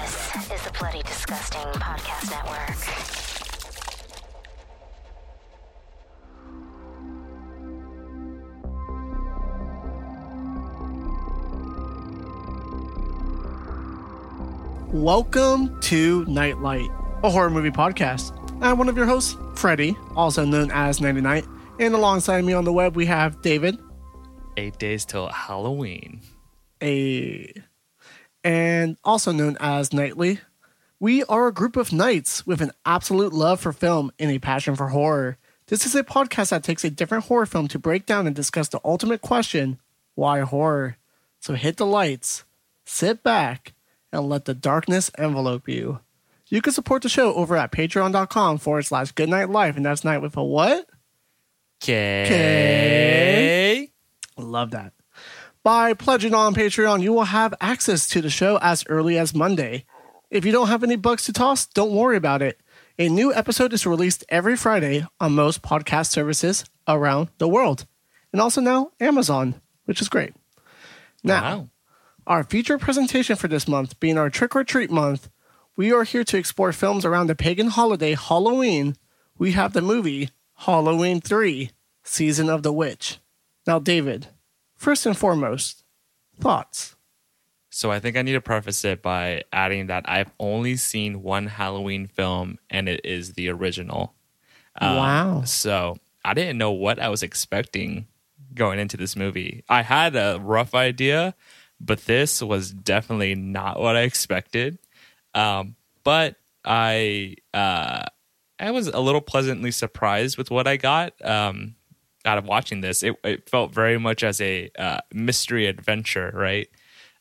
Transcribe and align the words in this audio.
This 0.00 0.50
is 0.50 0.62
the 0.62 0.72
Bloody 0.78 1.02
Disgusting 1.02 1.60
Podcast 1.74 2.30
Network. 2.30 3.84
Welcome 14.92 15.80
to 15.82 16.24
Nightlight, 16.26 16.88
a 17.22 17.30
horror 17.30 17.50
movie 17.50 17.70
podcast. 17.70 18.32
I'm 18.62 18.78
one 18.78 18.88
of 18.88 18.96
your 18.96 19.06
hosts, 19.06 19.36
Freddie, 19.54 19.96
also 20.14 20.44
known 20.44 20.70
as 20.72 21.00
Nighty 21.00 21.20
Night, 21.20 21.44
and 21.80 21.94
alongside 21.94 22.44
me 22.44 22.52
on 22.52 22.64
the 22.64 22.72
web 22.72 22.96
we 22.96 23.06
have 23.06 23.40
David, 23.42 23.78
Eight 24.56 24.78
days 24.78 25.04
till 25.04 25.28
Halloween. 25.28 26.20
a 26.82 27.52
and 28.44 28.96
also 29.02 29.32
known 29.32 29.56
as 29.58 29.92
Nightly. 29.92 30.38
We 31.00 31.24
are 31.24 31.48
a 31.48 31.52
group 31.52 31.76
of 31.76 31.92
knights 31.92 32.46
with 32.46 32.60
an 32.60 32.70
absolute 32.86 33.32
love 33.32 33.60
for 33.60 33.72
film 33.72 34.12
and 34.18 34.30
a 34.30 34.38
passion 34.38 34.76
for 34.76 34.88
horror. 34.88 35.38
This 35.66 35.86
is 35.86 35.94
a 35.94 36.04
podcast 36.04 36.50
that 36.50 36.62
takes 36.62 36.84
a 36.84 36.90
different 36.90 37.24
horror 37.24 37.46
film 37.46 37.68
to 37.68 37.78
break 37.78 38.06
down 38.06 38.26
and 38.26 38.36
discuss 38.36 38.68
the 38.68 38.80
ultimate 38.84 39.22
question 39.22 39.80
why 40.14 40.40
horror? 40.40 40.98
So 41.40 41.54
hit 41.54 41.76
the 41.76 41.86
lights, 41.86 42.44
sit 42.84 43.22
back, 43.22 43.74
and 44.12 44.28
let 44.28 44.44
the 44.44 44.54
darkness 44.54 45.10
envelope 45.18 45.68
you. 45.68 46.00
You 46.48 46.62
can 46.62 46.72
support 46.72 47.02
the 47.02 47.08
show 47.08 47.34
over 47.34 47.56
at 47.56 47.72
patreon.com 47.72 48.58
forward 48.58 48.84
slash 48.84 49.12
goodknight 49.12 49.50
life, 49.50 49.76
and 49.76 49.84
that's 49.84 50.04
night 50.04 50.22
with 50.22 50.36
a 50.36 50.44
what? 50.44 50.86
Okay. 51.82 52.30
Love 54.36 54.70
that. 54.70 54.92
By 55.64 55.94
pledging 55.94 56.34
on 56.34 56.54
Patreon, 56.54 57.02
you 57.02 57.12
will 57.14 57.24
have 57.24 57.54
access 57.60 58.06
to 58.08 58.20
the 58.20 58.28
show 58.28 58.58
as 58.60 58.84
early 58.86 59.16
as 59.16 59.34
Monday. 59.34 59.86
If 60.30 60.44
you 60.44 60.52
don't 60.52 60.68
have 60.68 60.82
any 60.84 60.96
bucks 60.96 61.24
to 61.24 61.32
toss, 61.32 61.64
don't 61.66 61.94
worry 61.94 62.18
about 62.18 62.42
it. 62.42 62.60
A 62.98 63.08
new 63.08 63.32
episode 63.32 63.72
is 63.72 63.86
released 63.86 64.24
every 64.28 64.56
Friday 64.56 65.06
on 65.20 65.32
most 65.32 65.62
podcast 65.62 66.10
services 66.10 66.66
around 66.86 67.30
the 67.38 67.48
world, 67.48 67.86
and 68.30 68.42
also 68.42 68.60
now 68.60 68.90
Amazon, 69.00 69.60
which 69.86 70.02
is 70.02 70.10
great. 70.10 70.34
Now, 71.22 71.40
Wow. 71.42 71.68
our 72.26 72.44
feature 72.44 72.76
presentation 72.76 73.36
for 73.36 73.48
this 73.48 73.66
month 73.66 73.98
being 74.00 74.18
our 74.18 74.28
trick 74.28 74.54
or 74.54 74.64
treat 74.64 74.90
month, 74.90 75.30
we 75.76 75.92
are 75.92 76.04
here 76.04 76.24
to 76.24 76.36
explore 76.36 76.72
films 76.72 77.06
around 77.06 77.28
the 77.28 77.34
pagan 77.34 77.68
holiday 77.68 78.14
Halloween. 78.14 78.96
We 79.38 79.52
have 79.52 79.72
the 79.72 79.80
movie 79.82 80.28
Halloween 80.58 81.22
3 81.22 81.70
Season 82.02 82.50
of 82.50 82.62
the 82.62 82.72
Witch. 82.72 83.18
Now, 83.66 83.78
David, 83.78 84.28
first 84.84 85.06
and 85.06 85.16
foremost, 85.16 85.82
thoughts. 86.38 86.94
So 87.70 87.90
I 87.90 87.98
think 87.98 88.16
I 88.16 88.22
need 88.22 88.34
to 88.34 88.40
preface 88.40 88.84
it 88.84 89.02
by 89.02 89.42
adding 89.52 89.88
that 89.88 90.04
I've 90.06 90.30
only 90.38 90.76
seen 90.76 91.22
one 91.22 91.46
Halloween 91.46 92.06
film, 92.06 92.58
and 92.70 92.88
it 92.88 93.00
is 93.04 93.32
the 93.32 93.48
original. 93.48 94.14
Um, 94.80 94.96
Wow. 94.96 95.42
So 95.44 95.96
I 96.24 96.34
didn't 96.34 96.58
know 96.58 96.70
what 96.70 97.00
I 97.00 97.08
was 97.08 97.22
expecting 97.22 98.06
going 98.54 98.78
into 98.78 98.96
this 98.96 99.16
movie. 99.16 99.64
I 99.68 99.82
had 99.82 100.14
a 100.14 100.38
rough 100.40 100.74
idea, 100.74 101.34
but 101.80 102.04
this 102.04 102.42
was 102.42 102.70
definitely 102.70 103.34
not 103.34 103.80
what 103.80 103.96
I 103.96 104.02
expected. 104.02 104.78
Um, 105.34 105.74
but 106.04 106.36
I 106.64 107.36
uh, 107.52 108.04
I 108.60 108.70
was 108.70 108.86
a 108.86 109.00
little 109.00 109.20
pleasantly 109.20 109.70
surprised 109.72 110.38
with 110.38 110.50
what 110.50 110.68
I 110.68 110.76
got 110.76 111.12
um, 111.24 111.74
out 112.24 112.38
of 112.38 112.46
watching 112.46 112.80
this. 112.80 113.02
It, 113.02 113.16
it 113.24 113.48
felt 113.48 113.72
very 113.72 113.98
much 113.98 114.22
as 114.22 114.40
a 114.40 114.70
uh, 114.78 114.98
mystery 115.12 115.66
adventure, 115.66 116.30
right? 116.34 116.68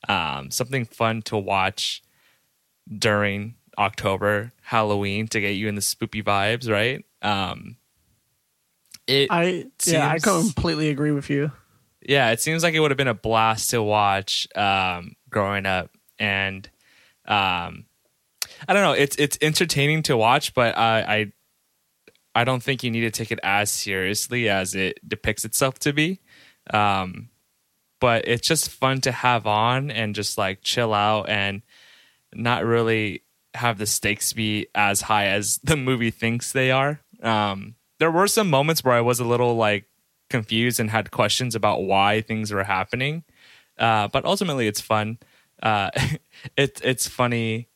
Um, 0.08 0.52
something 0.52 0.86
fun 0.86 1.22
to 1.24 1.38
watch 1.38 2.02
during 2.90 3.56
October, 3.78 4.52
Halloween 4.62 5.28
to 5.30 5.40
get 5.40 5.52
you 5.52 5.68
in 5.68 5.76
the 5.76 5.82
spoopy 5.82 6.24
vibes, 6.24 6.70
right? 6.70 7.04
Um, 7.22 7.78
it 9.08 9.28
I 9.32 9.66
yeah, 9.86 10.10
I 10.10 10.20
completely 10.20 10.90
agree 10.90 11.12
with 11.12 11.30
you. 11.30 11.52
yeah, 12.02 12.32
it 12.32 12.42
seems 12.42 12.64
like 12.64 12.74
it 12.74 12.80
would 12.80 12.92
have 12.92 12.98
been 12.98 13.08
a 13.08 13.14
blast 13.14 13.70
to 13.72 13.82
watch 13.82 14.48
um, 14.56 15.16
growing 15.30 15.66
up, 15.66 15.92
and 16.20 16.70
um, 17.26 17.86
I 18.68 18.74
don't 18.74 18.84
know, 18.84 18.94
it's 18.94 19.16
it's 19.18 19.38
entertaining 19.42 20.04
to 20.04 20.18
watch, 20.18 20.54
but 20.54 20.78
I, 20.78 21.02
I 21.02 21.32
I 22.36 22.44
don't 22.44 22.64
think 22.64 22.84
you 22.84 22.92
need 22.92 23.02
to 23.02 23.12
take 23.12 23.32
it 23.32 23.40
as 23.44 23.70
seriously 23.70 24.50
as 24.50 24.76
it 24.76 25.08
depicts 25.08 25.46
itself 25.46 25.80
to 25.80 25.94
be. 25.94 26.20
Um, 26.72 27.30
but 28.00 28.28
it's 28.28 28.48
just 28.48 28.70
fun 28.70 29.02
to 29.02 29.12
have 29.12 29.48
on 29.48 29.92
and 29.92 30.16
just 30.16 30.38
like 30.38 30.62
chill 30.62 30.94
out 30.94 31.30
and 31.30 31.62
not 32.34 32.66
really 32.66 33.24
have 33.54 33.78
the 33.78 33.86
stakes 33.86 34.34
be 34.34 34.68
as 34.74 35.02
high 35.02 35.28
as 35.28 35.58
the 35.64 35.78
movie 35.78 36.12
thinks 36.12 36.52
they 36.52 36.72
are. 36.72 37.02
Um, 37.22 37.76
there 38.00 38.12
were 38.12 38.28
some 38.28 38.50
moments 38.50 38.84
where 38.84 38.96
I 38.96 39.02
was 39.02 39.20
a 39.20 39.26
little 39.26 39.56
like 39.56 39.86
confused 40.30 40.80
and 40.80 40.90
had 40.90 41.12
questions 41.12 41.56
about 41.56 41.84
why 41.84 42.22
things 42.22 42.52
were 42.52 42.64
happening. 42.64 43.24
Uh, 43.78 44.08
but 44.08 44.26
ultimately, 44.26 44.68
it's 44.68 44.82
fun. 44.82 45.20
Uh, 45.62 45.90
it, 46.58 46.82
it's 46.84 47.08
funny 47.08 47.70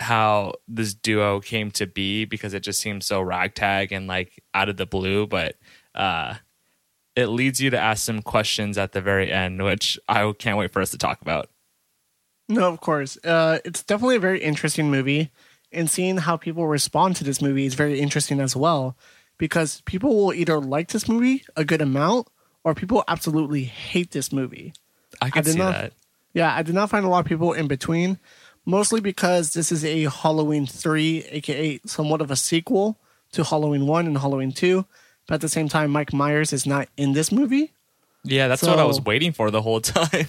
how 0.00 0.54
this 0.68 0.94
duo 0.94 1.40
came 1.40 1.70
to 1.72 1.86
be 1.86 2.24
because 2.24 2.54
it 2.54 2.60
just 2.60 2.80
seems 2.80 3.06
so 3.06 3.20
ragtag 3.20 3.92
and 3.92 4.06
like 4.06 4.42
out 4.54 4.68
of 4.68 4.76
the 4.76 4.86
blue. 4.86 5.26
But 5.26 5.56
uh, 5.94 6.34
it 7.14 7.26
leads 7.26 7.60
you 7.60 7.70
to 7.70 7.78
ask 7.78 8.04
some 8.04 8.22
questions 8.22 8.76
at 8.76 8.92
the 8.92 9.00
very 9.00 9.32
end, 9.32 9.62
which 9.64 9.98
I 10.08 10.32
can't 10.38 10.58
wait 10.58 10.72
for 10.72 10.82
us 10.82 10.90
to 10.90 10.98
talk 10.98 11.20
about. 11.22 11.48
No, 12.48 12.68
of 12.72 12.80
course. 12.80 13.18
Uh, 13.24 13.58
it's 13.64 13.82
definitely 13.82 14.16
a 14.16 14.20
very 14.20 14.40
interesting 14.40 14.90
movie, 14.90 15.30
and 15.72 15.90
seeing 15.90 16.18
how 16.18 16.36
people 16.36 16.66
respond 16.68 17.16
to 17.16 17.24
this 17.24 17.42
movie 17.42 17.66
is 17.66 17.74
very 17.74 17.98
interesting 17.98 18.38
as 18.38 18.54
well, 18.54 18.96
because 19.38 19.80
people 19.86 20.14
will 20.14 20.32
either 20.32 20.60
like 20.60 20.88
this 20.88 21.08
movie 21.08 21.44
a 21.56 21.64
good 21.64 21.82
amount, 21.82 22.28
or 22.62 22.74
people 22.74 23.02
absolutely 23.08 23.64
hate 23.64 24.12
this 24.12 24.30
movie. 24.32 24.74
I 25.20 25.30
can 25.30 25.42
did 25.42 25.52
see 25.54 25.58
not- 25.58 25.72
that. 25.72 25.92
Yeah, 26.34 26.54
I 26.54 26.62
did 26.62 26.74
not 26.74 26.90
find 26.90 27.06
a 27.06 27.08
lot 27.08 27.20
of 27.20 27.24
people 27.26 27.54
in 27.54 27.66
between, 27.66 28.18
mostly 28.66 29.00
because 29.00 29.54
this 29.54 29.72
is 29.72 29.84
a 29.84 30.04
Halloween 30.04 30.66
3, 30.66 31.24
aka 31.30 31.80
somewhat 31.86 32.20
of 32.20 32.30
a 32.30 32.36
sequel 32.36 32.98
to 33.32 33.44
Halloween 33.44 33.86
1 33.86 34.06
and 34.06 34.18
Halloween 34.18 34.52
2. 34.52 34.84
But 35.26 35.36
at 35.36 35.40
the 35.40 35.48
same 35.48 35.68
time, 35.68 35.90
Mike 35.90 36.12
Myers 36.12 36.52
is 36.52 36.66
not 36.66 36.88
in 36.96 37.12
this 37.12 37.32
movie. 37.32 37.72
Yeah, 38.24 38.48
that's 38.48 38.62
what 38.62 38.78
I 38.78 38.84
was 38.84 39.00
waiting 39.00 39.32
for 39.32 39.50
the 39.50 39.62
whole 39.62 39.80
time. 39.96 40.26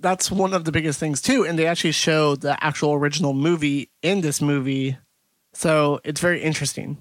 That's 0.00 0.30
one 0.30 0.52
of 0.52 0.64
the 0.64 0.72
biggest 0.72 0.98
things, 0.98 1.22
too. 1.22 1.44
And 1.46 1.58
they 1.58 1.66
actually 1.66 1.92
show 1.92 2.34
the 2.36 2.62
actual 2.62 2.94
original 2.94 3.32
movie 3.32 3.90
in 4.02 4.20
this 4.20 4.42
movie. 4.42 4.98
So 5.52 6.00
it's 6.04 6.20
very 6.20 6.42
interesting. 6.42 6.98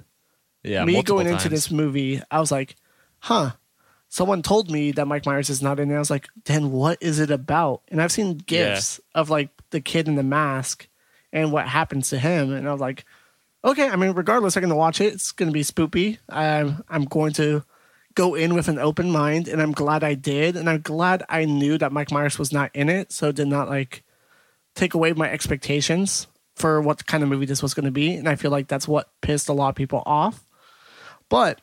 yeah, 0.64 0.86
Me 0.86 1.04
going 1.04 1.28
into 1.28 1.50
this 1.50 1.70
movie, 1.72 2.22
I 2.32 2.40
was 2.40 2.52
like, 2.52 2.76
huh. 3.20 3.52
Someone 4.16 4.42
told 4.42 4.72
me 4.72 4.94
that 4.94 5.08
Mike 5.08 5.26
Myers 5.26 5.50
is 5.50 5.62
not 5.62 5.78
in 5.78 5.92
it. 5.92 5.96
I 5.96 6.00
was 6.00 6.10
like, 6.10 6.30
then 6.46 6.72
what 6.72 6.98
is 7.02 7.20
it 7.20 7.32
about? 7.32 7.82
And 7.90 8.02
I've 8.02 8.14
seen 8.14 8.38
gifs 8.38 9.02
of 9.14 9.30
like 9.30 9.50
the 9.72 9.82
kid 9.82 10.08
in 10.08 10.16
the 10.16 10.24
mask 10.24 10.88
and 11.34 11.52
what 11.52 11.68
happens 11.68 12.12
to 12.12 12.18
him. 12.18 12.54
And 12.54 12.66
I 12.66 12.72
was 12.72 12.80
like, 12.80 13.04
okay, 13.66 13.90
I 13.90 13.98
mean, 13.98 14.14
regardless, 14.14 14.56
I'm 14.56 14.62
going 14.62 14.70
to 14.70 14.76
watch 14.78 15.02
it. 15.02 15.12
It's 15.12 15.34
going 15.34 15.50
to 15.50 15.54
be 15.54 15.64
spoopy. 15.64 16.18
I'm, 16.30 16.82
I'm 16.88 17.04
going 17.04 17.34
to 17.34 17.66
go 18.14 18.36
in 18.36 18.54
with 18.54 18.70
an 18.70 18.80
open 18.80 19.12
mind. 19.12 19.50
And 19.50 19.62
I'm 19.62 19.74
glad 19.74 20.02
I 20.02 20.14
did. 20.14 20.56
And 20.56 20.70
I'm 20.70 20.80
glad 20.80 21.24
I 21.28 21.44
knew 21.44 21.78
that 21.78 21.92
Mike 21.92 22.10
Myers 22.10 22.40
was 22.40 22.54
not 22.54 22.72
in 22.74 22.88
it. 22.88 23.12
So 23.12 23.28
it 23.28 23.36
did 23.36 23.50
not 23.50 23.68
like 23.68 24.06
take 24.76 24.94
away 24.94 25.12
my 25.12 25.30
expectations 25.30 26.28
for 26.56 26.82
what 26.82 27.06
kind 27.06 27.22
of 27.22 27.28
movie 27.28 27.48
this 27.48 27.62
was 27.62 27.74
going 27.74 27.84
to 27.84 27.92
be. 27.92 28.16
And 28.16 28.30
I 28.30 28.36
feel 28.36 28.52
like 28.52 28.70
that's 28.70 28.88
what 28.88 29.12
pissed 29.20 29.50
a 29.50 29.54
lot 29.54 29.68
of 29.68 29.76
people 29.76 30.04
off. 30.06 30.46
But 31.28 31.60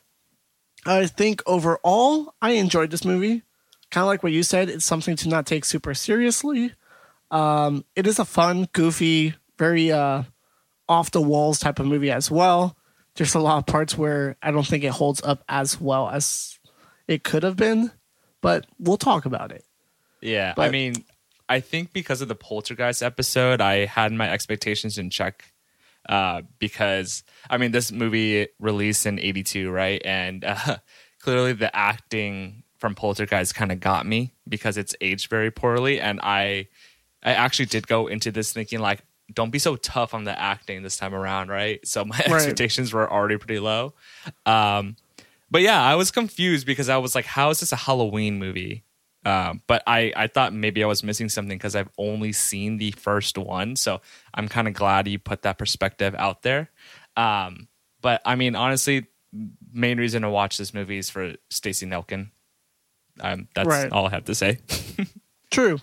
I 0.87 1.07
think 1.07 1.43
overall, 1.47 2.35
I 2.43 2.53
enjoyed 2.53 2.91
this 2.91 3.05
movie. 3.05 3.43
Kind 3.91 4.03
of 4.03 4.09
like 4.09 4.23
what 4.23 4.33
you 4.33 4.43
said, 4.43 4.69
it's 4.69 4.85
something 4.85 5.17
to 5.17 5.29
not 5.29 5.47
take 5.47 5.65
super 5.65 5.95
seriously. 5.95 6.73
Um, 7.31 7.85
it 7.95 8.07
is 8.07 8.19
a 8.19 8.25
fun, 8.25 8.69
goofy, 8.73 9.35
very 9.59 9.93
uh, 9.93 10.25
off 10.89 11.11
the 11.11 11.21
walls 11.21 11.59
type 11.59 11.79
of 11.79 11.87
movie 11.87 12.11
as 12.11 12.31
well. 12.31 12.77
There's 13.17 13.35
a 13.35 13.41
lot 13.41 13.59
of 13.59 13.67
parts 13.67 13.97
where 13.97 14.37
I 14.43 14.51
don't 14.51 14.67
think 14.67 14.85
it 14.85 14.93
holds 14.93 15.23
up 15.23 15.45
as 15.49 15.81
well 15.81 16.09
as 16.09 16.59
it 17.07 17.25
could 17.25 17.43
have 17.43 17.57
been, 17.57 17.91
but 18.41 18.67
we'll 18.79 18.97
talk 18.97 19.27
about 19.27 19.53
it. 19.53 19.65
Yeah, 20.21 20.55
I 20.57 20.71
mean, 20.71 21.05
I 21.49 21.61
think 21.61 21.93
because 21.93 22.23
of 22.23 22.29
the 22.29 22.35
Poltergeist 22.35 23.03
episode, 23.03 23.61
I 23.61 23.85
had 23.85 24.13
my 24.13 24.31
expectations 24.31 24.97
in 24.97 25.11
check. 25.11 25.52
Uh, 26.09 26.43
because 26.59 27.23
I 27.49 27.59
mean, 27.59 27.71
this 27.73 27.93
movie 27.93 28.49
released 28.59 29.07
in 29.07 29.19
'82, 29.19 29.71
right? 29.71 30.03
And 30.05 30.45
uh, 30.45 30.79
clearly, 31.21 31.53
the 31.53 31.75
acting 31.75 32.65
from 32.79 32.95
Poltergeist 32.97 33.55
kind 33.55 33.71
of 33.71 33.79
got 33.79 34.05
me 34.07 34.35
because 34.49 34.77
it's 34.77 34.95
aged 35.01 35.31
very 35.31 35.51
poorly. 35.53 36.01
And 36.01 36.19
I, 36.21 36.67
I 37.23 37.35
actually 37.35 37.67
did 37.67 37.87
go 37.87 38.09
into 38.09 38.33
this 38.33 38.53
thinking 38.53 38.81
like, 38.81 39.03
don't 39.33 39.51
be 39.51 39.61
so 39.61 39.77
tough 39.77 40.15
on 40.15 40.25
the 40.25 40.37
acting 40.37 40.83
this 40.83 40.97
time 40.97 41.15
around, 41.15 41.49
right? 41.49 41.79
So 41.87 42.05
my 42.05 42.17
Right. 42.29 42.33
expectations 42.33 42.93
were 42.93 43.11
already 43.11 43.37
pretty 43.39 43.61
low. 43.61 43.95
Um, 44.45 44.97
but 45.49 45.63
yeah, 45.63 45.81
I 45.81 45.95
was 45.95 46.11
confused 46.11 46.67
because 46.67 46.89
I 46.89 46.97
was 46.97 47.15
like, 47.15 47.25
how 47.25 47.51
is 47.51 47.61
this 47.61 47.71
a 47.71 47.77
Halloween 47.77 48.41
movie? 48.41 48.83
Um, 49.25 49.63
but 49.69 49.83
I, 49.87 50.13
I 50.17 50.27
thought 50.27 50.53
maybe 50.53 50.83
I 50.83 50.87
was 50.87 51.05
missing 51.05 51.29
something 51.29 51.57
because 51.57 51.77
I've 51.77 51.91
only 51.97 52.33
seen 52.33 52.79
the 52.79 52.91
first 52.91 53.39
one. 53.39 53.77
So 53.77 54.01
I'm 54.35 54.49
kind 54.49 54.67
of 54.67 54.75
glad 54.75 55.07
you 55.07 55.19
put 55.19 55.43
that 55.43 55.59
perspective 55.59 56.15
out 56.19 56.43
there. 56.43 56.71
Um, 57.17 57.69
but 58.01 58.21
I 58.25 58.35
mean, 58.35 58.57
honestly, 58.57 59.07
main 59.73 59.99
reason 59.99 60.23
to 60.23 60.31
watch 60.31 60.59
this 60.59 60.75
movie 60.75 60.99
is 60.99 61.09
for 61.09 61.35
Stacey 61.51 61.87
Nelkin. 61.87 62.31
Um, 63.21 63.47
that's 63.55 63.69
Right. 63.69 63.93
all 63.93 64.07
I 64.07 64.11
have 64.11 64.25
to 64.25 64.35
say. 64.35 64.59
True. 65.51 65.79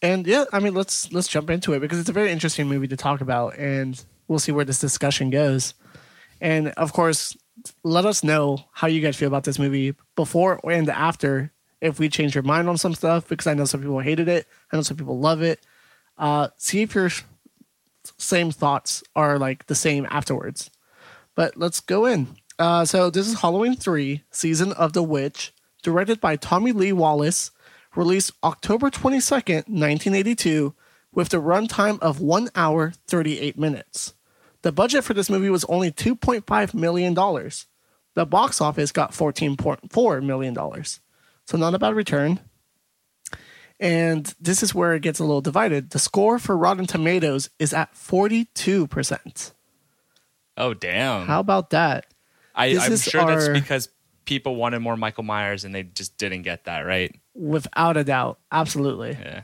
And 0.00 0.26
yeah, 0.26 0.44
I 0.52 0.60
mean, 0.60 0.74
let's 0.74 1.12
let's 1.12 1.26
jump 1.28 1.50
into 1.50 1.72
it 1.74 1.80
because 1.80 1.98
it's 1.98 2.08
a 2.08 2.12
very 2.12 2.30
interesting 2.30 2.68
movie 2.68 2.86
to 2.88 2.96
talk 2.96 3.20
about, 3.20 3.58
and 3.58 4.02
we'll 4.28 4.38
see 4.38 4.52
where 4.52 4.64
this 4.64 4.78
discussion 4.80 5.28
goes. 5.30 5.74
And 6.40 6.68
of 6.76 6.92
course, 6.92 7.36
let 7.82 8.06
us 8.06 8.22
know 8.22 8.64
how 8.72 8.86
you 8.86 9.00
guys 9.00 9.16
feel 9.16 9.26
about 9.26 9.42
this 9.44 9.58
movie 9.58 9.94
before 10.14 10.60
and 10.64 10.88
after. 10.88 11.52
If 11.80 11.98
we 11.98 12.08
change 12.08 12.34
your 12.34 12.42
mind 12.42 12.68
on 12.68 12.76
some 12.76 12.94
stuff, 12.94 13.28
because 13.28 13.46
I 13.46 13.54
know 13.54 13.64
some 13.64 13.80
people 13.80 14.00
hated 14.00 14.28
it, 14.28 14.46
I 14.72 14.76
know 14.76 14.82
some 14.82 14.96
people 14.96 15.18
love 15.18 15.42
it. 15.42 15.60
Uh, 16.16 16.48
see 16.56 16.82
if 16.82 16.94
your 16.94 17.10
same 18.16 18.50
thoughts 18.50 19.02
are 19.14 19.38
like 19.38 19.66
the 19.66 19.74
same 19.74 20.06
afterwards. 20.10 20.70
But 21.34 21.56
let's 21.56 21.80
go 21.80 22.06
in. 22.06 22.36
Uh, 22.58 22.84
so 22.84 23.10
this 23.10 23.28
is 23.28 23.40
Halloween 23.40 23.76
three, 23.76 24.24
season 24.30 24.72
of 24.72 24.92
the 24.92 25.02
witch, 25.02 25.52
directed 25.82 26.20
by 26.20 26.34
Tommy 26.34 26.72
Lee 26.72 26.92
Wallace 26.92 27.52
released 27.94 28.32
October 28.42 28.90
22nd, 28.90 29.68
1982, 29.68 30.74
with 31.12 31.30
the 31.30 31.40
runtime 31.40 31.98
of 32.00 32.20
1 32.20 32.50
hour 32.54 32.92
38 33.06 33.58
minutes. 33.58 34.14
The 34.62 34.72
budget 34.72 35.04
for 35.04 35.14
this 35.14 35.30
movie 35.30 35.50
was 35.50 35.64
only 35.64 35.90
$2.5 35.90 36.74
million. 36.74 37.14
The 37.14 38.26
box 38.26 38.60
office 38.60 38.92
got 38.92 39.12
$14.4 39.12 40.22
million. 40.24 40.54
So, 41.48 41.56
not 41.56 41.72
a 41.72 41.78
bad 41.78 41.94
return. 41.94 42.40
And 43.80 44.34
this 44.38 44.62
is 44.62 44.74
where 44.74 44.92
it 44.92 45.00
gets 45.00 45.18
a 45.18 45.24
little 45.24 45.40
divided. 45.40 45.88
The 45.90 45.98
score 45.98 46.38
for 46.38 46.54
Rotten 46.54 46.84
Tomatoes 46.84 47.48
is 47.58 47.72
at 47.72 47.94
42%. 47.94 49.52
Oh, 50.58 50.74
damn. 50.74 51.26
How 51.26 51.40
about 51.40 51.70
that? 51.70 52.04
I, 52.54 52.74
this 52.74 52.84
I'm 52.84 52.96
sure 52.98 53.26
that's 53.26 53.48
because 53.48 53.88
people 54.26 54.56
wanted 54.56 54.80
more 54.80 54.94
Michael 54.98 55.24
Myers 55.24 55.64
and 55.64 55.74
they 55.74 55.84
just 55.84 56.18
didn't 56.18 56.42
get 56.42 56.64
that, 56.64 56.80
right? 56.80 57.18
Without 57.34 57.96
a 57.96 58.04
doubt. 58.04 58.38
Absolutely. 58.52 59.12
Yeah. 59.12 59.42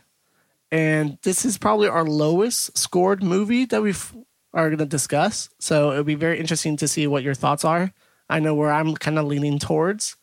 and 0.70 1.16
this 1.22 1.46
is 1.46 1.56
probably 1.56 1.88
our 1.88 2.04
lowest 2.04 2.76
scored 2.76 3.22
movie 3.22 3.64
that 3.64 3.80
we 3.80 3.94
are 4.52 4.68
going 4.68 4.76
to 4.78 4.84
discuss. 4.84 5.48
So 5.58 5.92
it'll 5.92 6.04
be 6.04 6.16
very 6.16 6.38
interesting 6.38 6.76
to 6.76 6.86
see 6.86 7.06
what 7.06 7.22
your 7.22 7.34
thoughts 7.34 7.64
are. 7.64 7.94
I 8.28 8.40
know 8.40 8.54
where 8.54 8.70
I'm 8.70 8.94
kind 8.94 9.18
of 9.18 9.24
leaning 9.24 9.58
towards. 9.58 10.16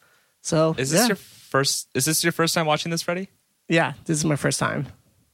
So 0.44 0.75
Is 0.78 0.92
this 0.92 1.01
yeah. 1.01 1.07
your 1.07 1.18
first? 1.51 1.88
Is 1.94 2.06
this 2.06 2.24
your 2.24 2.31
first 2.33 2.56
time 2.56 2.65
watching 2.65 2.89
this, 2.89 3.03
Freddie? 3.03 3.30
yeah, 3.69 3.94
this 4.06 4.18
is 4.18 4.25
my 4.25 4.36
first 4.36 4.59
time. 4.59 4.88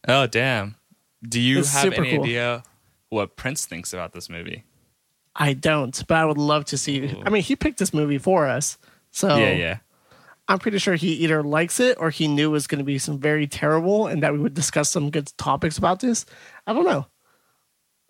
Oh, 0.07 0.27
damn. 0.27 0.75
Do 1.27 1.39
you 1.39 1.59
It's 1.59 1.73
have 1.73 1.93
any 1.93 2.11
cool. 2.11 2.23
idea 2.23 2.63
what 3.09 3.35
Prince 3.35 3.65
thinks 3.65 3.93
about 3.93 4.11
this 4.13 4.29
movie? 4.29 4.63
I 5.35 5.53
don't, 5.53 6.03
but 6.07 6.17
I 6.17 6.25
would 6.25 6.37
love 6.37 6.65
to 6.65 6.77
see. 6.77 7.15
I 7.25 7.29
mean, 7.29 7.41
he 7.43 7.55
picked 7.55 7.79
this 7.79 7.93
movie 7.93 8.17
for 8.17 8.47
us, 8.47 8.77
so 9.11 9.37
yeah, 9.37 9.51
yeah. 9.53 9.77
I'm 10.47 10.59
pretty 10.59 10.77
sure 10.77 10.95
he 10.95 11.13
either 11.13 11.43
likes 11.43 11.79
it 11.79 11.97
or 11.99 12.09
he 12.09 12.27
knew 12.27 12.49
it 12.49 12.51
was 12.51 12.67
going 12.67 12.79
to 12.79 12.85
be 12.85 12.97
some 12.97 13.19
very 13.19 13.47
terrible, 13.47 14.07
and 14.07 14.21
that 14.23 14.33
we 14.33 14.39
would 14.39 14.53
discuss 14.53 14.89
some 14.89 15.09
good 15.09 15.31
topics 15.37 15.77
about 15.77 15.99
this. 15.99 16.25
I 16.65 16.73
don't 16.73 16.85
know. 16.85 17.05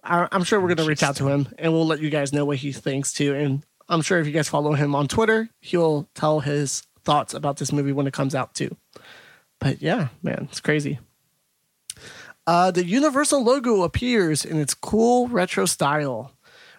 I'm 0.04 0.44
sure 0.44 0.60
we're 0.62 0.68
going 0.74 0.78
to 0.78 0.86
reach 0.86 1.04
out 1.04 1.18
to 1.18 1.28
him, 1.28 1.48
and 1.58 1.74
we'll 1.74 1.88
let 1.88 2.00
you 2.00 2.10
guys 2.10 2.32
know 2.32 2.46
what 2.46 2.58
he 2.58 2.72
thinks 2.72 3.12
too. 3.12 3.34
And 3.36 3.66
I'm 3.90 4.02
sure 4.02 4.20
if 4.20 4.28
you 4.28 4.32
guys 4.34 4.48
follow 4.48 4.74
him 4.74 4.96
on 4.96 5.08
Twitter, 5.08 5.50
he'll 5.62 6.08
tell 6.16 6.40
his 6.40 6.84
thoughts 7.08 7.34
about 7.34 7.56
this 7.56 7.72
movie 7.72 7.94
when 7.94 8.06
it 8.06 8.14
comes 8.14 8.36
out 8.36 8.54
too. 8.54 8.76
But 9.60 9.82
yeah, 9.82 10.10
man, 10.22 10.50
it's 10.52 10.60
crazy. 10.60 11.00
Uh, 12.46 12.70
the 12.70 12.86
Universal 12.86 13.44
logo 13.46 13.84
appears 13.84 14.44
in 14.44 14.60
its 14.60 14.74
cool 14.74 15.30
retro 15.30 15.66
style. 15.66 16.34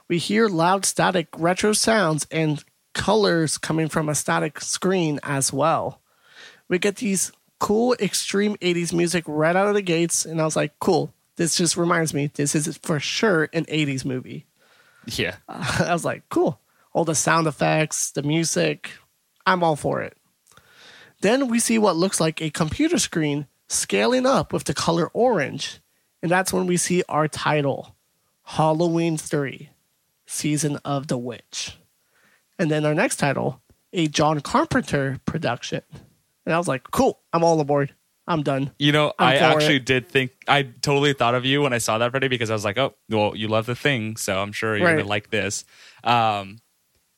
We 0.06 0.18
hear 0.18 0.46
loud 0.48 0.84
static 0.84 1.28
retro 1.36 1.72
sounds 1.72 2.26
and 2.30 2.62
colors 2.92 3.56
coming 3.56 3.88
from 3.88 4.10
a 4.10 4.14
static 4.14 4.60
screen 4.60 5.18
as 5.22 5.50
well. 5.50 6.02
We 6.68 6.78
get 6.78 6.96
these 6.96 7.32
cool 7.58 7.94
extreme 7.94 8.56
80s 8.56 8.92
music 8.92 9.24
right 9.26 9.56
out 9.56 9.68
of 9.68 9.74
the 9.74 9.82
gates, 9.82 10.26
and 10.26 10.42
I 10.42 10.44
was 10.44 10.56
like, 10.56 10.78
cool. 10.78 11.14
This 11.36 11.56
just 11.56 11.76
reminds 11.76 12.12
me, 12.12 12.30
this 12.34 12.54
is 12.54 12.76
for 12.82 13.00
sure 13.00 13.48
an 13.54 13.64
80s 13.64 14.04
movie. 14.04 14.46
Yeah. 15.06 15.36
I 15.48 15.92
was 15.92 16.04
like, 16.04 16.28
cool. 16.28 16.60
All 16.92 17.06
the 17.06 17.14
sound 17.14 17.46
effects, 17.46 18.10
the 18.10 18.22
music, 18.22 18.90
I'm 19.48 19.64
all 19.64 19.76
for 19.76 20.02
it. 20.02 20.17
Then 21.20 21.48
we 21.48 21.58
see 21.58 21.78
what 21.78 21.96
looks 21.96 22.20
like 22.20 22.40
a 22.40 22.50
computer 22.50 22.98
screen 22.98 23.46
scaling 23.68 24.26
up 24.26 24.52
with 24.52 24.64
the 24.64 24.74
color 24.74 25.08
orange. 25.12 25.80
And 26.22 26.30
that's 26.30 26.52
when 26.52 26.66
we 26.66 26.76
see 26.76 27.02
our 27.08 27.28
title 27.28 27.96
Halloween 28.44 29.16
3 29.16 29.70
Season 30.26 30.76
of 30.84 31.06
the 31.08 31.18
Witch. 31.18 31.76
And 32.58 32.70
then 32.70 32.84
our 32.84 32.94
next 32.94 33.16
title, 33.16 33.60
a 33.92 34.08
John 34.08 34.40
Carpenter 34.40 35.20
production. 35.24 35.82
And 36.44 36.54
I 36.54 36.58
was 36.58 36.68
like, 36.68 36.90
cool, 36.90 37.20
I'm 37.32 37.44
all 37.44 37.60
aboard. 37.60 37.94
I'm 38.26 38.42
done. 38.42 38.72
You 38.78 38.92
know, 38.92 39.12
I'm 39.18 39.28
I 39.28 39.36
actually 39.36 39.76
it. 39.76 39.86
did 39.86 40.08
think 40.08 40.32
I 40.46 40.62
totally 40.64 41.14
thought 41.14 41.34
of 41.34 41.44
you 41.46 41.62
when 41.62 41.72
I 41.72 41.78
saw 41.78 41.96
that 41.98 42.10
Freddie 42.10 42.28
because 42.28 42.50
I 42.50 42.52
was 42.52 42.64
like, 42.64 42.76
oh, 42.76 42.94
well, 43.08 43.34
you 43.34 43.48
love 43.48 43.64
the 43.66 43.74
thing, 43.74 44.16
so 44.16 44.38
I'm 44.40 44.52
sure 44.52 44.76
you're 44.76 44.86
Right. 44.86 44.96
gonna 44.98 45.08
like 45.08 45.30
this. 45.30 45.64
Um, 46.04 46.58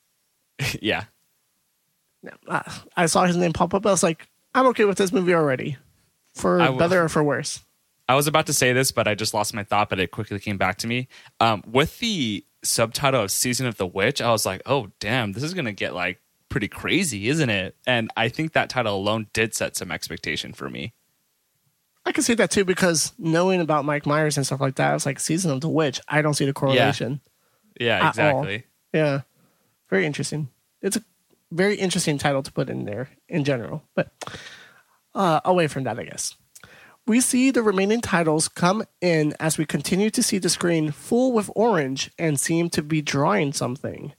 yeah, 0.81 1.05
Uh, 2.46 2.62
I 2.96 3.06
saw 3.06 3.25
his 3.25 3.37
name 3.37 3.52
pop 3.52 3.75
up. 3.75 3.87
I 3.87 3.90
was 3.90 4.02
like, 4.02 4.28
I'm 4.55 4.67
okay 4.69 4.84
with 4.84 4.99
this 4.99 5.12
movie 5.12 5.34
already. 5.34 5.76
For 6.34 6.58
w- 6.58 6.78
better 6.78 7.02
or 7.02 7.08
for 7.08 7.25
worse. 7.25 7.64
I 8.08 8.14
was 8.14 8.26
about 8.26 8.46
to 8.46 8.52
say 8.52 8.72
this, 8.72 8.93
but 8.93 9.06
I 9.06 9.14
just 9.14 9.34
lost 9.34 9.55
my 9.55 9.64
thought, 9.64 9.88
but 9.88 10.00
it 10.00 10.11
quickly 10.11 10.38
came 10.38 10.58
back 10.58 10.78
to 10.78 10.87
me. 10.87 11.08
Um, 11.38 11.62
with 11.67 11.99
the 12.00 12.44
subtitle 12.62 13.22
of 13.22 13.31
Season 13.31 13.67
of 13.67 13.76
the 13.76 13.87
Witch, 13.87 14.20
I 14.20 14.31
was 14.31 14.44
like, 14.44 14.62
oh, 14.67 14.88
damn, 14.99 15.32
this 15.32 15.43
is 15.43 15.55
going 15.55 15.67
to 15.67 15.72
get 15.72 15.94
like 15.94 16.20
pretty 16.49 16.69
crazy, 16.69 17.28
isn't 17.28 17.50
it? 17.50 17.76
And 17.87 18.11
I 18.17 18.28
think 18.28 18.52
that 18.52 18.69
title 18.69 18.96
alone 18.96 19.28
did 19.32 19.55
set 19.55 19.76
some 19.76 19.90
expectation 19.90 20.52
for 20.52 20.69
me. 20.69 20.93
I 22.05 22.12
can 22.12 22.25
see 22.25 22.34
that 22.34 22.50
too 22.50 22.64
because 22.64 23.12
knowing 23.19 23.61
about 23.61 23.84
Mike 23.84 24.06
Myers 24.06 24.37
and 24.37 24.44
stuff 24.44 24.61
like 24.61 24.76
that, 24.76 24.90
I 24.90 24.94
was 24.94 25.06
like, 25.06 25.20
Season 25.20 25.50
of 25.50 25.61
the 25.61 25.69
Witch. 25.69 26.00
I 26.08 26.23
don't 26.23 26.34
see 26.34 26.46
the 26.46 26.52
correlation. 26.52 27.20
Yeah, 27.78 28.00
all. 28.00 28.08
exactly. 28.08 28.64
Yeah. 28.93 29.20
Very 29.88 30.06
interesting. 30.06 30.49
It's 30.82 30.96
a 30.96 31.05
very 31.50 31.76
interesting 31.76 32.19
title 32.19 32.43
to 32.43 32.52
put 32.52 32.70
in 32.70 32.85
there 32.85 33.08
in 33.29 33.44
general. 33.44 33.82
But 33.94 34.12
uh, 35.14 35.41
away 35.44 35.67
from 35.67 35.85
that, 35.85 35.99
I 35.99 36.05
guess. 36.05 36.35
We 37.06 37.20
see 37.20 37.50
the 37.50 37.62
remaining 37.62 38.00
titles 38.00 38.47
come 38.47 38.85
in 39.00 39.35
as 39.41 39.58
we 39.58 39.64
continue 39.64 40.11
to 40.11 40.23
see 40.23 40.38
the 40.38 40.49
screen 40.49 40.93
full 40.93 41.32
with 41.32 41.50
orange 41.56 42.11
and 42.19 42.38
seem 42.38 42.71
to 42.71 42.83
be 42.83 43.02
drawing 43.02 43.52
something. 43.52 44.12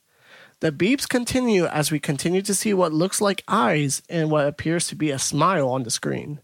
The 0.60 0.72
beeps 0.72 1.08
continue 1.08 1.66
as 1.66 1.92
we 1.92 2.00
continue 2.00 2.42
to 2.44 2.54
see 2.54 2.74
what 2.74 2.94
looks 2.94 3.22
like 3.22 3.44
eyes 3.48 4.04
and 4.10 4.30
what 4.30 4.48
appears 4.48 4.88
to 4.88 4.96
be 4.96 5.10
a 5.10 5.20
smile 5.20 5.70
on 5.70 5.84
the 5.84 5.92
screen. 5.92 6.40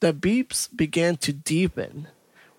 The 0.00 0.14
beeps 0.14 0.74
begin 0.74 1.16
to 1.18 1.32
deepen. 1.32 2.08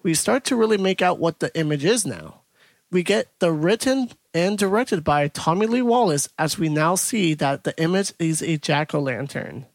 We 0.03 0.13
start 0.13 0.43
to 0.45 0.55
really 0.55 0.77
make 0.77 1.01
out 1.01 1.19
what 1.19 1.39
the 1.39 1.55
image 1.57 1.85
is 1.85 2.05
now. 2.05 2.41
We 2.89 3.03
get 3.03 3.27
the 3.39 3.51
written 3.51 4.11
and 4.33 4.57
directed 4.57 5.03
by 5.03 5.27
Tommy 5.27 5.65
Lee 5.65 5.81
Wallace 5.81 6.29
as 6.39 6.57
we 6.57 6.69
now 6.69 6.95
see 6.95 7.33
that 7.33 7.65
the 7.65 7.77
image 7.81 8.13
is 8.17 8.41
a 8.41 8.57
jack 8.57 8.93
o' 8.93 8.99
lantern. 8.99 9.65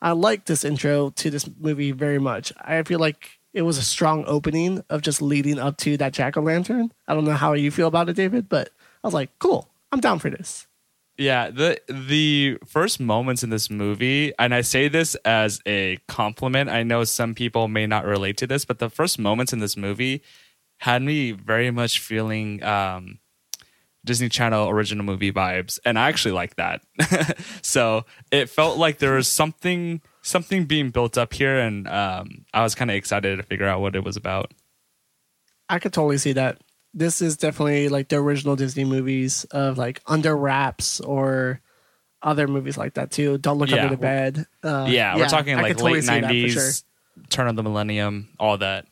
I 0.00 0.12
like 0.12 0.44
this 0.44 0.64
intro 0.64 1.10
to 1.10 1.30
this 1.30 1.48
movie 1.58 1.90
very 1.90 2.20
much. 2.20 2.52
I 2.60 2.82
feel 2.84 3.00
like 3.00 3.40
it 3.52 3.62
was 3.62 3.78
a 3.78 3.82
strong 3.82 4.24
opening 4.26 4.84
of 4.90 5.02
just 5.02 5.20
leading 5.20 5.58
up 5.58 5.76
to 5.78 5.96
that 5.96 6.12
jack 6.12 6.36
o' 6.36 6.40
lantern. 6.40 6.92
I 7.08 7.14
don't 7.14 7.24
know 7.24 7.32
how 7.32 7.54
you 7.54 7.72
feel 7.72 7.88
about 7.88 8.08
it, 8.08 8.14
David, 8.14 8.48
but 8.48 8.68
I 9.02 9.06
was 9.08 9.14
like, 9.14 9.30
cool, 9.40 9.68
I'm 9.90 10.00
down 10.00 10.20
for 10.20 10.30
this. 10.30 10.68
Yeah, 11.18 11.50
the 11.50 11.80
the 11.88 12.58
first 12.66 13.00
moments 13.00 13.42
in 13.42 13.48
this 13.48 13.70
movie, 13.70 14.34
and 14.38 14.54
I 14.54 14.60
say 14.60 14.88
this 14.88 15.14
as 15.24 15.60
a 15.66 15.98
compliment. 16.06 16.68
I 16.68 16.82
know 16.82 17.04
some 17.04 17.34
people 17.34 17.68
may 17.68 17.86
not 17.86 18.04
relate 18.04 18.36
to 18.36 18.46
this, 18.46 18.66
but 18.66 18.78
the 18.78 18.90
first 18.90 19.18
moments 19.18 19.54
in 19.54 19.58
this 19.58 19.76
movie 19.78 20.22
had 20.78 21.02
me 21.02 21.32
very 21.32 21.70
much 21.70 22.00
feeling 22.00 22.62
um, 22.62 23.18
Disney 24.04 24.28
Channel 24.28 24.68
original 24.68 25.04
movie 25.04 25.32
vibes, 25.32 25.78
and 25.84 25.98
I 25.98 26.08
actually 26.08 26.32
like 26.32 26.56
that. 26.56 26.82
so 27.62 28.04
it 28.30 28.48
felt 28.50 28.78
like 28.78 28.98
there 28.98 29.14
was 29.14 29.28
something 29.28 30.00
something 30.22 30.64
being 30.64 30.90
built 30.90 31.16
up 31.18 31.32
here, 31.32 31.58
and 31.58 31.88
um, 31.88 32.44
I 32.52 32.62
was 32.62 32.74
kind 32.74 32.90
of 32.90 32.96
excited 32.96 33.36
to 33.36 33.42
figure 33.42 33.66
out 33.66 33.80
what 33.80 33.96
it 33.96 34.04
was 34.04 34.16
about. 34.16 34.52
I 35.68 35.78
could 35.78 35.92
totally 35.92 36.18
see 36.18 36.32
that. 36.34 36.60
This 36.94 37.20
is 37.20 37.36
definitely 37.36 37.88
like 37.88 38.08
the 38.08 38.16
original 38.16 38.56
Disney 38.56 38.84
movies 38.84 39.44
of 39.50 39.76
like 39.76 40.00
Under 40.06 40.34
Wraps 40.36 41.00
or 41.00 41.60
other 42.22 42.48
movies 42.48 42.78
like 42.78 42.94
that 42.94 43.10
too. 43.10 43.36
Don't 43.38 43.58
look 43.58 43.68
Yeah. 43.70 43.82
under 43.84 43.94
the 43.96 44.00
bed. 44.00 44.46
Uh, 44.62 44.86
yeah, 44.88 45.16
we're 45.16 45.28
talking 45.28 45.56
like 45.56 45.76
totally 45.76 45.94
late 45.94 46.04
see 46.04 46.06
that 46.08 46.20
for 46.20 46.26
nineties, 46.26 46.52
sure. 47.16 47.24
turn 47.28 47.48
of 47.48 47.56
the 47.56 47.62
millennium, 47.62 48.28
all 48.38 48.56
that. 48.58 48.86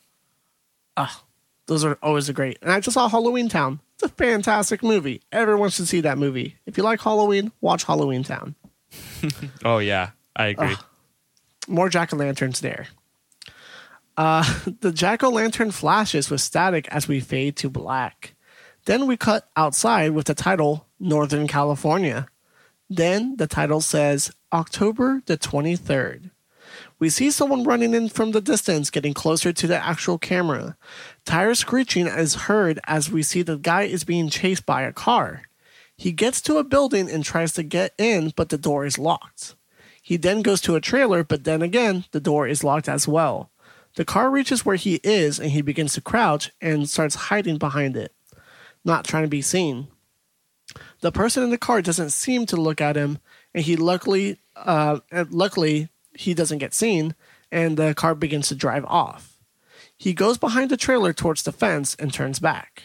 Those 1.67 1.83
are 1.83 1.97
always 2.03 2.29
a 2.29 2.33
great. 2.33 2.57
And 2.61 2.71
I 2.71 2.79
just 2.79 2.93
saw 2.93 3.09
Halloweentown. 3.09 3.79
It's 3.95 4.03
a 4.03 4.09
fantastic 4.09 4.83
movie. 4.83 5.21
Everyone 5.31 5.69
should 5.69 5.87
see 5.87 6.01
that 6.01 6.17
movie. 6.17 6.57
If 6.65 6.77
you 6.77 6.83
like 6.83 7.01
Halloween, 7.01 7.51
watch 7.61 7.85
Halloweentown. 7.85 8.55
Oh 9.65 9.79
yeah, 9.79 10.11
I 10.35 10.47
agree. 10.47 10.75
more 11.67 11.89
jack 11.89 12.13
o' 12.13 12.17
lanterns 12.17 12.61
there. 12.61 12.87
Uh, 14.17 14.43
the 14.81 14.91
jack 14.91 15.23
o' 15.23 15.29
lantern 15.29 15.71
flashes 15.71 16.29
with 16.29 16.41
static 16.41 16.87
as 16.89 17.07
we 17.07 17.19
fade 17.19 17.55
to 17.57 17.69
black. 17.69 18.35
Then 18.85 19.07
we 19.07 19.17
cut 19.17 19.49
outside 19.57 20.11
with 20.11 20.27
the 20.27 20.35
title 20.35 20.87
Northern 20.99 21.47
California. 21.47 22.27
Then 22.89 23.35
the 23.37 23.47
title 23.47 23.81
says 23.81 24.31
October 24.53 25.23
the 25.25 25.37
23rd. 25.37 26.29
We 26.97 27.09
see 27.09 27.29
someone 27.29 27.63
running 27.63 27.93
in 27.93 28.07
from 28.07 28.31
the 28.31 28.39
distance, 28.39 28.89
getting 28.89 29.13
closer 29.13 29.51
to 29.51 29.67
the 29.67 29.83
actual 29.83 30.17
camera. 30.17 30.77
Tire 31.25 31.53
screeching 31.53 32.07
is 32.07 32.35
heard 32.35 32.79
as 32.85 33.11
we 33.11 33.21
see 33.21 33.41
the 33.41 33.57
guy 33.57 33.83
is 33.83 34.05
being 34.05 34.29
chased 34.29 34.65
by 34.65 34.83
a 34.83 34.93
car. 34.93 35.43
He 35.97 36.11
gets 36.11 36.41
to 36.41 36.57
a 36.57 36.63
building 36.63 37.09
and 37.09 37.23
tries 37.23 37.53
to 37.53 37.63
get 37.63 37.93
in, 37.97 38.31
but 38.35 38.49
the 38.49 38.57
door 38.57 38.85
is 38.85 38.97
locked. 38.97 39.55
He 40.01 40.17
then 40.17 40.41
goes 40.41 40.61
to 40.61 40.75
a 40.75 40.81
trailer, 40.81 41.23
but 41.23 41.43
then 41.43 41.61
again, 41.61 42.05
the 42.11 42.19
door 42.19 42.47
is 42.47 42.63
locked 42.63 42.87
as 42.87 43.07
well. 43.07 43.49
The 43.95 44.05
car 44.05 44.29
reaches 44.29 44.65
where 44.65 44.75
he 44.75 44.99
is 45.03 45.39
and 45.39 45.51
he 45.51 45.61
begins 45.61 45.93
to 45.93 46.01
crouch 46.01 46.51
and 46.61 46.87
starts 46.87 47.15
hiding 47.15 47.57
behind 47.57 47.97
it, 47.97 48.13
not 48.83 49.05
trying 49.05 49.23
to 49.23 49.29
be 49.29 49.41
seen. 49.41 49.87
The 50.99 51.11
person 51.11 51.43
in 51.43 51.49
the 51.49 51.57
car 51.57 51.81
doesn't 51.81 52.09
seem 52.11 52.45
to 52.47 52.55
look 52.55 52.81
at 52.81 52.95
him, 52.95 53.19
and 53.53 53.63
he 53.63 53.75
luckily, 53.75 54.39
uh, 54.55 54.99
luckily, 55.29 55.89
he 56.15 56.33
doesn't 56.33 56.57
get 56.57 56.73
seen, 56.73 57.15
and 57.51 57.77
the 57.77 57.93
car 57.93 58.15
begins 58.15 58.47
to 58.49 58.55
drive 58.55 58.85
off. 58.85 59.37
He 59.97 60.13
goes 60.13 60.37
behind 60.37 60.69
the 60.69 60.77
trailer 60.77 61.13
towards 61.13 61.43
the 61.43 61.51
fence 61.51 61.95
and 61.95 62.13
turns 62.13 62.39
back. 62.39 62.83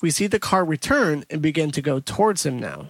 We 0.00 0.10
see 0.10 0.26
the 0.26 0.40
car 0.40 0.64
return 0.64 1.24
and 1.30 1.40
begin 1.40 1.70
to 1.70 1.82
go 1.82 2.00
towards 2.00 2.44
him 2.44 2.58
now. 2.58 2.88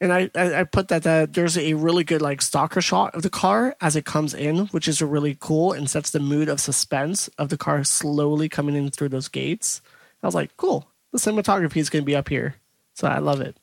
And 0.00 0.12
I, 0.12 0.30
I, 0.34 0.60
I 0.60 0.64
put 0.64 0.88
that, 0.88 1.04
that 1.04 1.32
there's 1.32 1.56
a 1.56 1.74
really 1.74 2.04
good 2.04 2.20
like 2.20 2.42
stalker 2.42 2.82
shot 2.82 3.14
of 3.14 3.22
the 3.22 3.30
car 3.30 3.74
as 3.80 3.96
it 3.96 4.04
comes 4.04 4.34
in, 4.34 4.66
which 4.66 4.86
is 4.86 5.00
really 5.00 5.36
cool 5.40 5.72
and 5.72 5.88
sets 5.88 6.10
the 6.10 6.20
mood 6.20 6.48
of 6.48 6.60
suspense 6.60 7.28
of 7.38 7.48
the 7.48 7.56
car 7.56 7.82
slowly 7.84 8.48
coming 8.48 8.76
in 8.76 8.90
through 8.90 9.08
those 9.08 9.28
gates. 9.28 9.80
I 10.22 10.26
was 10.26 10.34
like, 10.34 10.56
cool. 10.56 10.88
The 11.12 11.18
cinematography 11.18 11.76
is 11.76 11.90
going 11.90 12.02
to 12.02 12.06
be 12.06 12.16
up 12.16 12.28
here, 12.28 12.56
so 12.94 13.06
I 13.06 13.18
love 13.18 13.40
it. 13.40 13.56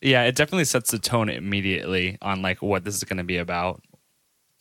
Yeah, 0.00 0.24
it 0.24 0.34
definitely 0.34 0.64
sets 0.64 0.90
the 0.90 0.98
tone 0.98 1.28
immediately 1.28 2.18
on 2.20 2.42
like 2.42 2.62
what 2.62 2.84
this 2.84 2.96
is 2.96 3.04
going 3.04 3.18
to 3.18 3.24
be 3.24 3.38
about. 3.38 3.82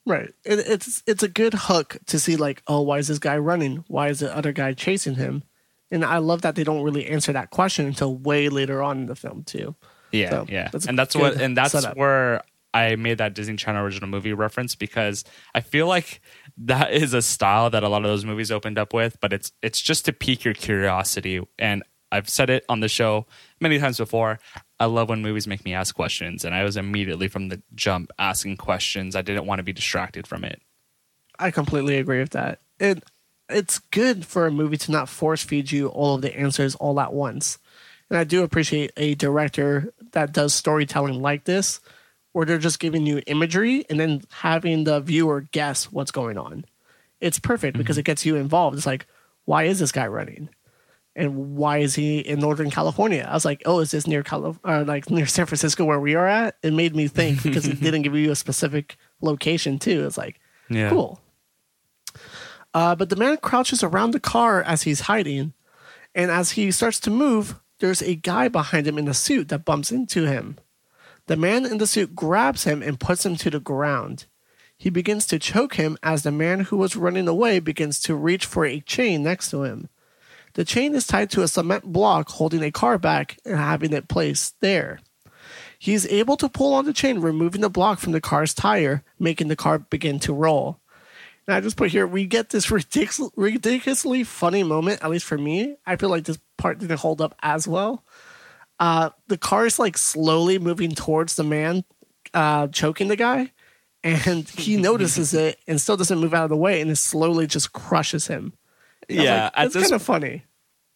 Right. 0.09 0.33
It, 0.43 0.59
it's 0.67 1.03
it's 1.05 1.21
a 1.21 1.27
good 1.27 1.53
hook 1.53 1.97
to 2.07 2.17
see 2.17 2.35
like, 2.35 2.63
oh, 2.65 2.81
why 2.81 2.97
is 2.97 3.07
this 3.09 3.19
guy 3.19 3.37
running? 3.37 3.83
Why 3.87 4.07
is 4.07 4.21
the 4.21 4.35
other 4.35 4.51
guy 4.51 4.73
chasing 4.73 5.13
him? 5.13 5.43
And 5.91 6.03
I 6.03 6.17
love 6.17 6.41
that 6.41 6.55
they 6.55 6.63
don't 6.63 6.81
really 6.81 7.05
answer 7.05 7.31
that 7.31 7.51
question 7.51 7.85
until 7.85 8.17
way 8.17 8.49
later 8.49 8.81
on 8.81 8.97
in 9.01 9.05
the 9.05 9.15
film 9.15 9.43
too. 9.43 9.75
Yeah, 10.11 10.29
So, 10.31 10.45
yeah, 10.49 10.69
that's 10.71 10.87
and 10.87 10.97
that's 10.97 11.15
what, 11.15 11.39
and 11.39 11.55
that's 11.55 11.73
setup. 11.73 11.95
where 11.95 12.41
I 12.73 12.95
made 12.95 13.19
that 13.19 13.35
Disney 13.35 13.55
Channel 13.55 13.83
original 13.83 14.09
movie 14.09 14.33
reference 14.33 14.73
because 14.73 15.23
I 15.53 15.61
feel 15.61 15.85
like 15.85 16.21
that 16.57 16.91
is 16.91 17.13
a 17.13 17.21
style 17.21 17.69
that 17.69 17.83
a 17.83 17.89
lot 17.89 18.03
of 18.03 18.09
those 18.09 18.25
movies 18.25 18.51
opened 18.51 18.79
up 18.79 18.95
with, 18.95 19.19
but 19.21 19.31
it's 19.31 19.51
it's 19.61 19.79
just 19.79 20.05
to 20.05 20.13
pique 20.13 20.43
your 20.43 20.55
curiosity. 20.55 21.39
And 21.59 21.83
I've 22.11 22.29
said 22.29 22.49
it 22.49 22.65
on 22.67 22.79
the 22.79 22.89
show 22.89 23.27
many 23.61 23.77
times 23.77 23.99
before. 23.99 24.39
I 24.79 24.85
love 24.85 25.09
when 25.09 25.21
movies 25.21 25.47
make 25.47 25.65
me 25.65 25.73
ask 25.73 25.93
questions, 25.93 26.45
and 26.45 26.55
I 26.55 26.63
was 26.63 26.77
immediately 26.77 27.27
from 27.27 27.49
the 27.49 27.61
jump 27.75 28.11
asking 28.17 28.57
questions. 28.57 29.15
I 29.15 29.21
didn't 29.21 29.45
want 29.45 29.59
to 29.59 29.63
be 29.63 29.73
distracted 29.73 30.25
from 30.25 30.43
it. 30.43 30.61
I 31.37 31.51
completely 31.51 31.97
agree 31.97 32.19
with 32.19 32.31
that. 32.31 32.59
It 32.79 33.03
it's 33.49 33.79
good 33.79 34.25
for 34.25 34.45
a 34.45 34.51
movie 34.51 34.77
to 34.77 34.91
not 34.91 35.09
force 35.09 35.43
feed 35.43 35.71
you 35.71 35.87
all 35.87 36.15
of 36.15 36.21
the 36.21 36.37
answers 36.37 36.75
all 36.75 36.99
at 36.99 37.13
once. 37.13 37.57
And 38.09 38.17
I 38.17 38.23
do 38.23 38.43
appreciate 38.43 38.91
a 38.95 39.15
director 39.15 39.91
that 40.11 40.33
does 40.33 40.53
storytelling 40.53 41.21
like 41.21 41.45
this, 41.45 41.79
where 42.31 42.45
they're 42.45 42.57
just 42.57 42.79
giving 42.79 43.05
you 43.05 43.21
imagery 43.27 43.85
and 43.89 43.99
then 43.99 44.21
having 44.31 44.83
the 44.83 44.99
viewer 44.99 45.41
guess 45.41 45.91
what's 45.91 46.11
going 46.11 46.37
on. 46.37 46.65
It's 47.19 47.39
perfect 47.39 47.77
because 47.77 47.95
mm-hmm. 47.95 48.01
it 48.01 48.05
gets 48.05 48.25
you 48.25 48.35
involved. 48.35 48.77
It's 48.77 48.85
like, 48.85 49.07
why 49.45 49.63
is 49.63 49.79
this 49.79 49.91
guy 49.91 50.07
running? 50.07 50.49
And 51.19 51.57
why 51.57 51.79
is 51.79 51.95
he 51.95 52.19
in 52.19 52.39
Northern 52.39 52.71
California? 52.71 53.27
I 53.29 53.33
was 53.33 53.43
like, 53.43 53.61
oh, 53.65 53.79
is 53.79 53.91
this 53.91 54.07
near 54.07 54.23
Cali- 54.23 54.57
uh, 54.63 54.85
like 54.87 55.09
near 55.09 55.27
San 55.27 55.45
Francisco 55.45 55.83
where 55.83 55.99
we 55.99 56.15
are 56.15 56.27
at? 56.27 56.55
It 56.63 56.73
made 56.73 56.95
me 56.95 57.09
think 57.09 57.43
because 57.43 57.67
it 57.67 57.81
didn't 57.81 58.03
give 58.03 58.15
you 58.15 58.31
a 58.31 58.35
specific 58.35 58.95
location 59.21 59.79
too. 59.79 60.05
It's 60.05 60.17
like, 60.17 60.39
Yeah, 60.69 60.89
Cool. 60.89 61.19
Uh, 62.73 62.95
but 62.95 63.09
the 63.09 63.15
man 63.15 63.37
crouches 63.37 63.83
around 63.83 64.11
the 64.11 64.19
car 64.19 64.61
as 64.63 64.83
he's 64.83 65.01
hiding, 65.01 65.53
and 66.15 66.31
as 66.31 66.51
he 66.51 66.71
starts 66.71 66.99
to 67.01 67.09
move, 67.09 67.59
there's 67.79 68.01
a 68.01 68.15
guy 68.15 68.47
behind 68.47 68.87
him 68.87 68.97
in 68.97 69.07
a 69.07 69.13
suit 69.13 69.49
that 69.49 69.65
bumps 69.65 69.91
into 69.91 70.25
him. 70.25 70.57
The 71.27 71.35
man 71.35 71.65
in 71.65 71.79
the 71.79 71.87
suit 71.87 72.15
grabs 72.15 72.63
him 72.63 72.81
and 72.81 72.99
puts 72.99 73.25
him 73.25 73.35
to 73.37 73.49
the 73.49 73.59
ground. 73.59 74.25
He 74.77 74.89
begins 74.89 75.25
to 75.27 75.39
choke 75.39 75.75
him 75.75 75.97
as 76.01 76.23
the 76.23 76.31
man 76.31 76.61
who 76.61 76.77
was 76.77 76.95
running 76.95 77.27
away 77.27 77.59
begins 77.59 77.99
to 78.01 78.15
reach 78.15 78.45
for 78.45 78.65
a 78.65 78.79
chain 78.79 79.23
next 79.23 79.49
to 79.51 79.63
him. 79.63 79.89
The 80.53 80.65
chain 80.65 80.95
is 80.95 81.07
tied 81.07 81.29
to 81.31 81.43
a 81.43 81.47
cement 81.47 81.85
block 81.85 82.29
holding 82.29 82.63
a 82.63 82.71
car 82.71 82.97
back 82.97 83.37
and 83.45 83.57
having 83.57 83.93
it 83.93 84.07
placed 84.07 84.59
there. 84.61 84.99
He 85.77 85.93
is 85.93 86.07
able 86.07 86.35
to 86.37 86.49
pull 86.49 86.73
on 86.73 86.85
the 86.85 86.93
chain, 86.93 87.19
removing 87.21 87.61
the 87.61 87.69
block 87.69 87.99
from 87.99 88.11
the 88.11 88.19
car's 88.19 88.53
tire, 88.53 89.03
making 89.17 89.47
the 89.47 89.55
car 89.55 89.79
begin 89.79 90.19
to 90.19 90.33
roll. 90.33 90.79
And 91.47 91.55
I 91.55 91.61
just 91.61 91.77
put 91.77 91.89
here, 91.89 92.05
we 92.05 92.25
get 92.25 92.49
this 92.49 92.69
ridiculous, 92.71 93.31
ridiculously 93.35 94.23
funny 94.23 94.63
moment, 94.63 95.03
at 95.03 95.09
least 95.09 95.25
for 95.25 95.37
me. 95.37 95.77
I 95.85 95.95
feel 95.95 96.09
like 96.09 96.25
this 96.25 96.39
part 96.57 96.79
didn't 96.79 96.99
hold 96.99 97.21
up 97.21 97.33
as 97.41 97.67
well. 97.67 98.03
Uh, 98.79 99.09
the 99.27 99.37
car 99.37 99.65
is 99.65 99.79
like 99.79 99.97
slowly 99.97 100.59
moving 100.59 100.91
towards 100.91 101.35
the 101.35 101.43
man 101.43 101.83
uh, 102.33 102.67
choking 102.67 103.07
the 103.07 103.15
guy, 103.15 103.51
and 104.03 104.47
he 104.47 104.77
notices 104.81 105.33
it 105.33 105.59
and 105.67 105.79
still 105.79 105.97
doesn't 105.97 106.19
move 106.19 106.33
out 106.33 106.43
of 106.43 106.49
the 106.49 106.57
way 106.57 106.81
and 106.81 106.91
it 106.91 106.97
slowly 106.97 107.47
just 107.47 107.73
crushes 107.73 108.27
him. 108.27 108.53
Yeah. 109.09 109.43
like, 109.55 109.71
that's 109.71 109.73
kind 109.75 109.93
of 109.93 110.01
funny. 110.01 110.43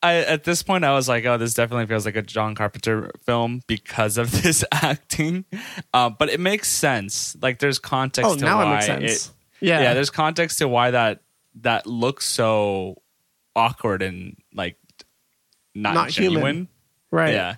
I, 0.01 0.15
at 0.15 0.43
this 0.43 0.63
point, 0.63 0.83
I 0.83 0.93
was 0.93 1.07
like, 1.07 1.23
"Oh, 1.25 1.37
this 1.37 1.53
definitely 1.53 1.85
feels 1.85 2.05
like 2.05 2.17
a 2.17 2.21
John 2.21 2.55
Carpenter 2.55 3.09
film 3.25 3.61
because 3.67 4.17
of 4.17 4.31
this 4.43 4.63
acting." 4.71 5.45
Uh, 5.93 6.09
but 6.09 6.29
it 6.29 6.39
makes 6.41 6.69
sense. 6.69 7.37
Like, 7.41 7.59
there's 7.59 7.79
context. 7.79 8.29
Oh, 8.29 8.35
to 8.35 8.43
now 8.43 8.57
why 8.57 8.65
it 8.65 8.73
makes 8.75 8.85
sense. 8.85 9.27
It, 9.61 9.65
yeah, 9.67 9.81
yeah, 9.81 9.93
there's 9.93 10.09
context 10.09 10.57
to 10.57 10.67
why 10.67 10.91
that 10.91 11.21
that 11.61 11.87
looks 11.87 12.25
so 12.25 13.01
awkward 13.55 14.01
and 14.01 14.35
like 14.53 14.77
not, 15.73 15.93
Not 15.93 16.09
human. 16.09 16.33
genuine. 16.33 16.67
right. 17.11 17.33
Yeah, 17.33 17.55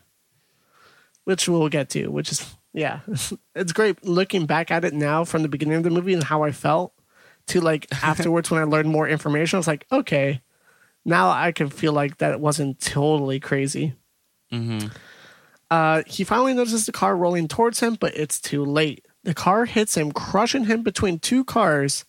which 1.23 1.49
we'll 1.49 1.69
get 1.69 1.89
to, 1.91 2.07
which 2.09 2.31
is 2.31 2.55
yeah, 2.73 2.99
it's 3.55 3.73
great 3.73 4.05
looking 4.05 4.45
back 4.45 4.69
at 4.69 4.85
it 4.85 4.93
now 4.93 5.23
from 5.23 5.41
the 5.41 5.47
beginning 5.47 5.77
of 5.77 5.83
the 5.83 5.89
movie 5.89 6.13
and 6.13 6.23
how 6.23 6.43
I 6.43 6.51
felt 6.51 6.93
to 7.47 7.59
like 7.61 7.87
afterwards 8.03 8.51
when 8.51 8.61
I 8.61 8.65
learned 8.65 8.89
more 8.89 9.07
information. 9.07 9.57
I 9.57 9.59
was 9.59 9.67
like, 9.67 9.87
okay, 9.91 10.41
now 11.05 11.29
I 11.29 11.51
can 11.51 11.69
feel 11.69 11.93
like 11.93 12.17
that 12.17 12.39
wasn't 12.39 12.79
totally 12.79 13.39
crazy. 13.39 13.93
Mhm. 14.51 14.91
Uh, 15.71 16.03
he 16.05 16.23
finally 16.23 16.53
notices 16.53 16.85
the 16.85 16.91
car 16.91 17.15
rolling 17.17 17.47
towards 17.47 17.79
him, 17.79 17.95
but 17.99 18.15
it's 18.15 18.39
too 18.39 18.63
late. 18.63 19.05
The 19.23 19.33
car 19.33 19.65
hits 19.65 19.95
him, 19.97 20.11
crushing 20.11 20.65
him 20.65 20.83
between 20.83 21.17
two 21.19 21.43
cars, 21.43 22.05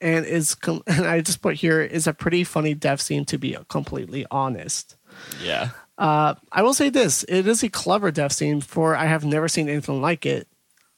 and 0.00 0.24
is 0.24 0.54
com- 0.54 0.82
and 0.86 1.06
I 1.06 1.20
just 1.20 1.42
put 1.42 1.56
here 1.56 1.80
is 1.82 2.06
a 2.06 2.14
pretty 2.14 2.44
funny 2.44 2.74
death 2.74 3.00
scene 3.00 3.24
to 3.26 3.38
be 3.38 3.56
completely 3.68 4.26
honest. 4.30 4.96
yeah. 5.42 5.70
Uh, 5.98 6.34
I 6.52 6.62
will 6.62 6.74
say 6.74 6.90
this: 6.90 7.24
it 7.28 7.46
is 7.46 7.62
a 7.62 7.70
clever 7.70 8.10
death 8.10 8.32
scene. 8.32 8.60
For 8.60 8.94
I 8.94 9.06
have 9.06 9.24
never 9.24 9.48
seen 9.48 9.68
anything 9.68 10.02
like 10.02 10.26
it 10.26 10.46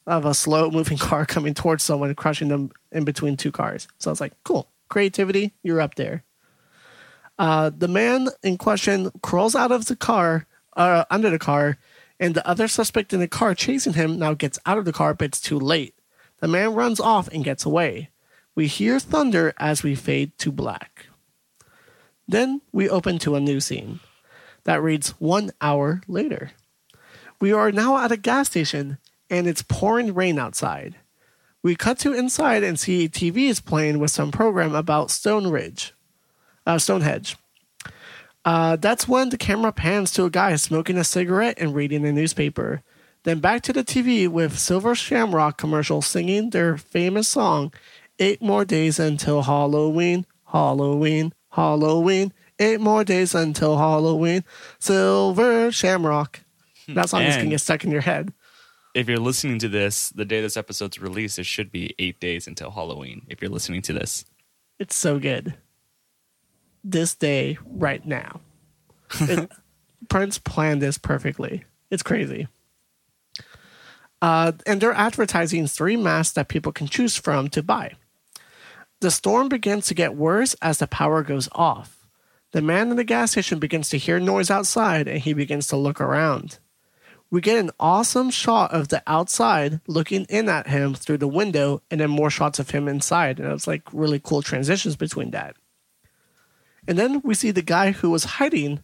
of 0.07 0.25
a 0.25 0.33
slow 0.33 0.69
moving 0.71 0.97
car 1.09 1.25
coming 1.25 1.53
towards 1.53 1.83
someone, 1.83 2.09
and 2.09 2.17
crushing 2.17 2.47
them 2.49 2.71
in 2.91 3.05
between 3.05 3.37
two 3.37 3.51
cars. 3.51 3.87
So 3.99 4.09
I 4.09 4.13
was 4.13 4.19
like, 4.21 4.33
cool, 4.43 4.69
creativity, 4.89 5.53
you're 5.63 5.79
up 5.81 5.95
there. 5.95 6.23
Uh, 7.39 7.71
the 7.75 7.87
man 7.87 8.27
in 8.43 8.57
question 8.57 9.09
crawls 9.23 9.55
out 9.55 9.71
of 9.71 9.85
the 9.85 9.95
car, 9.95 10.45
uh, 10.75 11.05
under 11.09 11.29
the 11.29 11.39
car, 11.39 11.77
and 12.19 12.35
the 12.35 12.45
other 12.45 12.67
suspect 12.67 13.13
in 13.13 13.21
the 13.21 13.27
car 13.29 13.55
chasing 13.55 13.93
him 13.93 14.19
now 14.19 14.33
gets 14.33 14.59
out 14.65 14.77
of 14.77 14.83
the 14.83 14.91
car, 14.91 15.13
but 15.13 15.25
it's 15.25 15.39
too 15.41 15.57
late. 15.57 15.95
The 16.41 16.49
man 16.49 16.73
runs 16.73 16.99
off 16.99 17.29
and 17.29 17.43
gets 17.43 17.65
away. 17.65 18.09
We 18.55 18.67
hear 18.67 18.99
thunder 18.99 19.53
as 19.57 19.83
we 19.83 19.95
fade 19.95 20.37
to 20.39 20.51
black. 20.51 21.05
Then 22.27 22.61
we 22.73 22.89
open 22.89 23.19
to 23.19 23.35
a 23.35 23.39
new 23.39 23.61
scene 23.61 24.01
that 24.65 24.83
reads 24.83 25.11
one 25.11 25.51
hour 25.61 26.01
later. 26.07 26.51
We 27.39 27.53
are 27.53 27.71
now 27.71 27.97
at 28.03 28.11
a 28.11 28.17
gas 28.17 28.49
station 28.49 28.97
and 29.29 29.47
it's 29.47 29.61
pouring 29.61 30.13
rain 30.13 30.37
outside. 30.37 30.97
We 31.63 31.75
cut 31.75 31.99
to 31.99 32.13
inside 32.13 32.63
and 32.63 32.79
see 32.79 33.05
a 33.05 33.09
TV 33.09 33.49
is 33.49 33.61
playing 33.61 33.99
with 33.99 34.11
some 34.11 34.31
program 34.31 34.75
about 34.75 35.11
Stone 35.11 35.47
Ridge, 35.47 35.93
uh, 36.69 36.77
Stonehenge. 36.77 37.35
Uh, 38.45 38.75
that's 38.77 39.07
when 39.07 39.29
the 39.29 39.37
camera 39.37 39.71
pans 39.71 40.11
to 40.13 40.23
a 40.25 40.29
guy 40.29 40.55
smoking 40.55 40.97
a 40.97 41.03
cigarette 41.03 41.57
and 41.59 41.75
reading 41.75 42.05
a 42.05 42.11
newspaper. 42.11 42.81
Then 43.23 43.39
back 43.39 43.61
to 43.63 43.73
the 43.73 43.83
TV 43.83 44.27
with 44.27 44.57
Silver 44.57 44.95
Shamrock 44.95 45.57
commercial 45.57 46.01
singing 46.01 46.51
their 46.51 46.77
famous 46.77 47.27
song, 47.27 47.73
Eight 48.17 48.41
More 48.41 48.63
Days 48.65 48.97
Until 48.99 49.41
Halloween, 49.43 50.25
Halloween, 50.47 51.33
Halloween. 51.51 52.33
Eight 52.61 52.81
more 52.81 53.05
days 53.05 53.33
until 53.33 53.77
Halloween. 53.77 54.43
Silver 54.79 55.71
Shamrock. 55.71 56.41
That 56.89 57.07
song 57.09 57.21
is 57.21 57.27
And- 57.35 57.35
going 57.43 57.49
to 57.51 57.53
get 57.53 57.61
stuck 57.61 57.85
in 57.85 57.91
your 57.91 58.01
head. 58.01 58.33
if 58.93 59.07
you're 59.07 59.17
listening 59.17 59.59
to 59.59 59.69
this, 59.69 60.09
the 60.09 60.25
day 60.25 60.41
this 60.41 60.57
episode's 60.57 60.99
released, 60.99 61.39
it 61.39 61.45
should 61.45 61.71
be 61.71 61.95
eight 61.99 62.19
days 62.19 62.47
until 62.47 62.71
Halloween. 62.71 63.25
If 63.29 63.41
you're 63.41 63.51
listening 63.51 63.81
to 63.83 63.93
this, 63.93 64.25
It's 64.77 64.95
so 64.95 65.19
good. 65.19 65.53
This 66.83 67.15
day, 67.15 67.57
right 67.65 68.05
now. 68.05 68.41
It, 69.21 69.51
Prince 70.09 70.37
planned 70.37 70.81
this 70.81 70.97
perfectly. 70.97 71.65
It's 71.91 72.03
crazy. 72.03 72.47
Uh, 74.21 74.51
and 74.65 74.81
they're 74.81 74.93
advertising 74.93 75.67
three 75.67 75.95
masks 75.95 76.33
that 76.33 76.47
people 76.47 76.71
can 76.71 76.87
choose 76.87 77.15
from 77.15 77.49
to 77.49 77.63
buy. 77.63 77.93
The 79.01 79.11
storm 79.11 79.47
begins 79.47 79.87
to 79.87 79.93
get 79.93 80.15
worse 80.15 80.55
as 80.61 80.79
the 80.79 80.87
power 80.87 81.23
goes 81.23 81.47
off. 81.53 82.05
The 82.51 82.61
man 82.61 82.89
in 82.89 82.97
the 82.97 83.03
gas 83.03 83.31
station 83.31 83.59
begins 83.59 83.89
to 83.89 83.97
hear 83.97 84.19
noise 84.19 84.49
outside 84.49 85.07
and 85.07 85.19
he 85.19 85.33
begins 85.33 85.67
to 85.67 85.77
look 85.77 86.01
around. 86.01 86.59
We 87.31 87.41
get 87.41 87.59
an 87.59 87.69
awesome 87.79 88.31
shot 88.31 88.73
of 88.73 88.87
the 88.87 89.03
outside 89.05 89.79
looking 89.87 90.25
in 90.29 90.49
at 90.49 90.67
him 90.67 90.95
through 90.95 91.19
the 91.19 91.27
window 91.27 91.81
and 91.91 92.01
then 92.01 92.09
more 92.09 92.31
shots 92.31 92.57
of 92.57 92.71
him 92.71 92.87
inside. 92.87 93.39
And 93.39 93.47
it 93.47 93.53
was 93.53 93.67
like 93.67 93.83
really 93.93 94.19
cool 94.19 94.41
transitions 94.41 94.95
between 94.95 95.31
that. 95.31 95.55
And 96.89 96.97
then 96.97 97.21
we 97.23 97.35
see 97.35 97.51
the 97.51 97.61
guy 97.61 97.91
who 97.91 98.09
was 98.09 98.23
hiding, 98.23 98.83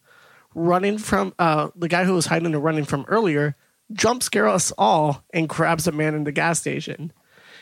running 0.53 0.99
from 0.99 1.33
uh, 1.39 1.69
the 1.75 1.87
guy 1.87 2.05
who 2.05 2.13
was 2.13 2.27
hiding 2.27 2.53
and 2.53 2.63
running 2.63 2.85
from 2.85 3.03
earlier, 3.07 3.55
jump 3.91 4.21
scare 4.21 4.47
us 4.47 4.71
all 4.77 5.23
and 5.33 5.49
grabs 5.49 5.87
a 5.87 5.91
man 5.91 6.13
in 6.13 6.23
the 6.23 6.31
gas 6.31 6.59
station. 6.59 7.11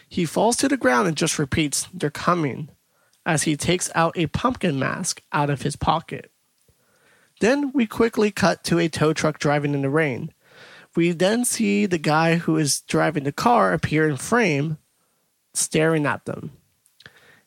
He 0.09 0.25
falls 0.25 0.57
to 0.57 0.67
the 0.67 0.75
ground 0.75 1.07
and 1.07 1.15
just 1.15 1.39
repeats, 1.39 1.87
They're 1.93 2.09
coming, 2.09 2.69
as 3.25 3.43
he 3.43 3.55
takes 3.55 3.89
out 3.95 4.17
a 4.17 4.27
pumpkin 4.27 4.77
mask 4.77 5.23
out 5.31 5.49
of 5.49 5.61
his 5.61 5.77
pocket. 5.77 6.29
Then 7.39 7.71
we 7.71 7.87
quickly 7.87 8.29
cut 8.29 8.65
to 8.65 8.79
a 8.79 8.89
tow 8.89 9.13
truck 9.13 9.39
driving 9.39 9.73
in 9.73 9.81
the 9.81 9.89
rain. 9.89 10.33
We 10.93 11.13
then 11.13 11.45
see 11.45 11.85
the 11.85 11.97
guy 11.97 12.35
who 12.35 12.57
is 12.57 12.81
driving 12.81 13.23
the 13.23 13.31
car 13.31 13.71
appear 13.71 14.09
in 14.09 14.17
frame, 14.17 14.77
staring 15.53 16.05
at 16.05 16.25
them. 16.25 16.51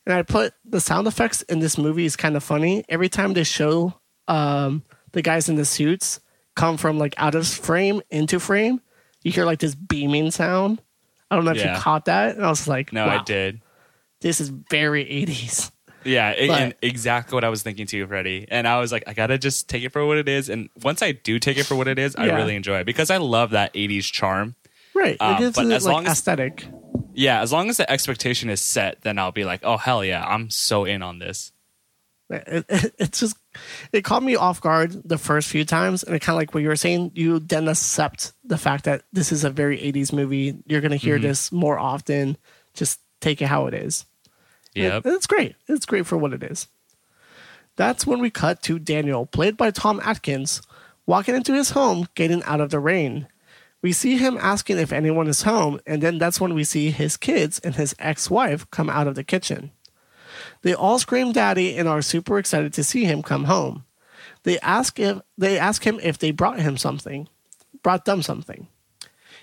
And 0.07 0.15
I 0.15 0.23
put 0.23 0.55
the 0.65 0.81
sound 0.81 1.07
effects 1.09 1.43
in 1.43 1.59
this 1.59 1.77
movie 1.77 2.05
is 2.05 2.15
kind 2.17 2.37
of 2.37 2.45
funny. 2.45 2.85
Every 2.89 3.09
time 3.09 3.33
they 3.35 3.43
show 3.45 3.95
um, 4.29 4.83
the 5.13 5.23
guys 5.23 5.49
in 5.49 5.57
the 5.57 5.65
suits 5.65 6.21
come 6.55 6.77
from 6.77 6.99
like 6.99 7.15
out 7.19 7.35
of 7.35 7.47
frame 7.47 8.03
into 8.11 8.39
frame, 8.39 8.81
you 9.23 9.33
hear 9.33 9.45
like 9.45 9.59
this 9.59 9.75
beaming 9.75 10.31
sound. 10.31 10.81
I 11.31 11.35
don't 11.35 11.45
know 11.45 11.51
if 11.51 11.57
Yeah. 11.59 11.75
you 11.75 11.81
caught 11.81 12.05
that. 12.05 12.37
And 12.37 12.45
I 12.45 12.49
was 12.49 12.69
like, 12.69 12.93
no, 12.93 13.07
wow, 13.07 13.19
I 13.21 13.25
did. 13.25 13.61
This 14.21 14.41
is 14.41 14.49
very 14.49 15.05
80s. 15.05 15.73
Yeah, 16.05 16.31
it, 16.31 16.79
exactly 16.83 17.35
what 17.35 17.43
I 17.43 17.49
was 17.49 17.65
thinking 17.65 17.87
too, 17.89 18.07
Freddie. 18.07 18.47
And 18.49 18.69
I 18.69 18.79
was 18.79 18.93
like, 18.93 19.03
I 19.09 19.13
gotta 19.13 19.39
just 19.39 19.69
take 19.69 19.83
it 19.83 19.89
for 19.91 20.07
what 20.07 20.19
it 20.19 20.29
is. 20.29 20.49
And 20.49 20.69
once 20.85 21.03
I 21.03 21.11
do 21.11 21.41
take 21.41 21.59
it 21.59 21.65
for 21.67 21.75
what 21.75 21.89
it 21.89 21.99
is, 21.99 22.15
I 22.15 22.27
really 22.27 22.55
enjoy 22.55 22.79
it 22.79 22.85
because 22.85 23.11
I 23.11 23.17
love 23.17 23.51
that 23.51 23.75
'80s 23.75 24.05
charm. 24.05 24.55
Right. 24.95 25.17
Um, 25.19 25.35
it 25.35 25.39
gives 25.41 25.57
but 25.57 25.67
it 25.67 25.73
as 25.73 25.85
like 25.85 25.93
long 25.93 26.07
as- 26.07 26.13
aesthetic. 26.13 26.65
Yeah, 27.17 27.41
as 27.41 27.53
long 27.53 27.69
as 27.71 27.79
the 27.79 27.91
expectation 27.91 28.51
is 28.51 28.61
set, 28.61 29.01
then 29.03 29.19
I'll 29.19 29.33
be 29.33 29.45
like, 29.45 29.61
oh 29.65 29.77
hell 29.79 30.05
yeah, 30.05 30.25
I'm 30.25 30.51
so 30.51 30.85
in 30.85 31.03
on 31.03 31.19
this. 31.19 31.53
It, 32.29 32.65
it, 32.69 32.95
it's 32.99 33.21
just 33.21 33.37
it 33.93 34.03
caught 34.05 34.23
me 34.23 34.37
off 34.37 34.61
guard 34.61 35.01
the 35.09 35.17
first 35.19 35.49
few 35.49 35.65
times, 35.65 36.03
and 36.03 36.15
it 36.15 36.21
kind 36.21 36.35
of 36.37 36.41
like 36.41 36.53
what 36.55 36.63
you 36.63 36.69
were 36.69 36.77
saying. 36.77 37.13
You 37.15 37.39
then 37.39 37.69
accept 37.69 38.33
the 38.45 38.59
fact 38.59 38.85
that 38.85 39.03
this 39.13 39.33
is 39.33 39.45
a 39.45 39.51
very 39.51 39.79
'80s 39.79 40.13
movie. 40.13 40.59
You're 40.67 40.81
going 40.81 40.91
to 40.91 40.97
hear 40.97 41.17
Mm-hmm. 41.17 41.27
this 41.29 41.51
more 41.53 41.79
often. 41.79 42.37
Just 42.75 43.01
take 43.21 43.41
it 43.41 43.47
how 43.47 43.67
it 43.67 43.75
is. 43.75 44.05
Yeah, 44.75 44.97
And 44.97 45.07
it's 45.15 45.27
great. 45.27 45.57
It's 45.69 45.87
great 45.87 46.05
for 46.07 46.19
what 46.19 46.35
it 46.35 46.43
is. 46.43 46.69
That's 47.77 48.07
when 48.07 48.21
we 48.21 48.29
cut 48.31 48.63
to 48.65 48.79
Daniel, 48.79 49.25
played 49.25 49.57
by 49.57 49.71
Tom 49.71 50.01
Atkins, 50.05 50.61
walking 51.07 51.35
into 51.35 51.55
his 51.55 51.71
home, 51.71 52.09
getting 52.15 52.43
out 52.43 52.61
of 52.61 52.71
the 52.71 52.79
rain. 52.79 53.27
We 53.83 53.93
see 53.93 54.17
him 54.17 54.39
asking 54.41 54.79
if 54.79 54.93
anyone 54.93 55.29
is 55.29 55.43
home, 55.43 55.81
and 55.87 56.03
then 56.03 56.19
that's 56.19 56.41
when 56.41 56.55
we 56.55 56.65
see 56.65 56.91
his 56.91 57.17
kids 57.17 57.59
and 57.61 57.75
his 57.75 57.95
ex 57.99 58.31
wife 58.31 58.69
come 58.71 58.91
out 58.91 59.07
of 59.07 59.15
the 59.15 59.25
kitchen. 59.25 59.71
They 60.63 60.75
all 60.75 60.99
scream 60.99 61.33
daddy 61.33 61.77
and 61.77 61.89
are 61.89 62.03
super 62.03 62.39
excited 62.39 62.73
to 62.75 62.85
see 62.85 63.05
him 63.05 63.23
come 63.23 63.45
home. 63.45 63.85
They 64.43 64.59
ask 64.61 64.99
if 64.99 65.21
they 65.37 65.59
ask 65.59 65.85
him 65.85 66.01
if 66.03 66.19
they 66.19 66.31
brought 66.31 66.61
him 66.61 66.77
something, 66.77 67.29
brought 67.83 68.05
them 68.05 68.23
something. 68.23 68.69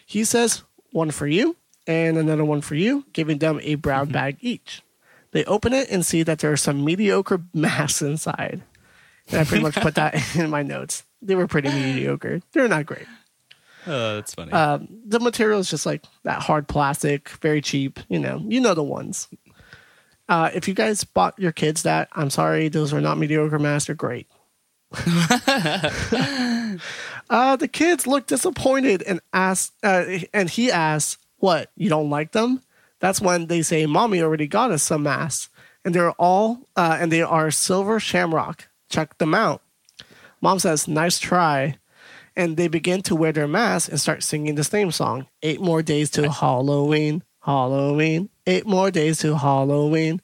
He 0.06 0.24
says, 0.24 0.64
one 0.92 1.12
for 1.12 1.28
you 1.28 1.56
and 1.88 2.18
another 2.18 2.46
one 2.46 2.62
for 2.62 2.76
you, 2.76 3.06
giving 3.14 3.40
them 3.40 3.60
a 3.64 3.76
brown 3.76 4.06
mm-hmm. 4.06 4.14
bag 4.14 4.38
each. 4.42 4.82
They 5.32 5.44
open 5.46 5.74
it 5.74 5.90
and 5.90 6.06
see 6.06 6.24
that 6.24 6.40
there 6.40 6.52
are 6.52 6.58
some 6.58 6.86
mediocre 6.86 7.42
masks 7.54 8.02
inside. 8.02 8.62
And 9.30 9.42
I 9.42 9.44
pretty 9.44 9.64
much 9.64 9.76
put 9.76 9.96
that 9.96 10.36
in 10.36 10.50
my 10.50 10.64
notes. 10.64 11.04
They 11.22 11.36
were 11.36 11.48
pretty 11.48 11.70
mediocre. 11.74 12.42
They're 12.52 12.68
not 12.68 12.86
great. 12.86 13.08
Oh, 13.86 14.16
that's 14.16 14.34
funny. 14.34 14.52
Um, 14.52 14.88
the 15.06 15.20
material 15.20 15.60
is 15.60 15.70
just 15.70 15.86
like 15.86 16.04
that 16.24 16.42
hard 16.42 16.68
plastic, 16.68 17.30
very 17.42 17.62
cheap. 17.62 18.00
You 18.10 18.20
know, 18.20 18.42
you 18.48 18.60
know 18.60 18.74
the 18.74 18.84
ones. 18.84 19.28
Uh, 20.30 20.50
if 20.54 20.68
you 20.68 20.74
guys 20.74 21.04
bought 21.04 21.38
your 21.38 21.52
kids 21.52 21.84
that, 21.84 22.08
I'm 22.14 22.30
sorry, 22.30 22.70
those 22.70 22.94
are 22.94 23.02
not 23.02 23.18
mediocre 23.18 23.60
masks. 23.60 23.88
They're 23.88 23.96
great. 23.96 24.28
uh, 27.30 27.56
the 27.58 27.70
kids 27.72 28.08
look 28.08 28.28
disappointed 28.28 29.02
and 29.04 29.20
ask, 29.34 29.74
uh, 29.84 30.06
and 30.34 30.50
he 30.50 30.72
asks, 30.72 31.18
"What? 31.38 31.72
You 31.76 31.90
don't 31.90 32.10
like 32.10 32.32
them?" 32.32 32.62
That's 33.00 33.20
when 33.20 33.48
they 33.48 33.64
say, 33.64 33.86
"Mommy 33.86 34.22
already 34.22 34.48
got 34.48 34.72
us 34.72 34.84
some 34.84 35.04
masks, 35.04 35.50
and 35.84 35.94
they're 35.94 36.12
all, 36.12 36.70
uh, 36.76 36.98
and 37.00 37.12
they 37.12 37.22
are 37.22 37.52
silver 37.52 38.00
shamrock. 38.00 38.70
Check 38.90 39.18
them 39.18 39.34
out." 39.34 39.62
Mom 40.42 40.60
says, 40.60 40.88
"Nice 40.88 41.20
try." 41.20 41.78
And 42.36 42.58
they 42.58 42.68
begin 42.68 43.02
to 43.04 43.16
wear 43.16 43.32
their 43.32 43.48
masks 43.48 43.90
and 43.90 44.00
start 44.00 44.24
singing 44.24 44.56
the 44.56 44.64
same 44.64 44.92
song. 44.92 45.28
Eight 45.42 45.62
more 45.62 45.82
days 45.82 46.10
to 46.12 46.32
Halloween, 46.32 47.24
Halloween. 47.42 48.30
Eight 48.48 48.66
more 48.66 48.92
days 48.92 49.20
to 49.20 49.38
Halloween. 49.38 50.22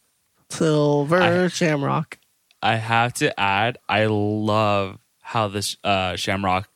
Silver 0.50 1.22
I- 1.22 1.48
Shamrock. 1.48 2.18
I 2.62 2.76
have 2.76 3.14
to 3.16 3.40
add, 3.40 3.78
I 3.88 4.08
love 4.08 4.98
how 5.22 5.48
this 5.48 5.78
uh, 5.84 6.18
Shamrock 6.18 6.68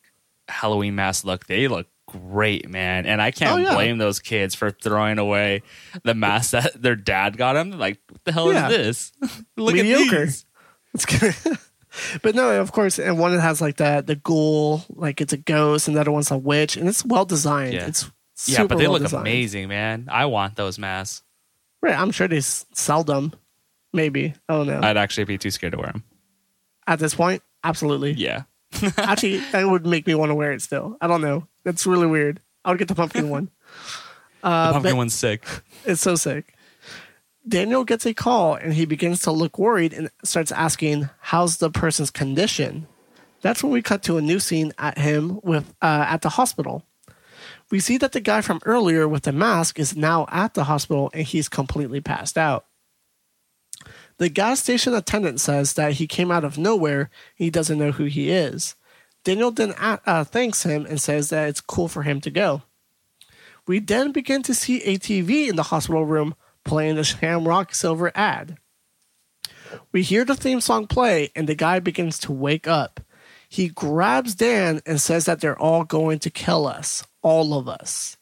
Halloween 0.47 0.95
mask 0.95 1.25
look. 1.25 1.45
They 1.47 1.67
look 1.67 1.87
great, 2.07 2.69
man. 2.69 3.05
And 3.05 3.21
I 3.21 3.31
can't 3.31 3.51
Oh, 3.51 3.57
yeah. 3.57 3.73
blame 3.75 3.97
those 3.97 4.19
kids 4.19 4.55
for 4.55 4.71
throwing 4.71 5.17
away 5.17 5.61
the 6.03 6.13
mask 6.13 6.51
that 6.51 6.81
their 6.81 6.95
dad 6.95 7.35
got 7.37 7.53
them. 7.53 7.71
Like, 7.71 7.99
what 8.09 8.23
the 8.23 8.31
hell 8.31 8.53
Yeah. 8.53 8.69
is 8.69 9.11
this? 9.19 9.43
look 9.57 9.73
Mediocre. 9.75 10.15
at 10.15 10.25
these. 10.27 10.45
It's 10.93 11.05
good. 11.05 11.35
but 12.21 12.35
no, 12.35 12.59
of 12.61 12.71
course, 12.71 12.99
and 12.99 13.19
one 13.19 13.33
that 13.35 13.41
has 13.41 13.61
like 13.61 13.77
the 13.77 14.03
the 14.05 14.15
ghoul, 14.15 14.83
like 14.89 15.21
it's 15.21 15.33
a 15.33 15.37
ghost, 15.37 15.87
and 15.87 15.95
the 15.97 16.01
other 16.01 16.11
one's 16.11 16.31
a 16.31 16.37
witch, 16.37 16.77
and 16.77 16.87
it's 16.89 17.05
well 17.05 17.25
designed. 17.25 17.73
Yeah. 17.73 17.87
It's 17.87 18.09
Yeah, 18.45 18.65
but 18.65 18.77
they 18.77 18.83
well 18.85 18.93
look 18.93 19.03
designed. 19.03 19.21
amazing, 19.27 19.67
man. 19.67 20.07
I 20.11 20.25
want 20.25 20.55
those 20.55 20.77
masks. 20.79 21.23
Right, 21.81 21.97
I'm 21.97 22.11
sure 22.11 22.27
they 22.27 22.39
sell 22.41 23.03
them. 23.03 23.33
Maybe 23.93 24.33
I 24.49 24.53
don't 24.53 24.67
know. 24.67 24.79
I'd 24.81 24.97
actually 24.97 25.25
be 25.25 25.37
too 25.37 25.51
scared 25.51 25.73
to 25.73 25.77
wear 25.79 25.91
them. 25.91 26.03
At 26.87 26.99
this 26.99 27.13
point, 27.15 27.43
absolutely. 27.63 28.13
Yeah. 28.13 28.43
Actually, 28.97 29.37
that 29.51 29.67
would 29.69 29.85
make 29.85 30.07
me 30.07 30.15
want 30.15 30.31
to 30.31 30.35
wear 30.35 30.51
it 30.51 30.61
still. 30.63 30.97
I 30.99 31.05
don't 31.07 31.21
know. 31.21 31.47
That's 31.63 31.85
really 31.85 32.07
weird. 32.07 32.39
I 32.65 32.71
would 32.71 32.79
get 32.79 32.87
the 32.87 32.95
pumpkin 32.95 33.29
one. 33.29 33.51
the 34.41 34.47
Uh, 34.49 34.73
pumpkin 34.73 34.97
one's 34.97 35.13
sick. 35.13 35.45
It's 35.85 36.01
so 36.01 36.15
sick. 36.15 36.55
Daniel 37.47 37.83
gets 37.83 38.05
a 38.05 38.13
call 38.13 38.55
and 38.55 38.73
he 38.73 38.85
begins 38.85 39.21
to 39.21 39.31
look 39.31 39.57
worried 39.57 39.93
and 39.93 40.09
starts 40.23 40.51
asking, 40.51 41.09
"How's 41.19 41.57
the 41.57 41.69
person's 41.69 42.11
condition?" 42.11 42.87
That's 43.41 43.61
when 43.61 43.73
we 43.73 43.81
cut 43.81 44.03
to 44.03 44.17
a 44.17 44.21
new 44.21 44.39
scene 44.39 44.71
at 44.77 44.97
him 44.97 45.39
with 45.43 45.73
uh, 45.81 46.05
at 46.07 46.21
the 46.21 46.29
hospital. 46.29 46.85
We 47.69 47.79
see 47.79 47.97
that 47.97 48.13
the 48.13 48.21
guy 48.21 48.41
from 48.41 48.61
earlier 48.65 49.07
with 49.07 49.23
the 49.23 49.31
mask 49.31 49.79
is 49.79 49.95
now 49.95 50.25
at 50.29 50.53
the 50.53 50.65
hospital 50.65 51.09
and 51.13 51.23
he's 51.23 51.49
completely 51.49 52.01
passed 52.01 52.37
out. 52.37 52.65
The 54.17 54.29
gas 54.29 54.61
station 54.61 54.93
attendant 54.93 55.41
says 55.41 55.73
that 55.73 55.93
he 55.93 56.07
came 56.07 56.31
out 56.31 56.45
of 56.45 56.57
nowhere. 56.57 57.09
He 57.35 57.49
doesn't 57.49 57.79
know 57.79 57.91
who 57.91 58.05
he 58.05 58.29
is. 58.29 58.75
Daniel 59.23 59.51
then 59.51 59.73
uh, 59.79 60.23
thanks 60.23 60.63
him 60.63 60.85
and 60.85 61.01
says 61.01 61.29
that 61.29 61.49
it's 61.49 61.61
cool 61.61 61.87
for 61.87 62.03
him 62.03 62.21
to 62.21 62.29
go. 62.29 62.61
We 63.65 63.79
then 63.79 64.11
begin 64.11 64.43
to 64.43 64.53
see 64.53 64.81
a 64.83 64.97
TV 64.97 65.47
in 65.47 65.55
the 65.55 65.63
hospital 65.63 66.05
room 66.05 66.35
playing 66.63 66.95
the 66.95 67.03
Shamrock 67.03 67.73
Silver 67.75 68.11
ad. 68.15 68.57
We 69.91 70.03
hear 70.03 70.25
the 70.25 70.35
theme 70.35 70.61
song 70.61 70.87
play, 70.87 71.31
and 71.35 71.47
the 71.47 71.55
guy 71.55 71.79
begins 71.79 72.19
to 72.19 72.31
wake 72.31 72.67
up. 72.67 72.99
He 73.49 73.67
grabs 73.67 74.35
Dan 74.35 74.81
and 74.85 74.99
says 74.99 75.25
that 75.25 75.41
they're 75.41 75.59
all 75.59 75.83
going 75.83 76.19
to 76.19 76.29
kill 76.29 76.65
us, 76.65 77.05
all 77.21 77.53
of 77.53 77.67
us. 77.67 78.17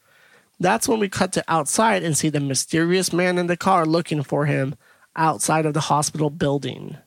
That's 0.59 0.87
when 0.87 0.99
we 0.99 1.09
cut 1.09 1.31
to 1.33 1.43
outside 1.47 2.03
and 2.03 2.17
see 2.17 2.29
the 2.29 2.39
mysterious 2.39 3.11
man 3.11 3.37
in 3.37 3.47
the 3.47 3.57
car 3.57 3.85
looking 3.85 4.23
for 4.23 4.45
him 4.45 4.75
outside 5.15 5.65
of 5.65 5.73
the 5.73 5.79
hospital 5.79 6.29
building. 6.29 6.97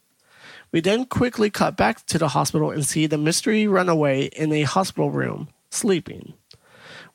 We 0.72 0.80
then 0.80 1.04
quickly 1.04 1.50
cut 1.50 1.76
back 1.76 2.04
to 2.06 2.18
the 2.18 2.28
hospital 2.28 2.70
and 2.70 2.84
see 2.84 3.06
the 3.06 3.16
mystery 3.16 3.68
runaway 3.68 4.24
in 4.24 4.52
a 4.52 4.62
hospital 4.62 5.10
room, 5.10 5.48
sleeping. 5.70 6.34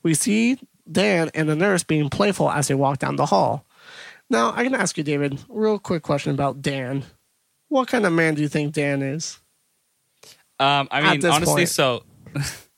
We 0.02 0.14
see 0.14 0.58
Dan 0.90 1.30
and 1.34 1.48
the 1.48 1.56
nurse 1.56 1.82
being 1.82 2.08
playful 2.08 2.50
as 2.50 2.68
they 2.68 2.74
walk 2.74 3.00
down 3.00 3.16
the 3.16 3.26
hall. 3.26 3.66
Now, 4.30 4.52
I 4.54 4.62
can 4.62 4.74
ask 4.74 4.96
you, 4.96 5.02
David, 5.02 5.38
real 5.48 5.78
quick 5.78 6.04
question 6.04 6.32
about 6.32 6.62
Dan. 6.62 7.04
What 7.68 7.88
kind 7.88 8.06
of 8.06 8.12
man 8.12 8.34
do 8.36 8.42
you 8.42 8.48
think 8.48 8.72
Dan 8.72 9.02
is? 9.02 9.38
Um, 10.60 10.88
I 10.90 11.00
mean, 11.00 11.26
honestly, 11.26 11.62
point. 11.62 11.68
so 11.68 12.04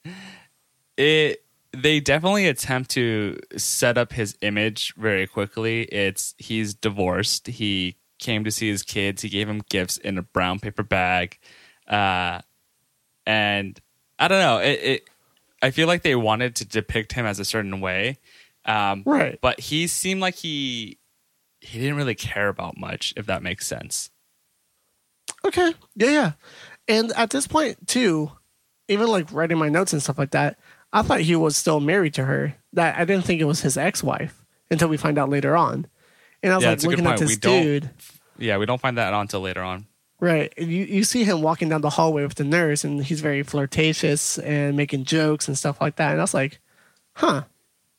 it 0.96 1.44
they 1.74 2.00
definitely 2.00 2.46
attempt 2.46 2.90
to 2.90 3.38
set 3.56 3.98
up 3.98 4.12
his 4.12 4.36
image 4.40 4.94
very 4.96 5.26
quickly. 5.26 5.82
It's 5.84 6.34
he's 6.38 6.74
divorced. 6.74 7.46
He 7.48 7.96
came 8.18 8.44
to 8.44 8.50
see 8.50 8.68
his 8.68 8.82
kids. 8.82 9.22
He 9.22 9.28
gave 9.28 9.48
him 9.48 9.62
gifts 9.68 9.96
in 9.98 10.16
a 10.16 10.22
brown 10.22 10.60
paper 10.60 10.82
bag, 10.82 11.38
uh, 11.88 12.40
and 13.26 13.80
I 14.18 14.28
don't 14.28 14.40
know. 14.40 14.58
It, 14.58 14.80
it 14.82 15.08
I 15.60 15.70
feel 15.70 15.86
like 15.86 16.02
they 16.02 16.14
wanted 16.14 16.56
to 16.56 16.64
depict 16.64 17.12
him 17.12 17.26
as 17.26 17.38
a 17.38 17.44
certain 17.44 17.80
way, 17.80 18.18
um, 18.64 19.02
Right. 19.04 19.38
But 19.40 19.60
he 19.60 19.86
seemed 19.86 20.20
like 20.20 20.36
he 20.36 20.98
he 21.62 21.78
didn't 21.78 21.96
really 21.96 22.14
care 22.14 22.48
about 22.48 22.76
much, 22.76 23.14
if 23.16 23.26
that 23.26 23.42
makes 23.42 23.66
sense. 23.66 24.10
Okay. 25.44 25.74
Yeah, 25.96 26.10
yeah. 26.10 26.32
And 26.88 27.12
at 27.12 27.30
this 27.30 27.46
point 27.46 27.86
too, 27.86 28.30
even 28.88 29.06
like 29.08 29.32
writing 29.32 29.58
my 29.58 29.68
notes 29.68 29.92
and 29.92 30.02
stuff 30.02 30.18
like 30.18 30.32
that, 30.32 30.58
I 30.92 31.02
thought 31.02 31.20
he 31.20 31.36
was 31.36 31.56
still 31.56 31.80
married 31.80 32.14
to 32.14 32.24
her. 32.24 32.56
That 32.74 32.98
I 32.98 33.04
didn't 33.04 33.24
think 33.24 33.40
it 33.40 33.44
was 33.44 33.60
his 33.62 33.76
ex-wife 33.76 34.44
until 34.70 34.88
we 34.88 34.96
find 34.96 35.18
out 35.18 35.28
later 35.30 35.56
on. 35.56 35.86
And 36.42 36.52
I 36.52 36.56
was 36.56 36.64
Yeah, 36.64 36.70
like 36.70 36.74
it's 36.76 36.84
a 36.84 36.88
good 36.88 36.98
looking 36.98 37.12
at 37.12 37.18
this 37.18 37.28
We 37.30 37.36
dude. 37.36 37.90
Yeah, 38.38 38.58
we 38.58 38.66
don't 38.66 38.80
find 38.80 38.98
that 38.98 39.12
out 39.12 39.20
until 39.20 39.40
later 39.40 39.62
on. 39.62 39.86
Right. 40.20 40.52
And 40.56 40.70
you, 40.70 40.84
you 40.84 41.04
see 41.04 41.24
him 41.24 41.42
walking 41.42 41.68
down 41.68 41.80
the 41.80 41.90
hallway 41.90 42.22
with 42.24 42.34
the 42.36 42.44
nurse 42.44 42.84
and 42.84 43.04
he's 43.04 43.20
very 43.20 43.42
flirtatious 43.42 44.38
and 44.38 44.76
making 44.76 45.04
jokes 45.04 45.48
and 45.48 45.56
stuff 45.58 45.80
like 45.80 45.96
that. 45.96 46.12
And 46.12 46.20
I 46.20 46.24
was 46.24 46.34
like, 46.34 46.60
huh, 47.14 47.42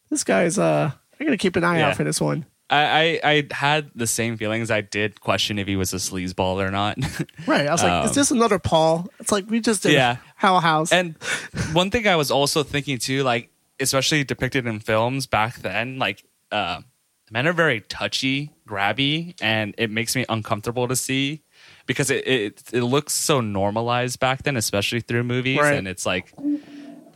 this 0.10 0.23
guy's 0.23 0.58
uh 0.58 0.91
I 1.19 1.23
gotta 1.23 1.38
keep 1.38 1.56
an 1.56 1.63
eye 1.63 1.80
Yeah. 1.80 1.89
out 1.89 1.95
for 1.97 2.04
this 2.04 2.19
one. 2.21 2.45
I, 2.69 3.19
I 3.23 3.32
I 3.32 3.47
had 3.52 3.91
the 3.93 4.08
same 4.08 4.38
feelings. 4.38 4.71
I 4.71 4.82
did 4.82 5.19
question 5.21 5.60
if 5.60 5.67
he 5.67 5.76
was 5.76 5.93
a 5.93 5.97
sleazeball 5.97 6.65
or 6.65 6.71
not. 6.71 6.97
Right. 7.47 7.67
I 7.67 7.71
was 7.71 7.84
like, 7.84 8.06
is 8.06 8.12
Um, 8.12 8.15
this 8.15 8.32
another 8.32 8.58
Paul? 8.60 9.08
It's 9.19 9.32
like 9.32 9.49
we 9.49 9.60
just 9.60 9.84
did 9.84 9.91
Yeah. 9.93 10.17
Hell 10.36 10.60
House. 10.60 10.91
and 10.91 11.15
one 11.73 11.91
thing 11.91 12.08
I 12.08 12.15
was 12.15 12.32
also 12.32 12.63
thinking 12.63 12.97
too, 12.97 13.23
like 13.23 13.49
especially 13.80 14.23
depicted 14.23 14.65
in 14.65 14.80
films 14.80 15.28
back 15.28 15.58
then, 15.58 15.99
like 15.99 16.23
uh, 16.52 16.82
men 17.32 17.47
are 17.47 17.54
very 17.54 17.82
touchy, 17.82 18.52
grabby, 18.67 19.36
and 19.41 19.76
it 19.78 19.91
makes 19.91 20.15
me 20.15 20.26
uncomfortable 20.30 20.88
to 20.88 20.95
see 20.95 21.41
because 21.86 22.10
it 22.10 22.26
it, 22.28 22.63
it 22.71 22.82
looks 22.84 23.13
so 23.13 23.41
normalized 23.41 24.19
back 24.19 24.43
then, 24.43 24.56
especially 24.58 25.02
through 25.02 25.23
movies, 25.23 25.60
Right. 25.60 25.78
and 25.78 25.88
it's 25.88 26.06
like 26.06 26.34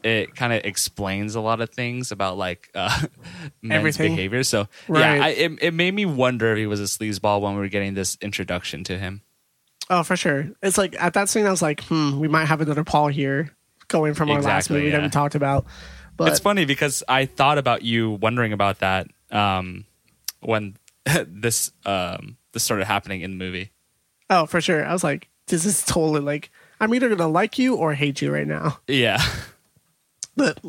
it 0.08 0.36
kind 0.36 0.54
of 0.54 0.64
explains 0.64 1.36
a 1.36 1.42
lot 1.42 1.60
of 1.62 1.70
things 1.70 2.12
about 2.12 2.38
like 2.38 2.70
uh, 2.74 2.90
men's 3.62 3.80
Everything. 3.80 4.16
behavior. 4.16 4.44
So 4.44 4.68
Right. 4.88 5.18
yeah, 5.18 5.26
I, 5.26 5.30
it 5.30 5.52
it 5.62 5.74
made 5.74 5.94
me 5.94 6.06
wonder 6.06 6.52
if 6.54 6.58
he 6.58 6.66
was 6.68 6.80
a 6.80 6.84
sleazeball 6.86 7.42
when 7.42 7.54
we 7.56 7.60
were 7.60 7.68
getting 7.68 7.94
this 7.94 8.18
introduction 8.22 8.84
to 8.86 8.98
him. 8.98 9.22
Oh, 9.90 10.04
for 10.04 10.16
sure. 10.18 10.50
It's 10.62 10.78
like 10.78 10.96
at 11.02 11.14
that 11.14 11.30
scene, 11.30 11.46
I 11.46 11.52
was 11.52 11.62
like, 11.62 11.82
hmm, 11.84 12.20
we 12.20 12.28
might 12.28 12.46
have 12.46 12.62
another 12.62 12.84
Paul 12.84 13.08
here 13.08 13.56
going 13.88 14.14
from 14.14 14.30
our 14.30 14.42
last 14.42 14.66
Exactly, 14.66 14.80
movie 14.80 14.92
that 14.92 15.02
we 15.02 15.10
talked 15.10 15.36
about. 15.36 15.66
But 16.18 16.30
it's 16.30 16.40
funny 16.40 16.66
because 16.66 17.04
I 17.08 17.26
thought 17.26 17.58
about 17.58 17.84
you 17.84 18.12
wondering 18.12 18.52
about 18.52 18.80
that 18.80 19.08
um, 19.32 19.86
when 20.42 20.76
this 21.28 21.72
um, 21.86 22.38
this 22.54 22.64
started 22.64 22.86
happening 22.86 23.22
in 23.22 23.32
the 23.32 23.38
movie. 23.38 23.72
oh, 24.30 24.46
for 24.46 24.60
sure. 24.62 24.86
I 24.86 24.92
was 24.92 25.04
like, 25.04 25.30
this 25.48 25.64
is 25.66 25.86
totally 25.86 26.20
like, 26.22 26.52
I'm 26.82 26.94
either 26.94 27.08
going 27.08 27.20
to 27.20 27.28
like 27.28 27.58
you 27.58 27.76
or 27.76 27.94
hate 27.94 28.22
you 28.22 28.30
right 28.34 28.48
now. 28.48 28.80
Yeah, 28.88 29.22
But 30.38 30.60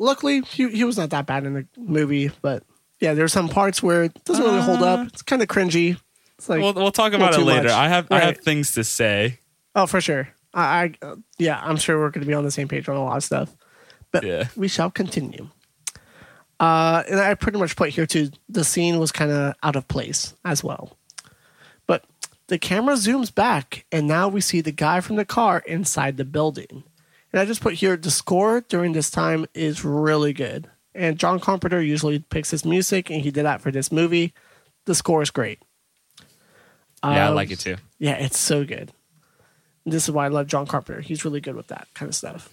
luckily, 0.00 0.40
he, 0.40 0.68
he 0.70 0.82
was 0.84 0.96
not 0.98 1.10
that 1.10 1.26
bad 1.26 1.44
in 1.46 1.54
the 1.54 1.66
movie. 1.76 2.30
But 2.42 2.64
yeah, 2.98 3.14
there's 3.14 3.32
some 3.32 3.48
parts 3.48 3.80
where 3.82 4.02
it 4.04 4.24
doesn't 4.24 4.44
really 4.44 4.60
hold 4.62 4.82
up. 4.82 5.06
It's 5.08 5.22
kind 5.22 5.40
of 5.42 5.46
cringy. 5.48 5.96
It's 6.38 6.48
like, 6.48 6.60
we'll 6.60 6.72
we'll 6.74 6.90
talk 6.90 7.12
about 7.12 7.34
it 7.34 7.40
later. 7.40 7.64
much. 7.64 7.72
I 7.72 7.88
have 7.88 8.08
I 8.10 8.18
have 8.20 8.28
Right. 8.36 8.42
things 8.44 8.72
to 8.72 8.82
say. 8.84 9.38
oh, 9.76 9.86
for 9.86 10.00
sure. 10.00 10.28
I, 10.54 10.94
I 11.02 11.06
uh, 11.06 11.16
yeah, 11.38 11.60
I'm 11.62 11.76
sure 11.76 11.98
we're 11.98 12.10
going 12.10 12.22
to 12.24 12.28
be 12.28 12.34
on 12.34 12.44
the 12.44 12.50
same 12.50 12.66
page 12.68 12.88
on 12.88 12.96
a 12.96 13.04
lot 13.04 13.16
of 13.18 13.24
stuff. 13.24 13.54
But 14.10 14.24
Yeah. 14.24 14.48
we 14.56 14.66
shall 14.68 14.90
continue. 14.90 15.48
Uh, 16.60 17.02
and 17.08 17.20
I 17.20 17.34
pretty 17.34 17.58
much 17.58 17.76
put 17.76 17.90
here 17.90 18.06
too. 18.06 18.30
The 18.48 18.64
scene 18.64 18.98
was 18.98 19.12
kind 19.12 19.30
of 19.30 19.54
out 19.62 19.76
of 19.76 19.86
place 19.86 20.34
as 20.44 20.64
well. 20.64 20.96
But 21.86 22.04
the 22.48 22.58
camera 22.58 22.94
zooms 22.94 23.32
back, 23.32 23.84
and 23.92 24.08
now 24.08 24.28
we 24.28 24.40
see 24.40 24.60
the 24.60 24.72
guy 24.72 25.00
from 25.00 25.16
the 25.16 25.24
car 25.24 25.62
inside 25.66 26.16
the 26.16 26.24
building. 26.24 26.82
And 27.32 27.40
I 27.40 27.44
just 27.44 27.60
put 27.60 27.74
here 27.74 27.96
the 27.96 28.10
score 28.10 28.60
during 28.62 28.92
this 28.92 29.10
time 29.10 29.46
is 29.54 29.84
really 29.84 30.32
good. 30.32 30.68
And 30.94 31.18
John 31.18 31.38
Carpenter 31.40 31.80
usually 31.82 32.18
picks 32.20 32.50
his 32.50 32.64
music, 32.64 33.10
and 33.10 33.20
he 33.22 33.30
did 33.30 33.44
that 33.44 33.60
for 33.60 33.70
this 33.70 33.92
movie. 33.92 34.32
The 34.86 34.94
score 34.94 35.22
is 35.22 35.30
great. 35.30 35.60
Yeah, 37.04 37.10
I 37.10 37.28
Um, 37.28 37.34
like 37.34 37.50
it 37.50 37.60
too. 37.60 37.76
yeah, 37.98 38.14
it's 38.16 38.38
so 38.38 38.64
good. 38.64 38.92
This 39.86 40.04
is 40.08 40.10
why 40.10 40.24
I 40.24 40.28
love 40.28 40.46
John 40.48 40.66
Carpenter. 40.66 41.00
He's 41.00 41.24
really 41.24 41.40
good 41.40 41.54
with 41.54 41.68
that 41.68 41.86
kind 41.94 42.08
of 42.08 42.14
stuff. 42.14 42.52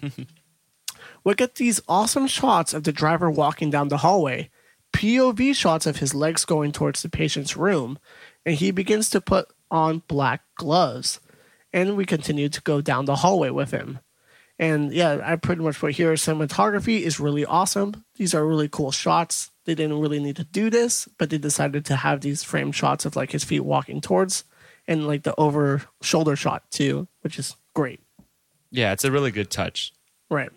we 1.23 1.33
get 1.35 1.55
these 1.55 1.81
awesome 1.87 2.27
shots 2.27 2.73
of 2.73 2.83
the 2.83 2.91
driver 2.91 3.29
walking 3.31 3.69
down 3.69 3.87
the 3.87 3.97
hallway, 3.97 4.49
POV 4.93 5.55
shots 5.55 5.85
of 5.85 5.97
his 5.97 6.13
legs 6.13 6.45
going 6.45 6.71
towards 6.71 7.01
the 7.01 7.09
patient's 7.09 7.57
room, 7.57 7.97
and 8.45 8.55
he 8.55 8.71
begins 8.71 9.09
to 9.09 9.19
put 9.21 9.47
on 9.71 10.03
black 10.07 10.41
gloves. 10.55 11.19
And 11.73 11.97
we 11.97 12.05
continue 12.05 12.47
to 12.49 12.61
go 12.61 12.79
down 12.79 13.05
the 13.05 13.17
hallway 13.17 13.49
with 13.49 13.71
him. 13.71 13.99
And 14.57 14.93
yeah, 14.93 15.19
I 15.23 15.35
pretty 15.35 15.61
much 15.61 15.79
put 15.79 15.93
here 15.93 16.13
cinematography 16.13 17.01
is 17.01 17.19
really 17.19 17.45
awesome. 17.45 18.05
These 18.15 18.33
are 18.33 18.45
really 18.45 18.69
cool 18.69 18.91
shots. 18.91 19.51
They 19.65 19.75
didn't 19.75 19.99
really 19.99 20.19
need 20.19 20.37
to 20.37 20.45
do 20.45 20.69
this, 20.69 21.09
but 21.17 21.29
they 21.29 21.37
decided 21.37 21.85
to 21.85 21.97
have 21.97 22.21
these 22.21 22.43
frame 22.43 22.71
shots 22.71 23.05
of 23.05 23.15
like 23.15 23.31
his 23.31 23.43
feet 23.43 23.61
walking 23.61 23.99
towards 23.99 24.45
and 24.87 25.07
like 25.07 25.23
the 25.23 25.35
over 25.37 25.83
shoulder 26.01 26.35
shot 26.35 26.69
too, 26.71 27.07
which 27.21 27.37
is 27.37 27.55
great. 27.73 27.99
Yeah, 28.71 28.93
it's 28.93 29.03
a 29.03 29.11
really 29.11 29.31
good 29.31 29.49
touch. 29.49 29.93
Right. 30.29 30.51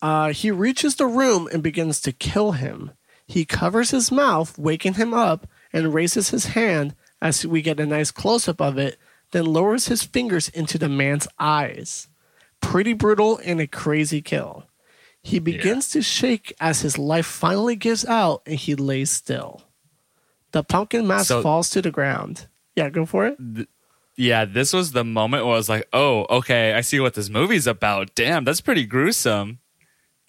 Uh, 0.00 0.32
he 0.32 0.50
reaches 0.50 0.96
the 0.96 1.06
room 1.06 1.48
and 1.52 1.62
begins 1.62 2.00
to 2.00 2.12
kill 2.12 2.52
him. 2.52 2.92
He 3.26 3.44
covers 3.44 3.90
his 3.90 4.10
mouth, 4.12 4.58
waking 4.58 4.94
him 4.94 5.14
up, 5.14 5.46
and 5.72 5.94
raises 5.94 6.30
his 6.30 6.46
hand 6.46 6.94
as 7.20 7.46
we 7.46 7.62
get 7.62 7.80
a 7.80 7.86
nice 7.86 8.10
close 8.10 8.48
up 8.48 8.60
of 8.60 8.78
it, 8.78 8.98
then 9.30 9.46
lowers 9.46 9.86
his 9.86 10.02
fingers 10.02 10.48
into 10.48 10.76
the 10.76 10.88
man's 10.88 11.28
eyes. 11.38 12.08
Pretty 12.62 12.94
brutal 12.94 13.38
and 13.44 13.60
a 13.60 13.66
crazy 13.66 14.22
kill. 14.22 14.64
He 15.22 15.38
begins 15.38 15.90
to 15.90 16.00
shake 16.02 16.54
as 16.60 16.80
his 16.80 16.96
life 16.98 17.26
finally 17.26 17.76
gives 17.76 18.04
out 18.06 18.42
and 18.46 18.56
he 18.58 18.74
lays 18.74 19.10
still. 19.10 19.62
The 20.52 20.64
pumpkin 20.64 21.06
mask 21.06 21.28
So- 21.28 21.42
falls 21.42 21.68
to 21.70 21.82
the 21.82 21.90
ground. 21.90 22.46
Yeah, 22.74 22.88
go 22.88 23.04
for 23.04 23.26
it. 23.26 23.68
Yeah, 24.16 24.44
this 24.46 24.72
was 24.72 24.92
the 24.92 25.04
moment 25.04 25.44
where 25.44 25.54
I 25.54 25.58
was 25.58 25.68
like, 25.68 25.86
"Oh, 25.92 26.26
okay, 26.30 26.72
I 26.74 26.80
see 26.80 27.00
what 27.00 27.14
this 27.14 27.28
movie's 27.28 27.66
about." 27.66 28.14
Damn, 28.14 28.44
that's 28.44 28.60
pretty 28.62 28.84
gruesome. 28.86 29.58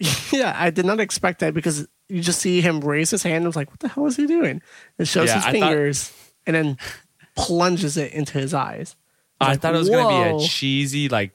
Yeah, 0.32 0.54
I 0.58 0.70
did 0.70 0.84
not 0.84 1.00
expect 1.00 1.40
that 1.40 1.54
because 1.54 1.86
you 2.08 2.20
just 2.20 2.40
see 2.40 2.60
him 2.60 2.80
raise 2.80 3.10
his 3.10 3.22
hand 3.22 3.36
and 3.36 3.46
was 3.46 3.56
like, 3.56 3.70
what 3.70 3.80
the 3.80 3.88
hell 3.88 4.06
is 4.06 4.16
he 4.16 4.26
doing? 4.26 4.60
It 4.98 5.06
shows 5.08 5.28
Yeah, 5.28 5.36
his 5.36 5.44
I 5.46 5.52
thought- 5.52 5.60
fingers 5.70 6.12
and 6.46 6.54
then 6.56 6.78
plunges 7.36 7.96
it 7.96 8.12
into 8.12 8.38
his 8.38 8.52
eyes. 8.52 8.96
I 9.40 9.50
like, 9.52 9.60
thought 9.60 9.74
it 9.74 9.78
was 9.78 9.88
going 9.88 10.04
to 10.32 10.38
be 10.38 10.44
a 10.44 10.48
cheesy, 10.48 11.08
like 11.08 11.32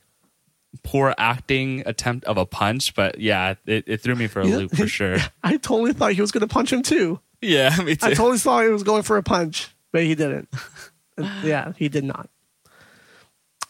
poor 0.84 1.14
acting 1.18 1.84
attempt 1.86 2.26
of 2.26 2.38
a 2.38 2.46
punch, 2.46 2.94
but 2.96 3.20
yeah, 3.20 3.56
it, 3.66 3.84
it 3.88 4.02
threw 4.02 4.16
me 4.16 4.28
for 4.28 4.42
a 4.42 4.48
Yeah. 4.48 4.58
loop 4.58 4.76
for 4.76 4.88
sure. 4.88 5.18
I 5.44 5.58
totally 5.58 5.94
thought 5.94 6.14
he 6.14 6.22
was 6.22 6.32
going 6.32 6.48
to 6.48 6.54
punch 6.54 6.72
him 6.72 6.82
too. 6.84 7.20
Yeah, 7.42 7.76
me 7.84 7.96
too. 7.96 8.08
I 8.08 8.14
totally 8.14 8.38
thought 8.38 8.64
he 8.64 8.70
was 8.70 8.84
going 8.84 9.04
for 9.04 9.18
a 9.18 9.24
punch, 9.24 9.70
but 9.92 10.04
he 10.04 10.14
didn't. 10.16 10.50
yeah, 11.44 11.74
he 11.78 11.90
did 11.90 12.04
not. 12.04 12.30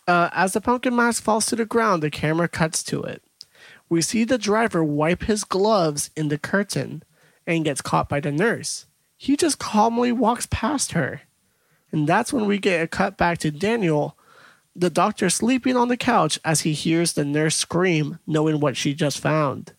Uh, 0.08 0.30
as 0.34 0.54
the 0.54 0.62
pumpkin 0.62 0.96
mask 0.96 1.22
falls 1.24 1.46
to 1.48 1.56
the 1.56 1.66
ground, 1.66 2.02
the 2.02 2.10
camera 2.10 2.48
cuts 2.48 2.82
to 2.84 3.04
it. 3.04 3.22
We 3.90 4.02
see 4.02 4.24
the 4.24 4.38
driver 4.38 4.84
wipe 4.84 5.24
his 5.24 5.44
gloves 5.44 6.10
in 6.16 6.30
the 6.30 6.38
curtain 6.38 7.04
and 7.46 7.64
gets 7.66 7.82
caught 7.82 8.10
by 8.10 8.20
the 8.20 8.32
nurse. 8.32 8.86
He 9.18 9.36
just 9.38 9.60
calmly 9.60 10.12
walks 10.12 10.48
past 10.50 10.94
her. 10.94 11.22
And 11.92 12.08
that's 12.08 12.32
when 12.32 12.46
we 12.46 12.58
get 12.60 12.82
a 12.84 12.88
cut 12.88 13.18
back 13.18 13.40
to 13.40 13.52
Daniel, 13.52 14.16
the 14.80 14.90
doctor 14.90 15.30
sleeping 15.30 15.76
on 15.76 15.90
the 15.90 15.98
couch 15.98 16.40
as 16.46 16.62
he 16.62 16.74
hears 16.74 17.14
the 17.14 17.26
nurse 17.26 17.56
scream, 17.56 18.20
knowing 18.26 18.60
what 18.60 18.78
she 18.78 18.94
just 18.94 19.20
found. 19.20 19.74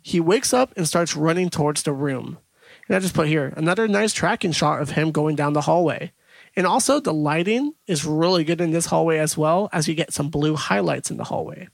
He 0.00 0.20
wakes 0.20 0.52
up 0.52 0.72
and 0.76 0.86
starts 0.86 1.16
running 1.16 1.50
towards 1.50 1.82
the 1.82 1.92
room. 1.92 2.38
And 2.86 2.96
I 2.96 3.00
just 3.00 3.14
put 3.14 3.26
here 3.28 3.52
another 3.56 3.88
nice 3.88 4.12
tracking 4.12 4.52
shot 4.52 4.80
of 4.80 4.90
him 4.90 5.10
going 5.10 5.34
down 5.36 5.54
the 5.54 5.62
hallway. 5.62 6.12
And 6.56 6.66
also, 6.66 7.00
the 7.00 7.12
lighting 7.12 7.72
is 7.88 8.04
really 8.04 8.44
good 8.44 8.60
in 8.60 8.70
this 8.70 8.86
hallway 8.86 9.18
as 9.18 9.36
well, 9.36 9.68
as 9.72 9.88
you 9.88 9.94
get 9.94 10.12
some 10.12 10.28
blue 10.28 10.54
highlights 10.54 11.10
in 11.10 11.16
the 11.16 11.24
hallway. 11.24 11.68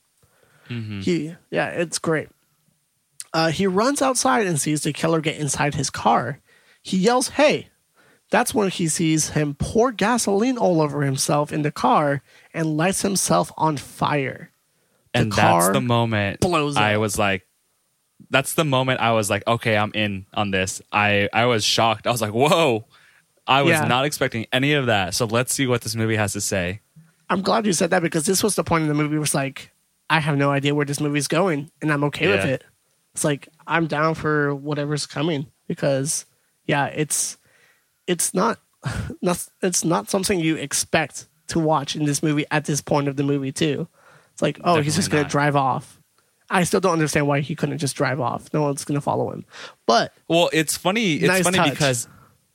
He, 1.02 1.34
yeah, 1.50 1.68
it's 1.68 1.98
great. 1.98 2.28
Uh, 3.32 3.50
he 3.50 3.66
runs 3.66 4.00
outside 4.00 4.46
and 4.46 4.58
sees 4.60 4.82
the 4.82 4.92
killer 4.92 5.20
get 5.20 5.36
inside 5.36 5.74
his 5.74 5.90
car. 5.90 6.40
He 6.82 6.96
yells, 6.96 7.30
Hey! 7.30 7.68
That's 8.30 8.54
when 8.54 8.70
he 8.70 8.86
sees 8.88 9.30
him 9.30 9.54
pour 9.54 9.90
gasoline 9.92 10.56
all 10.56 10.80
over 10.80 11.02
himself 11.02 11.52
in 11.52 11.62
the 11.62 11.72
car 11.72 12.22
and 12.54 12.76
lights 12.76 13.02
himself 13.02 13.50
on 13.56 13.76
fire. 13.76 14.50
and 15.12 15.32
that's 15.32 15.68
the 15.70 15.80
moment 15.80 16.38
blows 16.40 16.76
I 16.76 16.96
was 16.96 17.18
like, 17.18 17.44
that's 18.30 18.54
the 18.54 18.64
moment 18.64 19.00
I 19.00 19.12
was 19.12 19.28
like, 19.28 19.42
okay, 19.46 19.76
I'm 19.76 19.90
in 19.94 20.26
on 20.32 20.52
this. 20.52 20.80
I 20.92 21.28
I 21.32 21.46
was 21.46 21.64
shocked. 21.64 22.06
I 22.06 22.10
was 22.12 22.20
like, 22.22 22.32
whoa, 22.32 22.84
I 23.46 23.62
was 23.62 23.72
Yeah. 23.72 23.86
not 23.88 24.04
expecting 24.04 24.46
any 24.52 24.74
of 24.74 24.86
that. 24.86 25.14
So 25.14 25.24
let's 25.26 25.52
see 25.52 25.66
what 25.66 25.80
this 25.80 25.96
movie 25.96 26.16
has 26.16 26.32
to 26.34 26.40
say. 26.40 26.80
I'm 27.28 27.42
glad 27.42 27.66
you 27.66 27.72
said 27.72 27.90
that 27.90 28.02
because 28.02 28.26
this 28.26 28.42
was 28.44 28.54
the 28.54 28.62
point 28.64 28.82
in 28.82 28.88
the 28.88 28.94
movie 28.94 29.16
where 29.16 29.24
it's 29.24 29.34
like, 29.34 29.72
I 30.08 30.20
have 30.20 30.36
no 30.36 30.50
idea 30.52 30.74
where 30.74 30.86
this 30.86 31.00
movie's 31.00 31.26
going 31.28 31.70
and 31.82 31.92
I'm 31.92 32.04
okay 32.04 32.28
with 32.28 32.44
it. 32.44 32.64
It's 33.14 33.24
like, 33.24 33.48
I'm 33.66 33.86
down 33.88 34.14
for 34.14 34.54
whatever's 34.54 35.06
coming 35.06 35.46
because 35.66 36.26
yeah, 36.66 36.86
it's 36.86 37.36
it's 38.10 38.34
not, 38.34 38.58
not 39.22 39.46
it's 39.62 39.84
not 39.84 40.10
something 40.10 40.40
you 40.40 40.56
expect 40.56 41.26
to 41.48 41.58
watch 41.58 41.96
in 41.96 42.04
this 42.04 42.22
movie 42.22 42.44
at 42.50 42.64
this 42.64 42.80
point 42.80 43.08
of 43.08 43.16
the 43.16 43.22
movie 43.22 43.52
too. 43.52 43.88
It's 44.32 44.42
like, 44.42 44.60
oh, 44.64 44.80
he's 44.80 44.96
just 44.96 45.10
gonna 45.10 45.28
drive 45.28 45.56
off. 45.56 45.98
I 46.48 46.64
still 46.64 46.80
don't 46.80 46.94
understand 46.94 47.28
why 47.28 47.40
he 47.40 47.54
couldn't 47.54 47.78
just 47.78 47.94
drive 47.96 48.20
off. 48.20 48.52
No 48.52 48.62
one's 48.62 48.84
gonna 48.84 49.00
follow 49.00 49.30
him. 49.30 49.44
But 49.86 50.12
Well, 50.28 50.50
it's 50.52 50.76
funny. 50.76 51.14
It's 51.14 51.26
Nice 51.26 51.44
funny 51.44 51.58
touch. 51.58 51.70
because 51.70 52.08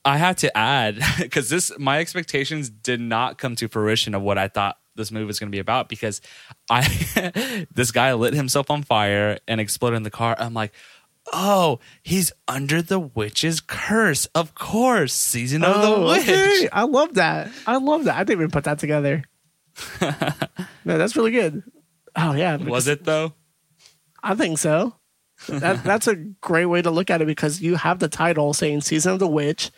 I 0.04 0.18
had 0.18 0.38
to 0.40 0.56
add 0.58 1.00
because 1.20 1.50
this 1.50 1.72
my 1.80 2.00
expectations 2.00 2.70
did 2.70 3.00
not 3.00 3.38
come 3.38 3.56
to 3.58 3.68
fruition 3.68 4.14
of 4.14 4.22
what 4.22 4.38
I 4.38 4.48
thought 4.50 4.78
this 4.96 5.12
movie 5.12 5.26
was 5.26 5.40
going 5.40 5.50
to 5.50 5.56
be 5.56 5.60
about 5.60 5.90
because 5.90 6.22
I 6.70 7.66
this 7.74 7.92
guy 7.92 8.14
lit 8.14 8.34
himself 8.34 8.72
on 8.72 8.84
fire 8.84 9.40
and 9.48 9.60
exploded 9.60 9.98
in 9.98 10.04
the 10.04 10.12
car. 10.12 10.36
I'm 10.40 10.54
like, 10.54 10.74
oh, 11.34 11.80
he's 12.04 12.32
under 12.48 12.82
the 12.82 13.00
witch's 13.00 13.62
curse. 13.62 14.26
Of 14.36 14.56
course, 14.56 15.14
season 15.14 15.64
of 15.64 15.82
the 15.82 15.88
Oh, 15.88 16.08
witch. 16.08 16.22
okay. 16.30 16.70
I 16.72 16.84
love 16.84 17.16
that. 17.16 17.50
I 17.68 17.78
love 17.78 18.06
that. 18.06 18.16
I 18.16 18.24
didn't 18.24 18.40
even 18.42 18.52
put 18.52 18.64
that 18.66 18.80
together. 18.80 19.24
no, 20.02 20.98
that's 20.98 21.16
really 21.16 21.32
good. 21.32 21.64
Oh 22.16 22.34
yeah, 22.34 22.56
Was 22.58 22.88
it 22.88 23.04
though? 23.04 23.34
I 24.24 24.36
think 24.36 24.58
so. 24.58 24.96
That, 25.50 25.84
that's 25.84 26.08
a 26.08 26.16
great 26.16 26.66
way 26.68 26.82
to 26.82 26.90
look 26.92 27.10
at 27.10 27.22
it 27.22 27.26
because 27.28 27.62
you 27.62 27.76
have 27.76 28.00
the 28.00 28.08
title 28.08 28.54
saying 28.54 28.82
"Season 28.82 29.14
of 29.14 29.20
the 29.20 29.28
Witch." 29.28 29.72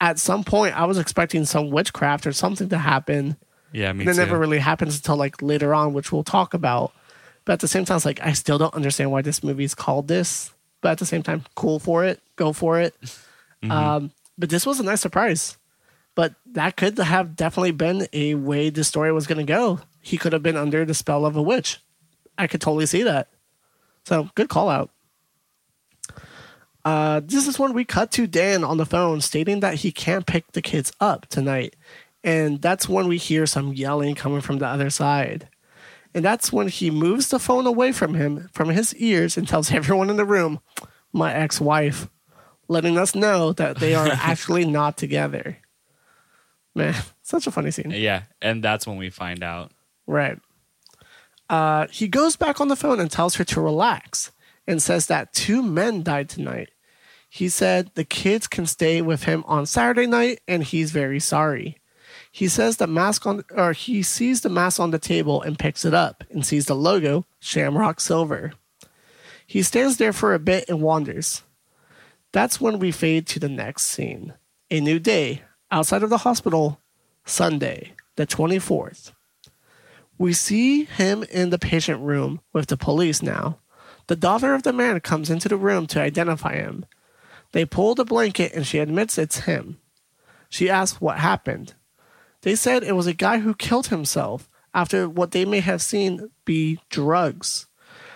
At 0.00 0.18
some 0.18 0.44
point, 0.44 0.78
I 0.78 0.84
was 0.84 0.98
expecting 0.98 1.44
some 1.46 1.70
witchcraft 1.70 2.26
or 2.26 2.32
something 2.32 2.68
to 2.68 2.78
happen. 2.78 3.36
Yeah, 3.72 3.92
me 3.92 4.02
and 4.02 4.10
it 4.10 4.14
too. 4.14 4.18
never 4.20 4.38
really 4.38 4.58
happens 4.58 4.96
until 4.96 5.16
like 5.16 5.40
later 5.42 5.74
on, 5.74 5.92
which 5.94 6.12
we'll 6.12 6.22
talk 6.22 6.54
about. 6.54 6.92
But 7.44 7.54
at 7.54 7.60
the 7.60 7.68
same 7.68 7.84
time, 7.84 7.96
it's 7.96 8.04
like 8.06 8.20
I 8.20 8.32
still 8.34 8.58
don't 8.58 8.74
understand 8.74 9.10
why 9.10 9.22
this 9.22 9.42
movie 9.42 9.64
is 9.64 9.74
called 9.74 10.06
this. 10.08 10.52
But 10.86 10.92
at 10.92 10.98
the 10.98 11.06
same 11.06 11.24
time, 11.24 11.42
cool 11.56 11.80
for 11.80 12.04
it, 12.04 12.20
go 12.36 12.52
for 12.52 12.80
it. 12.80 12.94
Mm-hmm. 13.60 13.72
Um, 13.72 14.12
but 14.38 14.50
this 14.50 14.64
was 14.64 14.78
a 14.78 14.84
nice 14.84 15.00
surprise. 15.00 15.56
But 16.14 16.36
that 16.52 16.76
could 16.76 16.96
have 16.96 17.34
definitely 17.34 17.72
been 17.72 18.06
a 18.12 18.36
way 18.36 18.70
the 18.70 18.84
story 18.84 19.10
was 19.10 19.26
going 19.26 19.44
to 19.44 19.52
go. 19.52 19.80
He 20.00 20.16
could 20.16 20.32
have 20.32 20.44
been 20.44 20.56
under 20.56 20.84
the 20.84 20.94
spell 20.94 21.26
of 21.26 21.34
a 21.34 21.42
witch. 21.42 21.80
I 22.38 22.46
could 22.46 22.60
totally 22.60 22.86
see 22.86 23.02
that. 23.02 23.30
So 24.04 24.30
good 24.36 24.48
call 24.48 24.68
out. 24.68 24.90
Uh, 26.84 27.20
this 27.24 27.48
is 27.48 27.58
when 27.58 27.72
we 27.72 27.84
cut 27.84 28.12
to 28.12 28.28
Dan 28.28 28.62
on 28.62 28.76
the 28.76 28.86
phone 28.86 29.20
stating 29.20 29.58
that 29.58 29.74
he 29.74 29.90
can't 29.90 30.24
pick 30.24 30.52
the 30.52 30.62
kids 30.62 30.92
up 31.00 31.26
tonight. 31.26 31.74
And 32.22 32.62
that's 32.62 32.88
when 32.88 33.08
we 33.08 33.16
hear 33.16 33.44
some 33.46 33.72
yelling 33.72 34.14
coming 34.14 34.40
from 34.40 34.58
the 34.58 34.68
other 34.68 34.90
side. 34.90 35.48
And 36.16 36.24
that's 36.24 36.50
when 36.50 36.68
he 36.68 36.90
moves 36.90 37.28
the 37.28 37.38
phone 37.38 37.66
away 37.66 37.92
from 37.92 38.14
him, 38.14 38.48
from 38.54 38.70
his 38.70 38.94
ears, 38.94 39.36
and 39.36 39.46
tells 39.46 39.70
everyone 39.70 40.08
in 40.08 40.16
the 40.16 40.24
room, 40.24 40.60
my 41.12 41.30
ex 41.32 41.60
wife, 41.60 42.08
letting 42.68 42.96
us 42.96 43.14
know 43.14 43.52
that 43.52 43.80
they 43.80 43.94
are 43.94 44.08
actually 44.12 44.64
not 44.64 44.96
together. 44.96 45.58
Man, 46.74 46.94
such 47.22 47.46
a 47.46 47.50
funny 47.50 47.70
scene. 47.70 47.90
Yeah, 47.90 48.22
and 48.40 48.64
that's 48.64 48.86
when 48.86 48.96
we 48.96 49.10
find 49.10 49.42
out. 49.42 49.72
Right. 50.06 50.38
Uh, 51.50 51.86
he 51.90 52.08
goes 52.08 52.34
back 52.34 52.62
on 52.62 52.68
the 52.68 52.76
phone 52.76 52.98
and 52.98 53.10
tells 53.10 53.34
her 53.34 53.44
to 53.44 53.60
relax 53.60 54.32
and 54.66 54.82
says 54.82 55.08
that 55.08 55.34
two 55.34 55.62
men 55.62 56.02
died 56.02 56.30
tonight. 56.30 56.70
He 57.28 57.50
said 57.50 57.90
the 57.94 58.04
kids 58.04 58.46
can 58.46 58.64
stay 58.64 59.02
with 59.02 59.24
him 59.24 59.44
on 59.46 59.66
Saturday 59.66 60.06
night 60.06 60.40
and 60.48 60.64
he's 60.64 60.92
very 60.92 61.20
sorry. 61.20 61.76
He 62.36 62.48
says 62.48 62.76
the 62.76 62.86
mask 62.86 63.24
on 63.24 63.44
or 63.52 63.72
he 63.72 64.02
sees 64.02 64.42
the 64.42 64.50
mask 64.50 64.78
on 64.78 64.90
the 64.90 64.98
table 64.98 65.40
and 65.40 65.58
picks 65.58 65.86
it 65.86 65.94
up 65.94 66.22
and 66.28 66.44
sees 66.44 66.66
the 66.66 66.76
logo 66.76 67.24
Shamrock 67.40 67.98
Silver. 67.98 68.52
He 69.46 69.62
stands 69.62 69.96
there 69.96 70.12
for 70.12 70.34
a 70.34 70.38
bit 70.38 70.68
and 70.68 70.82
wanders. 70.82 71.44
That's 72.32 72.60
when 72.60 72.78
we 72.78 72.92
fade 72.92 73.26
to 73.28 73.40
the 73.40 73.48
next 73.48 73.84
scene. 73.84 74.34
A 74.70 74.82
new 74.82 74.98
day 74.98 75.44
outside 75.70 76.02
of 76.02 76.10
the 76.10 76.18
hospital, 76.28 76.78
Sunday, 77.24 77.94
the 78.16 78.26
24th. 78.26 79.12
We 80.18 80.34
see 80.34 80.84
him 80.84 81.22
in 81.30 81.48
the 81.48 81.58
patient 81.58 82.02
room 82.02 82.42
with 82.52 82.66
the 82.66 82.76
police 82.76 83.22
now. 83.22 83.60
The 84.08 84.16
daughter 84.16 84.52
of 84.52 84.62
the 84.62 84.74
man 84.74 85.00
comes 85.00 85.30
into 85.30 85.48
the 85.48 85.56
room 85.56 85.86
to 85.86 86.02
identify 86.02 86.56
him. 86.56 86.84
They 87.52 87.64
pull 87.64 87.94
the 87.94 88.04
blanket 88.04 88.52
and 88.52 88.66
she 88.66 88.78
admits 88.78 89.16
it's 89.16 89.46
him. 89.46 89.78
She 90.50 90.68
asks 90.68 91.00
what 91.00 91.16
happened. 91.16 91.72
They 92.46 92.54
said 92.54 92.84
it 92.84 92.94
was 92.94 93.08
a 93.08 93.12
guy 93.12 93.40
who 93.40 93.54
killed 93.56 93.88
himself 93.88 94.48
after 94.72 95.08
what 95.08 95.32
they 95.32 95.44
may 95.44 95.58
have 95.58 95.82
seen 95.82 96.30
be 96.44 96.78
drugs. 96.90 97.66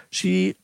She 0.08 0.54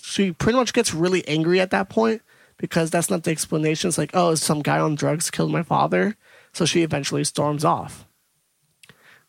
she 0.00 0.30
pretty 0.30 0.56
much 0.56 0.72
gets 0.72 0.94
really 0.94 1.26
angry 1.26 1.58
at 1.60 1.72
that 1.72 1.88
point 1.88 2.22
because 2.56 2.92
that's 2.92 3.10
not 3.10 3.24
the 3.24 3.32
explanation. 3.32 3.88
It's 3.88 3.98
like, 3.98 4.12
oh, 4.14 4.36
some 4.36 4.62
guy 4.62 4.78
on 4.78 4.94
drugs 4.94 5.32
killed 5.32 5.50
my 5.50 5.64
father. 5.64 6.16
So 6.52 6.64
she 6.64 6.82
eventually 6.82 7.24
storms 7.24 7.64
off. 7.64 8.06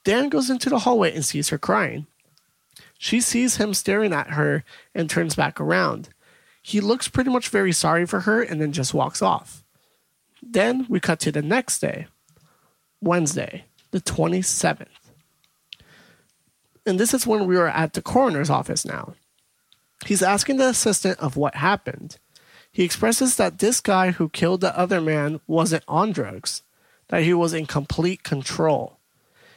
Dan 0.03 0.29
goes 0.29 0.51
into 0.51 0.69
the 0.69 0.77
hallway 0.85 1.11
and 1.11 1.25
sees 1.25 1.49
her 1.49 1.57
crying. 1.57 2.05
She 2.99 3.19
sees 3.21 3.57
him 3.57 3.73
staring 3.73 4.13
at 4.13 4.33
her 4.33 4.63
and 4.93 5.09
turns 5.09 5.33
back 5.33 5.59
around. 5.59 6.09
He 6.61 6.79
looks 6.79 7.07
pretty 7.07 7.31
much 7.31 7.49
very 7.49 7.71
sorry 7.71 8.05
for 8.05 8.19
her 8.19 8.43
and 8.43 8.61
then 8.61 8.71
just 8.71 8.93
walks 8.93 9.23
off. 9.23 9.63
Then 10.43 10.85
we 10.87 10.99
cut 10.99 11.19
to 11.21 11.31
the 11.31 11.41
next 11.41 11.79
day, 11.79 12.05
Wednesday, 13.05 13.65
the 13.91 14.01
27th. 14.01 14.87
And 16.85 16.99
this 16.99 17.13
is 17.13 17.25
when 17.25 17.47
we 17.47 17.55
were 17.55 17.69
at 17.69 17.93
the 17.93 18.01
coroner's 18.01 18.49
office 18.49 18.85
now. 18.85 19.13
He's 20.05 20.21
asking 20.21 20.57
the 20.57 20.67
assistant 20.67 21.19
of 21.19 21.37
what 21.37 21.55
happened. 21.55 22.17
He 22.71 22.83
expresses 22.83 23.37
that 23.37 23.59
this 23.59 23.79
guy 23.79 24.11
who 24.11 24.27
killed 24.27 24.61
the 24.61 24.77
other 24.77 24.99
man 24.99 25.39
wasn't 25.47 25.83
on 25.87 26.11
drugs, 26.11 26.63
that 27.07 27.23
he 27.23 27.33
was 27.33 27.53
in 27.53 27.65
complete 27.65 28.23
control. 28.23 28.99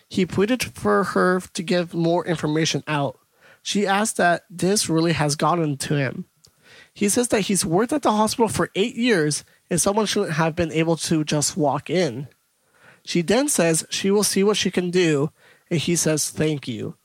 He 0.08 0.24
pleaded 0.24 0.62
for 0.62 1.04
her 1.04 1.40
to 1.40 1.62
give 1.62 1.92
more 1.92 2.24
information 2.24 2.84
out. 2.86 3.18
She 3.62 3.86
asked 3.86 4.16
that 4.18 4.44
this 4.48 4.88
really 4.88 5.12
has 5.12 5.36
gotten 5.36 5.76
to 5.78 5.96
him. 5.96 6.26
He 6.94 7.08
says 7.08 7.28
that 7.28 7.42
he's 7.42 7.64
worked 7.64 7.92
at 7.92 8.02
the 8.02 8.12
hospital 8.12 8.48
for 8.48 8.70
eight 8.74 8.94
years 8.94 9.44
and 9.68 9.80
someone 9.80 10.06
shouldn't 10.06 10.34
have 10.34 10.56
been 10.56 10.72
able 10.72 10.96
to 10.96 11.24
just 11.24 11.56
walk 11.56 11.90
in. 11.90 12.28
She 13.08 13.22
then 13.22 13.48
says 13.48 13.86
she 13.88 14.10
will 14.10 14.22
see 14.22 14.44
what 14.44 14.58
she 14.58 14.70
can 14.70 14.90
do, 14.90 15.30
and 15.70 15.80
he 15.80 15.96
says 15.96 16.28
thank 16.28 16.68
you. 16.68 16.96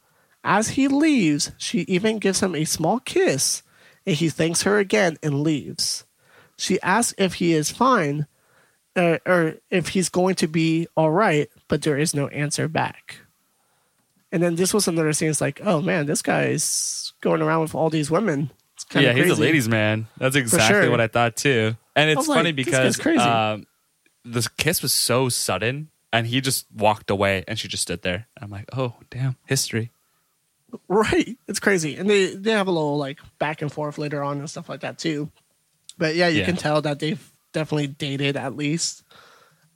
As 0.44 0.72
he 0.72 0.90
leaves, 0.90 1.54
she 1.58 1.86
even 1.88 2.20
gives 2.20 2.42
him 2.42 2.56
a 2.56 2.66
small 2.66 3.00
kiss, 3.00 3.64
and 4.06 4.14
he 4.14 4.28
thanks 4.28 4.64
her 4.64 4.80
again 4.80 5.16
and 5.24 5.44
leaves. 5.44 6.04
She 6.58 6.78
asks 6.82 7.16
if 7.18 7.36
he 7.36 7.54
is 7.54 7.72
fine, 7.72 8.28
uh, 8.98 9.20
or 9.26 9.56
if 9.70 9.88
he's 9.88 10.10
going 10.10 10.36
to 10.36 10.48
be 10.50 10.88
all 10.98 11.10
right, 11.10 11.50
but 11.70 11.84
there 11.84 11.98
is 11.98 12.14
no 12.14 12.28
answer 12.28 12.68
back. 12.68 13.20
And 14.30 14.44
then 14.44 14.56
this 14.56 14.74
was 14.74 14.90
another 14.90 15.14
scene. 15.14 15.30
It's 15.30 15.40
like, 15.40 15.62
oh 15.64 15.80
man, 15.80 16.06
this 16.06 16.22
guy's 16.22 17.14
going 17.22 17.42
around 17.42 17.62
with 17.62 17.76
all 17.76 17.90
these 17.90 18.12
women. 18.12 18.52
It's 18.76 18.84
kind 18.84 19.06
yeah, 19.06 19.12
of 19.12 19.16
he's 19.16 19.28
crazy. 19.28 19.42
a 19.42 19.46
ladies' 19.46 19.70
man. 19.70 20.08
That's 20.18 20.36
exactly 20.36 20.82
sure. 20.82 20.92
what 20.92 21.00
I 21.00 21.08
thought 21.08 21.38
too. 21.38 21.78
And 21.96 22.10
it's 22.10 22.18
was 22.18 22.28
like, 22.28 22.40
funny 22.40 22.52
because 22.52 22.98
crazy. 22.98 23.20
um, 23.20 23.66
the 24.26 24.46
kiss 24.58 24.82
was 24.82 24.92
so 24.92 25.30
sudden, 25.30 25.90
and 26.14 26.26
he 26.28 26.40
just 26.40 26.66
walked 26.74 27.10
away, 27.10 27.44
and 27.48 27.60
she 27.60 27.68
just 27.68 27.84
stood 27.84 28.04
there. 28.04 28.28
I'm 28.40 28.50
like, 28.50 28.70
oh 28.78 28.94
damn, 29.10 29.36
history. 29.46 29.92
Right. 30.88 31.38
It's 31.48 31.60
crazy. 31.60 31.96
And 31.98 32.10
they, 32.10 32.34
they 32.34 32.52
have 32.52 32.68
a 32.68 32.72
little 32.72 32.98
like 32.98 33.20
back 33.38 33.62
and 33.62 33.72
forth 33.72 33.98
later 33.98 34.24
on 34.24 34.40
and 34.40 34.50
stuff 34.50 34.70
like 34.70 34.80
that 34.80 34.98
too. 34.98 35.30
But 35.98 36.16
yeah, 36.16 36.28
you 36.30 36.40
Yeah. 36.40 36.46
can 36.46 36.56
tell 36.56 36.82
that 36.82 37.00
they've 37.00 37.30
definitely 37.52 37.88
dated 37.88 38.38
at 38.38 38.56
least. 38.56 39.04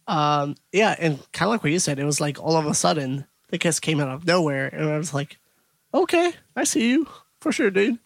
Um, 0.07 0.55
yeah, 0.71 0.95
and 0.97 1.19
kind 1.33 1.47
of 1.47 1.51
like 1.51 1.63
what 1.63 1.71
you 1.71 1.79
said, 1.79 1.99
it 1.99 2.05
was 2.05 2.19
like 2.21 2.41
all 2.41 2.55
of 2.55 2.65
a 2.65 2.73
sudden 2.73 3.25
the 3.49 3.57
kiss 3.57 3.79
came 3.79 3.99
out 3.99 4.07
of 4.09 4.25
nowhere, 4.25 4.67
and 4.67 4.89
I 4.89 4.97
was 4.97 5.13
like, 5.13 5.37
okay, 5.93 6.33
I 6.55 6.63
see 6.63 6.89
you 6.89 7.07
for 7.41 7.51
sure, 7.51 7.69
dude. 7.69 7.99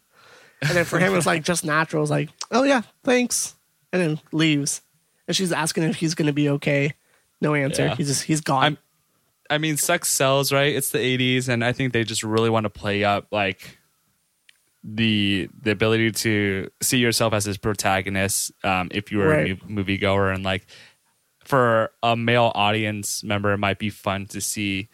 And 0.62 0.72
then 0.72 0.86
for 0.86 1.00
him, 1.00 1.13
it 1.13 1.15
was 1.15 1.26
like 1.26 1.44
just 1.44 1.63
natural. 1.63 2.02
It 2.02 2.04
was 2.04 2.10
like, 2.12 2.30
oh 2.52 2.63
yeah, 2.63 2.82
thanks, 3.04 3.56
and 3.94 4.02
then 4.02 4.20
leaves. 4.32 4.82
And 5.28 5.36
she's 5.38 5.52
asking 5.52 5.84
if 5.84 5.96
he's 5.96 6.13
gonna 6.15 6.34
be 6.34 6.50
okay. 6.50 6.94
No 7.41 7.54
answer. 7.56 7.86
Yeah. 7.88 7.95
He's 7.95 8.08
just 8.08 8.23
he's 8.23 8.41
gone. 8.41 8.63
I'm- 8.63 8.77
I 9.49 9.58
mean, 9.58 9.75
sex 9.75 10.08
sells, 10.08 10.54
right? 10.54 10.73
It's 10.73 10.91
the 10.91 10.99
'80s, 10.99 11.49
and 11.49 11.62
I 11.65 11.73
think 11.73 11.91
they 11.91 12.06
just 12.06 12.23
really 12.23 12.49
want 12.49 12.63
to 12.63 12.69
play 12.69 13.04
up 13.04 13.27
like 13.32 13.77
the 14.84 15.49
the 15.62 15.71
ability 15.71 16.12
to 16.12 16.69
see 16.82 16.97
yourself 16.97 17.34
as 17.34 17.45
this 17.45 17.58
protagonist. 17.58 18.51
Um, 18.63 18.88
if 18.91 19.12
you 19.12 19.17
were 19.19 19.27
Right. 19.27 19.51
a 19.62 19.65
mu- 19.65 19.84
moviegoer, 19.84 20.34
and 20.34 20.43
like 20.43 20.65
for 21.43 21.91
a 22.01 22.15
male 22.15 22.51
audience 22.56 23.23
member, 23.23 23.51
it 23.54 23.58
might 23.58 23.77
be 23.80 23.89
fun 23.89 24.25
to 24.27 24.39
see 24.41 24.88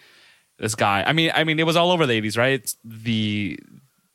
this 0.57 0.75
guy. 0.75 1.03
I 1.05 1.13
mean, 1.13 1.31
I 1.35 1.43
mean, 1.43 1.59
it 1.59 1.65
was 1.65 1.75
all 1.75 1.91
over 1.91 2.05
the 2.07 2.13
'80s, 2.13 2.37
right? 2.37 2.53
It's 2.53 2.77
the 2.83 3.59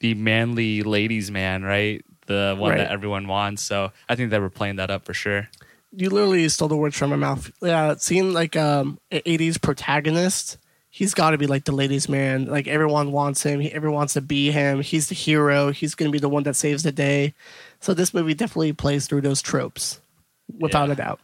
the 0.01 0.15
manly 0.15 0.83
ladies' 0.83 1.31
man, 1.31 1.63
right? 1.63 2.05
The 2.27 2.57
one 2.59 2.71
Right. 2.73 2.79
that 2.79 2.91
everyone 2.91 3.29
wants. 3.29 3.63
So 3.63 3.93
I 4.09 4.17
think 4.17 4.31
they 4.31 4.39
were 4.41 4.51
playing 4.51 4.77
that 4.77 4.91
up 4.91 5.05
for 5.05 5.15
sure. 5.15 5.49
You 5.93 6.11
literally 6.11 6.49
stole 6.49 6.69
the 6.69 6.77
words 6.77 6.97
from 6.97 7.11
my 7.11 7.17
mouth. 7.17 7.51
Yeah, 7.63 7.95
seeing 7.99 8.33
like 8.33 8.57
um 8.57 8.99
an 9.11 9.21
'80s 9.27 9.61
protagonist 9.61 10.59
he's 10.95 11.15
got 11.15 11.31
to 11.31 11.39
be 11.39 11.47
like 11.47 11.65
the 11.65 11.73
ladies' 11.73 12.07
man. 12.07 12.45
Like 12.45 12.69
everyone 12.69 13.13
wants 13.13 13.43
him. 13.43 13.61
He, 13.61 13.73
everyone 13.73 13.97
wants 13.97 14.13
to 14.13 14.21
be 14.21 14.51
him. 14.51 14.83
He's 14.83 15.09
the 15.09 15.15
hero. 15.15 15.71
He's 15.73 15.95
going 15.95 16.11
to 16.11 16.13
be 16.13 16.19
the 16.21 16.29
one 16.29 16.43
that 16.43 16.55
saves 16.55 16.83
the 16.83 16.93
day. 16.93 17.33
So 17.81 17.95
this 17.95 18.13
movie 18.13 18.35
definitely 18.35 18.75
plays 18.75 19.07
through 19.07 19.23
those 19.23 19.41
tropes, 19.41 20.03
without 20.61 20.89
Yeah. 20.89 20.93
a 20.93 20.97
doubt. 20.97 21.21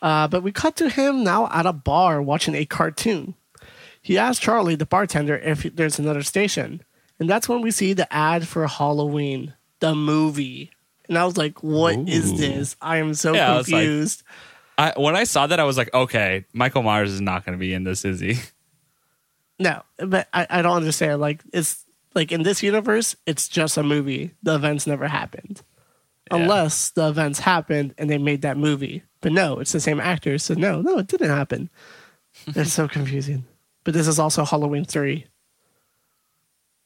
Uh, 0.00 0.28
but 0.28 0.44
we 0.44 0.52
cut 0.52 0.76
to 0.76 0.88
him 0.88 1.24
now 1.24 1.48
at 1.52 1.66
a 1.66 1.72
bar 1.72 2.22
watching 2.22 2.54
a 2.54 2.64
cartoon. 2.64 3.34
He 4.00 4.16
asks 4.16 4.42
Charlie, 4.42 4.76
the 4.76 4.86
bartender, 4.86 5.36
if 5.36 5.62
there's 5.64 5.98
another 5.98 6.22
station. 6.22 6.82
And 7.18 7.28
that's 7.28 7.48
when 7.48 7.60
we 7.62 7.72
see 7.72 7.92
the 7.94 8.10
ad 8.14 8.46
for 8.48 8.64
Halloween, 8.68 9.54
the 9.80 9.94
movie. 9.96 10.70
And 11.10 11.18
I 11.18 11.26
was 11.26 11.36
like, 11.36 11.62
"What 11.62 12.08
is 12.08 12.32
Ooh. 12.32 12.36
this? 12.36 12.76
I 12.80 12.98
am 12.98 13.12
so 13.14 13.34
Yeah, 13.34 13.52
I 13.52 13.56
like- 13.56 13.66
confused. 13.66 14.22
I, 14.78 14.94
when 14.96 15.14
I 15.16 15.24
saw 15.24 15.46
that, 15.46 15.60
I 15.60 15.64
was 15.64 15.76
like, 15.76 15.92
okay, 15.92 16.46
Michael 16.54 16.82
Myers 16.82 17.10
is 17.12 17.20
not 17.20 17.44
going 17.44 17.52
to 17.52 17.60
be 17.60 17.74
in 17.74 17.84
this, 17.84 18.02
is 18.06 18.18
he? 18.20 18.36
no, 19.58 19.82
but 19.98 20.26
I, 20.32 20.46
I 20.48 20.62
don't 20.62 20.76
understand. 20.76 21.20
Like, 21.20 21.42
it's 21.52 21.84
like 22.14 22.32
in 22.32 22.44
this 22.44 22.62
universe, 22.62 23.14
it's 23.26 23.46
just 23.46 23.76
a 23.76 23.82
movie. 23.82 24.30
The 24.42 24.54
events 24.54 24.86
never 24.86 25.06
happened. 25.06 25.60
Yeah. 26.30 26.38
Unless 26.38 26.92
the 26.92 27.08
events 27.08 27.40
happened 27.40 27.94
and 27.98 28.08
they 28.08 28.16
made 28.16 28.40
that 28.42 28.56
movie. 28.56 29.02
But 29.20 29.32
no, 29.32 29.58
it's 29.58 29.72
the 29.72 29.80
same 29.80 30.00
actors. 30.00 30.44
So 30.44 30.54
no, 30.54 30.80
no, 30.80 30.96
it 30.98 31.08
didn't 31.08 31.28
happen. 31.28 31.68
it's 32.46 32.72
so 32.72 32.88
confusing. 32.88 33.44
But 33.84 33.92
this 33.92 34.06
is 34.06 34.18
also 34.18 34.44
Halloween 34.46 34.84
3. 34.86 35.26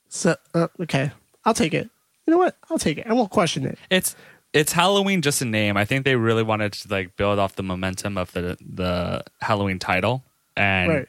So, 0.08 0.34
uh, 0.54 0.68
okay. 0.80 1.12
I'll 1.44 1.54
take 1.54 1.74
it. 1.74 1.90
You 2.26 2.32
know 2.32 2.38
what? 2.38 2.56
I'll 2.70 2.78
take 2.78 2.98
it. 2.98 3.06
I 3.06 3.12
won't 3.12 3.30
question 3.30 3.66
it. 3.66 3.78
It's 3.90 4.16
it's 4.52 4.72
Halloween 4.72 5.20
just 5.20 5.42
a 5.42 5.44
name. 5.44 5.76
I 5.76 5.84
think 5.84 6.04
they 6.04 6.16
really 6.16 6.42
wanted 6.42 6.72
to 6.74 6.88
like 6.88 7.16
build 7.16 7.38
off 7.38 7.56
the 7.56 7.62
momentum 7.62 8.16
of 8.16 8.32
the 8.32 8.56
the 8.60 9.24
Halloween 9.40 9.78
title, 9.78 10.24
and 10.56 10.88
right. 10.88 11.08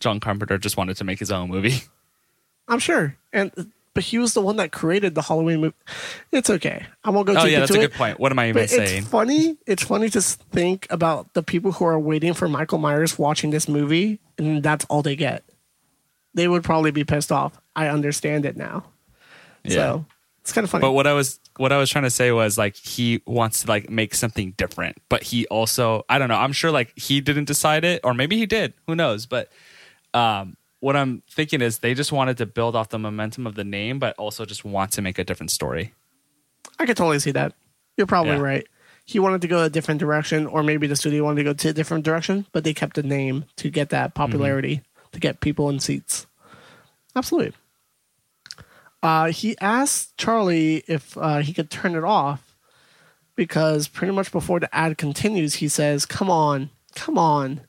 John 0.00 0.20
Carpenter 0.20 0.56
just 0.58 0.76
wanted 0.76 0.96
to 0.98 1.04
make 1.04 1.18
his 1.18 1.30
own 1.30 1.50
movie. 1.50 1.82
I'm 2.68 2.78
sure. 2.78 3.16
And 3.32 3.72
but 3.92 4.04
he 4.04 4.18
was 4.18 4.34
the 4.34 4.40
one 4.40 4.56
that 4.56 4.72
created 4.72 5.14
the 5.14 5.22
Halloween 5.22 5.60
movie. 5.60 5.74
It's 6.32 6.50
okay. 6.50 6.86
I 7.04 7.10
won't 7.10 7.26
go 7.26 7.34
oh 7.36 7.44
yeah, 7.44 7.60
that's 7.60 7.70
a 7.70 7.74
it. 7.74 7.90
good 7.90 7.92
point. 7.92 8.18
What 8.18 8.32
am 8.32 8.38
I 8.38 8.48
even 8.48 8.62
But 8.62 8.70
saying? 8.70 8.98
it's 9.02 9.08
funny. 9.08 9.56
It's 9.66 9.82
funny 9.84 10.08
to 10.10 10.20
think 10.20 10.86
about 10.90 11.34
the 11.34 11.42
people 11.42 11.72
who 11.72 11.84
are 11.84 11.98
waiting 11.98 12.34
for 12.34 12.48
Michael 12.48 12.78
Myers 12.78 13.18
watching 13.18 13.50
this 13.50 13.68
movie, 13.68 14.20
and 14.38 14.62
that's 14.62 14.84
all 14.86 15.02
they 15.02 15.16
get. 15.16 15.44
They 16.34 16.48
would 16.48 16.64
probably 16.64 16.90
be 16.90 17.04
pissed 17.04 17.30
off. 17.30 17.60
I 17.76 17.88
understand 17.88 18.44
it 18.46 18.56
now. 18.56 18.84
Yeah. 19.62 19.74
So 19.74 20.06
it's 20.44 20.52
kind 20.52 20.62
of 20.64 20.70
funny. 20.70 20.82
But 20.82 20.92
what 20.92 21.06
I 21.06 21.14
was 21.14 21.40
what 21.56 21.72
I 21.72 21.78
was 21.78 21.88
trying 21.88 22.04
to 22.04 22.10
say 22.10 22.30
was 22.30 22.58
like 22.58 22.76
he 22.76 23.22
wants 23.26 23.62
to 23.62 23.68
like 23.68 23.88
make 23.88 24.14
something 24.14 24.52
different, 24.58 24.98
but 25.08 25.22
he 25.22 25.46
also 25.46 26.04
I 26.10 26.18
don't 26.18 26.28
know. 26.28 26.36
I'm 26.36 26.52
sure 26.52 26.70
like 26.70 26.92
he 26.96 27.22
didn't 27.22 27.46
decide 27.46 27.82
it, 27.84 28.02
or 28.04 28.12
maybe 28.12 28.36
he 28.36 28.44
did. 28.44 28.74
Who 28.86 28.94
knows? 28.94 29.24
But 29.24 29.50
um, 30.12 30.56
what 30.80 30.96
I'm 30.96 31.22
thinking 31.30 31.62
is 31.62 31.78
they 31.78 31.94
just 31.94 32.12
wanted 32.12 32.36
to 32.38 32.46
build 32.46 32.76
off 32.76 32.90
the 32.90 32.98
momentum 32.98 33.46
of 33.46 33.54
the 33.54 33.64
name, 33.64 33.98
but 33.98 34.14
also 34.18 34.44
just 34.44 34.66
want 34.66 34.92
to 34.92 35.02
make 35.02 35.18
a 35.18 35.24
different 35.24 35.50
story. 35.50 35.94
I 36.78 36.84
could 36.84 36.96
totally 36.98 37.20
see 37.20 37.30
that. 37.32 37.54
You're 37.96 38.06
probably 38.06 38.32
Yeah. 38.34 38.40
right. 38.40 38.66
He 39.06 39.18
wanted 39.18 39.40
to 39.42 39.48
go 39.48 39.62
a 39.64 39.70
different 39.70 39.98
direction, 40.00 40.46
or 40.46 40.62
maybe 40.62 40.86
the 40.86 40.96
studio 40.96 41.24
wanted 41.24 41.36
to 41.38 41.44
go 41.44 41.52
to 41.54 41.68
a 41.68 41.72
different 41.72 42.04
direction, 42.04 42.46
but 42.52 42.64
they 42.64 42.74
kept 42.74 42.96
the 42.96 43.02
name 43.02 43.44
to 43.56 43.70
get 43.70 43.88
that 43.90 44.14
popularity, 44.14 44.82
to 45.12 45.20
get 45.20 45.40
people 45.40 45.68
in 45.70 45.80
seats. 45.80 46.26
Absolutely. 47.16 47.52
Uh, 49.04 49.26
he 49.26 49.54
asked 49.60 50.16
Charlie 50.16 50.82
if 50.88 51.16
uh, 51.18 51.40
he 51.40 51.52
could 51.52 51.70
turn 51.70 51.94
it 51.94 52.04
off 52.04 52.56
because 53.36 53.86
pretty 53.86 54.14
much 54.14 54.32
before 54.32 54.60
the 54.60 54.74
ad 54.74 54.96
continues, 54.96 55.56
he 55.56 55.68
says, 55.68 56.06
Come 56.06 56.30
on, 56.30 56.70
come 56.94 57.18
on. 57.18 57.60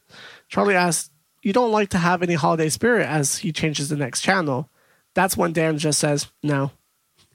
Charlie 0.47 0.75
asks, 0.75 1.09
You 1.43 1.51
don't 1.51 1.73
like 1.73 1.89
to 1.89 1.97
have 1.97 2.23
any 2.23 2.35
holiday 2.35 2.69
spirit 2.69 3.05
as 3.05 3.39
he 3.39 3.51
changes 3.51 3.89
the 3.89 3.97
next 3.97 4.21
channel. 4.21 4.69
That's 5.13 5.35
when 5.35 5.51
Dan 5.51 5.77
just 5.77 5.99
says, 5.99 6.27
No. 6.41 6.71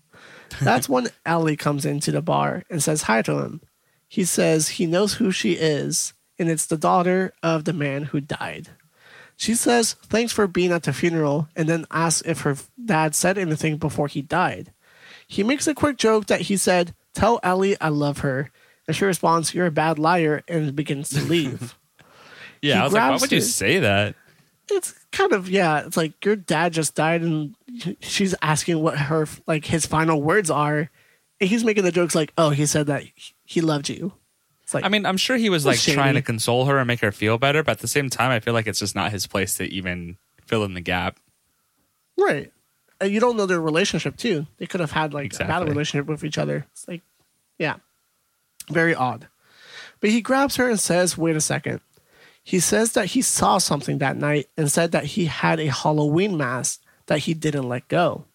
That's 0.62 0.88
when 0.88 1.08
Ellie 1.26 1.56
comes 1.56 1.84
into 1.84 2.10
the 2.10 2.22
bar 2.22 2.64
and 2.70 2.82
says 2.82 3.02
hi 3.02 3.20
to 3.22 3.40
him. 3.40 3.60
He 4.08 4.24
says 4.24 4.68
he 4.68 4.86
knows 4.86 5.14
who 5.14 5.30
she 5.30 5.52
is, 5.52 6.14
and 6.38 6.48
it's 6.48 6.64
the 6.64 6.78
daughter 6.78 7.34
of 7.42 7.66
the 7.66 7.74
man 7.74 8.04
who 8.04 8.20
died. 8.22 8.70
She 9.40 9.54
says 9.54 9.94
thanks 9.94 10.34
for 10.34 10.46
being 10.46 10.70
at 10.70 10.82
the 10.82 10.92
funeral 10.92 11.48
and 11.56 11.66
then 11.66 11.86
asks 11.90 12.20
if 12.26 12.42
her 12.42 12.56
dad 12.84 13.14
said 13.14 13.38
anything 13.38 13.78
before 13.78 14.06
he 14.06 14.20
died. 14.20 14.70
He 15.26 15.42
makes 15.42 15.66
a 15.66 15.72
quick 15.74 15.96
joke 15.96 16.26
that 16.26 16.42
he 16.42 16.58
said, 16.58 16.94
Tell 17.14 17.40
Ellie 17.42 17.80
I 17.80 17.88
love 17.88 18.18
her. 18.18 18.50
And 18.86 18.94
she 18.94 19.06
responds, 19.06 19.54
You're 19.54 19.64
a 19.64 19.70
bad 19.70 19.98
liar, 19.98 20.42
and 20.46 20.76
begins 20.76 21.08
to 21.10 21.22
leave. 21.22 21.74
Yeah, 22.62 22.74
He 22.74 22.80
I 22.80 22.84
was 22.84 22.92
like, 22.92 23.10
why 23.12 23.16
would 23.16 23.32
you 23.32 23.38
it. 23.38 23.42
say 23.42 23.78
that? 23.78 24.14
it's 24.70 24.92
kind 25.12 25.32
of 25.32 25.48
yeah 25.48 25.80
it's 25.86 25.96
like 25.96 26.22
your 26.24 26.36
dad 26.36 26.72
just 26.74 26.94
died 26.94 27.22
and 27.22 27.56
she's 28.00 28.34
asking 28.42 28.78
what 28.80 28.96
her 28.98 29.26
like 29.46 29.64
his 29.64 29.84
final 29.86 30.20
words 30.22 30.48
are 30.50 30.90
and 31.40 31.50
he's 31.50 31.64
making 31.64 31.82
the 31.84 31.90
jokes 31.90 32.14
like 32.14 32.32
oh 32.38 32.50
he 32.50 32.66
said 32.66 32.86
that 32.86 33.02
he 33.44 33.60
loved 33.62 33.88
you 33.88 34.12
it's 34.70 34.74
like 34.76 34.84
I 34.84 34.88
mean, 34.88 35.04
I'm 35.04 35.16
sure 35.16 35.36
he 35.36 35.50
was 35.50 35.66
like 35.66 35.78
Shady. 35.78 35.96
trying 35.96 36.14
to 36.14 36.22
console 36.22 36.66
her 36.66 36.78
and 36.78 36.86
make 36.86 37.00
her 37.00 37.10
feel 37.10 37.38
better, 37.38 37.64
but 37.64 37.72
at 37.72 37.78
the 37.80 37.88
same 37.88 38.08
time, 38.08 38.30
I 38.30 38.38
feel 38.38 38.54
like 38.54 38.68
it's 38.68 38.78
just 38.78 38.94
not 38.94 39.10
his 39.10 39.26
place 39.26 39.56
to 39.56 39.64
even 39.64 40.16
fill 40.46 40.62
in 40.62 40.74
the 40.74 40.80
gap. 40.80 41.18
right. 42.16 42.52
And 43.00 43.10
you 43.10 43.18
don't 43.18 43.36
know 43.36 43.46
their 43.46 43.60
relationship 43.60 44.16
too. 44.16 44.46
They 44.58 44.66
could 44.66 44.78
have 44.78 44.92
had 44.92 45.12
like 45.12 45.34
a 45.34 45.38
bad 45.38 45.66
relationship 45.66 46.06
with 46.06 46.22
each 46.22 46.38
other. 46.38 46.66
It's 46.70 46.86
like 46.86 47.02
yeah. 47.58 47.76
Very 48.70 48.94
odd. 48.94 49.26
But 49.98 50.10
he 50.10 50.20
grabs 50.20 50.54
her 50.54 50.70
and 50.70 50.78
says 50.78 51.18
wait 51.18 51.34
a 51.34 51.40
second. 51.40 51.80
He 52.44 52.60
says 52.60 52.92
that 52.92 53.06
he 53.06 53.22
saw 53.22 53.58
something 53.58 53.98
that 53.98 54.16
night 54.16 54.50
and 54.56 54.70
said 54.70 54.92
that 54.92 55.04
he 55.04 55.24
had 55.24 55.58
a 55.58 55.66
halloween 55.66 56.36
mask 56.36 56.80
that 57.06 57.20
he 57.20 57.34
didn't 57.34 57.68
let 57.68 57.88
go. 57.88 58.26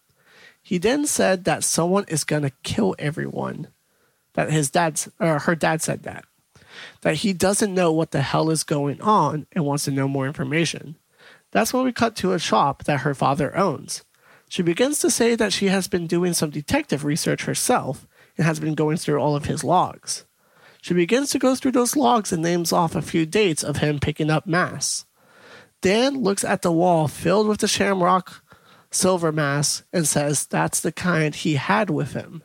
He 0.60 0.76
then 0.76 1.06
said 1.06 1.44
that 1.44 1.64
someone 1.64 2.04
is 2.08 2.24
going 2.24 2.42
to 2.42 2.52
kill 2.62 2.94
everyone 2.98 3.68
that 4.36 4.52
his 4.52 4.70
dad's 4.70 5.08
or 5.18 5.36
uh, 5.36 5.38
her 5.40 5.56
dad 5.56 5.82
said 5.82 6.04
that 6.04 6.24
that 7.00 7.16
he 7.16 7.32
doesn't 7.32 7.74
know 7.74 7.90
what 7.90 8.10
the 8.10 8.20
hell 8.20 8.50
is 8.50 8.62
going 8.62 9.00
on 9.00 9.46
and 9.52 9.64
wants 9.64 9.84
to 9.84 9.90
know 9.90 10.06
more 10.06 10.26
information. 10.26 10.96
That's 11.50 11.72
when 11.72 11.84
we 11.84 11.92
cut 11.92 12.14
to 12.16 12.32
a 12.32 12.38
shop 12.38 12.84
that 12.84 13.00
her 13.00 13.14
father 13.14 13.56
owns. 13.56 14.04
She 14.48 14.62
begins 14.62 14.98
to 15.00 15.10
say 15.10 15.34
that 15.36 15.54
she 15.54 15.68
has 15.68 15.88
been 15.88 16.06
doing 16.06 16.34
some 16.34 16.50
detective 16.50 17.04
research 17.04 17.44
herself 17.44 18.06
and 18.36 18.46
has 18.46 18.60
been 18.60 18.74
going 18.74 18.98
through 18.98 19.18
all 19.18 19.34
of 19.34 19.46
his 19.46 19.64
logs. 19.64 20.26
She 20.82 20.92
begins 20.92 21.30
to 21.30 21.38
go 21.38 21.54
through 21.54 21.72
those 21.72 21.96
logs 21.96 22.30
and 22.30 22.42
names 22.42 22.72
off 22.72 22.94
a 22.94 23.02
few 23.02 23.24
dates 23.24 23.64
of 23.64 23.78
him 23.78 23.98
picking 23.98 24.30
up 24.30 24.46
mass. 24.46 25.06
dan 25.80 26.22
looks 26.22 26.44
at 26.44 26.60
the 26.62 26.70
wall 26.72 27.08
filled 27.08 27.48
with 27.48 27.60
the 27.60 27.68
shamrock 27.68 28.42
silver 28.90 29.32
mass 29.32 29.82
and 29.92 30.06
says 30.06 30.46
that's 30.46 30.80
the 30.80 30.92
kind 30.92 31.34
he 31.34 31.54
had 31.54 31.90
with 31.90 32.12
him 32.12 32.42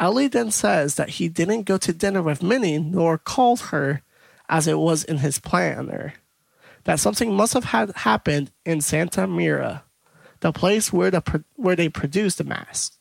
Ellie 0.00 0.28
then 0.28 0.50
says 0.50 0.96
that 0.96 1.10
he 1.10 1.28
didn't 1.28 1.62
go 1.62 1.78
to 1.78 1.92
dinner 1.92 2.22
with 2.22 2.42
Minnie 2.42 2.78
nor 2.78 3.18
called 3.18 3.60
her 3.60 4.02
as 4.48 4.66
it 4.66 4.78
was 4.78 5.04
in 5.04 5.18
his 5.18 5.38
planner. 5.38 6.14
That 6.84 7.00
something 7.00 7.32
must 7.32 7.54
have 7.54 7.64
had 7.64 7.92
happened 7.96 8.50
in 8.66 8.80
Santa 8.80 9.26
Mira, 9.26 9.84
the 10.40 10.52
place 10.52 10.92
where 10.92 11.10
the 11.10 11.44
where 11.56 11.76
they 11.76 11.88
produced 11.88 12.38
the 12.38 12.44
mask. 12.44 12.94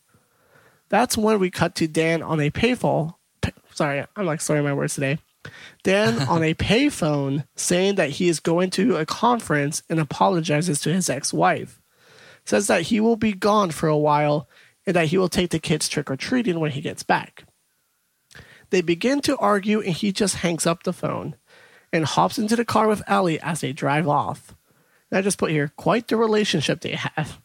That's 0.89 1.17
when 1.17 1.39
we 1.39 1.49
cut 1.49 1.75
to 1.75 1.87
Dan 1.87 2.21
on 2.21 2.39
a 2.39 2.51
payphone. 2.51 3.15
Sorry, 3.73 4.05
I'm 4.15 4.25
like 4.25 4.39
sorry 4.39 4.61
my 4.61 4.73
words 4.73 4.95
today. 4.95 5.17
Dan 5.83 6.21
on 6.29 6.43
a 6.43 6.53
payphone 6.53 7.45
saying 7.55 7.95
that 7.95 8.11
he 8.11 8.29
is 8.29 8.39
going 8.39 8.69
to 8.71 8.95
a 8.95 9.05
conference 9.05 9.83
and 9.89 9.99
apologizes 9.99 10.79
to 10.81 10.93
his 10.93 11.09
ex-wife. 11.09 11.81
Says 12.45 12.67
that 12.67 12.83
he 12.83 12.99
will 12.99 13.15
be 13.15 13.33
gone 13.33 13.71
for 13.71 13.87
a 13.87 13.97
while 13.97 14.47
and 14.85 14.95
that 14.95 15.07
he 15.07 15.17
will 15.17 15.29
take 15.29 15.51
the 15.51 15.59
kids 15.59 15.87
trick 15.87 16.09
or 16.11 16.15
treating 16.15 16.59
when 16.59 16.71
he 16.71 16.81
gets 16.81 17.03
back. 17.03 17.45
They 18.69 18.81
begin 18.81 19.21
to 19.21 19.37
argue, 19.37 19.81
and 19.81 19.93
he 19.93 20.11
just 20.11 20.37
hangs 20.37 20.65
up 20.65 20.83
the 20.83 20.93
phone 20.93 21.35
and 21.91 22.05
hops 22.05 22.39
into 22.39 22.55
the 22.55 22.65
car 22.65 22.87
with 22.87 23.03
Ellie 23.07 23.39
as 23.39 23.61
they 23.61 23.71
drive 23.71 24.07
off. 24.07 24.55
And 25.11 25.19
I 25.19 25.21
just 25.21 25.37
put 25.37 25.51
here 25.51 25.71
quite 25.77 26.07
the 26.07 26.17
relationship 26.17 26.81
they 26.81 26.95
have. 26.95 27.39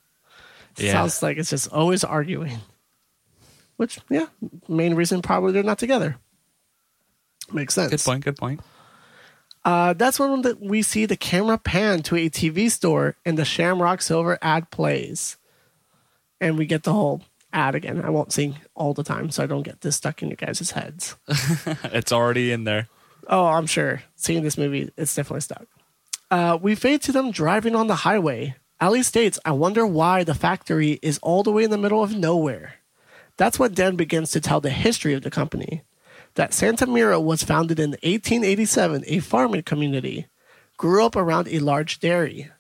Yeah. 0.79 0.93
Sounds 0.93 1.23
like 1.23 1.37
it's 1.37 1.51
just 1.51 1.71
always 1.73 2.05
arguing. 2.05 2.59
Which, 3.77 4.01
yeah, 4.09 4.27
main 4.69 4.95
reason 4.95 5.23
probably 5.23 5.53
they're 5.53 5.63
not 5.63 5.79
together. 5.79 6.17
Makes 7.53 7.75
sense. 7.75 7.91
Good 7.91 8.01
point. 8.01 8.25
Good 8.25 8.37
point. 8.37 8.61
Uh, 9.65 9.93
that's 9.93 10.19
when 10.19 10.43
the, 10.43 10.57
we 10.61 10.83
see 10.83 11.05
the 11.05 11.17
camera 11.17 11.59
pan 11.59 12.03
to 12.03 12.17
a 12.17 12.31
TV 12.31 12.71
store 12.71 13.17
and 13.25 13.37
the 13.37 13.45
Shamrock 13.45 14.01
Silver 14.01 14.39
ad 14.41 14.71
plays. 14.71 15.37
And 16.41 16.57
we 16.57 16.67
get 16.67 16.85
the 16.85 16.93
whole 16.93 17.23
ad 17.53 17.75
again. 17.75 18.01
I 18.05 18.11
won't 18.11 18.33
sing 18.33 18.57
all 18.75 18.95
the 18.95 19.05
time 19.05 19.31
so 19.31 19.43
I 19.43 19.47
don't 19.47 19.63
get 19.63 19.81
this 19.81 19.97
stuck 19.97 20.23
in 20.23 20.29
your 20.29 20.37
guys' 20.37 20.71
heads. 20.73 21.17
It's 21.85 22.13
already 22.13 22.53
in 22.53 22.65
there. 22.65 22.89
Oh, 23.27 23.47
I'm 23.47 23.67
sure. 23.67 24.03
Seeing 24.17 24.43
this 24.43 24.59
movie, 24.59 24.91
it's 24.97 25.15
definitely 25.15 25.41
stuck. 25.43 25.67
Uh, 26.31 26.59
we 26.61 26.75
fade 26.75 27.03
to 27.03 27.13
them 27.13 27.31
driving 27.31 27.75
on 27.75 27.87
the 27.87 27.97
highway. 27.97 28.57
Ellie 28.81 29.03
states, 29.03 29.39
I 29.45 29.53
wonder 29.53 29.87
why 29.87 30.25
the 30.25 30.35
factory 30.35 30.99
is 31.03 31.19
all 31.23 31.43
the 31.43 31.51
way 31.53 31.65
in 31.65 31.71
the 31.71 31.79
middle 31.79 32.03
of 32.03 32.15
nowhere. 32.17 32.75
That's 33.37 33.59
when 33.59 33.75
Dan 33.75 33.97
begins 33.97 34.31
to 34.33 34.41
tell 34.41 34.61
the 34.61 34.71
history 34.71 35.15
of 35.15 35.23
the 35.23 35.31
company. 35.31 35.83
That 36.35 36.55
Santa 36.55 36.87
Mira 36.87 37.19
was 37.21 37.43
founded 37.43 37.81
in 37.81 37.91
1887, 38.03 39.05
a 39.07 39.19
farming 39.21 39.63
community. 39.63 40.27
grew 40.77 41.05
up 41.05 41.17
around 41.17 41.49
a 41.49 41.59
large 41.59 41.99
dairy. 41.99 42.51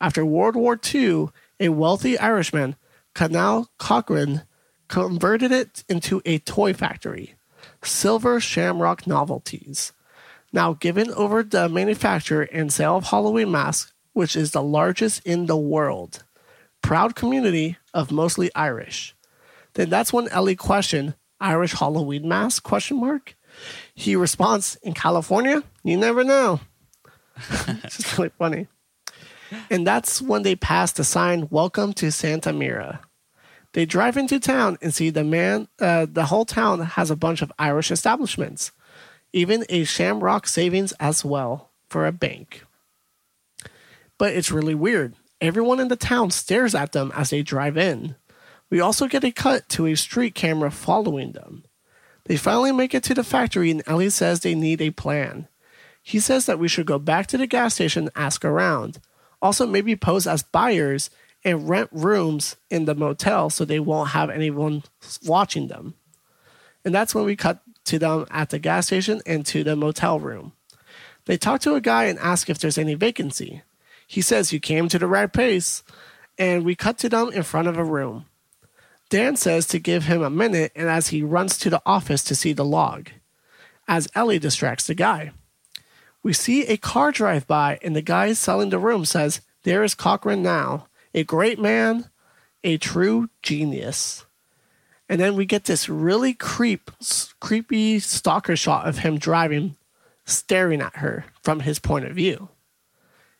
After 0.00 0.24
World 0.24 0.56
War 0.56 0.78
II, 0.94 1.28
a 1.60 1.68
wealthy 1.68 2.18
Irishman, 2.18 2.76
Conal 3.18 3.66
Cochran 3.78 4.42
converted 4.86 5.50
it 5.50 5.82
into 5.88 6.22
a 6.24 6.38
toy 6.38 6.72
factory, 6.72 7.34
Silver 7.82 8.38
Shamrock 8.38 9.08
Novelties. 9.08 9.92
Now 10.52 10.74
given 10.74 11.10
over 11.14 11.42
the 11.42 11.68
manufacture 11.68 12.42
and 12.42 12.72
sale 12.72 12.98
of 12.98 13.06
Halloween 13.06 13.50
masks, 13.50 13.92
which 14.12 14.36
is 14.36 14.52
the 14.52 14.62
largest 14.62 15.26
in 15.26 15.46
the 15.46 15.56
world. 15.56 16.22
Proud 16.80 17.16
community 17.16 17.76
of 17.92 18.12
mostly 18.12 18.54
Irish. 18.54 19.16
Then 19.74 19.90
that's 19.90 20.12
when 20.12 20.28
Ellie 20.28 20.54
questioned, 20.54 21.16
Irish 21.40 21.72
Halloween 21.72 22.28
mask? 22.28 22.62
Question 22.62 23.00
mark. 23.00 23.36
He 23.96 24.14
responds, 24.14 24.76
in 24.80 24.94
California, 24.94 25.64
you 25.82 25.96
never 25.96 26.22
know. 26.22 26.60
it's 27.36 27.96
just 27.96 28.16
really 28.16 28.30
funny. 28.38 28.68
And 29.70 29.84
that's 29.84 30.22
when 30.22 30.44
they 30.44 30.54
passed 30.54 30.94
the 30.98 31.04
sign, 31.04 31.48
Welcome 31.50 31.94
to 31.94 32.12
Santa 32.12 32.52
Mira. 32.52 33.00
They 33.78 33.86
drive 33.86 34.16
into 34.16 34.40
town 34.40 34.76
and 34.82 34.92
see 34.92 35.08
the 35.10 35.22
man, 35.22 35.68
uh, 35.80 36.08
the 36.10 36.24
whole 36.24 36.44
town 36.44 36.80
has 36.80 37.12
a 37.12 37.16
bunch 37.16 37.42
of 37.42 37.52
Irish 37.60 37.92
establishments, 37.92 38.72
even 39.32 39.64
a 39.68 39.84
Shamrock 39.84 40.48
Savings 40.48 40.90
as 40.98 41.24
well 41.24 41.70
for 41.88 42.04
a 42.04 42.10
bank. 42.10 42.64
But 44.18 44.34
it's 44.34 44.50
really 44.50 44.74
weird. 44.74 45.14
Everyone 45.40 45.78
in 45.78 45.86
the 45.86 45.94
town 45.94 46.32
stares 46.32 46.74
at 46.74 46.90
them 46.90 47.12
as 47.14 47.30
they 47.30 47.44
drive 47.44 47.76
in. 47.76 48.16
We 48.68 48.80
also 48.80 49.06
get 49.06 49.22
a 49.22 49.30
cut 49.30 49.68
to 49.68 49.86
a 49.86 49.94
street 49.94 50.34
camera 50.34 50.72
following 50.72 51.30
them. 51.30 51.62
They 52.24 52.36
finally 52.36 52.72
make 52.72 52.94
it 52.94 53.04
to 53.04 53.14
the 53.14 53.22
factory, 53.22 53.70
and 53.70 53.84
Ellie 53.86 54.10
says 54.10 54.40
they 54.40 54.56
need 54.56 54.82
a 54.82 54.90
plan. 54.90 55.46
He 56.02 56.18
says 56.18 56.46
that 56.46 56.58
we 56.58 56.66
should 56.66 56.86
go 56.86 56.98
back 56.98 57.28
to 57.28 57.38
the 57.38 57.46
gas 57.46 57.74
station 57.74 58.06
and 58.06 58.12
ask 58.16 58.44
around. 58.44 58.98
Also, 59.40 59.68
maybe 59.68 59.94
pose 59.94 60.26
as 60.26 60.42
buyers 60.42 61.10
and 61.44 61.68
rent 61.68 61.88
rooms 61.92 62.56
in 62.70 62.84
the 62.84 62.94
motel 62.94 63.50
so 63.50 63.64
they 63.64 63.80
won't 63.80 64.10
have 64.10 64.30
anyone 64.30 64.82
watching 65.24 65.68
them. 65.68 65.94
And 66.84 66.94
that's 66.94 67.14
when 67.14 67.24
we 67.24 67.36
cut 67.36 67.60
to 67.84 67.98
them 67.98 68.26
at 68.30 68.50
the 68.50 68.58
gas 68.58 68.86
station 68.86 69.20
and 69.26 69.44
to 69.46 69.64
the 69.64 69.76
motel 69.76 70.18
room. 70.20 70.52
They 71.26 71.36
talk 71.36 71.60
to 71.62 71.74
a 71.74 71.80
guy 71.80 72.04
and 72.04 72.18
ask 72.18 72.48
if 72.48 72.58
there's 72.58 72.78
any 72.78 72.94
vacancy. 72.94 73.62
He 74.06 74.22
says, 74.22 74.52
You 74.52 74.60
came 74.60 74.88
to 74.88 74.98
the 74.98 75.06
right 75.06 75.32
place. 75.32 75.82
And 76.38 76.64
we 76.64 76.76
cut 76.76 76.98
to 76.98 77.08
them 77.08 77.30
in 77.32 77.42
front 77.42 77.68
of 77.68 77.76
a 77.76 77.84
room. 77.84 78.26
Dan 79.10 79.36
says 79.36 79.66
to 79.68 79.78
give 79.78 80.04
him 80.04 80.22
a 80.22 80.30
minute, 80.30 80.70
and 80.76 80.88
as 80.88 81.08
he 81.08 81.22
runs 81.22 81.58
to 81.58 81.70
the 81.70 81.82
office 81.84 82.22
to 82.24 82.34
see 82.34 82.52
the 82.52 82.64
log, 82.64 83.10
as 83.88 84.08
Ellie 84.14 84.38
distracts 84.38 84.86
the 84.86 84.94
guy. 84.94 85.32
We 86.22 86.32
see 86.32 86.66
a 86.66 86.76
car 86.76 87.10
drive 87.10 87.46
by, 87.46 87.78
and 87.82 87.96
the 87.96 88.02
guy 88.02 88.32
selling 88.34 88.68
the 88.68 88.78
room 88.78 89.04
says, 89.04 89.40
There 89.62 89.82
is 89.82 89.94
Cochran 89.94 90.42
now, 90.42 90.87
a 91.14 91.24
great 91.24 91.58
man, 91.58 92.10
a 92.64 92.76
true 92.78 93.30
genius. 93.42 94.24
And 95.08 95.20
then 95.20 95.36
we 95.36 95.46
get 95.46 95.64
this 95.64 95.88
really 95.88 96.34
creep, 96.34 96.90
creepy 97.40 97.98
stalker 97.98 98.56
shot 98.56 98.86
of 98.86 98.98
him 98.98 99.18
driving, 99.18 99.76
staring 100.26 100.82
at 100.82 100.96
her 100.96 101.24
from 101.42 101.60
his 101.60 101.78
point 101.78 102.04
of 102.04 102.14
view. 102.14 102.50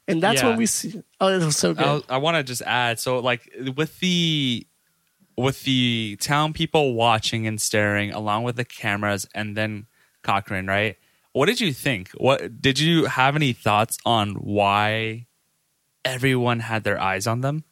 And 0.07 0.23
that's 0.23 0.41
Yeah. 0.41 0.49
when 0.49 0.57
we 0.57 0.65
see. 0.67 1.03
Oh, 1.21 1.29
it 1.29 1.45
was 1.45 1.59
so 1.59 1.75
good. 1.75 2.05
I, 2.09 2.15
I 2.15 2.17
want 2.17 2.39
to 2.39 2.43
just 2.43 2.63
add 2.63 2.99
so 2.99 3.19
like 3.19 3.51
with 3.77 4.01
the 4.01 4.67
with 5.37 5.63
the 5.65 6.17
town 6.21 6.53
people 6.55 6.95
watching 6.95 7.47
and 7.47 7.61
staring 7.61 8.13
along 8.13 8.43
with 8.45 8.57
the 8.57 8.65
cameras 8.65 9.29
and 9.35 9.57
then 9.57 9.87
Cochran, 10.23 10.67
right? 10.67 10.97
What 11.33 11.47
did 11.47 11.61
you 11.61 11.73
think? 11.75 12.11
What 12.17 12.61
did 12.61 12.81
you 12.81 13.05
have 13.05 13.37
any 13.37 13.53
thoughts 13.53 13.99
on 14.07 14.31
why 14.37 15.27
everyone 16.15 16.61
had 16.61 16.85
their 16.85 17.01
eyes 17.01 17.27
on 17.27 17.41
them? 17.41 17.65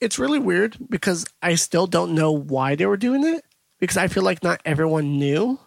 it's 0.00 0.18
really 0.18 0.38
weird 0.38 0.76
because 0.88 1.26
I 1.42 1.56
still 1.56 1.86
don't 1.86 2.14
know 2.14 2.32
why 2.32 2.74
they 2.76 2.86
were 2.86 2.96
doing 2.96 3.24
it 3.24 3.44
because 3.80 3.96
I 3.96 4.08
feel 4.08 4.22
like 4.22 4.42
not 4.42 4.60
everyone 4.64 5.18
knew, 5.18 5.58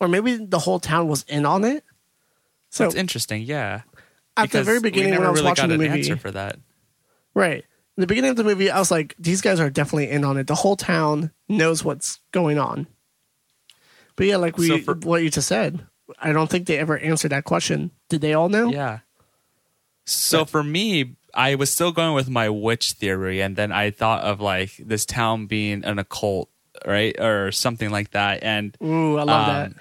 or 0.00 0.08
maybe 0.08 0.36
the 0.36 0.58
whole 0.58 0.80
town 0.80 1.08
was 1.08 1.24
in 1.28 1.44
on 1.44 1.64
it. 1.64 1.84
So 2.70 2.86
it's 2.86 2.94
interesting, 2.94 3.42
yeah. 3.42 3.82
at 4.36 4.50
the 4.50 4.62
very 4.62 4.80
beginning 4.80 5.12
when 5.12 5.24
I 5.24 5.30
was 5.30 5.40
really 5.40 5.50
watching 5.50 5.64
got 5.64 5.72
the 5.72 5.78
movie, 5.78 5.90
answer 5.90 6.16
for 6.16 6.30
that. 6.30 6.58
right 7.34 7.64
in 7.96 8.00
the 8.00 8.06
beginning 8.06 8.30
of 8.30 8.36
the 8.36 8.44
movie, 8.44 8.70
I 8.70 8.78
was 8.78 8.90
like, 8.90 9.14
these 9.18 9.42
guys 9.42 9.60
are 9.60 9.68
definitely 9.68 10.08
in 10.08 10.24
on 10.24 10.38
it. 10.38 10.46
The 10.46 10.54
whole 10.54 10.76
town 10.76 11.32
knows 11.48 11.84
what's 11.84 12.20
going 12.32 12.58
on. 12.58 12.86
But 14.16 14.26
yeah, 14.26 14.36
like 14.36 14.56
we 14.56 14.68
So 14.68 14.78
for- 14.78 14.94
what 14.94 15.22
you 15.22 15.28
just 15.28 15.48
said, 15.48 15.86
I 16.18 16.32
don't 16.32 16.48
think 16.48 16.66
they 16.66 16.78
ever 16.78 16.96
answered 16.96 17.32
that 17.32 17.44
question. 17.44 17.90
Did 18.08 18.22
they 18.22 18.32
all 18.32 18.48
know? 18.48 18.70
Yeah. 18.70 19.00
So 20.06 20.44
for 20.46 20.62
me, 20.62 21.16
I 21.34 21.54
was 21.54 21.70
still 21.70 21.92
going 21.92 22.14
with 22.14 22.28
my 22.28 22.48
witch 22.48 22.92
theory, 22.92 23.40
and 23.40 23.56
then 23.56 23.72
I 23.72 23.90
thought 23.90 24.22
of 24.22 24.40
like 24.40 24.76
this 24.78 25.04
town 25.04 25.46
being 25.46 25.84
an 25.84 25.98
occult, 25.98 26.50
right, 26.86 27.18
or 27.20 27.52
something 27.52 27.90
like 27.90 28.10
that. 28.12 28.42
And 28.42 28.76
Ooh, 28.82 29.18
I 29.18 29.22
love 29.22 29.48
Um, 29.48 29.54
that. 29.54 29.72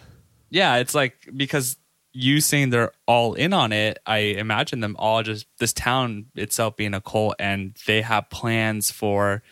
yeah, 0.50 0.76
it's 0.78 0.93
like 0.95 1.16
because 1.36 1.78
you 2.12 2.41
saying 2.41 2.72
they're 2.72 2.91
all 3.08 3.34
in 3.36 3.54
on 3.54 3.72
it, 3.72 4.00
I 4.06 4.18
imagine 4.18 4.80
them 4.80 4.95
all 4.97 5.22
just 5.24 5.45
this 5.60 5.74
town 5.74 6.26
itself 6.36 6.76
being 6.76 6.93
a 6.93 7.02
cult, 7.02 7.36
and 7.39 7.78
they 7.86 8.02
have 8.02 8.30
plans 8.30 8.91
for 8.91 9.43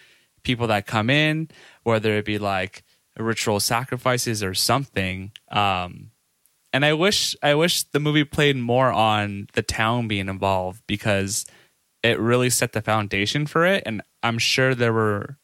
people 0.43 0.67
that 0.67 0.87
come 0.87 1.09
in, 1.09 1.49
whether 1.83 2.17
it 2.17 2.25
be 2.25 2.39
like 2.39 2.83
ritual 3.17 3.59
sacrifices 3.59 4.41
or 4.43 4.53
something. 4.53 5.31
Um, 5.49 6.11
and 6.73 6.83
I 6.85 6.93
wish 6.93 7.35
I 7.41 7.55
wish 7.55 7.83
the 7.83 7.99
movie 7.99 8.23
played 8.23 8.57
more 8.57 8.91
on 8.91 9.47
the 9.53 9.63
town 9.63 10.07
being 10.07 10.27
involved 10.29 10.81
because 10.87 11.45
it 12.07 12.19
really 12.19 12.49
set 12.49 12.71
the 12.71 12.81
foundation 12.81 13.45
for 13.45 13.65
it. 13.65 13.83
And 13.85 14.01
I'm 14.23 14.37
sure 14.39 14.73
there 14.73 14.93
were 14.93 15.37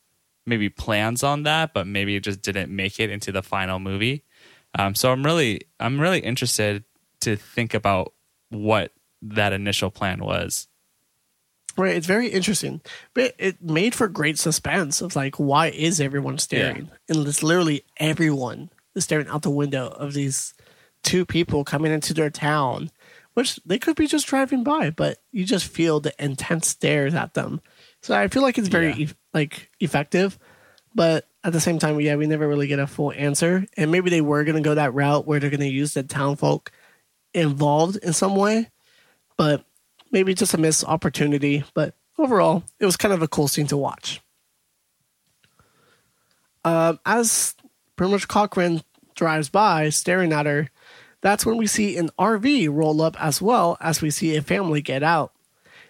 maybe 0.45 0.69
plans 0.69 1.23
on 1.23 1.43
that, 1.43 1.73
but 1.73 1.87
maybe 1.87 2.15
it 2.15 2.23
just 2.23 2.41
didn't 2.41 2.73
make 2.73 2.99
it 2.99 3.09
into 3.09 3.31
the 3.31 3.43
final 3.43 3.79
movie. 3.79 4.23
Um, 4.77 4.95
so 4.95 5.11
I'm 5.11 5.23
really 5.23 5.61
I'm 5.79 5.99
really 5.99 6.19
interested 6.19 6.83
to 7.21 7.35
think 7.35 7.73
about 7.73 8.13
what 8.49 8.91
that 9.21 9.53
initial 9.53 9.91
plan 9.91 10.23
was. 10.23 10.67
Right, 11.75 11.95
it's 11.95 12.07
very 12.07 12.27
interesting, 12.27 12.81
but 13.15 13.33
it 13.39 13.61
made 13.61 13.95
for 13.95 14.07
great 14.07 14.37
suspense 14.37 15.01
of 15.01 15.15
like, 15.15 15.37
why 15.37 15.67
is 15.69 15.99
everyone 15.99 16.37
staring? 16.37 16.91
And 17.09 17.27
it's 17.27 17.41
literally 17.41 17.83
everyone 17.97 18.69
is 18.95 19.05
staring 19.05 19.27
out 19.27 19.41
the 19.41 19.49
window 19.49 19.87
of 19.87 20.13
these 20.13 20.53
two 21.01 21.25
people 21.25 21.63
coming 21.63 21.91
into 21.91 22.13
their 22.13 22.29
town, 22.29 22.91
which 23.33 23.59
they 23.65 23.79
could 23.79 23.95
be 23.95 24.07
just 24.07 24.27
driving 24.27 24.63
by, 24.63 24.89
but 24.89 25.17
you 25.31 25.45
just 25.45 25.65
feel 25.67 25.99
the 25.99 26.13
intense 26.23 26.67
stares 26.67 27.13
at 27.13 27.33
them. 27.33 27.61
So 28.01 28.15
I 28.15 28.27
feel 28.27 28.41
like 28.41 28.57
it's 28.57 28.67
very 28.67 28.91
Yeah. 28.91 29.03
eff- 29.05 29.15
like 29.33 29.69
effective, 29.79 30.37
but 30.93 31.27
at 31.43 31.51
the 31.53 31.59
same 31.59 31.79
time, 31.79 31.99
yeah, 31.99 32.15
we 32.15 32.27
never 32.27 32.47
really 32.47 32.67
get 32.67 32.79
a 32.79 32.87
full 32.87 33.11
answer. 33.11 33.65
And 33.75 33.91
maybe 33.91 34.09
they 34.09 34.21
were 34.21 34.43
going 34.43 34.55
to 34.61 34.67
go 34.67 34.75
that 34.75 34.93
route 34.93 35.25
where 35.25 35.39
they're 35.39 35.49
going 35.49 35.59
to 35.61 35.67
use 35.67 35.93
the 35.93 36.03
town 36.03 36.35
folk 36.35 36.71
involved 37.33 37.97
in 37.97 38.13
some 38.13 38.35
way, 38.35 38.69
but 39.37 39.65
maybe 40.11 40.33
just 40.33 40.53
a 40.53 40.57
missed 40.57 40.85
opportunity. 40.85 41.63
But 41.73 41.95
overall, 42.17 42.63
it 42.79 42.85
was 42.85 42.95
kind 42.97 43.13
of 43.13 43.21
a 43.23 43.27
cool 43.27 43.47
scene 43.47 43.67
to 43.67 43.77
watch. 43.77 44.21
Um, 46.65 46.99
as 47.05 47.55
pretty 47.95 48.11
much 48.13 48.27
Cochran 48.27 48.81
drives 49.15 49.49
by, 49.49 49.89
staring 49.89 50.31
at 50.31 50.45
her, 50.45 50.69
that's 51.23 51.45
when 51.45 51.55
we 51.57 51.67
see 51.67 51.97
an 51.97 52.09
RV 52.19 52.69
roll 52.69 53.01
up 53.01 53.15
as 53.19 53.41
well 53.41 53.77
as 53.79 54.01
we 54.01 54.11
see 54.11 54.35
a 54.35 54.41
family 54.41 54.81
get 54.81 55.01
out. 55.01 55.31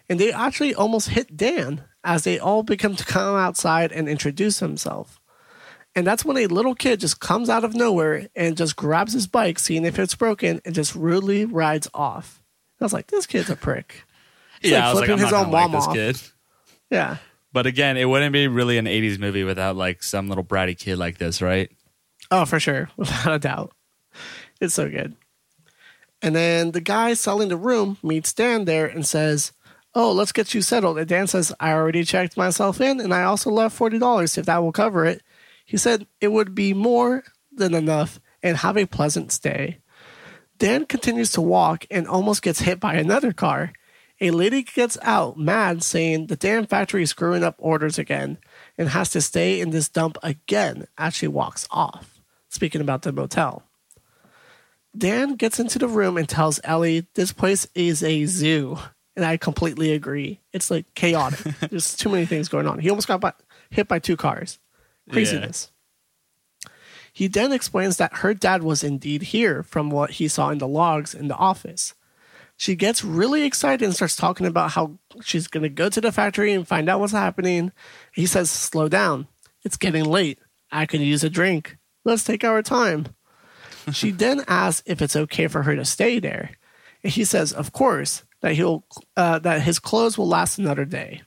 And 0.08 0.20
they 0.20 0.32
actually 0.32 0.76
almost 0.76 1.10
hit 1.10 1.36
Dan 1.36 1.84
as 2.04 2.24
they 2.24 2.38
all 2.38 2.62
become 2.62 2.96
to 2.96 3.04
come 3.04 3.36
outside 3.36 3.92
and 3.92 4.08
introduce 4.08 4.60
himself. 4.60 5.20
And 5.96 6.06
that's 6.06 6.24
when 6.24 6.38
a 6.38 6.46
little 6.48 6.76
kid 6.76 7.00
just 7.00 7.20
comes 7.20 7.50
out 7.50 7.64
of 7.64 7.74
nowhere 7.74 8.28
and 8.36 8.56
just 8.56 8.76
grabs 8.76 9.14
his 9.14 9.26
bike, 9.26 9.58
seeing 9.58 9.86
if 9.86 9.98
it's 9.98 10.16
broken, 10.16 10.62
and 10.66 10.76
just 10.76 10.94
rudely 10.94 11.46
rides 11.46 11.88
off. 11.96 12.44
I 12.80 12.86
was 12.86 12.94
like, 12.94 13.08
this 13.08 13.26
kid's 13.26 13.50
a 13.50 13.56
prick. 13.56 14.04
Yeah, 14.62 14.78
like 14.78 14.84
I 14.84 14.92
was 14.92 15.00
like, 15.02 15.10
I'm 15.10 15.18
his 15.20 15.34
own 15.34 15.52
like 15.52 15.52
mom 15.52 15.72
this 15.72 15.88
off. 15.88 15.94
kid. 15.94 16.22
Yeah. 16.92 17.18
But 17.52 17.66
again, 17.66 17.98
it 17.98 18.06
wouldn't 18.06 18.34
be 18.34 18.48
really 18.48 18.78
an 18.78 18.86
'80s 18.86 19.20
movie 19.20 19.44
without 19.44 19.76
like 19.76 20.04
some 20.04 20.30
little 20.30 20.44
bratty 20.44 20.78
kid 20.78 20.98
like 20.98 21.18
this, 21.18 21.42
right? 21.42 21.72
Oh, 22.32 22.46
for 22.46 22.60
sure. 22.60 22.90
Without 22.98 23.34
a 23.34 23.40
doubt. 23.40 23.74
It's 24.60 24.74
so 24.74 24.90
good. 24.90 25.16
And 26.24 26.34
then 26.34 26.72
the 26.72 26.82
guy 26.82 27.14
selling 27.16 27.50
the 27.50 27.58
room 27.58 27.98
meets 28.02 28.32
Dan 28.32 28.64
there 28.64 28.88
and 28.88 29.06
says, 29.06 29.52
Oh, 29.94 30.12
let's 30.12 30.32
get 30.32 30.54
you 30.56 30.62
settled. 30.62 30.98
And 30.98 31.08
Dan 31.08 31.28
says, 31.28 31.54
I 31.60 31.74
already 31.74 32.04
checked 32.04 32.38
myself 32.38 32.82
in 32.82 33.00
and 33.00 33.14
I 33.14 33.24
also 33.24 33.52
left 33.52 33.78
$40 33.78 34.38
if 34.38 34.46
that 34.46 34.64
will 34.64 34.72
cover 34.72 35.06
it. 35.06 35.22
He 35.66 35.78
said 35.78 36.08
it 36.22 36.30
would 36.30 36.56
be 36.56 36.74
more 36.74 37.24
than 37.52 37.76
enough 37.76 38.20
and 38.42 38.58
have 38.58 38.78
a 38.78 38.88
pleasant 38.88 39.32
stay. 39.32 39.80
Dan 40.58 40.86
continues 40.86 41.32
to 41.34 41.42
walk 41.42 41.86
and 41.92 42.08
almost 42.08 42.42
gets 42.42 42.62
hit 42.62 42.80
by 42.80 42.96
another 42.96 43.34
car. 43.34 43.74
A 44.22 44.32
lady 44.32 44.64
gets 44.64 44.98
out 45.02 45.38
mad 45.38 45.84
saying 45.84 46.28
the 46.28 46.38
damn 46.38 46.66
factory 46.66 47.04
is 47.04 47.10
screwing 47.10 47.44
up 47.44 47.56
orders 47.58 48.00
again 48.00 48.38
and 48.78 48.90
has 48.90 49.10
to 49.10 49.22
stay 49.22 49.60
in 49.60 49.72
this 49.72 49.90
dump 49.90 50.18
again 50.24 50.88
as 50.98 51.14
she 51.14 51.28
walks 51.28 51.68
off. 51.70 52.22
Speaking 52.50 52.82
about 52.82 53.02
the 53.02 53.12
motel. 53.12 53.64
Dan 54.96 55.36
gets 55.36 55.60
into 55.60 55.80
the 55.80 55.88
room 55.88 56.18
and 56.18 56.30
tells 56.30 56.60
Ellie 56.64 57.08
this 57.16 57.32
place 57.32 57.68
is 57.74 58.04
a 58.04 58.26
zoo. 58.26 58.78
And 59.16 59.26
I 59.26 59.38
completely 59.38 59.94
agree. 59.94 60.42
It's 60.52 60.72
like 60.72 60.94
chaotic. 60.96 61.40
There's 61.70 61.96
too 61.96 62.10
many 62.10 62.26
things 62.26 62.50
going 62.50 62.68
on. 62.68 62.80
He 62.80 62.90
almost 62.90 63.08
got 63.08 63.22
by, 63.22 63.34
hit 63.70 63.88
by 63.88 64.00
two 64.00 64.18
cars. 64.18 64.60
Craziness. 65.12 65.72
He 67.12 67.28
then 67.28 67.52
explains 67.52 67.98
that 67.98 68.18
her 68.18 68.34
dad 68.34 68.64
was 68.64 68.84
indeed 68.84 69.22
here 69.22 69.62
from 69.62 69.92
what 69.92 70.12
he 70.12 70.28
saw 70.28 70.50
in 70.50 70.58
the 70.58 70.68
logs 70.68 71.14
in 71.14 71.28
the 71.28 71.36
office. 71.36 71.94
She 72.58 72.76
gets 72.76 73.04
really 73.04 73.44
excited 73.44 73.84
and 73.84 73.94
starts 73.94 74.16
talking 74.16 74.48
about 74.48 74.72
how 74.72 74.98
she's 75.22 75.48
going 75.48 75.64
to 75.64 75.70
go 75.70 75.90
to 75.90 76.02
the 76.02 76.12
factory 76.12 76.54
and 76.54 76.68
find 76.68 76.90
out 76.90 77.00
what's 77.00 77.14
happening. 77.14 77.72
He 78.14 78.26
says, 78.26 78.50
Slow 78.50 78.88
down. 78.88 79.28
It's 79.64 79.78
getting 79.78 80.06
late. 80.06 80.40
I 80.72 80.86
can 80.86 81.02
use 81.02 81.24
a 81.24 81.30
drink. 81.30 81.78
Let's 82.04 82.24
take 82.24 82.44
our 82.44 82.62
time. 82.62 83.08
She 83.92 84.12
then 84.12 84.44
asks 84.48 84.84
if 84.86 85.02
it's 85.02 85.16
okay 85.16 85.48
for 85.48 85.64
her 85.64 85.76
to 85.76 85.86
stay 85.86 86.20
there. 86.20 86.52
And 87.04 87.12
he 87.12 87.26
says, 87.26 87.52
Of 87.52 87.74
course, 87.74 88.24
that 88.42 88.54
he'll 88.54 88.86
uh, 89.18 89.40
that 89.40 89.62
his 89.62 89.80
clothes 89.80 90.18
will 90.18 90.28
last 90.28 90.58
another 90.58 90.86
day. 90.86 91.22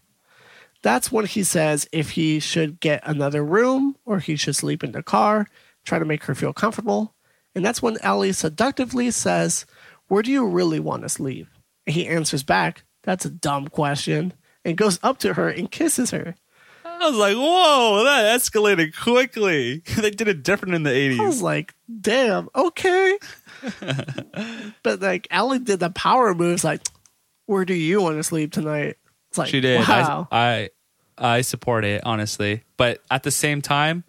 That's 0.82 1.10
when 1.10 1.26
he 1.26 1.42
says 1.42 1.88
if 1.92 2.10
he 2.10 2.38
should 2.38 2.78
get 2.80 3.00
another 3.04 3.44
room 3.44 3.96
or 4.04 4.20
he 4.20 4.36
should 4.36 4.54
sleep 4.54 4.84
in 4.84 4.92
the 4.92 5.02
car, 5.02 5.48
try 5.84 5.98
to 5.98 6.04
make 6.04 6.24
her 6.24 6.34
feel 6.34 6.52
comfortable. 6.52 7.14
And 7.54 7.64
that's 7.64 7.82
when 7.82 7.98
Ellie 8.02 8.32
seductively 8.32 9.10
says, 9.10 9.66
Where 10.08 10.22
do 10.22 10.30
you 10.30 10.46
really 10.46 10.78
want 10.78 11.02
to 11.02 11.08
sleep? 11.08 11.48
And 11.86 11.94
he 11.94 12.06
answers 12.06 12.42
back, 12.42 12.84
That's 13.02 13.24
a 13.24 13.30
dumb 13.30 13.68
question, 13.68 14.34
and 14.64 14.76
goes 14.76 15.00
up 15.02 15.18
to 15.18 15.34
her 15.34 15.48
and 15.48 15.70
kisses 15.70 16.10
her. 16.10 16.34
I 17.02 17.08
was 17.08 17.16
like, 17.18 17.36
whoa, 17.36 18.04
that 18.04 18.38
escalated 18.40 18.96
quickly. 18.96 19.78
they 19.98 20.10
did 20.10 20.28
it 20.28 20.42
different 20.42 20.74
in 20.74 20.82
the 20.82 20.90
80s. 20.90 21.20
I 21.20 21.26
was 21.26 21.42
like, 21.42 21.74
damn, 22.00 22.48
okay. 22.54 23.18
but 24.82 25.00
like 25.00 25.26
Ellie 25.30 25.58
did 25.58 25.80
the 25.80 25.90
power 25.90 26.34
moves 26.34 26.64
like, 26.64 26.82
Where 27.46 27.64
do 27.64 27.74
you 27.74 28.00
want 28.02 28.16
to 28.16 28.22
sleep 28.22 28.52
tonight? 28.52 28.96
It's 29.30 29.38
like 29.38 29.48
She 29.48 29.60
did. 29.60 29.86
Wow. 29.86 30.28
I, 30.30 30.70
I 31.18 31.36
I 31.38 31.40
support 31.40 31.84
it, 31.86 32.02
honestly. 32.04 32.64
But 32.76 33.02
at 33.10 33.22
the 33.22 33.30
same 33.30 33.62
time, 33.62 34.04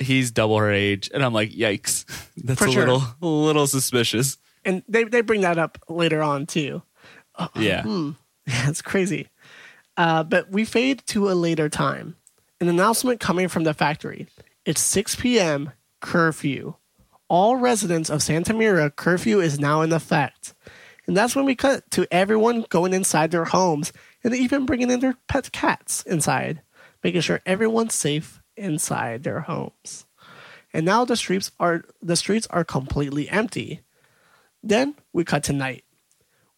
he's 0.00 0.32
double 0.32 0.58
her 0.58 0.70
age. 0.70 1.08
And 1.14 1.22
I'm 1.24 1.32
like, 1.32 1.50
yikes. 1.52 2.04
That's 2.36 2.60
For 2.60 2.66
a 2.66 2.72
sure. 2.72 2.80
little 2.80 3.02
a 3.22 3.26
little 3.26 3.66
suspicious. 3.68 4.36
and 4.64 4.82
they, 4.88 5.04
they 5.04 5.20
bring 5.20 5.42
that 5.42 5.58
up 5.58 5.78
later 5.88 6.22
on 6.22 6.46
too. 6.46 6.82
Yeah. 7.56 7.82
Hmm. 7.82 8.10
Yeah, 8.46 8.68
it's 8.68 8.82
crazy. 8.82 9.28
Uh, 10.00 10.22
but 10.22 10.50
we 10.50 10.64
fade 10.64 11.02
to 11.04 11.30
a 11.30 11.36
later 11.36 11.68
time. 11.68 12.16
An 12.58 12.70
announcement 12.70 13.20
coming 13.20 13.48
from 13.48 13.64
the 13.64 13.74
factory. 13.74 14.28
It's 14.64 14.80
6 14.80 15.16
p.m. 15.16 15.72
curfew. 16.00 16.72
All 17.28 17.56
residents 17.56 18.08
of 18.08 18.22
Santa 18.22 18.54
Mira 18.54 18.90
curfew 18.90 19.40
is 19.40 19.60
now 19.60 19.82
in 19.82 19.92
effect. 19.92 20.54
And 21.06 21.14
that's 21.14 21.36
when 21.36 21.44
we 21.44 21.54
cut 21.54 21.90
to 21.90 22.06
everyone 22.10 22.64
going 22.70 22.94
inside 22.94 23.30
their 23.30 23.44
homes 23.44 23.92
and 24.24 24.34
even 24.34 24.64
bringing 24.64 24.90
in 24.90 25.00
their 25.00 25.16
pet 25.28 25.52
cats 25.52 26.02
inside, 26.04 26.62
making 27.04 27.20
sure 27.20 27.42
everyone's 27.44 27.94
safe 27.94 28.40
inside 28.56 29.22
their 29.22 29.40
homes. 29.40 30.06
And 30.72 30.86
now 30.86 31.04
the 31.04 31.14
streets 31.14 31.52
are 31.60 31.84
the 32.00 32.16
streets 32.16 32.46
are 32.48 32.64
completely 32.64 33.28
empty. 33.28 33.82
Then 34.62 34.94
we 35.12 35.24
cut 35.24 35.44
to 35.44 35.52
night. 35.52 35.84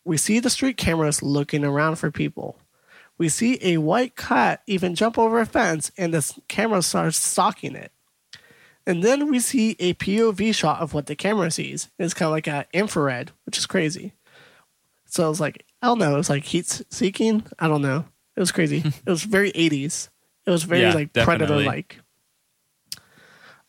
We 0.04 0.16
see 0.16 0.38
the 0.38 0.48
street 0.48 0.76
cameras 0.76 1.24
looking 1.24 1.64
around 1.64 1.96
for 1.96 2.12
people. 2.12 2.61
We 3.22 3.28
see 3.28 3.56
a 3.62 3.76
white 3.76 4.16
cat 4.16 4.64
even 4.66 4.96
jump 4.96 5.16
over 5.16 5.38
a 5.38 5.46
fence 5.46 5.92
and 5.96 6.12
the 6.12 6.28
camera 6.48 6.82
starts 6.82 7.18
stalking 7.18 7.76
it. 7.76 7.92
And 8.84 9.04
then 9.04 9.30
we 9.30 9.38
see 9.38 9.76
a 9.78 9.94
POV 9.94 10.52
shot 10.52 10.80
of 10.80 10.92
what 10.92 11.06
the 11.06 11.14
camera 11.14 11.52
sees. 11.52 11.88
It's 12.00 12.14
kind 12.14 12.26
of 12.26 12.32
like 12.32 12.48
an 12.48 12.64
infrared, 12.72 13.30
which 13.46 13.58
is 13.58 13.66
crazy. 13.66 14.14
So 15.06 15.30
it's 15.30 15.38
like, 15.38 15.64
I 15.80 15.86
don't 15.86 16.00
know, 16.00 16.14
it 16.14 16.16
was 16.16 16.30
like 16.30 16.42
heat 16.42 16.82
seeking. 16.90 17.46
I 17.60 17.68
don't 17.68 17.82
know. 17.82 18.06
It 18.34 18.40
was 18.40 18.50
crazy. 18.50 18.78
it 19.06 19.08
was 19.08 19.22
very 19.22 19.52
80s. 19.52 20.08
It 20.44 20.50
was 20.50 20.64
very 20.64 20.80
Yeah, 20.80 20.94
like 20.94 21.12
predator 21.12 21.60
like. 21.60 22.00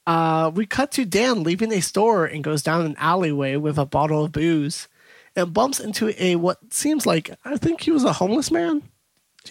Uh, 0.07 0.49
we 0.51 0.65
cut 0.65 0.91
to 0.93 1.05
Dan 1.05 1.43
leaving 1.43 1.71
a 1.71 1.79
store 1.79 2.25
and 2.25 2.43
goes 2.43 2.63
down 2.63 2.87
an 2.87 2.95
alleyway 2.97 3.55
with 3.57 3.77
a 3.77 3.85
bottle 3.85 4.25
of 4.25 4.31
booze 4.31 4.87
and 5.35 5.53
bumps 5.53 5.79
into 5.79 6.11
a 6.17 6.37
what 6.37 6.73
seems 6.73 7.05
like 7.05 7.29
I 7.45 7.57
think 7.57 7.81
he 7.81 7.91
was 7.91 8.03
a 8.03 8.13
homeless 8.13 8.49
man. 8.49 8.89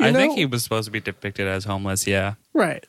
I 0.01 0.11
know? 0.11 0.19
think 0.19 0.35
he 0.39 0.47
was 0.47 0.63
supposed 0.63 0.87
to 0.87 0.91
be 0.91 1.01
depicted 1.01 1.47
as 1.47 1.65
homeless, 1.65 2.07
yeah. 2.07 2.35
Right. 2.55 2.87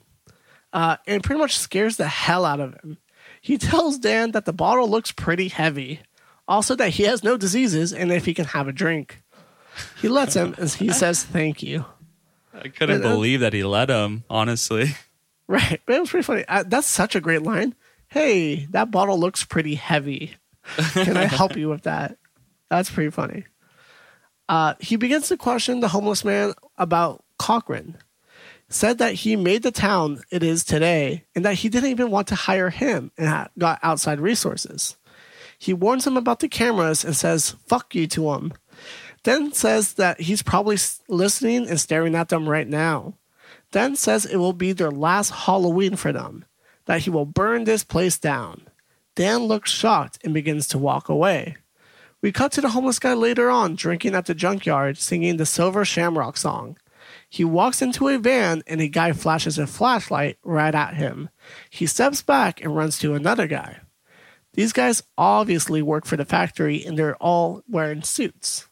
Uh, 0.72 0.98
and 1.06 1.24
pretty 1.24 1.40
much 1.40 1.58
scares 1.58 1.98
the 1.98 2.08
hell 2.08 2.46
out 2.46 2.60
of 2.60 2.74
him. 2.76 2.98
He 3.42 3.58
tells 3.58 3.98
Dan 3.98 4.32
that 4.32 4.46
the 4.46 4.54
bottle 4.54 4.90
looks 4.90 5.12
pretty 5.12 5.50
heavy. 5.50 6.00
Also, 6.48 6.76
that 6.76 6.90
he 6.92 7.04
has 7.04 7.24
no 7.24 7.38
diseases 7.38 7.94
and 7.94 8.12
if 8.12 8.26
he 8.26 8.34
can 8.34 8.46
have 8.46 8.68
a 8.68 8.72
drink. 8.74 9.22
He 10.02 10.08
lets 10.08 10.36
him 10.36 10.56
and 10.58 10.70
he 10.70 10.92
says 10.92 11.24
thank 11.24 11.62
you. 11.64 11.86
I 12.54 12.68
couldn't 12.70 13.02
But, 13.02 13.08
uh, 13.08 13.14
believe 13.16 13.40
that 13.42 13.54
he 13.54 13.64
let 13.64 13.90
him, 13.90 14.24
honestly. 14.30 14.96
Right. 15.48 15.82
But 15.86 15.96
it 15.96 16.00
was 16.00 16.10
pretty 16.10 16.24
funny. 16.24 16.46
Uh, 16.48 16.64
that's 16.66 16.88
such 16.88 17.16
a 17.16 17.22
great 17.22 17.42
line. 17.44 17.76
Hey, 18.08 18.66
that 18.72 18.92
bottle 18.92 19.20
looks 19.20 19.44
pretty 19.44 19.76
heavy. 19.76 20.36
Can 20.94 21.18
I 21.18 21.26
help 21.26 21.56
you 21.58 21.68
with 21.70 21.84
that? 21.84 22.18
That's 22.70 22.90
pretty 22.90 23.10
funny. 23.10 23.46
Uh, 24.48 24.76
he 24.80 24.96
begins 24.96 25.28
to 25.30 25.38
question 25.38 25.80
the 25.80 25.88
homeless 25.88 26.24
man 26.24 26.54
about 26.78 27.24
Cochran 27.38 27.98
Said 28.74 28.98
that 28.98 29.14
he 29.14 29.36
made 29.36 29.62
the 29.62 29.72
town 29.72 30.24
it 30.32 30.42
is 30.42 30.64
today 30.64 31.26
and 31.36 31.46
that 31.46 31.56
he 31.56 31.70
didn't 31.70 31.92
even 31.92 32.10
want 32.10 32.28
to 32.30 32.36
hire 32.36 32.72
him 32.72 33.12
and 33.20 33.48
got 33.58 33.80
outside 33.84 34.20
resources. 34.20 34.98
He 35.60 35.74
warns 35.74 36.08
him 36.08 36.18
about 36.18 36.40
the 36.40 36.48
cameras 36.48 37.06
and 37.06 37.16
says, 37.16 37.56
fuck 37.68 37.94
you 37.94 38.08
to 38.08 38.34
him. 38.34 38.52
Then 39.24 39.54
says 39.54 39.94
that 39.94 40.22
he's 40.22 40.42
probably 40.42 40.78
listening 41.08 41.70
and 41.70 41.80
staring 41.80 42.16
at 42.16 42.30
them 42.30 42.50
right 42.50 42.68
now. 42.68 43.14
Then 43.72 43.96
says 43.96 44.26
it 44.26 44.38
will 44.38 44.54
be 44.54 44.72
their 44.72 44.92
last 44.92 45.30
Halloween 45.30 45.96
for 45.96 46.12
them, 46.12 46.44
that 46.86 47.02
he 47.02 47.12
will 47.12 47.26
burn 47.26 47.66
this 47.66 47.84
place 47.84 48.18
down. 48.18 48.68
Dan 49.16 49.44
looks 49.44 49.72
shocked 49.72 50.18
and 50.24 50.34
begins 50.34 50.68
to 50.70 50.80
walk 50.80 51.10
away. 51.10 51.58
We 52.24 52.32
cut 52.32 52.52
to 52.54 52.62
the 52.62 52.70
homeless 52.70 53.00
guy 53.00 53.14
later 53.14 53.50
on 53.52 53.76
drinking 53.76 54.16
at 54.16 54.26
the 54.26 54.34
junkyard 54.34 54.98
singing 54.98 55.38
the 55.38 55.46
Silver 55.46 55.84
Shamrock 55.86 56.38
song. 56.38 56.78
He 57.30 57.44
walks 57.44 57.82
into 57.82 58.08
a 58.08 58.18
van 58.18 58.64
and 58.66 58.80
a 58.80 58.88
guy 58.88 59.12
flashes 59.12 59.60
a 59.60 59.68
flashlight 59.68 60.38
right 60.44 60.74
at 60.74 60.96
him. 60.96 61.30
He 61.70 61.86
steps 61.86 62.22
back 62.22 62.62
and 62.64 62.76
runs 62.76 62.98
to 63.00 63.14
another 63.14 63.46
guy. 63.46 63.82
These 64.54 64.72
guys 64.72 65.04
obviously 65.18 65.82
work 65.82 66.06
for 66.06 66.16
the 66.16 66.26
factory 66.26 66.86
and 66.86 66.98
they're 66.98 67.18
all 67.18 67.62
wearing 67.68 68.04
suits. 68.04 68.70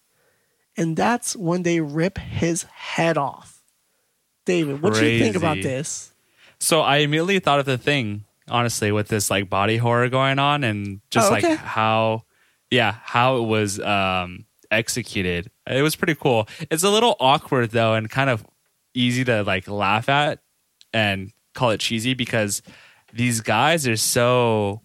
And 0.78 0.95
that's 0.95 1.36
when 1.36 1.64
they 1.64 1.82
rip 1.82 2.20
his 2.20 2.64
head 2.64 3.18
off. 3.18 3.62
David, 4.45 4.82
what 4.82 4.93
do 4.93 5.06
you 5.06 5.20
think 5.20 5.36
about 5.36 5.58
this? 5.62 6.14
So 6.60 6.82
I 6.82 6.97
immediately 6.97 7.39
thought 7.39 7.60
of 7.60 7.66
the 7.66 7.78
thing, 7.78 8.24
honestly, 8.47 8.91
with 8.93 9.10
this 9.10 9.30
like 9.30 9.49
body 9.49 9.76
horror 9.78 10.08
going 10.08 10.39
on 10.39 10.64
and 10.64 11.02
just 11.10 11.30
Oh, 11.30 11.36
okay. 11.36 11.49
like 11.49 11.60
how 11.60 12.24
yeah, 12.72 12.95
how 13.03 13.38
it 13.38 13.45
was 13.45 13.80
um 13.80 14.45
executed. 14.72 15.51
It 15.67 15.82
was 15.82 15.95
pretty 15.95 16.15
cool. 16.15 16.47
It's 16.72 16.84
a 16.84 16.89
little 16.89 17.15
awkward 17.19 17.72
though 17.72 17.93
and 17.93 18.09
kind 18.09 18.30
of 18.30 18.45
easy 18.93 19.24
to 19.26 19.43
like 19.43 19.67
laugh 19.67 20.09
at 20.09 20.39
and 20.93 21.32
call 21.53 21.72
it 21.72 21.80
cheesy 21.80 22.13
because 22.13 22.61
these 23.13 23.41
guys 23.41 23.88
are 23.88 23.97
so 23.97 24.82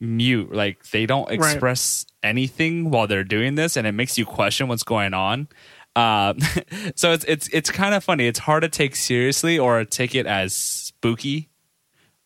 mute 0.00 0.52
like 0.52 0.90
they 0.90 1.06
don't 1.06 1.30
express 1.30 2.04
anything 2.22 2.90
while 2.90 3.06
they're 3.06 3.24
doing 3.24 3.54
this 3.54 3.76
and 3.76 3.86
it 3.86 3.92
makes 3.92 4.18
you 4.18 4.26
question 4.26 4.68
what's 4.68 4.82
going 4.82 5.14
on 5.14 5.48
um, 5.94 6.38
so 6.94 7.12
it's 7.12 7.24
it's 7.24 7.48
it's 7.48 7.70
kind 7.70 7.94
of 7.94 8.04
funny 8.04 8.26
it's 8.26 8.40
hard 8.40 8.62
to 8.62 8.68
take 8.68 8.94
seriously 8.94 9.58
or 9.58 9.84
take 9.84 10.14
it 10.14 10.26
as 10.26 10.54
spooky 10.54 11.48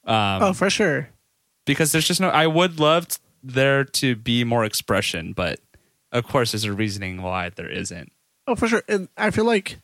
um, 0.04 0.42
oh, 0.42 0.52
for 0.52 0.68
sure. 0.68 1.10
because 1.64 1.92
there's 1.92 2.08
just 2.08 2.20
no 2.20 2.28
i 2.28 2.46
would 2.46 2.80
love 2.80 3.06
t- 3.06 3.18
there 3.42 3.84
to 3.84 4.14
be 4.16 4.44
more 4.44 4.64
expression 4.64 5.32
but 5.32 5.60
of 6.12 6.26
course 6.26 6.52
there's 6.52 6.64
a 6.64 6.72
reasoning 6.72 7.22
why 7.22 7.48
there 7.50 7.70
isn't 7.70 8.12
Oh, 8.46 8.56
for 8.56 8.66
sure. 8.66 8.82
And 8.88 9.08
I 9.16 9.30
feel 9.30 9.44
like, 9.44 9.78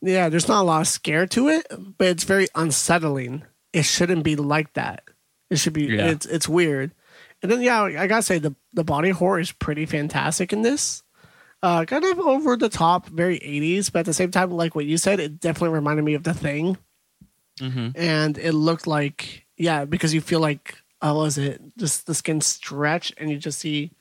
yeah, 0.00 0.28
there's 0.28 0.46
not 0.46 0.62
a 0.62 0.66
lot 0.66 0.82
of 0.82 0.86
scare 0.86 1.26
to 1.28 1.48
it, 1.48 1.66
but 1.98 2.06
it's 2.06 2.22
very 2.22 2.46
unsettling. 2.54 3.42
It 3.72 3.84
shouldn't 3.84 4.22
be 4.22 4.36
like 4.36 4.72
that. 4.74 5.02
It 5.50 5.56
should 5.58 5.72
be. 5.72 5.86
Yeah. 5.86 6.10
It's 6.10 6.24
it's 6.24 6.48
weird. 6.48 6.92
And 7.42 7.50
then 7.50 7.60
yeah, 7.60 7.82
I 7.82 8.06
gotta 8.06 8.22
say 8.22 8.38
the 8.38 8.54
the 8.72 8.84
body 8.84 9.10
horror 9.10 9.40
is 9.40 9.50
pretty 9.50 9.84
fantastic 9.84 10.52
in 10.52 10.62
this. 10.62 11.02
Uh, 11.60 11.84
kind 11.86 12.04
of 12.04 12.20
over 12.20 12.56
the 12.56 12.68
top, 12.68 13.08
very 13.08 13.40
80s, 13.40 13.90
but 13.90 14.00
at 14.00 14.06
the 14.06 14.14
same 14.14 14.30
time, 14.30 14.52
like 14.52 14.76
what 14.76 14.84
you 14.84 14.96
said, 14.96 15.18
it 15.18 15.40
definitely 15.40 15.74
reminded 15.74 16.04
me 16.04 16.14
of 16.14 16.22
the 16.22 16.34
thing. 16.34 16.76
And 17.96 18.38
it 18.38 18.52
looked 18.52 18.86
like, 18.86 19.44
yeah, 19.56 19.86
because 19.86 20.14
you 20.14 20.20
feel 20.20 20.40
like, 20.40 20.76
how 21.04 21.16
was 21.16 21.36
it? 21.38 21.60
Just 21.76 22.06
the 22.06 22.14
skin 22.14 22.40
stretch, 22.40 23.12
and 23.18 23.30
you 23.30 23.36
just 23.36 23.58
see, 23.58 23.92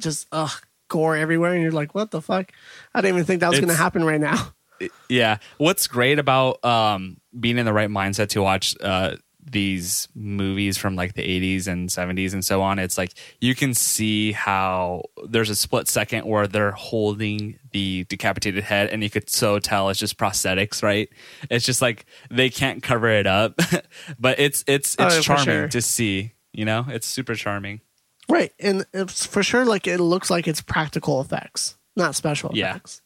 just 0.00 0.26
ugh, 0.32 0.50
gore 0.88 1.14
everywhere, 1.16 1.52
and 1.52 1.62
you're 1.62 1.72
like, 1.72 1.94
what 1.94 2.10
the 2.10 2.22
fuck? 2.22 2.50
I 2.94 3.00
didn't 3.02 3.16
even 3.16 3.26
think 3.26 3.40
that 3.40 3.50
was 3.50 3.60
gonna 3.60 3.74
happen 3.74 4.02
right 4.04 4.20
now. 4.20 4.54
yeah 5.08 5.38
what's 5.56 5.88
great 5.88 6.20
about 6.20 6.64
um 6.64 7.16
being 7.40 7.58
in 7.58 7.66
the 7.66 7.72
right 7.72 7.88
mindset 7.90 8.28
to 8.28 8.40
watch 8.40 8.76
uh 8.80 9.16
these 9.50 10.08
movies 10.14 10.78
from 10.78 10.94
like 10.94 11.14
the 11.14 11.22
80s 11.22 11.66
and 11.66 11.88
70s 11.88 12.32
and 12.32 12.44
so 12.44 12.60
on, 12.62 12.78
it's 12.78 12.98
like 12.98 13.14
you 13.40 13.54
can 13.54 13.72
see 13.74 14.32
how 14.32 15.02
there's 15.26 15.50
a 15.50 15.56
split 15.56 15.88
second 15.88 16.26
where 16.26 16.46
they're 16.46 16.72
holding 16.72 17.58
the 17.72 18.04
decapitated 18.04 18.62
head 18.64 18.90
and 18.90 19.02
you 19.02 19.10
could 19.10 19.30
so 19.30 19.58
tell 19.58 19.88
it's 19.88 19.98
just 19.98 20.18
prosthetics, 20.18 20.82
right? 20.82 21.08
It's 21.50 21.64
just 21.64 21.80
like 21.82 22.06
they 22.30 22.50
can't 22.50 22.82
cover 22.82 23.08
it 23.08 23.26
up. 23.26 23.58
but 24.18 24.38
it's 24.38 24.64
it's 24.66 24.94
it's 24.98 25.16
Oh, 25.18 25.20
charming 25.20 25.44
sure. 25.44 25.68
to 25.68 25.82
see, 25.82 26.32
you 26.58 26.64
know? 26.64 26.84
It's 26.88 27.06
super 27.06 27.34
charming. 27.34 27.80
Right, 28.28 28.52
and 28.60 28.84
it's 28.92 29.24
for 29.24 29.42
sure 29.42 29.64
like 29.64 29.86
it 29.86 29.98
looks 30.00 30.28
like 30.28 30.46
it's 30.46 30.60
practical 30.60 31.20
effects, 31.20 31.78
not 31.96 32.14
special 32.14 32.50
Yeah. 32.52 32.70
effects, 32.70 33.00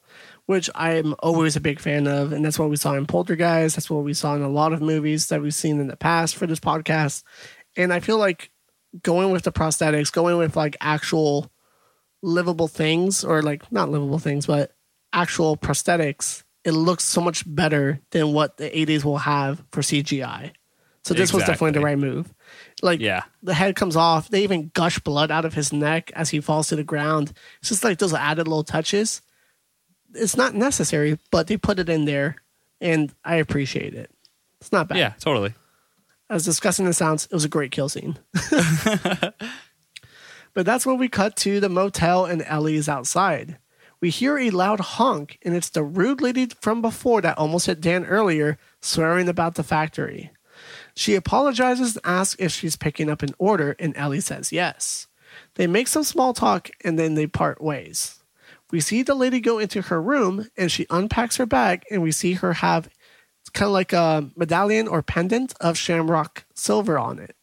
which 0.46 0.68
I'm 0.74 1.14
always 1.20 1.54
a 1.54 1.60
big 1.60 1.78
fan 1.78 2.08
of, 2.08 2.32
and 2.32 2.44
that's 2.44 2.58
what 2.58 2.70
we 2.70 2.76
saw 2.76 2.94
in 2.94 3.06
Poltergeist. 3.06 3.76
That's 3.76 3.88
what 3.90 4.02
we 4.04 4.14
saw 4.14 4.34
in 4.34 4.42
a 4.42 4.48
lot 4.48 4.72
of 4.72 4.80
movies 4.80 5.28
that 5.28 5.40
we've 5.40 5.54
seen 5.54 5.78
in 5.80 5.86
the 5.86 5.96
past 5.96 6.34
for 6.34 6.46
this 6.46 6.58
podcast, 6.60 7.22
and 7.76 7.92
I 7.92 8.00
feel 8.00 8.18
like 8.18 8.50
going 9.02 9.30
with 9.30 9.44
the 9.44 9.52
prosthetics, 9.52 10.10
going 10.12 10.38
with 10.38 10.56
like 10.56 10.76
actual 10.80 11.50
livable 12.22 12.68
things, 12.68 13.22
or 13.24 13.42
like 13.42 13.70
not 13.70 13.90
livable 13.90 14.18
things, 14.18 14.46
but 14.46 14.72
actual 15.12 15.56
prosthetics, 15.56 16.42
it 16.64 16.72
looks 16.72 17.04
so 17.04 17.20
much 17.20 17.44
better 17.46 18.00
than 18.10 18.32
what 18.32 18.56
the 18.56 18.70
80s 18.70 19.04
will 19.04 19.18
have 19.18 19.62
for 19.72 19.82
CGI. 19.82 20.52
So 21.04 21.14
this 21.14 21.32
was 21.32 21.42
definitely 21.44 21.72
the 21.72 21.80
right 21.84 21.98
move. 21.98 22.32
Like 22.80 23.00
Yeah. 23.00 23.22
the 23.42 23.54
head 23.54 23.76
comes 23.76 23.96
off. 23.96 24.28
They 24.28 24.42
even 24.44 24.70
gush 24.74 24.98
blood 25.00 25.30
out 25.30 25.44
of 25.44 25.54
his 25.54 25.72
neck 25.72 26.10
as 26.14 26.30
he 26.30 26.40
falls 26.40 26.68
to 26.68 26.76
the 26.76 26.84
ground. 26.84 27.32
It's 27.60 27.68
just 27.68 27.84
like 27.84 27.98
those 27.98 28.14
added 28.14 28.48
little 28.48 28.64
touches. 28.64 29.20
It's 30.14 30.36
not 30.36 30.54
necessary, 30.54 31.18
but 31.30 31.46
they 31.46 31.56
put 31.56 31.78
it 31.78 31.88
in 31.88 32.04
there, 32.04 32.36
and 32.80 33.12
I 33.24 33.36
appreciate 33.36 33.94
it. 33.94 34.10
It's 34.60 34.70
not 34.72 34.88
bad. 34.88 34.98
Yeah, 34.98 35.12
totally. 35.18 35.54
As 36.30 36.44
disgusting 36.44 36.86
as 36.86 36.96
it 36.96 36.98
sounds, 36.98 37.24
it 37.26 37.32
was 37.32 37.44
a 37.44 37.48
great 37.48 37.72
kill 37.72 37.88
scene. 37.88 38.18
but 40.54 40.66
that's 40.66 40.86
when 40.86 40.98
we 40.98 41.08
cut 41.08 41.36
to 41.36 41.60
the 41.60 41.68
motel 41.68 42.24
and 42.26 42.42
Ellie 42.46 42.76
is 42.76 42.88
outside. 42.88 43.58
We 44.00 44.10
hear 44.10 44.36
a 44.38 44.50
loud 44.50 44.80
honk, 44.80 45.38
and 45.42 45.54
it's 45.54 45.70
the 45.70 45.84
rude 45.84 46.20
lady 46.20 46.46
from 46.60 46.82
before 46.82 47.20
that 47.20 47.38
almost 47.38 47.66
hit 47.66 47.80
Dan 47.80 48.04
earlier, 48.04 48.58
swearing 48.80 49.28
about 49.28 49.54
the 49.54 49.62
factory. 49.62 50.30
She 50.94 51.14
apologizes 51.14 51.96
and 51.96 52.06
asks 52.06 52.36
if 52.38 52.52
she's 52.52 52.76
picking 52.76 53.08
up 53.08 53.22
an 53.22 53.34
order, 53.38 53.74
and 53.78 53.96
Ellie 53.96 54.20
says 54.20 54.52
yes. 54.52 55.06
They 55.54 55.66
make 55.66 55.88
some 55.88 56.04
small 56.04 56.34
talk 56.34 56.70
and 56.84 56.98
then 56.98 57.14
they 57.14 57.26
part 57.26 57.60
ways. 57.62 58.22
We 58.70 58.80
see 58.80 59.02
the 59.02 59.14
lady 59.14 59.40
go 59.40 59.58
into 59.58 59.82
her 59.82 60.00
room 60.00 60.48
and 60.56 60.70
she 60.72 60.86
unpacks 60.90 61.36
her 61.36 61.46
bag, 61.46 61.84
and 61.90 62.02
we 62.02 62.12
see 62.12 62.34
her 62.34 62.54
have 62.54 62.88
it's 63.40 63.50
kind 63.50 63.66
of 63.66 63.72
like 63.72 63.92
a 63.92 64.30
medallion 64.36 64.86
or 64.86 65.02
pendant 65.02 65.52
of 65.60 65.76
shamrock 65.76 66.44
silver 66.54 66.98
on 66.98 67.18
it. 67.18 67.34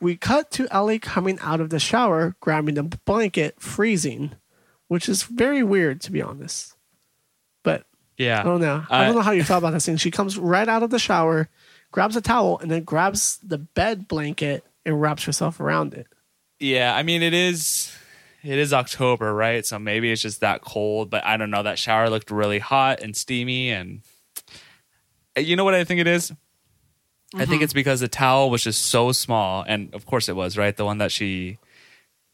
We 0.00 0.16
cut 0.16 0.50
to 0.52 0.68
Ellie 0.70 0.98
coming 0.98 1.38
out 1.40 1.60
of 1.60 1.70
the 1.70 1.78
shower, 1.78 2.36
grabbing 2.40 2.76
the 2.76 2.84
blanket, 2.84 3.60
freezing, 3.60 4.32
which 4.86 5.08
is 5.08 5.24
very 5.24 5.62
weird 5.62 6.00
to 6.02 6.12
be 6.12 6.22
honest. 6.22 6.74
But 7.62 7.84
Yeah. 8.16 8.40
I 8.40 8.44
don't 8.44 8.60
know. 8.60 8.84
I 8.88 9.04
don't 9.04 9.14
know 9.14 9.22
how 9.22 9.32
you 9.32 9.44
felt 9.44 9.62
about 9.62 9.72
that 9.72 9.80
scene. 9.80 9.96
She 9.98 10.10
comes 10.10 10.38
right 10.38 10.68
out 10.68 10.82
of 10.82 10.90
the 10.90 10.98
shower, 10.98 11.48
grabs 11.90 12.16
a 12.16 12.20
towel, 12.20 12.58
and 12.58 12.70
then 12.70 12.84
grabs 12.84 13.38
the 13.38 13.58
bed 13.58 14.08
blanket 14.08 14.64
and 14.84 15.00
wraps 15.00 15.24
herself 15.24 15.60
around 15.60 15.94
it. 15.94 16.06
Yeah, 16.58 16.94
I 16.94 17.02
mean 17.02 17.22
it 17.22 17.34
is 17.34 17.94
it 18.42 18.58
is 18.58 18.72
October, 18.72 19.34
right? 19.34 19.64
So 19.66 19.78
maybe 19.78 20.10
it's 20.10 20.22
just 20.22 20.40
that 20.40 20.62
cold, 20.62 21.10
but 21.10 21.24
I 21.24 21.36
don't 21.36 21.50
know. 21.50 21.62
That 21.62 21.78
shower 21.78 22.08
looked 22.10 22.30
really 22.30 22.58
hot 22.58 23.00
and 23.00 23.16
steamy 23.16 23.70
and 23.70 24.02
eh, 25.36 25.40
you 25.40 25.56
know 25.56 25.64
what 25.64 25.74
I 25.74 25.84
think 25.84 26.00
it 26.00 26.06
is? 26.06 26.32
I 27.34 27.38
think 27.38 27.50
mm-hmm. 27.50 27.64
it's 27.64 27.72
because 27.74 28.00
the 28.00 28.08
towel 28.08 28.48
was 28.48 28.64
just 28.64 28.86
so 28.86 29.12
small 29.12 29.64
and 29.66 29.94
of 29.94 30.06
course 30.06 30.28
it 30.28 30.36
was, 30.36 30.56
right? 30.56 30.76
The 30.76 30.84
one 30.84 30.98
that 30.98 31.12
she 31.12 31.58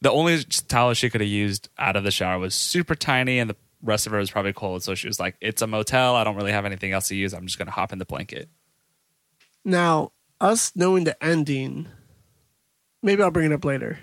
the 0.01 0.11
only 0.11 0.43
towel 0.43 0.93
she 0.93 1.09
could 1.09 1.21
have 1.21 1.29
used 1.29 1.69
out 1.77 1.95
of 1.95 2.03
the 2.03 2.11
shower 2.11 2.39
was 2.39 2.55
super 2.55 2.95
tiny 2.95 3.39
and 3.39 3.49
the 3.49 3.55
rest 3.81 4.05
of 4.05 4.13
her 4.13 4.19
was 4.19 4.31
probably 4.31 4.53
cold. 4.53 4.83
So 4.83 4.95
she 4.95 5.07
was 5.07 5.19
like, 5.19 5.35
It's 5.41 5.61
a 5.61 5.67
motel, 5.67 6.15
I 6.15 6.23
don't 6.23 6.35
really 6.35 6.51
have 6.51 6.65
anything 6.65 6.93
else 6.93 7.09
to 7.09 7.15
use. 7.15 7.33
I'm 7.33 7.45
just 7.45 7.57
gonna 7.57 7.71
hop 7.71 7.91
in 7.91 7.99
the 7.99 8.05
blanket. 8.05 8.49
Now, 9.65 10.11
us 10.39 10.71
knowing 10.75 11.03
the 11.03 11.21
ending, 11.23 11.87
maybe 13.01 13.21
I'll 13.23 13.31
bring 13.31 13.51
it 13.51 13.53
up 13.53 13.65
later. 13.65 13.97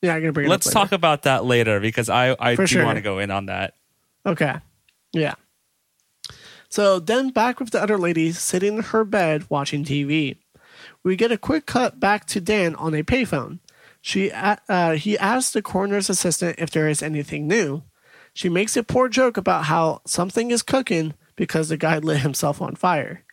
Yeah, 0.00 0.14
I'm 0.14 0.20
gonna 0.22 0.32
bring 0.32 0.46
it 0.46 0.48
up. 0.48 0.52
Let's 0.52 0.70
talk 0.70 0.92
about 0.92 1.22
that 1.22 1.44
later 1.44 1.78
because 1.78 2.08
I, 2.08 2.34
I 2.40 2.56
For 2.56 2.62
do 2.62 2.66
sure. 2.66 2.84
want 2.84 2.96
to 2.96 3.02
go 3.02 3.18
in 3.18 3.30
on 3.30 3.46
that. 3.46 3.74
Okay. 4.24 4.56
Yeah. 5.12 5.34
So 6.68 6.98
then 6.98 7.30
back 7.30 7.60
with 7.60 7.70
the 7.70 7.82
other 7.82 7.98
lady 7.98 8.32
sitting 8.32 8.76
in 8.78 8.82
her 8.84 9.04
bed 9.04 9.44
watching 9.48 9.84
TV. 9.84 10.36
We 11.02 11.16
get 11.16 11.32
a 11.32 11.38
quick 11.38 11.66
cut 11.66 11.98
back 11.98 12.26
to 12.26 12.40
Dan 12.40 12.74
on 12.76 12.94
a 12.94 13.02
payphone. 13.02 13.58
She 14.00 14.30
uh, 14.30 14.92
he 14.92 15.18
asks 15.18 15.52
the 15.52 15.62
coroner's 15.62 16.08
assistant 16.08 16.56
if 16.58 16.70
there 16.70 16.88
is 16.88 17.02
anything 17.02 17.46
new. 17.48 17.82
She 18.32 18.48
makes 18.48 18.76
a 18.76 18.84
poor 18.84 19.08
joke 19.08 19.36
about 19.36 19.64
how 19.64 20.02
something 20.06 20.50
is 20.50 20.62
cooking 20.62 21.14
because 21.34 21.68
the 21.70 21.76
guy 21.76 21.98
lit 21.98 22.20
himself 22.20 22.62
on 22.62 22.76
fire. 22.76 23.24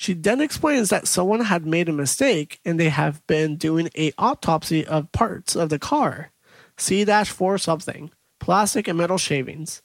She 0.00 0.14
then 0.14 0.40
explains 0.40 0.88
that 0.88 1.06
someone 1.06 1.42
had 1.42 1.66
made 1.66 1.86
a 1.86 1.92
mistake 1.92 2.58
and 2.64 2.80
they 2.80 2.88
have 2.88 3.20
been 3.26 3.56
doing 3.56 3.90
a 3.94 4.14
autopsy 4.16 4.86
of 4.86 5.12
parts 5.12 5.54
of 5.54 5.68
the 5.68 5.78
car. 5.78 6.30
C-4 6.78 7.60
something, 7.60 8.10
plastic 8.38 8.88
and 8.88 8.96
metal 8.96 9.18
shavings. 9.18 9.82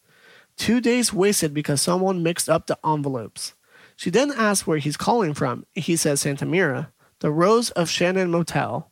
Two 0.55 0.79
days 0.79 1.11
wasted 1.11 1.53
because 1.53 1.81
someone 1.81 2.23
mixed 2.23 2.47
up 2.47 2.65
the 2.65 2.79
envelopes. 2.81 3.55
She 3.97 4.09
then 4.09 4.31
asks 4.31 4.65
where 4.65 4.77
he's 4.77 4.95
calling 4.95 5.33
from. 5.33 5.65
He 5.73 5.97
says 5.97 6.21
Santa 6.21 6.45
Mira, 6.45 6.93
the 7.19 7.29
Rose 7.29 7.71
of 7.71 7.89
Shannon 7.89 8.31
Motel. 8.31 8.89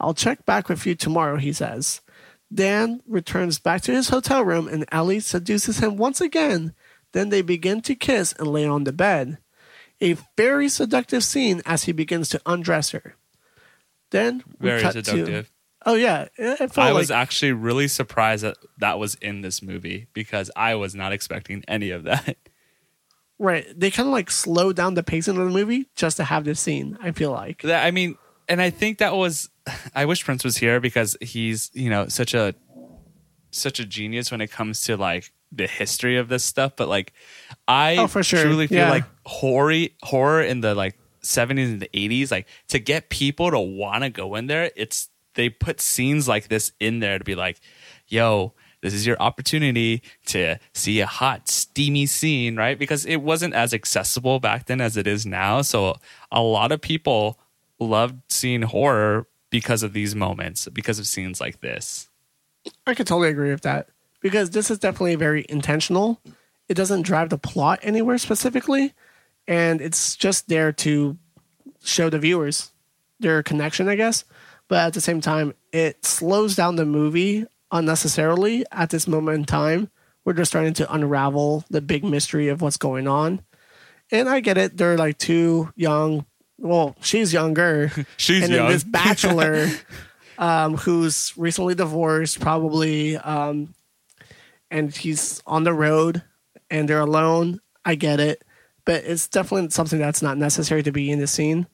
I'll 0.00 0.14
check 0.14 0.46
back 0.46 0.70
with 0.70 0.86
you 0.86 0.94
tomorrow, 0.94 1.36
he 1.36 1.52
says. 1.52 2.00
Dan 2.50 3.02
returns 3.06 3.58
back 3.58 3.82
to 3.82 3.92
his 3.92 4.08
hotel 4.08 4.42
room 4.42 4.66
and 4.68 4.86
Ellie 4.90 5.20
seduces 5.20 5.80
him 5.80 5.98
once 5.98 6.22
again. 6.22 6.72
Then 7.12 7.28
they 7.28 7.42
begin 7.42 7.82
to 7.82 7.94
kiss 7.94 8.32
and 8.38 8.48
lay 8.48 8.64
on 8.64 8.84
the 8.84 8.92
bed. 8.92 9.36
A 10.00 10.16
very 10.36 10.68
seductive 10.68 11.22
scene 11.24 11.62
as 11.64 11.84
he 11.84 11.92
begins 11.92 12.28
to 12.30 12.40
undress 12.46 12.90
her. 12.90 13.16
Then 14.10 14.42
we 14.60 14.68
Very 14.68 14.82
cut 14.82 14.92
seductive. 14.92 15.46
To, 15.46 15.52
oh 15.86 15.94
yeah, 15.94 16.28
it, 16.36 16.60
I 16.76 16.86
like 16.90 16.94
was 16.94 17.10
actually 17.10 17.52
really 17.52 17.88
surprised 17.88 18.44
that 18.44 18.56
that 18.78 18.98
was 18.98 19.14
in 19.16 19.40
this 19.40 19.62
movie 19.62 20.06
because 20.12 20.50
I 20.56 20.74
was 20.74 20.94
not 20.94 21.12
expecting 21.12 21.64
any 21.68 21.90
of 21.90 22.04
that. 22.04 22.36
Right. 23.36 23.66
They 23.78 23.90
kind 23.90 24.06
of 24.08 24.12
like 24.12 24.30
slow 24.30 24.72
down 24.72 24.94
the 24.94 25.02
pacing 25.02 25.36
of 25.36 25.44
the 25.44 25.50
movie 25.50 25.88
just 25.96 26.18
to 26.18 26.24
have 26.24 26.44
this 26.44 26.60
scene, 26.60 26.96
I 27.02 27.10
feel 27.10 27.32
like. 27.32 27.62
That- 27.62 27.84
I 27.84 27.90
mean, 27.90 28.16
and 28.48 28.62
I 28.62 28.70
think 28.70 28.98
that 28.98 29.12
was. 29.14 29.50
I 29.94 30.04
wish 30.04 30.24
Prince 30.24 30.44
was 30.44 30.56
here 30.56 30.78
because 30.80 31.16
he's 31.20 31.68
you 31.74 31.90
know 31.90 32.06
such 32.06 32.32
a 32.32 32.54
such 33.50 33.80
a 33.80 33.84
genius 33.84 34.30
when 34.30 34.40
it 34.40 34.52
comes 34.52 34.82
to 34.84 34.96
like 34.96 35.32
the 35.50 35.66
history 35.66 36.16
of 36.16 36.28
this 36.28 36.44
stuff. 36.44 36.74
But 36.76 36.88
like, 36.88 37.12
I 37.66 37.96
Oh, 37.96 38.06
for 38.06 38.22
sure. 38.22 38.40
truly 38.42 38.68
feel 38.68 38.78
Yeah. 38.78 38.90
like 38.90 39.04
horror 39.26 39.86
horror 40.02 40.42
in 40.42 40.60
the 40.60 40.74
like 40.74 40.98
70s 41.22 41.72
and 41.72 41.80
the 41.80 41.88
80s 41.94 42.30
like 42.30 42.46
to 42.68 42.78
get 42.78 43.08
people 43.08 43.50
to 43.50 43.58
want 43.58 44.04
to 44.04 44.10
go 44.10 44.34
in 44.34 44.46
there 44.46 44.70
it's 44.76 45.08
they 45.34 45.48
put 45.48 45.80
scenes 45.80 46.28
like 46.28 46.48
this 46.48 46.72
in 46.80 47.00
there 47.00 47.18
to 47.18 47.24
be 47.24 47.34
like 47.34 47.60
yo 48.06 48.52
this 48.84 48.92
is 48.92 49.06
your 49.06 49.16
opportunity 49.18 50.02
to 50.26 50.58
see 50.74 51.00
a 51.00 51.06
hot 51.06 51.48
steamy 51.48 52.04
scene 52.04 52.54
right? 52.54 52.78
Because 52.78 53.06
it 53.06 53.16
wasn't 53.16 53.54
as 53.54 53.72
accessible 53.72 54.40
back 54.40 54.66
then 54.66 54.82
as 54.82 54.98
it 54.98 55.06
is 55.06 55.24
now. 55.24 55.62
So 55.62 55.96
a 56.30 56.42
lot 56.42 56.70
of 56.70 56.82
people 56.82 57.38
loved 57.80 58.20
seeing 58.28 58.60
horror 58.60 59.26
because 59.48 59.82
of 59.82 59.94
these 59.94 60.14
moments 60.14 60.68
because 60.68 60.98
of 60.98 61.06
scenes 61.06 61.40
like 61.40 61.62
this. 61.62 62.10
I 62.86 62.92
could 62.92 63.06
totally 63.06 63.30
agree 63.30 63.50
with 63.50 63.62
that 63.62 63.88
because 64.20 64.50
this 64.50 64.70
is 64.70 64.78
definitely 64.78 65.14
very 65.14 65.46
intentional. 65.48 66.20
It 66.68 66.74
doesn't 66.74 67.02
drive 67.02 67.30
the 67.30 67.38
plot 67.38 67.78
anywhere 67.82 68.18
specifically, 68.18 68.92
and 69.46 69.80
it's 69.80 70.16
just 70.16 70.48
there 70.48 70.72
to 70.72 71.18
show 71.82 72.10
the 72.10 72.18
viewers 72.18 72.70
their 73.20 73.42
connection, 73.42 73.88
I 73.88 73.96
guess. 73.96 74.24
But 74.68 74.78
at 74.86 74.92
the 74.94 75.00
same 75.00 75.20
time, 75.20 75.54
it 75.72 76.04
slows 76.04 76.56
down 76.56 76.76
the 76.76 76.86
movie 76.86 77.46
unnecessarily 77.70 78.64
at 78.72 78.90
this 78.90 79.06
moment 79.06 79.38
in 79.38 79.44
time. 79.44 79.90
We're 80.24 80.32
just 80.32 80.50
starting 80.50 80.72
to 80.74 80.92
unravel 80.92 81.64
the 81.68 81.82
big 81.82 82.04
mystery 82.04 82.48
of 82.48 82.62
what's 82.62 82.78
going 82.78 83.06
on. 83.06 83.42
And 84.10 84.28
I 84.28 84.40
get 84.40 84.56
it. 84.56 84.76
They're 84.76 84.96
like 84.96 85.18
two 85.18 85.70
young, 85.76 86.24
well, 86.58 86.96
she's 87.00 87.32
younger. 87.32 87.90
She's 88.16 88.44
and 88.44 88.52
then 88.52 88.60
young. 88.60 88.70
this 88.70 88.84
bachelor 88.84 89.68
um, 90.38 90.76
who's 90.76 91.32
recently 91.36 91.74
divorced, 91.74 92.40
probably, 92.40 93.16
um, 93.16 93.74
and 94.70 94.94
he's 94.94 95.42
on 95.46 95.64
the 95.64 95.74
road 95.74 96.22
and 96.70 96.88
they're 96.88 97.00
alone. 97.00 97.60
I 97.84 97.96
get 97.96 98.20
it, 98.20 98.43
but 98.84 99.04
it's 99.04 99.28
definitely 99.28 99.70
something 99.70 99.98
that's 99.98 100.22
not 100.22 100.38
necessary 100.38 100.82
to 100.82 100.92
be 100.92 101.10
in 101.10 101.18
the 101.18 101.26
scene. 101.26 101.66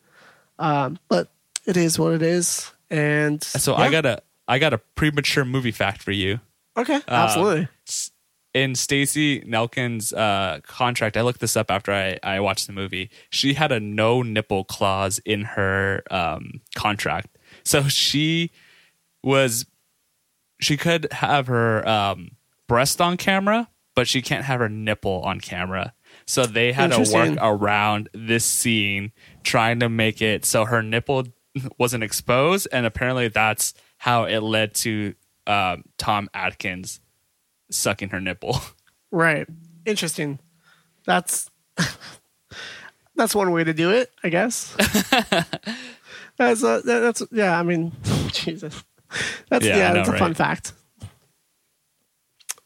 Um, 0.58 0.98
but 1.08 1.28
it 1.66 1.76
is 1.76 1.98
what 1.98 2.12
it 2.12 2.22
is, 2.22 2.72
and 2.90 3.42
so 3.42 3.72
yeah. 3.72 3.84
i 3.84 3.90
got 3.90 4.04
a 4.04 4.22
i 4.48 4.58
got 4.58 4.72
a 4.72 4.78
premature 4.78 5.44
movie 5.44 5.70
fact 5.70 6.02
for 6.02 6.12
you 6.12 6.40
okay, 6.76 7.00
absolutely. 7.08 7.68
in 8.54 8.74
Stacey 8.74 9.40
Nelkin's 9.42 10.12
uh, 10.12 10.60
contract, 10.66 11.16
I 11.16 11.22
looked 11.22 11.40
this 11.40 11.56
up 11.56 11.70
after 11.70 11.92
I, 11.92 12.18
I 12.22 12.40
watched 12.40 12.66
the 12.66 12.72
movie. 12.72 13.10
She 13.30 13.54
had 13.54 13.72
a 13.72 13.80
no 13.80 14.22
nipple 14.22 14.64
clause 14.64 15.20
in 15.24 15.42
her 15.42 16.02
um, 16.10 16.60
contract, 16.74 17.38
so 17.64 17.84
she 17.84 18.50
was 19.22 19.66
she 20.60 20.76
could 20.76 21.12
have 21.12 21.46
her 21.46 21.86
um, 21.88 22.32
breast 22.68 23.00
on 23.00 23.16
camera, 23.16 23.68
but 23.94 24.08
she 24.08 24.22
can't 24.22 24.44
have 24.44 24.60
her 24.60 24.68
nipple 24.68 25.22
on 25.22 25.40
camera. 25.40 25.94
So 26.30 26.46
they 26.46 26.70
had 26.70 26.92
to 26.92 27.12
work 27.12 27.36
around 27.42 28.08
this 28.14 28.44
scene, 28.44 29.10
trying 29.42 29.80
to 29.80 29.88
make 29.88 30.22
it 30.22 30.44
so 30.44 30.64
her 30.64 30.80
nipple 30.80 31.26
wasn't 31.78 32.04
exposed, 32.04 32.68
and 32.70 32.86
apparently 32.86 33.26
that's 33.26 33.74
how 33.98 34.26
it 34.26 34.38
led 34.38 34.74
to 34.74 35.14
um, 35.48 35.82
Tom 35.98 36.30
Atkins 36.32 37.00
sucking 37.70 38.10
her 38.10 38.20
nipple. 38.20 38.60
Right. 39.12 39.48
Interesting. 39.86 40.38
That's 41.04 41.50
that's 43.16 43.34
one 43.34 43.50
way 43.50 43.64
to 43.64 43.72
do 43.72 43.90
it, 43.90 44.12
I 44.22 44.28
guess. 44.28 44.72
that's 46.38 46.62
a, 46.62 46.80
that- 46.84 46.84
that's 46.84 47.22
yeah. 47.32 47.58
I 47.58 47.64
mean, 47.64 47.90
Jesus. 48.30 48.84
That's 49.48 49.66
Yeah, 49.66 49.78
yeah. 49.78 49.88
Know, 49.88 49.94
that's 49.94 50.08
a 50.10 50.12
fun 50.12 50.28
right? 50.28 50.36
fact. 50.36 50.74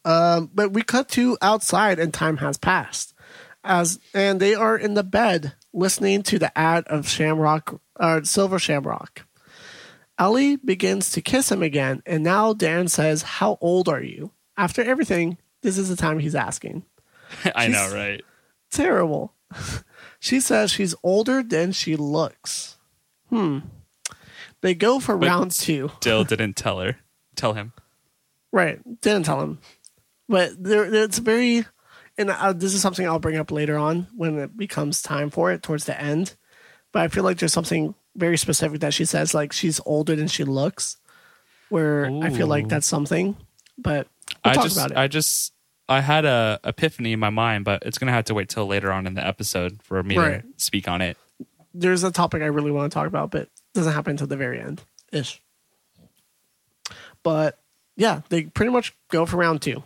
Um, 0.04 0.50
but 0.52 0.72
we 0.72 0.82
cut 0.82 1.08
to 1.12 1.38
outside, 1.40 1.98
and 1.98 2.12
time 2.12 2.36
has 2.36 2.58
passed. 2.58 3.13
As 3.64 3.98
and 4.12 4.40
they 4.40 4.54
are 4.54 4.76
in 4.76 4.94
the 4.94 5.02
bed 5.02 5.54
listening 5.72 6.22
to 6.24 6.38
the 6.38 6.56
ad 6.56 6.84
of 6.88 7.08
Shamrock, 7.08 7.80
uh, 7.98 8.22
Silver 8.22 8.58
Shamrock. 8.58 9.26
Ellie 10.18 10.56
begins 10.56 11.10
to 11.12 11.20
kiss 11.22 11.50
him 11.50 11.62
again, 11.62 12.02
and 12.06 12.22
now 12.22 12.52
Dan 12.52 12.88
says, 12.88 13.22
"How 13.22 13.58
old 13.60 13.88
are 13.88 14.02
you?" 14.02 14.30
After 14.56 14.82
everything, 14.82 15.38
this 15.62 15.78
is 15.78 15.88
the 15.88 15.96
time 15.96 16.18
he's 16.18 16.34
asking. 16.34 16.84
I 17.54 17.68
know, 17.68 17.90
right? 17.92 18.22
Terrible. 18.70 19.32
she 20.20 20.40
says 20.40 20.70
she's 20.70 20.94
older 21.02 21.42
than 21.42 21.72
she 21.72 21.96
looks. 21.96 22.76
Hmm. 23.30 23.60
They 24.60 24.74
go 24.74 25.00
for 25.00 25.16
But- 25.16 25.26
round 25.28 25.50
two. 25.52 25.90
Dill 26.00 26.24
didn't 26.24 26.54
tell 26.56 26.80
her. 26.80 26.98
Tell 27.34 27.54
him. 27.54 27.72
Right. 28.52 28.78
Didn't 29.00 29.24
tell 29.24 29.40
him. 29.40 29.58
But 30.28 30.62
there, 30.62 30.84
it's 30.84 31.18
very, 31.18 31.66
and 32.18 32.30
uh, 32.30 32.52
this 32.52 32.74
is 32.74 32.80
something 32.80 33.06
I'll 33.06 33.18
bring 33.18 33.36
up 33.36 33.50
later 33.50 33.76
on 33.76 34.06
when 34.16 34.38
it 34.38 34.56
becomes 34.56 35.02
time 35.02 35.30
for 35.30 35.52
it 35.52 35.62
towards 35.62 35.84
the 35.84 36.00
end. 36.00 36.36
But 36.92 37.02
I 37.02 37.08
feel 37.08 37.24
like 37.24 37.38
there's 37.38 37.52
something 37.52 37.94
very 38.14 38.36
specific 38.38 38.80
that 38.80 38.94
she 38.94 39.04
says, 39.04 39.34
like 39.34 39.52
she's 39.52 39.80
older 39.84 40.14
than 40.14 40.28
she 40.28 40.44
looks, 40.44 40.96
where 41.68 42.06
I 42.22 42.30
feel 42.30 42.46
like 42.46 42.68
that's 42.68 42.86
something. 42.86 43.36
But 43.76 44.06
we'll 44.44 44.52
I 44.52 44.54
talk 44.54 44.64
just, 44.64 44.76
about 44.76 44.90
it. 44.92 44.96
I 44.96 45.08
just, 45.08 45.52
I 45.88 46.00
had 46.00 46.24
a 46.24 46.60
epiphany 46.62 47.12
in 47.12 47.18
my 47.20 47.30
mind, 47.30 47.64
but 47.64 47.82
it's 47.84 47.98
gonna 47.98 48.12
have 48.12 48.24
to 48.26 48.34
wait 48.34 48.48
till 48.48 48.66
later 48.66 48.92
on 48.92 49.06
in 49.08 49.14
the 49.14 49.26
episode 49.26 49.82
for 49.82 50.02
me 50.02 50.16
Right. 50.16 50.42
to 50.42 50.64
speak 50.64 50.86
on 50.86 51.00
it. 51.00 51.16
there's 51.74 52.04
a 52.04 52.12
topic 52.12 52.40
I 52.42 52.46
really 52.46 52.70
want 52.70 52.92
to 52.92 52.94
talk 52.94 53.08
about, 53.08 53.32
but 53.32 53.48
doesn't 53.74 53.92
happen 53.92 54.12
until 54.12 54.28
the 54.28 54.36
very 54.36 54.60
end 54.60 54.82
ish. 55.12 55.42
But 57.24 57.58
yeah, 57.96 58.20
they 58.28 58.44
pretty 58.44 58.70
much 58.70 58.94
go 59.10 59.26
for 59.26 59.36
round 59.36 59.62
two. 59.62 59.82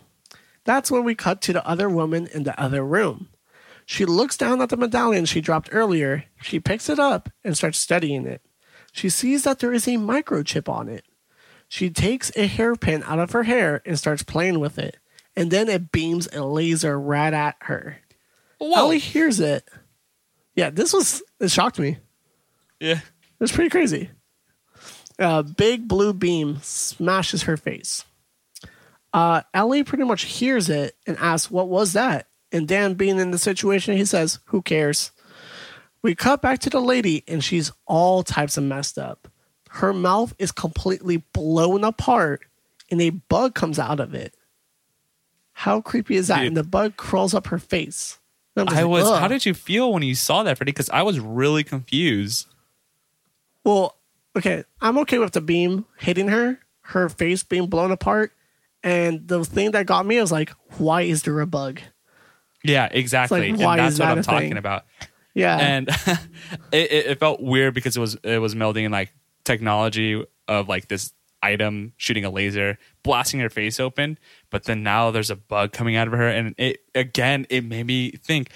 That's 0.69 0.91
when 0.91 1.03
we 1.03 1.15
cut 1.15 1.41
to 1.41 1.53
the 1.53 1.67
other 1.67 1.89
woman 1.89 2.27
in 2.27 2.43
the 2.43 2.57
other 2.61 2.85
room. 2.85 3.29
She 3.87 4.05
looks 4.05 4.37
down 4.37 4.61
at 4.61 4.69
the 4.69 4.77
medallion 4.77 5.25
she 5.25 5.41
dropped 5.41 5.69
earlier. 5.71 6.25
She 6.43 6.59
picks 6.59 6.89
it 6.89 6.99
up 6.99 7.27
and 7.43 7.57
starts 7.57 7.79
studying 7.79 8.27
it. 8.27 8.43
She 8.91 9.09
sees 9.09 9.45
that 9.45 9.57
there 9.57 9.73
is 9.73 9.87
a 9.87 9.97
microchip 9.97 10.69
on 10.69 10.87
it. 10.87 11.05
She 11.67 11.89
takes 11.89 12.31
a 12.35 12.45
hairpin 12.45 13.01
out 13.07 13.17
of 13.17 13.31
her 13.31 13.41
hair 13.41 13.81
and 13.83 13.97
starts 13.97 14.21
playing 14.21 14.59
with 14.59 14.77
it. 14.77 14.97
And 15.35 15.49
then 15.49 15.69
it 15.69 15.91
beams 15.91 16.27
a 16.33 16.43
laser 16.43 16.99
right 16.99 17.33
at 17.33 17.55
her. 17.61 17.97
Ellie 18.61 18.99
hears 18.99 19.39
it. 19.39 19.67
Yeah, 20.53 20.69
this 20.69 20.93
was, 20.93 21.23
it 21.39 21.49
shocked 21.49 21.79
me. 21.79 21.97
Yeah. 22.79 22.99
It 22.99 23.39
was 23.39 23.51
pretty 23.51 23.71
crazy. 23.71 24.11
A 25.17 25.41
big 25.41 25.87
blue 25.87 26.13
beam 26.13 26.59
smashes 26.61 27.41
her 27.43 27.57
face. 27.57 28.05
Uh, 29.13 29.41
Ellie 29.53 29.83
pretty 29.83 30.03
much 30.03 30.23
hears 30.23 30.69
it 30.69 30.95
and 31.07 31.17
asks, 31.17 31.49
What 31.49 31.67
was 31.67 31.93
that? 31.93 32.27
And 32.51 32.67
Dan, 32.67 32.93
being 32.95 33.19
in 33.19 33.31
the 33.31 33.37
situation, 33.37 33.97
he 33.97 34.05
says, 34.05 34.39
Who 34.45 34.61
cares? 34.61 35.11
We 36.01 36.15
cut 36.15 36.41
back 36.41 36.59
to 36.59 36.69
the 36.69 36.79
lady, 36.79 37.23
and 37.27 37.43
she's 37.43 37.71
all 37.85 38.23
types 38.23 38.57
of 38.57 38.63
messed 38.63 38.97
up. 38.97 39.27
Her 39.69 39.93
mouth 39.93 40.33
is 40.39 40.51
completely 40.51 41.17
blown 41.33 41.83
apart, 41.83 42.41
and 42.89 43.01
a 43.01 43.09
bug 43.09 43.53
comes 43.53 43.77
out 43.77 43.99
of 43.99 44.13
it. 44.13 44.33
How 45.51 45.81
creepy 45.81 46.15
is 46.15 46.27
that? 46.27 46.39
Dude. 46.39 46.47
And 46.47 46.57
the 46.57 46.63
bug 46.63 46.95
crawls 46.95 47.33
up 47.33 47.47
her 47.47 47.59
face. 47.59 48.17
I 48.55 48.63
like, 48.63 48.85
was. 48.87 49.05
"Ugh." 49.05 49.19
How 49.19 49.27
did 49.27 49.45
you 49.45 49.53
feel 49.53 49.91
when 49.93 50.03
you 50.03 50.15
saw 50.15 50.43
that, 50.43 50.57
Freddie? 50.57 50.71
Because 50.71 50.89
I 50.89 51.03
was 51.03 51.19
really 51.19 51.63
confused. 51.63 52.47
Well, 53.63 53.95
okay, 54.35 54.63
I'm 54.81 54.97
okay 54.99 55.19
with 55.19 55.33
the 55.33 55.41
beam 55.41 55.85
hitting 55.97 56.29
her, 56.29 56.59
her 56.81 57.09
face 57.09 57.43
being 57.43 57.67
blown 57.67 57.91
apart, 57.91 58.31
and 58.83 59.27
the 59.27 59.43
thing 59.43 59.71
that 59.71 59.85
got 59.85 60.05
me 60.05 60.19
was 60.19 60.31
like, 60.31 60.51
why 60.77 61.01
is 61.03 61.23
there 61.23 61.39
a 61.41 61.47
bug? 61.47 61.81
Yeah, 62.63 62.87
exactly. 62.91 63.51
why 63.53 63.73
and 63.77 63.79
that's 63.79 63.93
is 63.95 63.99
what 63.99 64.05
that 64.07 64.17
I'm 64.17 64.23
talking 64.23 64.49
thing? 64.49 64.57
about. 64.57 64.85
Yeah, 65.33 65.57
And 65.57 65.87
it, 66.71 66.91
it, 66.91 67.19
felt 67.19 67.41
weird 67.41 67.73
because 67.73 67.95
it 67.95 67.99
was 67.99 68.15
it 68.23 68.39
was 68.39 68.55
melding 68.55 68.83
in 68.83 68.91
like 68.91 69.13
technology 69.45 70.25
of 70.47 70.67
like 70.67 70.87
this 70.87 71.13
item 71.41 71.93
shooting 71.97 72.25
a 72.25 72.29
laser, 72.29 72.77
blasting 73.03 73.39
her 73.39 73.49
face 73.49 73.79
open, 73.79 74.17
but 74.49 74.65
then 74.65 74.83
now 74.83 75.11
there's 75.11 75.29
a 75.29 75.35
bug 75.37 75.71
coming 75.71 75.95
out 75.95 76.07
of 76.07 76.13
her, 76.13 76.27
and 76.27 76.55
it 76.57 76.79
again 76.95 77.45
it 77.49 77.63
made 77.63 77.85
me 77.85 78.11
think. 78.11 78.49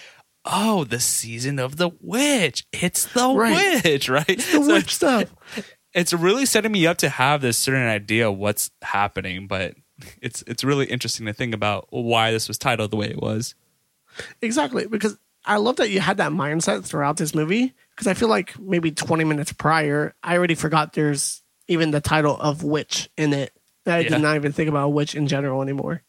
Oh, 0.46 0.84
the 0.84 1.00
season 1.00 1.58
of 1.58 1.78
the 1.78 1.92
witch. 2.02 2.66
It's 2.74 3.06
the 3.06 3.30
Right. 3.34 3.82
witch, 3.86 4.10
right? 4.10 4.28
the 4.28 4.42
So 4.42 4.68
witch 4.74 4.94
stuff. 4.96 5.34
it's 5.94 6.12
really 6.12 6.46
setting 6.46 6.74
me 6.74 6.86
up 6.86 6.98
to 6.98 7.08
have 7.08 7.40
this 7.40 7.58
certain 7.58 7.88
idea 7.88 8.28
of 8.30 8.38
what's 8.38 8.70
happening, 8.82 9.48
but 9.48 9.76
it's 10.22 10.44
it's 10.48 10.64
really 10.64 10.86
interesting 10.86 11.26
to 11.28 11.34
think 11.34 11.54
about 11.54 11.88
why 11.90 12.32
this 12.32 12.48
was 12.48 12.58
titled 12.58 12.92
the 12.92 12.98
way 12.98 13.08
it 13.10 13.22
was. 13.22 13.56
Exactly, 14.42 14.88
because 14.88 15.18
I 15.46 15.58
love 15.58 15.76
that 15.78 15.90
you 15.90 16.00
had 16.00 16.18
that 16.18 16.32
mindset 16.32 16.86
throughout 16.86 17.18
this 17.18 17.36
movie. 17.36 17.74
Because 17.92 18.08
I 18.08 18.14
feel 18.16 18.28
like 18.30 18.58
maybe 18.60 18.90
20 18.92 19.24
minutes 19.24 19.54
prior, 19.54 20.16
I 20.24 20.36
already 20.38 20.56
forgot 20.56 20.94
there's 20.94 21.44
even 21.68 21.92
the 21.92 22.02
title 22.02 22.36
of 22.40 22.64
witch 22.64 23.10
in 23.18 23.34
it. 23.34 23.54
I 23.86 24.00
Yeah. 24.00 24.10
did 24.10 24.22
not 24.22 24.36
even 24.36 24.52
think 24.52 24.68
about 24.70 24.90
witch 24.94 25.14
in 25.16 25.28
general 25.28 25.62
anymore. 25.62 26.02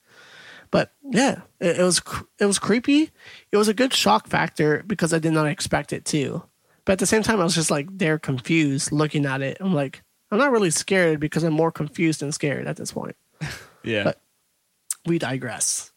But 0.70 0.92
yeah, 1.02 1.42
it, 1.60 1.78
it 1.78 1.82
was 1.82 2.00
it 2.40 2.46
was 2.46 2.58
creepy. 2.58 3.10
It 3.52 3.56
was 3.56 3.68
a 3.68 3.74
good 3.74 3.92
shock 3.92 4.26
factor 4.28 4.82
because 4.86 5.12
I 5.12 5.18
did 5.18 5.32
not 5.32 5.46
expect 5.46 5.92
it 5.92 6.04
to. 6.06 6.42
But 6.84 6.94
at 6.94 6.98
the 7.00 7.06
same 7.06 7.22
time, 7.22 7.40
I 7.40 7.44
was 7.44 7.54
just 7.54 7.70
like 7.70 7.86
they're 7.90 8.18
confused 8.18 8.92
looking 8.92 9.24
at 9.26 9.40
it. 9.42 9.56
I'm 9.60 9.74
like, 9.74 10.02
I'm 10.30 10.38
not 10.38 10.52
really 10.52 10.70
scared 10.70 11.20
because 11.20 11.42
I'm 11.42 11.52
more 11.52 11.70
confused 11.72 12.20
than 12.20 12.32
scared 12.32 12.66
at 12.66 12.76
this 12.76 12.92
point 12.92 13.16
Yeah. 13.84 14.04
But- 14.04 14.20
we 15.06 15.18
digress. 15.18 15.92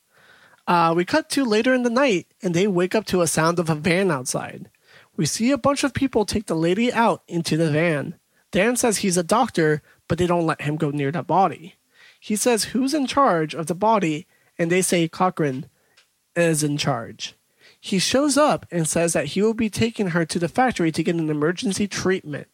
Uh, 0.68 0.94
we 0.96 1.06
cut 1.06 1.30
to 1.30 1.46
later 1.46 1.74
in 1.74 1.84
the 1.84 1.90
night, 1.90 2.28
and 2.44 2.54
they 2.54 2.68
wake 2.68 2.94
up 2.94 3.06
to 3.06 3.22
a 3.22 3.28
sound 3.28 3.58
of 3.58 3.70
a 3.70 3.76
van 3.76 4.12
outside. 4.12 4.70
We 5.16 5.26
see 5.26 5.52
a 5.52 5.58
bunch 5.58 5.86
of 5.86 5.94
people 5.94 6.26
take 6.26 6.48
the 6.48 6.56
lady 6.56 6.92
out 6.92 7.24
into 7.28 7.56
the 7.56 7.72
van. 7.72 8.16
Dan 8.52 8.76
says 8.76 8.98
he's 8.98 9.18
a 9.18 9.24
doctor, 9.24 9.82
but 10.10 10.18
they 10.18 10.28
don't 10.28 10.46
let 10.46 10.62
him 10.62 10.76
go 10.76 10.90
near 10.90 11.12
the 11.12 11.24
body. 11.24 11.76
He 12.20 12.36
says 12.36 12.66
who's 12.66 12.94
in 12.94 13.08
charge 13.08 13.56
of 13.56 13.68
the 13.68 13.76
body, 13.76 14.28
and 14.58 14.70
they 14.70 14.82
say 14.82 15.08
Cochran 15.08 15.68
is 16.36 16.64
in 16.64 16.78
charge. 16.78 17.36
He 17.80 18.00
shows 18.00 18.38
up 18.38 18.66
and 18.70 18.88
says 18.88 19.14
that 19.14 19.28
he 19.28 19.42
will 19.42 19.54
be 19.54 19.70
taking 19.70 20.08
her 20.10 20.26
to 20.26 20.40
the 20.40 20.50
factory 20.50 20.92
to 20.92 21.04
get 21.04 21.16
an 21.16 21.30
emergency 21.30 21.88
treatment. 21.88 22.48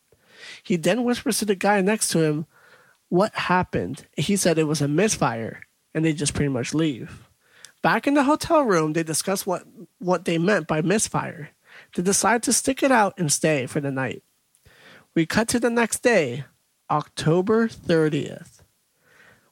He 0.62 0.76
then 0.76 1.04
whispers 1.04 1.40
to 1.40 1.46
the 1.46 1.56
guy 1.56 1.82
next 1.82 2.10
to 2.10 2.20
him, 2.20 2.46
What 3.14 3.36
happened? 3.36 4.08
He 4.18 4.36
said 4.36 4.58
it 4.58 4.64
was 4.64 4.82
a 4.82 4.88
misfire, 4.88 5.62
and 5.94 6.04
they 6.04 6.14
just 6.14 6.34
pretty 6.34 6.50
much 6.50 6.74
leave. 6.74 7.30
Back 7.84 8.08
in 8.08 8.16
the 8.16 8.24
hotel 8.24 8.64
room, 8.64 8.94
they 8.94 9.04
discuss 9.04 9.46
what, 9.46 9.68
what 10.00 10.26
they 10.26 10.40
meant 10.40 10.66
by 10.66 10.82
misfire. 10.82 11.52
They 11.96 12.02
decide 12.02 12.42
to 12.42 12.52
stick 12.52 12.82
it 12.82 12.92
out 12.92 13.14
and 13.20 13.32
stay 13.32 13.68
for 13.68 13.80
the 13.80 13.92
night. 13.92 14.24
We 15.14 15.28
cut 15.28 15.48
to 15.50 15.60
the 15.60 15.70
next 15.70 16.02
day, 16.02 16.46
October 16.90 17.68
30th. 17.68 18.64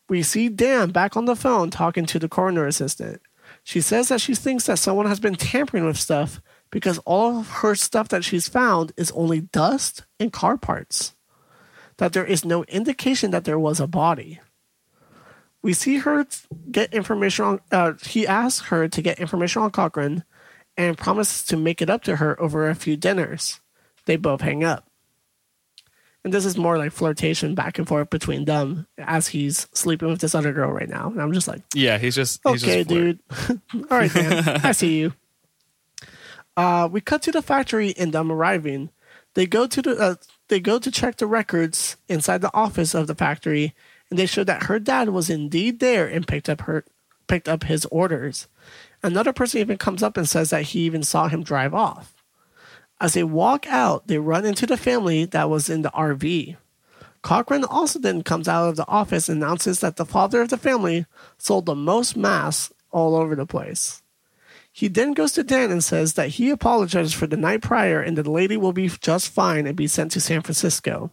We 0.10 0.24
see 0.24 0.50
Dan 0.50 0.90
back 0.90 1.16
on 1.16 1.26
the 1.26 1.36
phone 1.36 1.70
talking 1.70 2.08
to 2.08 2.18
the 2.18 2.28
coroner 2.28 2.66
assistant. 2.66 3.22
She 3.64 3.80
says 3.80 4.08
that 4.08 4.22
she 4.22 4.34
thinks 4.34 4.66
that 4.66 4.80
someone 4.80 5.06
has 5.06 5.20
been 5.20 5.36
tampering 5.36 5.86
with 5.86 6.00
stuff 6.00 6.42
because 6.72 6.98
all 7.06 7.42
of 7.42 7.50
her 7.62 7.76
stuff 7.76 8.08
that 8.08 8.24
she's 8.24 8.50
found 8.50 8.92
is 8.98 9.12
only 9.12 9.40
dust 9.40 10.04
and 10.20 10.34
car 10.34 10.58
parts. 10.58 11.14
That 12.02 12.14
there 12.14 12.26
is 12.26 12.44
no 12.44 12.64
indication 12.64 13.30
that 13.30 13.46
there 13.46 13.60
was 13.60 13.80
a 13.80 13.86
body. 13.86 14.40
We 15.62 15.74
see 15.74 16.00
her 16.00 16.26
get 16.72 16.92
information 16.96 17.46
on. 17.46 17.60
Uh, 17.72 17.94
he 18.04 18.26
asks 18.26 18.70
her 18.70 18.88
to 18.88 19.02
get 19.04 19.20
information 19.20 19.62
on 19.62 19.70
Cochran 19.70 20.24
and 20.76 20.98
promises 20.98 21.46
to 21.46 21.58
make 21.58 21.80
it 21.80 21.92
up 21.92 22.02
to 22.06 22.16
her 22.16 22.42
over 22.42 22.68
a 22.68 22.74
few 22.74 22.98
dinners. 22.98 23.62
They 24.06 24.16
both 24.16 24.42
hang 24.42 24.64
up. 24.64 24.88
And 26.24 26.34
this 26.34 26.44
is 26.44 26.58
more 26.58 26.80
like 26.80 26.92
flirtation 26.92 27.54
back 27.54 27.78
and 27.78 27.88
forth 27.88 28.10
between 28.10 28.46
them 28.46 28.88
as 28.98 29.28
he's 29.28 29.68
sleeping 29.72 30.08
with 30.08 30.22
this 30.22 30.34
other 30.34 30.54
girl 30.54 30.72
right 30.72 30.90
now. 30.90 31.06
And 31.12 31.22
I'm 31.22 31.34
just 31.34 31.48
like, 31.48 31.62
Yeah, 31.76 32.00
he's 32.00 32.16
just 32.16 32.42
he's 32.48 32.64
okay, 32.64 32.84
just 32.84 32.90
dude. 32.90 33.20
All 33.92 33.98
right, 34.00 34.16
man. 34.16 34.62
I 34.64 34.72
see 34.72 34.98
you. 34.98 35.14
Uh, 36.58 36.90
we 36.92 37.00
cut 37.00 37.22
to 37.22 37.32
the 37.32 37.44
factory 37.44 37.94
and 37.96 38.12
them 38.12 38.32
arriving. 38.32 38.90
They 39.36 39.46
go 39.46 39.68
to 39.68 39.82
the 39.84 39.96
uh, 40.00 40.16
they 40.52 40.60
go 40.60 40.78
to 40.78 40.92
check 40.92 41.16
the 41.16 41.26
records 41.26 41.96
inside 42.10 42.42
the 42.42 42.54
office 42.54 42.94
of 42.94 43.08
the 43.08 43.16
factory, 43.16 43.74
and 44.10 44.20
they 44.20 44.26
show 44.26 44.44
that 44.44 44.64
her 44.64 44.80
dad 44.80 45.08
was 45.08 45.30
indeed 45.30 45.80
there 45.80 46.06
and 46.06 46.28
picked 46.28 46.50
up 46.50 46.62
her 46.62 46.84
picked 47.28 47.48
up 47.48 47.64
his 47.64 47.86
orders. 47.86 48.50
Another 49.02 49.32
person 49.32 49.62
even 49.62 49.78
comes 49.78 50.04
up 50.04 50.18
and 50.18 50.28
says 50.28 50.50
that 50.50 50.64
he 50.64 50.82
even 50.82 51.04
saw 51.04 51.30
him 51.30 51.42
drive 51.42 51.74
off. 51.74 52.14
As 53.00 53.14
they 53.14 53.24
walk 53.24 53.66
out, 53.68 54.08
they 54.08 54.18
run 54.18 54.46
into 54.46 54.68
the 54.68 54.76
family 54.76 55.24
that 55.24 55.50
was 55.50 55.70
in 55.70 55.84
the 55.84 55.92
RV. 55.92 56.58
Cochran 57.22 57.64
also 57.64 57.98
then 57.98 58.22
comes 58.22 58.50
out 58.50 58.68
of 58.68 58.76
the 58.76 58.88
office 58.90 59.30
and 59.30 59.42
announces 59.42 59.80
that 59.80 59.96
the 59.96 60.06
father 60.06 60.42
of 60.42 60.50
the 60.50 60.58
family 60.58 61.06
sold 61.38 61.66
the 61.66 61.76
most 61.76 62.18
masks 62.18 62.74
all 62.92 63.16
over 63.16 63.36
the 63.36 63.46
place. 63.46 64.01
He 64.72 64.88
then 64.88 65.14
goes 65.14 65.34
to 65.34 65.44
Dan 65.44 65.72
and 65.72 65.84
says 65.84 66.14
that 66.14 66.30
he 66.30 66.50
apologizes 66.50 67.14
for 67.14 67.28
the 67.28 67.38
night 67.38 67.62
prior 67.62 68.02
and 68.02 68.18
that 68.18 68.24
the 68.24 68.32
lady 68.32 68.56
will 68.56 68.72
be 68.72 68.88
just 68.88 69.30
fine 69.30 69.68
and 69.68 69.76
be 69.76 69.88
sent 69.88 70.12
to 70.12 70.22
San 70.22 70.42
Francisco. 70.42 71.12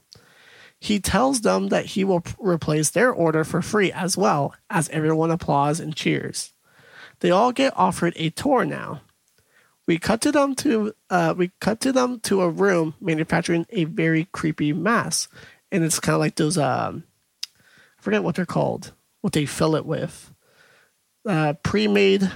He 0.80 1.00
tells 1.00 1.40
them 1.40 1.68
that 1.68 1.86
he 1.86 2.04
will 2.04 2.22
replace 2.38 2.90
their 2.90 3.10
order 3.10 3.42
for 3.42 3.60
free 3.60 3.90
as 3.90 4.16
well, 4.16 4.54
as 4.70 4.88
everyone 4.90 5.32
applauds 5.32 5.80
and 5.80 5.94
cheers. 5.94 6.52
They 7.18 7.32
all 7.32 7.50
get 7.50 7.72
offered 7.76 8.12
a 8.14 8.30
tour 8.30 8.64
now. 8.64 9.00
We 9.88 9.98
cut 9.98 10.20
to 10.20 10.30
them 10.30 10.54
to 10.56 10.94
uh, 11.10 11.34
we 11.36 11.50
cut 11.60 11.80
to 11.80 11.92
them 11.92 12.20
to 12.20 12.42
a 12.42 12.48
room 12.48 12.94
manufacturing 13.00 13.66
a 13.70 13.84
very 13.84 14.28
creepy 14.32 14.72
mask, 14.72 15.32
and 15.72 15.82
it's 15.82 15.98
kind 15.98 16.14
of 16.14 16.20
like 16.20 16.36
those 16.36 16.58
um, 16.58 17.04
I 17.98 18.02
forget 18.02 18.22
what 18.22 18.36
they're 18.36 18.46
called, 18.46 18.92
what 19.22 19.32
they 19.32 19.46
fill 19.46 19.74
it 19.74 19.86
with, 19.86 20.32
uh, 21.26 21.54
pre-made 21.62 22.30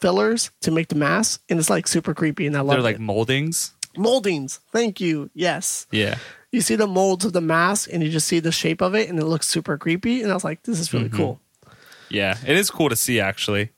fillers 0.00 0.50
to 0.62 0.70
make 0.70 0.88
the 0.88 0.94
mask, 0.94 1.42
and 1.48 1.58
it's 1.58 1.70
like 1.70 1.88
super 1.88 2.14
creepy, 2.14 2.46
and 2.46 2.56
I 2.56 2.60
love 2.60 2.76
They're 2.76 2.82
like 2.82 2.96
it. 2.96 3.00
moldings. 3.00 3.72
moldings. 3.96 4.60
Thank 4.72 5.00
you. 5.00 5.30
Yes, 5.34 5.86
Yeah. 5.90 6.18
you 6.52 6.60
see 6.60 6.76
the 6.76 6.86
molds 6.86 7.24
of 7.24 7.32
the 7.32 7.40
mask, 7.40 7.88
and 7.92 8.02
you 8.02 8.10
just 8.10 8.28
see 8.28 8.40
the 8.40 8.52
shape 8.52 8.80
of 8.80 8.94
it, 8.94 9.08
and 9.08 9.18
it 9.18 9.24
looks 9.24 9.48
super 9.48 9.76
creepy, 9.76 10.22
and 10.22 10.30
I 10.30 10.34
was 10.34 10.44
like, 10.44 10.62
this 10.62 10.78
is 10.78 10.92
really 10.92 11.08
cool. 11.08 11.40
Yeah. 12.10 12.36
It 12.46 12.56
is 12.56 12.70
cool 12.70 12.88
to 12.88 12.96
see 12.96 13.20
actually. 13.20 13.70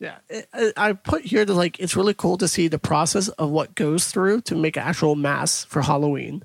Yeah, 0.00 0.14
it, 0.28 0.48
it- 0.54 0.74
I 0.78 0.92
put 0.92 1.24
here 1.24 1.44
that 1.44 1.52
like 1.54 1.80
it's 1.80 1.96
really 1.96 2.14
cool 2.14 2.38
to 2.38 2.46
see 2.46 2.68
the 2.68 2.78
process 2.78 3.28
of 3.30 3.50
what 3.50 3.74
goes 3.74 4.06
through 4.06 4.42
to 4.42 4.54
make 4.54 4.76
an 4.76 4.84
actual 4.84 5.16
mask 5.16 5.68
for 5.68 5.82
Halloween. 5.82 6.44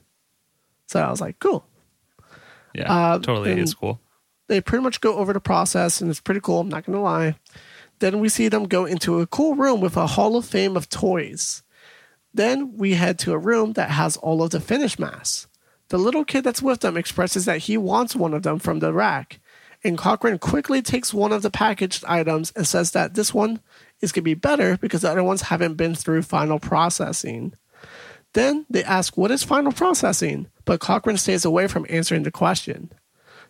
So 0.87 0.99
I 0.99 1.09
was 1.11 1.21
like, 1.21 1.37
cool. 1.39 1.63
Yeah. 2.73 2.91
Uh, 2.91 3.19
totally 3.19 3.51
is 3.51 3.75
cool. 3.75 3.99
They 4.47 4.59
pretty 4.59 4.83
much 4.83 4.99
go 5.01 5.15
over 5.17 5.31
the 5.33 5.39
process, 5.39 6.01
and 6.01 6.09
it's 6.09 6.19
pretty 6.19 6.41
cool. 6.41 6.59
I'm 6.61 6.69
not 6.69 6.85
gonna 6.85 7.01
lie. 7.01 7.35
Then 8.03 8.19
we 8.19 8.27
see 8.27 8.49
them 8.49 8.65
go 8.65 8.83
into 8.83 9.21
a 9.21 9.27
cool 9.27 9.55
room 9.55 9.79
with 9.79 9.95
a 9.95 10.07
Hall 10.07 10.35
of 10.35 10.43
Fame 10.43 10.75
of 10.75 10.89
toys. 10.89 11.63
Then 12.33 12.75
we 12.75 12.95
head 12.95 13.17
to 13.19 13.31
a 13.31 13.37
room 13.37 13.73
that 13.73 13.91
has 13.91 14.17
all 14.17 14.43
of 14.43 14.49
the 14.49 14.59
finished 14.59 14.99
masks. 14.99 15.47
The 15.87 15.97
little 15.97 16.25
kid 16.25 16.43
that's 16.43 16.61
with 16.61 16.81
them 16.81 16.97
expresses 16.97 17.45
that 17.45 17.59
he 17.59 17.77
wants 17.77 18.13
one 18.13 18.33
of 18.33 18.43
them 18.43 18.59
from 18.59 18.79
the 18.79 18.91
rack, 18.91 19.39
and 19.85 19.97
Cochran 19.97 20.37
quickly 20.37 20.81
takes 20.81 21.13
one 21.13 21.31
of 21.31 21.43
the 21.43 21.49
packaged 21.49 22.03
items 22.03 22.51
and 22.57 22.67
says 22.67 22.91
that 22.91 23.13
this 23.13 23.33
one 23.33 23.61
is 24.01 24.11
going 24.11 24.23
to 24.23 24.25
be 24.25 24.33
better 24.33 24.75
because 24.75 25.03
the 25.03 25.09
other 25.09 25.23
ones 25.23 25.43
haven't 25.43 25.75
been 25.75 25.95
through 25.95 26.23
final 26.23 26.59
processing. 26.59 27.53
Then 28.33 28.65
they 28.69 28.83
ask, 28.83 29.15
What 29.15 29.31
is 29.31 29.43
final 29.43 29.71
processing? 29.71 30.47
But 30.65 30.81
Cochran 30.81 31.15
stays 31.15 31.45
away 31.45 31.67
from 31.67 31.85
answering 31.87 32.23
the 32.23 32.31
question. 32.31 32.91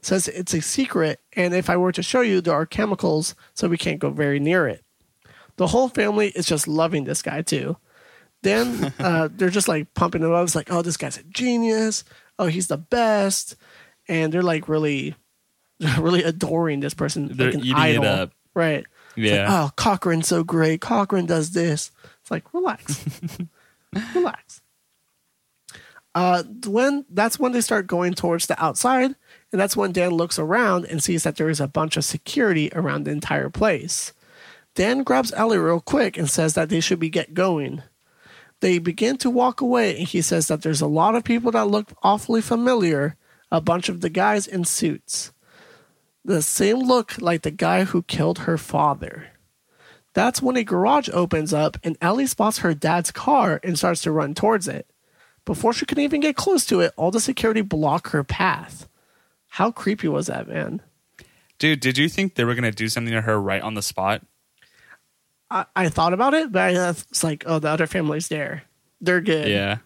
Says 0.05 0.27
it's 0.27 0.53
a 0.53 0.61
secret, 0.61 1.21
and 1.33 1.53
if 1.53 1.69
I 1.69 1.77
were 1.77 1.91
to 1.93 2.03
show 2.03 2.21
you, 2.21 2.41
there 2.41 2.53
are 2.53 2.65
chemicals, 2.65 3.35
so 3.53 3.67
we 3.67 3.77
can't 3.77 3.99
go 3.99 4.09
very 4.09 4.39
near 4.39 4.67
it. 4.67 4.83
The 5.55 5.67
whole 5.67 5.87
family 5.89 6.29
is 6.29 6.45
just 6.45 6.67
loving 6.67 7.05
this 7.05 7.21
guy 7.21 7.41
too. 7.41 7.77
Then 8.41 8.93
uh, 8.99 9.29
they're 9.31 9.49
just 9.49 9.67
like 9.67 9.93
pumping 9.93 10.21
him 10.21 10.31
up. 10.31 10.43
It's 10.43 10.55
like, 10.55 10.71
oh, 10.71 10.81
this 10.81 10.97
guy's 10.97 11.17
a 11.17 11.23
genius. 11.23 12.03
Oh, 12.37 12.47
he's 12.47 12.67
the 12.67 12.77
best. 12.77 13.55
And 14.07 14.33
they're 14.33 14.43
like 14.43 14.67
really, 14.67 15.15
really 15.99 16.23
adoring 16.23 16.81
this 16.81 16.93
person. 16.93 17.35
They're 17.35 17.51
like 17.51 17.63
eating 17.63 17.75
idol. 17.75 18.03
it 18.03 18.09
up. 18.09 18.31
Right. 18.53 18.85
Yeah. 19.15 19.49
like, 19.49 19.49
oh, 19.49 19.71
Cochran's 19.75 20.27
so 20.27 20.43
great. 20.43 20.81
Cochran 20.81 21.25
does 21.25 21.51
this. 21.51 21.91
It's 22.21 22.31
like, 22.31 22.53
relax. 22.53 23.05
relax. 24.15 24.61
Uh, 26.15 26.43
when 26.67 27.05
that's 27.09 27.39
when 27.39 27.53
they 27.53 27.61
start 27.61 27.87
going 27.87 28.13
towards 28.13 28.45
the 28.45 28.63
outside, 28.63 29.15
and 29.53 29.61
that's 29.61 29.77
when 29.77 29.91
Dan 29.91 30.11
looks 30.11 30.39
around 30.39 30.85
and 30.85 31.01
sees 31.01 31.23
that 31.23 31.35
there 31.35 31.47
is 31.47 31.61
a 31.61 31.67
bunch 31.67 31.95
of 31.95 32.03
security 32.03 32.71
around 32.73 33.03
the 33.03 33.11
entire 33.11 33.51
place. 33.51 34.11
Dan 34.73 35.03
grabs 35.03 35.31
Ellie 35.33 35.59
real 35.59 35.79
quick 35.79 36.17
and 36.17 36.27
says 36.27 36.55
that 36.55 36.69
they 36.69 36.79
should 36.79 36.99
be 36.99 37.09
get 37.09 37.35
going. 37.35 37.83
They 38.61 38.79
begin 38.79 39.17
to 39.17 39.29
walk 39.29 39.61
away, 39.61 39.95
and 39.95 40.07
he 40.07 40.23
says 40.23 40.47
that 40.47 40.63
there's 40.63 40.81
a 40.81 40.87
lot 40.87 41.13
of 41.13 41.23
people 41.23 41.51
that 41.51 41.67
look 41.67 41.91
awfully 42.01 42.41
familiar. 42.41 43.15
A 43.51 43.61
bunch 43.61 43.87
of 43.87 44.01
the 44.01 44.09
guys 44.09 44.47
in 44.47 44.65
suits, 44.65 45.31
the 46.25 46.41
same 46.41 46.79
look 46.79 47.21
like 47.21 47.43
the 47.43 47.51
guy 47.51 47.83
who 47.83 48.01
killed 48.01 48.39
her 48.39 48.57
father. 48.57 49.27
That's 50.13 50.41
when 50.41 50.57
a 50.57 50.63
garage 50.63 51.09
opens 51.13 51.53
up, 51.53 51.77
and 51.83 51.95
Ellie 52.01 52.25
spots 52.25 52.59
her 52.59 52.73
dad's 52.73 53.11
car 53.11 53.59
and 53.63 53.77
starts 53.77 54.01
to 54.01 54.11
run 54.11 54.33
towards 54.33 54.67
it. 54.67 54.87
Before 55.45 55.73
she 55.73 55.85
can 55.85 55.99
even 55.99 56.21
get 56.21 56.35
close 56.35 56.65
to 56.65 56.79
it, 56.79 56.93
all 56.97 57.11
the 57.11 57.19
security 57.19 57.61
block 57.61 58.09
her 58.09 58.23
path. 58.23 58.87
How 59.53 59.69
creepy 59.69 60.07
was 60.07 60.25
that, 60.25 60.47
man? 60.47 60.81
Dude, 61.59 61.79
did 61.79 61.95
you 61.95 62.09
think 62.09 62.33
they 62.33 62.43
were 62.43 62.55
gonna 62.55 62.71
do 62.71 62.89
something 62.89 63.13
to 63.13 63.21
her 63.21 63.39
right 63.39 63.61
on 63.61 63.75
the 63.75 63.83
spot? 63.83 64.23
I, 65.51 65.65
I 65.75 65.89
thought 65.89 66.11
about 66.11 66.33
it, 66.33 66.51
but 66.51 66.75
I 66.75 66.87
was 66.87 67.23
like, 67.23 67.43
oh, 67.45 67.59
the 67.59 67.69
other 67.69 67.85
family's 67.85 68.29
there. 68.29 68.63
They're 68.99 69.21
good. 69.21 69.47
Yeah. 69.47 69.77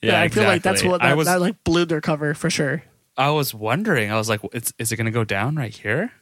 Yeah, 0.00 0.22
I 0.22 0.28
feel 0.28 0.44
like 0.44 0.62
that's 0.62 0.82
what 0.82 1.02
that, 1.02 1.10
I 1.10 1.14
was. 1.14 1.26
that 1.26 1.38
like 1.38 1.62
blew 1.64 1.84
their 1.84 2.00
cover 2.00 2.32
for 2.32 2.48
sure. 2.48 2.82
I 3.14 3.28
was 3.28 3.52
wondering. 3.52 4.10
I 4.10 4.16
was 4.16 4.30
like, 4.30 4.40
"Is 4.54 4.72
is 4.78 4.90
it 4.90 4.96
gonna 4.96 5.10
go 5.10 5.24
down 5.24 5.54
right 5.56 5.74
here?" 5.74 6.12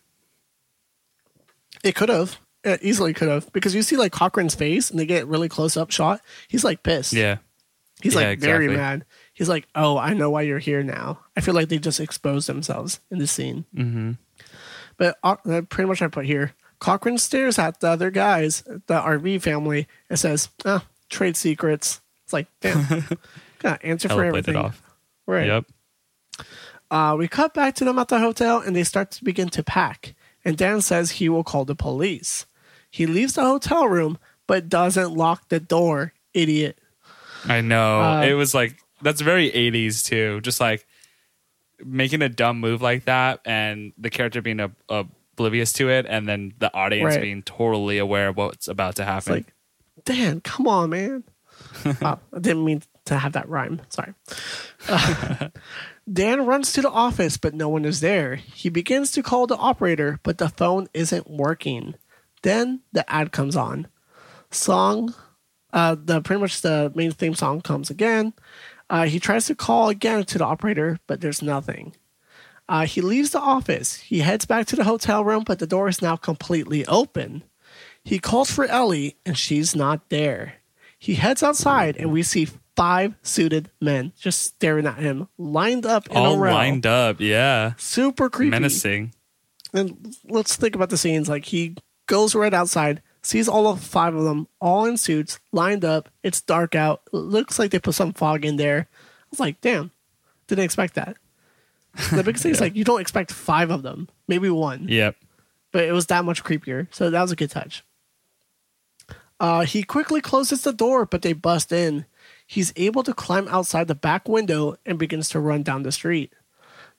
It 1.85 1.95
could 1.95 2.09
have. 2.09 2.41
It 2.65 2.83
easily 2.83 3.15
could 3.15 3.29
have. 3.29 3.53
Because 3.53 3.77
you 3.77 3.83
see 3.83 3.97
like 3.97 4.11
Cochran's 4.11 4.57
face 4.57 4.91
and 4.91 4.99
they 4.99 5.07
get 5.07 5.29
really 5.29 5.49
close 5.49 5.77
up 5.77 5.93
shot. 5.93 6.21
He's 6.49 6.65
like 6.65 6.83
pissed. 6.83 7.13
Yeah. 7.13 7.37
He's 8.03 8.15
Yeah, 8.15 8.31
like 8.31 8.41
very 8.41 8.67
mad. 8.67 9.05
He's 9.39 9.49
like, 9.49 9.69
"Oh, 9.77 9.97
I 9.97 10.15
know 10.15 10.31
why 10.31 10.43
you're 10.43 10.59
here 10.59 10.83
now." 10.83 11.21
I 11.37 11.41
feel 11.41 11.55
like 11.55 11.69
they 11.69 11.79
just 11.79 12.01
exposed 12.01 12.49
themselves 12.49 12.99
in 13.09 13.19
this 13.19 13.31
scene. 13.31 13.67
Mm-hmm. 13.73 14.13
But 14.97 15.17
uh, 15.23 15.37
pretty 15.69 15.87
much, 15.87 16.03
I 16.03 16.09
put 16.09 16.27
here. 16.27 16.55
Cochran 16.81 17.19
stares 17.19 17.57
at 17.57 17.79
the 17.79 17.89
other 17.89 18.11
guys, 18.11 18.63
the 18.63 19.01
RV 19.01 19.41
family, 19.43 19.87
and 20.11 20.19
says, 20.19 20.49
"Ah, 20.65 20.85
trade 21.09 21.37
secrets." 21.37 22.01
It's 22.25 22.33
like, 22.33 22.49
damn, 22.61 23.05
got 23.61 23.85
answer 23.85 24.09
for 24.09 24.25
everything. 24.25 24.57
it 24.57 24.59
off. 24.59 24.83
Right. 25.25 25.47
Yep. 25.47 25.65
Uh, 26.91 27.15
we 27.17 27.29
cut 27.29 27.55
back 27.55 27.77
to 27.77 27.85
them 27.85 27.97
at 28.01 28.09
the 28.09 28.19
hotel, 28.19 28.59
and 28.59 28.75
they 28.75 28.83
start 28.83 29.13
to 29.13 29.25
begin 29.25 29.51
to 29.51 29.63
pack. 29.63 30.17
And 30.45 30.57
Dan 30.57 30.81
says 30.81 31.13
he 31.13 31.29
will 31.29 31.45
call 31.45 31.65
the 31.65 31.77
police. 31.77 32.45
He 32.91 33.07
leaves 33.07 33.35
the 33.35 33.43
hotel 33.43 33.87
room, 33.87 34.19
but 34.49 34.69
doesn't 34.69 35.15
lock 35.15 35.49
the 35.49 35.61
door. 35.61 36.13
Idiot. 36.35 36.77
I 37.45 37.61
know. 37.61 38.01
Uh, 38.01 38.23
it 38.23 38.35
was 38.35 38.53
like 38.53 38.77
that's 39.03 39.21
very 39.21 39.51
80s 39.51 40.05
too. 40.05 40.41
Just 40.41 40.61
like 40.61 40.87
making 41.85 42.23
a 42.23 42.29
dumb 42.29 42.59
move 42.61 42.83
like 42.83 43.05
that 43.05 43.41
and 43.45 43.93
the 43.99 44.11
character 44.11 44.43
being 44.43 44.61
ob- 44.61 44.75
oblivious 44.89 45.73
to 45.75 45.89
it 45.91 46.07
and 46.09 46.29
then 46.29 46.53
the 46.59 46.73
audience 46.75 47.15
Right. 47.15 47.21
being 47.23 47.43
totally 47.43 47.99
aware 47.99 48.29
of 48.29 48.37
what's 48.37 48.67
about 48.69 48.97
to 48.97 49.03
It's 49.03 49.09
happen. 49.09 49.33
like, 49.35 49.55
Dan, 50.05 50.41
come 50.41 50.67
on, 50.67 50.91
man. 50.91 51.25
wow, 52.01 52.19
I 52.35 52.39
didn't 52.41 52.65
mean 52.65 52.83
to 53.05 53.19
have 53.19 53.33
that 53.35 53.49
rhyme. 53.49 53.81
Sorry. 53.91 54.13
Uh, 54.89 55.49
Dan 56.13 56.47
runs 56.47 56.73
to 56.73 56.83
the 56.83 56.91
office, 56.91 57.37
but 57.37 57.55
no 57.55 57.69
one 57.69 57.85
is 57.85 58.01
there. 58.01 58.37
He 58.37 58.69
begins 58.71 59.13
to 59.13 59.23
call 59.23 59.47
the 59.47 59.57
operator, 59.57 60.19
but 60.23 60.39
the 60.39 60.49
phone 60.49 60.89
isn't 60.95 61.29
working. 61.31 61.95
Then 62.43 62.81
the 62.93 63.09
ad 63.13 63.31
comes 63.33 63.57
on. 63.57 63.89
Song, 64.51 65.15
uh, 65.73 65.97
the 66.03 66.23
pretty 66.23 66.41
much 66.41 66.63
the 66.63 66.91
main 66.95 67.11
theme 67.13 67.35
song 67.35 67.61
comes 67.61 67.91
again. 67.91 68.33
Uh, 68.91 69.05
he 69.07 69.21
tries 69.21 69.47
to 69.47 69.55
call 69.55 69.89
again 69.89 70.25
to 70.25 70.39
the 70.39 70.45
operator, 70.45 70.99
but 71.07 71.21
there's 71.21 71.43
nothing. 71.43 71.95
Uh, 72.69 72.85
he 72.87 73.01
leaves 73.01 73.31
the 73.31 73.41
office. 73.41 73.97
He 73.97 74.21
heads 74.21 74.45
back 74.47 74.67
to 74.67 74.77
the 74.77 74.85
hotel 74.85 75.25
room, 75.25 75.45
but 75.47 75.59
the 75.59 75.67
door 75.67 75.89
is 75.89 76.03
now 76.03 76.17
completely 76.17 76.85
open. 76.87 77.43
He 78.05 78.19
calls 78.19 78.51
for 78.51 78.65
Ellie, 78.67 79.17
and 79.27 79.37
she's 79.37 79.75
not 79.77 80.09
there. 80.09 80.55
He 80.99 81.15
heads 81.15 81.43
outside, 81.43 81.97
and 81.97 82.11
we 82.13 82.23
see 82.23 82.49
five 82.77 83.15
suited 83.23 83.71
men 83.81 84.13
just 84.19 84.43
staring 84.43 84.87
at 84.87 84.99
him, 84.99 85.29
lined 85.37 85.85
up 85.87 86.09
in 86.11 86.17
All 86.17 86.35
a 86.35 86.39
row. 86.39 86.53
lined 86.53 86.87
up. 86.87 87.21
Yeah. 87.21 87.73
Super 87.77 88.31
creepy. 88.31 88.51
Menacing. 88.51 89.13
And 89.75 90.15
let's 90.25 90.57
think 90.57 90.75
about 90.75 90.91
the 90.91 90.97
scenes. 90.97 91.29
Like 91.29 91.45
he 91.47 91.77
goes 92.07 92.35
right 92.35 92.55
outside, 92.55 93.03
sees 93.29 93.49
all 93.49 93.67
of 93.69 93.81
five 93.83 94.15
of 94.15 94.25
them, 94.25 94.49
all 94.61 94.87
in 94.87 94.97
suits, 94.97 95.39
lined 95.53 95.85
up. 95.85 96.09
It's 96.23 96.41
dark 96.41 96.75
out. 96.75 97.03
It 97.13 97.17
looks 97.17 97.59
like 97.59 97.71
they 97.71 97.79
put 97.79 97.95
some 97.95 98.15
fog 98.15 98.45
in 98.45 98.57
there. 98.57 98.89
I 98.91 99.27
was 99.31 99.41
like, 99.41 99.61
damn, 99.61 99.91
Didn't 100.47 100.65
expect 100.65 100.95
that. 100.95 101.17
The 102.13 102.23
biggest 102.23 102.43
thing 102.43 102.53
is 102.53 102.61
like 102.61 102.77
you 102.77 102.85
don't 102.85 103.01
expect 103.01 103.33
five 103.33 103.71
of 103.71 103.83
them, 103.83 104.09
maybe 104.29 104.49
one, 104.49 104.87
Yep. 104.89 105.17
but 105.73 105.85
it 105.85 105.93
was 105.93 106.07
that 106.07 106.25
much 106.25 106.43
creepier. 106.45 106.87
So 106.91 107.11
that 107.11 107.21
was 107.21 107.33
a 107.33 107.37
good 107.37 107.51
touch. 107.51 107.83
Uh, 109.41 109.61
he 109.65 109.83
quickly 109.83 110.21
closes 110.21 110.63
the 110.63 110.73
door, 110.73 111.07
but 111.07 111.23
they 111.23 111.33
bust 111.33 111.71
in. 111.73 112.07
He's 112.47 112.73
able 112.77 113.03
to 113.05 113.15
climb 113.15 113.47
outside 113.49 113.87
the 113.89 113.95
back 113.95 114.29
window 114.29 114.77
and 114.87 114.99
begins 114.99 115.29
to 115.31 115.41
run 115.41 115.63
down 115.63 115.83
the 115.83 115.93
street. 115.93 116.33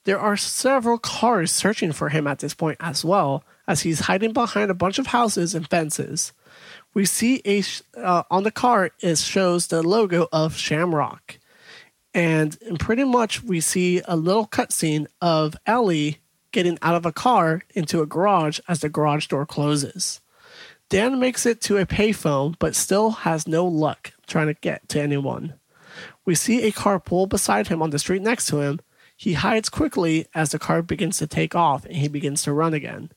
There 0.06 0.20
are 0.20 0.38
several 0.38 0.98
cars 0.98 1.52
searching 1.52 1.92
for 1.92 2.10
him 2.10 2.28
at 2.28 2.40
this 2.40 2.54
point 2.54 2.78
as 2.80 3.04
well, 3.04 3.44
as 3.70 3.82
he's 3.82 4.02
hiding 4.02 4.34
behind 4.34 4.72
a 4.72 4.74
bunch 4.74 4.98
of 4.98 5.08
houses 5.08 5.54
and 5.54 5.70
fences. 5.70 6.34
We 6.96 7.06
see 7.06 7.40
a 7.46 7.64
uh, 7.96 8.24
on 8.32 8.42
the 8.44 8.52
car 8.52 8.90
it 9.00 9.18
shows 9.20 9.68
the 9.68 9.84
logo 9.84 10.28
of 10.34 10.58
Shamrock, 10.58 11.38
and 12.12 12.58
pretty 12.80 13.04
much 13.04 13.44
we 13.44 13.62
see 13.62 14.02
a 14.06 14.18
little 14.18 14.48
cutscene 14.48 15.06
of 15.22 15.56
Ellie 15.68 16.18
getting 16.52 16.80
out 16.82 16.96
of 16.96 17.06
a 17.06 17.12
car 17.12 17.62
into 17.76 18.02
a 18.02 18.08
garage 18.08 18.60
as 18.68 18.80
the 18.80 18.90
garage 18.90 19.28
door 19.28 19.46
closes. 19.46 20.20
Dan 20.90 21.20
makes 21.20 21.46
it 21.46 21.62
to 21.62 21.78
a 21.78 21.86
payphone, 21.86 22.56
but 22.58 22.76
still 22.76 23.12
has 23.12 23.48
no 23.48 23.68
luck 23.68 24.14
trying 24.26 24.48
to 24.48 24.56
get 24.56 24.90
to 24.90 25.00
anyone. 25.00 25.54
We 26.26 26.34
see 26.34 26.64
a 26.64 26.72
car 26.72 27.00
pull 27.00 27.28
beside 27.28 27.68
him 27.68 27.84
on 27.84 27.92
the 27.92 28.00
street 28.00 28.24
next 28.24 28.48
to 28.48 28.62
him. 28.62 28.80
He 29.16 29.34
hides 29.34 29.70
quickly 29.70 30.26
as 30.34 30.50
the 30.50 30.58
car 30.58 30.82
begins 30.82 31.20
to 31.20 31.28
take 31.28 31.54
off 31.54 31.86
and 31.86 31.98
he 31.98 32.08
begins 32.08 32.42
to 32.44 32.54
run 32.54 32.74
again. 32.74 33.12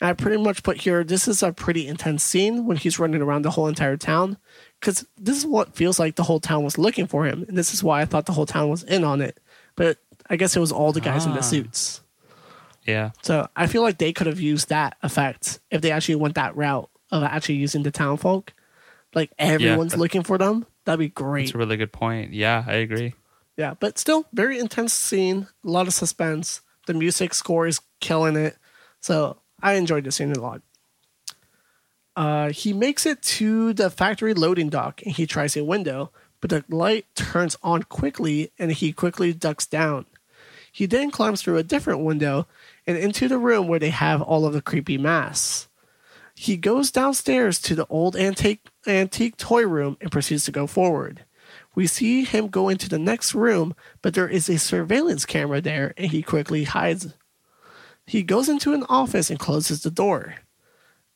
And 0.00 0.08
I 0.08 0.12
pretty 0.12 0.36
much 0.42 0.62
put 0.62 0.78
here 0.82 1.02
this 1.04 1.26
is 1.26 1.42
a 1.42 1.52
pretty 1.52 1.86
intense 1.88 2.22
scene 2.22 2.66
when 2.66 2.76
he's 2.76 2.98
running 2.98 3.20
around 3.22 3.42
the 3.42 3.50
whole 3.50 3.66
entire 3.66 3.96
town 3.96 4.36
because 4.80 5.06
this 5.16 5.36
is 5.36 5.46
what 5.46 5.74
feels 5.74 5.98
like 5.98 6.14
the 6.16 6.22
whole 6.22 6.38
town 6.40 6.62
was 6.64 6.78
looking 6.78 7.06
for 7.06 7.24
him. 7.26 7.44
And 7.48 7.58
this 7.58 7.74
is 7.74 7.82
why 7.82 8.00
I 8.00 8.04
thought 8.04 8.26
the 8.26 8.32
whole 8.32 8.46
town 8.46 8.68
was 8.68 8.84
in 8.84 9.02
on 9.04 9.20
it. 9.20 9.40
But 9.74 9.98
I 10.30 10.36
guess 10.36 10.54
it 10.56 10.60
was 10.60 10.70
all 10.72 10.92
the 10.92 11.00
guys 11.00 11.26
in 11.26 11.32
the 11.32 11.38
Ah. 11.38 11.42
suits. 11.42 12.00
Yeah. 12.86 13.10
So 13.22 13.48
I 13.56 13.66
feel 13.66 13.82
like 13.82 13.98
they 13.98 14.12
could 14.12 14.26
have 14.28 14.40
used 14.40 14.68
that 14.68 14.96
effect 15.02 15.58
if 15.70 15.82
they 15.82 15.90
actually 15.90 16.14
went 16.16 16.36
that 16.36 16.56
route 16.56 16.88
of 17.10 17.22
actually 17.22 17.56
using 17.56 17.82
the 17.82 17.90
town 17.90 18.16
folk. 18.18 18.52
Like 19.14 19.30
everyone's 19.38 19.92
that- 19.92 19.98
looking 19.98 20.22
for 20.22 20.38
them. 20.38 20.64
That'd 20.84 21.00
be 21.00 21.08
great. 21.08 21.46
That's 21.46 21.54
a 21.54 21.58
really 21.58 21.76
good 21.76 21.92
point. 21.92 22.32
Yeah, 22.32 22.64
I 22.66 22.74
agree. 22.74 23.14
Yeah, 23.56 23.74
but 23.78 23.98
still 23.98 24.26
very 24.32 24.58
intense 24.58 24.92
scene. 24.94 25.48
A 25.64 25.68
lot 25.68 25.86
of 25.88 25.92
suspense. 25.92 26.60
The 26.86 26.94
music 26.94 27.34
score 27.34 27.66
is 27.66 27.80
killing 28.00 28.36
it. 28.36 28.56
So 29.00 29.38
I 29.60 29.74
enjoyed 29.74 30.04
the 30.04 30.12
scene 30.12 30.32
a 30.32 30.40
lot. 30.40 30.62
Uh, 32.16 32.50
he 32.50 32.72
makes 32.72 33.06
it 33.06 33.22
to 33.22 33.72
the 33.72 33.90
factory 33.90 34.34
loading 34.34 34.68
dock 34.68 35.02
and 35.02 35.14
he 35.14 35.26
tries 35.26 35.56
a 35.56 35.64
window, 35.64 36.10
but 36.40 36.50
the 36.50 36.64
light 36.68 37.06
turns 37.14 37.56
on 37.62 37.84
quickly 37.84 38.50
and 38.58 38.72
he 38.72 38.92
quickly 38.92 39.32
ducks 39.32 39.66
down. 39.66 40.06
He 40.72 40.86
then 40.86 41.10
climbs 41.10 41.42
through 41.42 41.58
a 41.58 41.62
different 41.62 42.00
window 42.00 42.46
and 42.86 42.96
into 42.96 43.28
the 43.28 43.38
room 43.38 43.68
where 43.68 43.78
they 43.78 43.90
have 43.90 44.22
all 44.22 44.46
of 44.46 44.52
the 44.52 44.62
creepy 44.62 44.98
masks. 44.98 45.68
He 46.34 46.56
goes 46.56 46.92
downstairs 46.92 47.60
to 47.62 47.74
the 47.74 47.86
old 47.88 48.14
antique 48.14 48.68
antique 48.86 49.36
toy 49.36 49.66
room 49.66 49.96
and 50.00 50.12
proceeds 50.12 50.44
to 50.44 50.52
go 50.52 50.66
forward. 50.66 51.24
We 51.74 51.86
see 51.86 52.24
him 52.24 52.48
go 52.48 52.68
into 52.68 52.88
the 52.88 52.98
next 52.98 53.34
room, 53.34 53.74
but 54.02 54.14
there 54.14 54.28
is 54.28 54.48
a 54.48 54.58
surveillance 54.58 55.24
camera 55.24 55.60
there 55.60 55.94
and 55.96 56.10
he 56.10 56.22
quickly 56.22 56.64
hides. 56.64 57.14
He 58.08 58.22
goes 58.22 58.48
into 58.48 58.72
an 58.72 58.84
office 58.88 59.28
and 59.28 59.38
closes 59.38 59.82
the 59.82 59.90
door. 59.90 60.36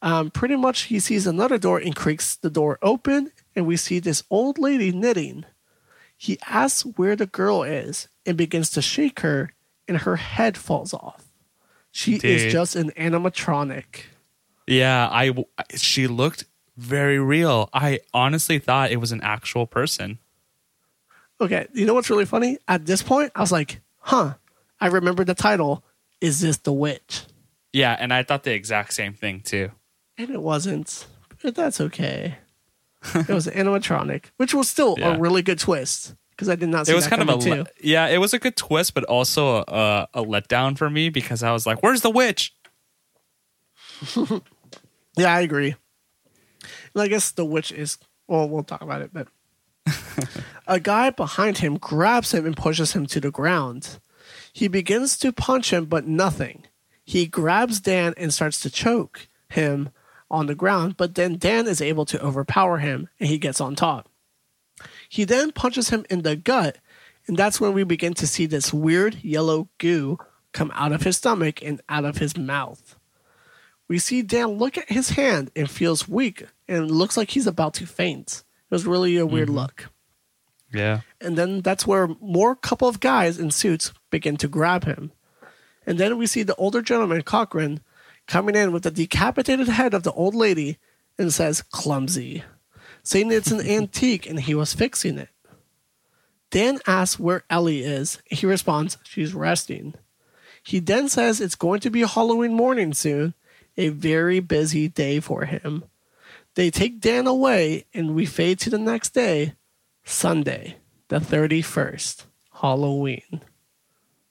Um, 0.03 0.31
pretty 0.31 0.57
much, 0.57 0.83
he 0.83 1.01
sees 1.01 1.27
another 1.27 1.57
door 1.57 1.79
and 1.79 1.97
creaks 1.97 2.37
the 2.37 2.51
door 2.51 2.79
open, 2.83 3.33
and 3.57 3.67
we 3.67 3.79
see 3.79 3.99
this 3.99 4.23
old 4.29 4.59
lady 4.59 4.93
knitting. 4.93 5.47
He 6.19 6.39
asks 6.47 6.83
where 6.83 7.17
the 7.17 7.25
girl 7.27 7.63
is 7.63 8.09
and 8.27 8.37
begins 8.37 8.69
to 8.71 8.83
shake 8.83 9.21
her, 9.21 9.55
and 9.89 9.99
her 9.99 10.17
head 10.17 10.59
falls 10.59 10.93
off. 10.93 11.25
She 11.93 12.19
Dude. 12.19 12.25
is 12.25 12.53
just 12.53 12.77
an 12.77 12.91
animatronic. 12.91 14.03
Yeah, 14.67 15.09
I. 15.11 15.33
she 15.75 16.07
looked 16.07 16.45
very 16.77 17.19
real. 17.19 17.71
I 17.73 18.01
honestly 18.13 18.59
thought 18.59 18.91
it 18.91 19.01
was 19.01 19.13
an 19.13 19.23
actual 19.23 19.67
person. 19.67 20.19
Okay, 21.41 21.69
you 21.73 21.87
know 21.87 21.95
what's 21.95 22.11
really 22.11 22.27
funny? 22.27 22.59
At 22.69 22.85
this 22.85 23.03
point, 23.03 23.33
I 23.35 23.41
was 23.41 23.51
like, 23.51 23.81
huh, 23.99 24.35
I 24.79 24.89
remember 24.89 25.25
the 25.25 25.35
title. 25.35 25.85
Is 26.23 26.41
this 26.41 26.57
the 26.59 26.73
witch? 26.73 27.25
Yeah, 27.73 27.97
and 27.99 28.13
I 28.13 28.23
thought 28.23 28.45
the 28.45 28.53
exact 28.55 28.93
same 28.95 29.13
thing 29.13 29.41
too. 29.41 29.71
And 30.17 30.31
it 30.31 30.41
wasn't, 30.41 31.07
but 31.43 31.55
that's 31.55 31.81
okay. 31.81 32.37
it 33.15 33.29
was 33.29 33.47
animatronic, 33.49 34.27
which 34.37 34.55
was 34.55 34.69
still 34.69 34.95
Yeah. 34.99 35.17
a 35.17 35.19
really 35.19 35.43
good 35.43 35.59
twist 35.59 36.15
because 36.31 36.49
I 36.49 36.55
did 36.55 36.69
not 36.69 36.87
see 36.87 36.93
It 36.93 36.97
was 36.97 37.07
kind 37.09 37.23
of 37.23 37.29
a 37.29 37.35
le- 37.37 37.67
yeah, 37.83 38.07
it 38.07 38.19
was 38.19 38.33
a 38.33 38.39
good 38.39 38.57
twist, 38.57 38.95
but 38.95 39.05
also 39.05 39.65
a, 39.69 40.09
a 40.15 40.23
letdown 40.23 40.79
for 40.79 40.89
me 40.89 41.09
because 41.09 41.43
I 41.43 41.51
was 41.53 41.67
like, 41.67 41.83
"Where's 41.83 42.03
the 42.03 42.11
witch?" 42.11 42.55
Yeah, 45.17 45.35
I 45.35 45.41
agree. 45.41 45.75
And 46.95 47.03
I 47.03 47.09
guess 47.09 47.33
the 47.33 47.45
witch 47.45 47.71
is. 47.73 47.99
Well, 48.29 48.49
we'll 48.49 48.63
talk 48.63 48.81
about 48.81 49.03
it, 49.03 49.11
but 49.13 49.29
a 50.67 50.81
guy 50.81 51.11
behind 51.11 51.59
him 51.59 51.77
grabs 51.77 52.33
him 52.33 52.47
and 52.47 52.57
pushes 52.57 52.93
him 52.93 53.05
to 53.07 53.21
the 53.21 53.31
ground. 53.31 53.99
He 54.53 54.69
begins 54.69 55.19
to 55.19 55.33
punch 55.33 55.73
him, 55.73 55.87
but 55.87 56.07
nothing. 56.07 56.65
He 57.05 57.27
grabs 57.27 57.81
Dan 57.81 58.15
and 58.17 58.33
starts 58.33 58.61
to 58.61 58.71
choke 58.71 59.29
him 59.49 59.91
on 60.31 60.47
the 60.47 60.55
ground, 60.55 60.97
but 60.97 61.15
then 61.15 61.39
Dan 61.39 61.67
is 61.67 61.81
able 61.81 62.05
to 62.07 62.23
overpower 62.23 62.79
him 62.79 63.09
and 63.19 63.29
he 63.29 63.39
gets 63.39 63.61
on 63.61 63.75
top. 63.75 64.09
He 65.09 65.25
then 65.25 65.53
punches 65.53 65.91
him 65.91 66.07
in 66.09 66.23
the 66.23 66.37
gut, 66.37 66.79
and 67.27 67.37
that's 67.37 67.61
when 67.61 67.73
we 67.73 67.85
begin 67.85 68.15
to 68.15 68.27
see 68.27 68.47
this 68.47 68.73
weird 68.73 69.17
yellow 69.23 69.69
goo 69.79 70.19
come 70.53 70.73
out 70.75 70.93
of 70.93 71.03
his 71.03 71.17
stomach 71.19 71.63
and 71.63 71.81
out 71.89 72.05
of 72.05 72.19
his 72.19 72.37
mouth. 72.37 72.97
We 73.89 73.99
see 73.99 74.23
Dan 74.23 74.49
look 74.49 74.79
at 74.79 74.91
his 74.91 75.11
hand 75.11 75.51
and 75.55 75.71
feels 75.71 76.09
weak 76.09 76.47
and 76.67 76.91
looks 76.91 77.17
like 77.17 77.31
he's 77.31 77.47
about 77.47 77.75
to 77.75 77.87
faint. 77.87 78.43
It 78.71 78.75
was 78.75 78.87
really 78.87 79.19
a 79.19 79.27
weird 79.27 79.49
mm-hmm. 79.49 79.59
look. 79.59 79.92
Yeah, 80.73 81.01
And 81.21 81.37
then 81.37 81.61
that's 81.61 81.87
where 81.87 82.09
more 82.21 82.57
couple 82.57 82.89
of 82.89 83.01
guys 83.01 83.39
in 83.39 83.51
suits 83.51 83.93
begin 84.11 84.37
to 84.39 84.49
grab 84.49 84.85
him. 84.85 85.13
And 85.87 85.99
then 85.99 86.17
we 86.17 86.27
see 86.27 86.43
the 86.43 86.55
older 86.57 86.83
gentleman, 86.83 87.23
Cochran, 87.23 87.81
coming 88.27 88.55
in 88.55 88.73
with 88.73 88.85
the 88.85 88.91
decapitated 88.91 89.69
head 89.69 89.95
of 89.95 90.03
the 90.03 90.13
old 90.13 90.35
lady 90.35 90.79
and 91.19 91.33
says, 91.33 91.63
clumsy, 91.63 92.45
saying 93.03 93.31
it's 93.33 93.51
an 93.51 93.61
antique 93.67 94.29
and 94.29 94.41
he 94.41 94.55
was 94.55 94.75
fixing 94.75 95.19
it. 95.19 95.29
Dan 96.51 96.79
asks 96.87 97.19
where 97.19 97.45
Ellie 97.49 97.83
is. 97.83 98.21
He 98.27 98.47
responds, 98.47 98.99
she's 99.05 99.35
resting. 99.35 99.95
He 100.63 100.79
then 100.79 101.09
says 101.09 101.41
it's 101.41 101.55
going 101.55 101.81
to 101.81 101.91
be 101.91 102.03
Halloween 102.03 102.55
morning 102.55 102.93
soon, 102.95 103.35
a 103.77 103.89
very 103.89 104.39
busy 104.39 104.87
day 104.87 105.19
for 105.19 105.45
him. 105.45 105.85
They 106.55 106.71
take 106.71 107.01
Dan 107.01 107.27
away 107.27 107.87
and 107.95 108.15
we 108.15 108.27
fade 108.27 108.61
to 108.61 108.71
the 108.71 108.79
next 108.79 109.15
day, 109.15 109.55
Sunday, 110.05 110.77
the 111.09 111.19
31st, 111.19 112.25
Halloween. 112.61 113.41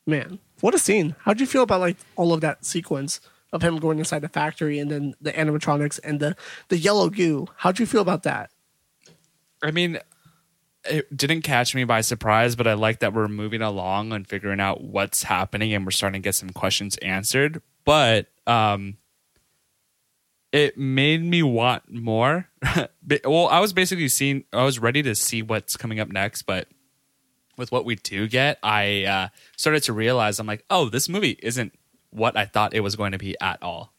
Man, 0.06 0.40
what 0.62 0.76
a 0.76 0.80
scene. 0.80 1.16
How'd 1.20 1.40
you 1.40 1.46
feel 1.46 1.64
about 1.64 1.80
like 1.80 1.98
all 2.16 2.34
of 2.34 2.42
that 2.42 2.66
sequence 2.66 3.22
of 3.54 3.62
him 3.62 3.78
going 3.78 4.00
inside 4.00 4.20
the 4.20 4.30
factory 4.30 4.80
and 4.80 4.90
then 4.90 5.14
the 5.22 5.32
animatronics 5.34 6.00
and 6.04 6.20
the, 6.20 6.36
the 6.70 6.78
yellow 6.78 7.10
goo? 7.10 7.48
How'd 7.58 7.80
you 7.80 7.86
feel 7.86 8.02
about 8.02 8.24
that? 8.24 8.52
I 9.62 9.72
mean, 9.72 10.00
it 10.86 11.16
didn't 11.16 11.42
catch 11.42 11.76
me 11.76 11.84
by 11.84 12.02
surprise, 12.02 12.56
but 12.56 12.68
I 12.68 12.74
like 12.74 13.00
that 13.00 13.14
we're 13.14 13.28
moving 13.28 13.62
along 13.62 14.14
and 14.14 14.28
figuring 14.28 14.60
out 14.60 14.84
what's 14.84 15.24
happening, 15.24 15.74
and 15.74 15.86
we're 15.86 15.92
starting 15.92 16.22
to 16.22 16.26
get 16.26 16.36
some 16.36 16.50
questions 16.50 16.98
answered. 16.98 17.62
But 17.86 18.28
um, 18.48 18.98
it 20.52 20.78
made 20.78 21.24
me 21.24 21.44
want 21.44 21.92
more. 21.92 22.48
Well, 23.26 23.48
I 23.48 23.60
was 23.60 23.74
basically 23.74 24.08
seeing, 24.08 24.46
I 24.54 24.64
was 24.64 24.80
ready 24.80 25.04
to 25.04 25.16
see 25.16 25.42
what's 25.42 25.76
coming 25.76 26.00
up 26.00 26.10
next, 26.10 26.44
but 26.44 26.68
with 27.58 27.72
what 27.72 27.84
we 27.84 27.96
do 27.96 28.28
get, 28.28 28.58
I 28.64 29.04
uh, 29.04 29.28
started 29.58 29.84
to 29.84 29.94
realize 29.94 30.40
I'm 30.40 30.48
like, 30.48 30.64
oh, 30.70 30.88
this 30.88 31.10
movie 31.10 31.38
isn't 31.42 31.74
what 32.12 32.38
I 32.38 32.46
thought 32.46 32.74
it 32.74 32.82
was 32.82 32.96
going 32.96 33.12
to 33.14 33.18
be 33.18 33.36
at 33.42 33.62
all. 33.62 33.92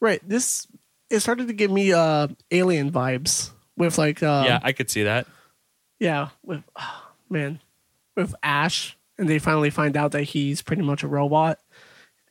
Right. 0.00 0.20
This 0.26 0.66
it 1.10 1.20
started 1.20 1.48
to 1.48 1.54
give 1.54 1.70
me 1.70 1.92
uh 1.92 2.28
alien 2.50 2.92
vibes 2.92 3.50
with 3.76 3.98
like 3.98 4.22
uh 4.22 4.44
yeah, 4.46 4.60
I 4.62 4.72
could 4.72 4.90
see 4.90 5.04
that. 5.04 5.26
yeah, 5.98 6.28
with 6.44 6.62
oh, 6.76 7.06
man, 7.30 7.60
with 8.14 8.34
Ash 8.42 8.96
and 9.18 9.28
they 9.28 9.38
finally 9.38 9.70
find 9.70 9.96
out 9.96 10.12
that 10.12 10.22
he's 10.22 10.62
pretty 10.62 10.82
much 10.82 11.02
a 11.02 11.08
robot. 11.08 11.58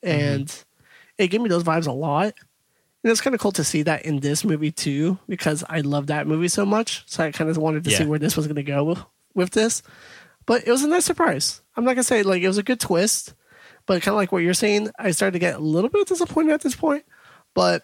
And 0.02 0.54
it 1.18 1.28
gave 1.28 1.42
me 1.42 1.50
those 1.50 1.64
vibes 1.64 1.88
a 1.88 1.92
lot. 1.92 2.34
And 3.08 3.14
it's 3.14 3.22
kind 3.22 3.34
of 3.34 3.40
cool 3.40 3.54
to 3.54 3.64
see 3.64 3.84
that 3.84 4.06
in 4.06 4.20
this 4.20 4.44
movie 4.44 4.70
too, 4.70 5.18
because 5.30 5.64
I 5.70 5.80
love 5.80 6.08
that 6.08 6.28
movie 6.28 6.50
so 6.50 6.66
much. 6.66 7.04
So 7.06 7.24
I 7.24 7.32
kind 7.32 7.50
of 7.50 7.56
wanted 7.56 7.86
to 7.86 7.90
see 7.90 8.04
where 8.04 8.20
this 8.20 8.36
was 8.36 8.48
going 8.48 8.58
to 8.58 8.64
go 8.64 8.84
with, 8.84 9.00
with 9.34 9.52
this. 9.52 9.82
But 10.46 10.68
it 10.68 10.72
was 10.72 10.84
a 10.84 10.90
nice 10.90 11.06
surprise. 11.06 11.62
I'm 11.78 11.86
not 11.86 11.92
going 11.92 12.00
to 12.00 12.04
say 12.04 12.22
like 12.22 12.42
it 12.42 12.48
was 12.50 12.58
a 12.58 12.64
good 12.64 12.82
twist, 12.82 13.34
but 13.86 14.02
kind 14.02 14.10
of 14.10 14.18
like 14.18 14.34
what 14.34 14.40
you're 14.40 14.54
saying, 14.54 14.92
I 15.00 15.12
started 15.12 15.32
to 15.32 15.40
get 15.40 15.56
a 15.56 15.60
little 15.60 15.90
bit 15.90 16.06
disappointed 16.06 16.52
at 16.52 16.60
this 16.60 16.76
point. 16.76 17.06
But 17.54 17.84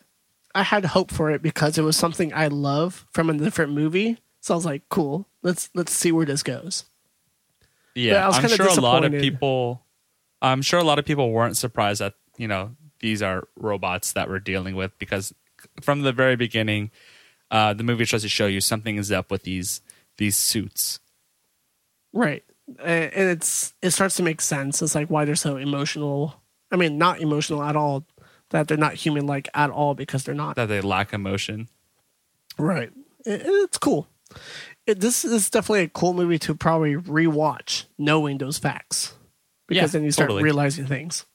I 0.54 0.64
had 0.64 0.84
hope 0.84 1.10
for 1.10 1.32
it 1.32 1.42
because 1.42 1.78
it 1.78 1.84
was 1.84 1.96
something 1.96 2.34
I 2.34 2.48
love 2.48 3.08
from 3.14 3.30
a 3.30 3.34
different 3.34 3.72
movie. 3.72 4.18
So 4.42 4.54
I 4.54 4.58
was 4.58 4.66
like, 4.66 4.90
cool, 4.90 5.26
let's 5.42 5.70
let's 5.74 5.94
see 5.94 6.12
where 6.12 6.26
this 6.26 6.44
goes. 6.44 6.84
Yeah, 7.96 8.26
I 8.26 8.28
was 8.28 8.40
I'm 8.40 8.50
sure 8.50 8.68
a 8.68 8.74
lot 8.74 9.06
of 9.06 9.14
people. 9.14 9.86
I'm 10.42 10.62
sure 10.62 10.82
a 10.82 10.84
lot 10.84 11.00
of 11.00 11.06
people 11.06 11.32
weren't 11.32 11.56
surprised 11.56 12.02
that 12.02 12.16
you 12.36 12.50
know 12.50 12.76
these 13.04 13.22
are 13.22 13.48
robots 13.58 14.14
that 14.14 14.30
we're 14.30 14.40
dealing 14.40 14.76
with 14.76 14.98
because 14.98 15.34
from 15.82 16.02
the 16.02 16.12
very 16.14 16.36
beginning, 16.38 16.90
uh, 17.52 17.74
the 17.74 17.84
movie 17.84 18.06
tries 18.06 18.22
to 18.24 18.30
show 18.30 18.48
you 18.48 18.62
something 18.62 18.96
is 18.98 19.12
up 19.12 19.30
with 19.30 19.44
these 19.44 19.82
these 20.18 20.38
suits. 20.38 21.00
Right. 22.14 22.44
And 22.80 23.12
it's 23.30 23.74
it 23.82 23.92
starts 23.92 24.16
to 24.16 24.24
make 24.24 24.40
sense. 24.42 24.82
It's 24.82 24.96
like 24.96 25.10
why 25.10 25.26
they're 25.26 25.36
so 25.36 25.58
emotional. 25.58 26.42
I 26.72 26.76
mean, 26.78 26.98
not 26.98 27.20
emotional 27.22 27.62
at 27.62 27.76
all. 27.76 28.06
That 28.52 28.68
they're 28.68 28.78
not 28.78 28.94
human 28.94 29.26
like 29.26 29.50
at 29.54 29.70
all 29.70 29.96
because 29.96 30.24
they're 30.24 30.36
not. 30.36 30.56
That 30.56 30.68
they 30.68 30.80
lack 30.82 31.12
emotion. 31.14 31.68
Right. 32.58 32.92
It, 33.26 33.42
it's 33.46 33.78
cool. 33.80 34.08
It, 34.86 35.00
this 35.00 35.26
is 35.26 35.50
definitely 35.50 35.84
a 35.84 35.88
cool 35.90 36.14
movie 36.14 36.40
to 36.40 36.54
probably 36.56 36.96
rewatch, 36.96 37.86
knowing 37.98 38.38
those 38.38 38.58
facts, 38.60 39.16
because 39.68 39.94
Yeah, 39.94 40.00
then 40.00 40.04
you 40.06 40.12
start 40.12 40.28
totally. 40.30 40.44
realizing 40.44 40.86
things. 40.86 41.26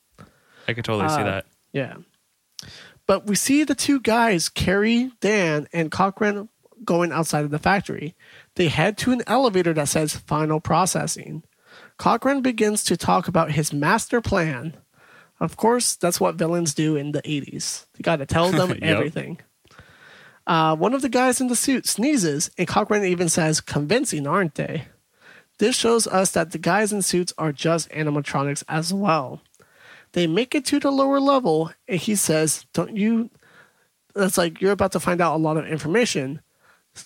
I 0.69 0.75
can 0.75 0.83
totally 0.85 1.09
see 1.09 1.23
Uh, 1.23 1.25
that. 1.25 1.47
Yeah. 1.73 1.97
But 3.07 3.27
we 3.27 3.37
see 3.37 3.65
the 3.65 3.75
two 3.75 4.01
guys, 4.01 4.49
carry, 4.49 5.11
Dan, 5.21 5.67
and 5.73 5.91
Cochran, 5.91 6.49
going 6.85 7.11
outside 7.13 7.45
of 7.45 7.51
the 7.51 7.59
factory. 7.59 8.15
They 8.55 8.69
head 8.69 8.97
to 8.99 9.13
an 9.13 9.23
elevator 9.27 9.73
that 9.75 9.89
says 9.89 10.15
final 10.17 10.61
processing. 10.61 11.43
Cochran 11.97 12.43
begins 12.43 12.85
to 12.85 12.97
talk 12.97 13.29
about 13.29 13.53
his 13.53 13.73
master 13.73 14.21
plan. 14.21 14.77
Of 15.41 15.57
course, 15.57 15.97
that's 15.97 16.21
what 16.21 16.35
villains 16.37 16.75
do 16.75 16.97
in 16.97 17.13
the 17.13 17.23
80s. 17.23 17.87
You 17.97 18.03
got 18.03 18.17
to 18.17 18.27
tell 18.27 18.51
them 18.51 18.71
Yep. 18.83 18.83
everything. 18.83 19.41
Uh, 20.47 20.75
one 20.77 20.95
of 20.95 21.03
the 21.03 21.09
guys 21.09 21.41
in 21.41 21.49
the 21.49 21.57
suit 21.57 21.87
sneezes, 21.87 22.51
and 22.57 22.67
Cochran 22.67 23.05
even 23.05 23.29
says, 23.29 23.61
convincing, 23.61 24.27
aren't 24.27 24.55
they? 24.55 24.87
This 25.59 25.77
shows 25.77 26.07
us 26.07 26.31
that 26.33 26.53
the 26.53 26.59
guys 26.59 26.93
in 26.93 27.03
suits 27.03 27.33
are 27.37 27.53
just 27.53 27.89
animatronics 27.91 28.63
as 28.69 28.95
well. 28.95 29.43
They 30.13 30.27
make 30.27 30.55
it 30.55 30.65
to 30.67 30.81
the 30.81 30.91
lower 30.91 31.21
level, 31.21 31.73
and 31.87 32.01
he 32.01 32.15
says, 32.15 32.67
Don't 32.73 32.97
you? 32.97 33.31
That's 34.15 34.39
like 34.39 34.61
you're 34.61 34.73
about 34.73 34.93
to 34.93 35.01
find 35.01 35.21
out 35.21 35.37
a 35.37 35.39
lot 35.39 35.57
of 35.57 35.67
information. 35.67 36.41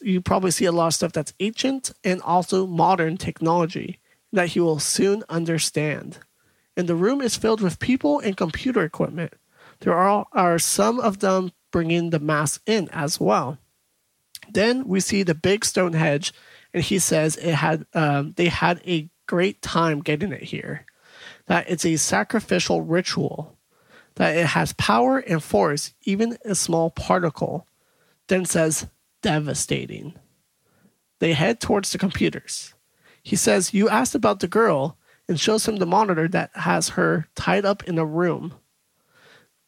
You 0.00 0.20
probably 0.20 0.50
see 0.50 0.64
a 0.64 0.72
lot 0.72 0.86
of 0.88 0.94
stuff 0.94 1.12
that's 1.12 1.34
ancient 1.40 1.92
and 2.02 2.22
also 2.22 2.66
modern 2.66 3.18
technology 3.18 3.98
that 4.32 4.48
he 4.48 4.60
will 4.60 4.78
soon 4.78 5.22
understand. 5.28 6.18
And 6.76 6.88
the 6.88 6.94
room 6.94 7.20
is 7.20 7.36
filled 7.36 7.60
with 7.60 7.78
people 7.78 8.20
and 8.20 8.36
computer 8.36 8.82
equipment. 8.82 9.34
There 9.80 9.94
are, 9.94 10.26
are 10.32 10.58
some 10.58 10.98
of 11.00 11.18
them 11.18 11.52
bringing 11.70 12.10
the 12.10 12.20
mask 12.20 12.62
in 12.66 12.88
as 12.90 13.20
well. 13.20 13.58
Then 14.50 14.86
we 14.86 15.00
see 15.00 15.22
the 15.22 15.34
big 15.34 15.64
Stonehenge, 15.64 16.32
and 16.72 16.82
he 16.82 16.98
says 16.98 17.36
it 17.36 17.54
had 17.54 17.86
um, 17.94 18.32
they 18.36 18.48
had 18.48 18.80
a 18.86 19.08
great 19.26 19.62
time 19.62 20.00
getting 20.00 20.32
it 20.32 20.42
here. 20.42 20.86
That 21.52 21.68
it's 21.68 21.84
a 21.84 21.96
sacrificial 21.96 22.80
ritual. 22.80 23.58
That 24.14 24.34
it 24.34 24.46
has 24.46 24.72
power 24.72 25.18
and 25.18 25.44
force, 25.44 25.92
even 26.04 26.38
a 26.46 26.54
small 26.54 26.88
particle. 26.88 27.66
Then 28.28 28.46
says 28.46 28.86
devastating. 29.20 30.14
They 31.18 31.34
head 31.34 31.60
towards 31.60 31.92
the 31.92 31.98
computers. 31.98 32.72
He 33.22 33.36
says, 33.36 33.74
You 33.74 33.90
asked 33.90 34.14
about 34.14 34.40
the 34.40 34.48
girl, 34.48 34.96
and 35.28 35.38
shows 35.38 35.68
him 35.68 35.76
the 35.76 35.84
monitor 35.84 36.26
that 36.26 36.52
has 36.54 36.88
her 36.96 37.28
tied 37.34 37.66
up 37.66 37.84
in 37.84 37.98
a 37.98 38.06
room. 38.06 38.54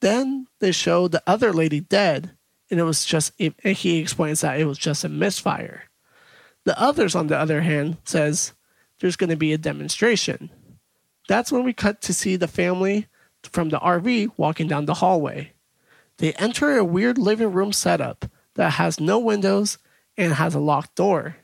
Then 0.01 0.47
they 0.61 0.73
show 0.73 1.07
the 1.07 1.23
other 1.27 1.53
lady 1.53 1.81
dead, 1.81 2.31
and 2.71 2.81
it 2.81 2.85
was 2.85 3.05
just, 3.05 3.31
and 3.39 3.77
he 3.77 3.99
explains 3.99 4.41
that 4.41 4.59
it 4.59 4.65
was 4.65 4.79
just 4.79 5.05
a 5.05 5.11
misfire. 5.11 5.83
The 6.65 6.81
others, 6.81 7.15
on 7.15 7.27
the 7.27 7.37
other 7.37 7.61
hand, 7.61 7.99
says 8.05 8.55
there's 9.01 9.17
going 9.17 9.29
to 9.29 9.37
be 9.37 9.53
a 9.53 9.59
demonstration. 9.59 10.49
That's 11.29 11.51
when 11.51 11.65
we 11.65 11.73
cut 11.73 12.01
to 12.03 12.15
see 12.15 12.37
the 12.37 12.49
family 12.49 13.07
from 13.43 13.71
the 13.71 13.79
RV 13.79 14.33
walking 14.37 14.69
down 14.69 14.87
the 14.87 14.95
hallway. 14.95 15.53
They 16.19 16.33
enter 16.35 16.77
a 16.77 16.85
weird 16.85 17.19
living 17.19 17.53
room 17.53 17.73
setup 17.73 18.27
that 18.55 18.75
has 18.75 19.01
no 19.01 19.19
windows 19.19 19.79
and 20.17 20.35
has 20.35 20.55
a 20.55 20.61
locked 20.61 20.95
door. 20.95 21.37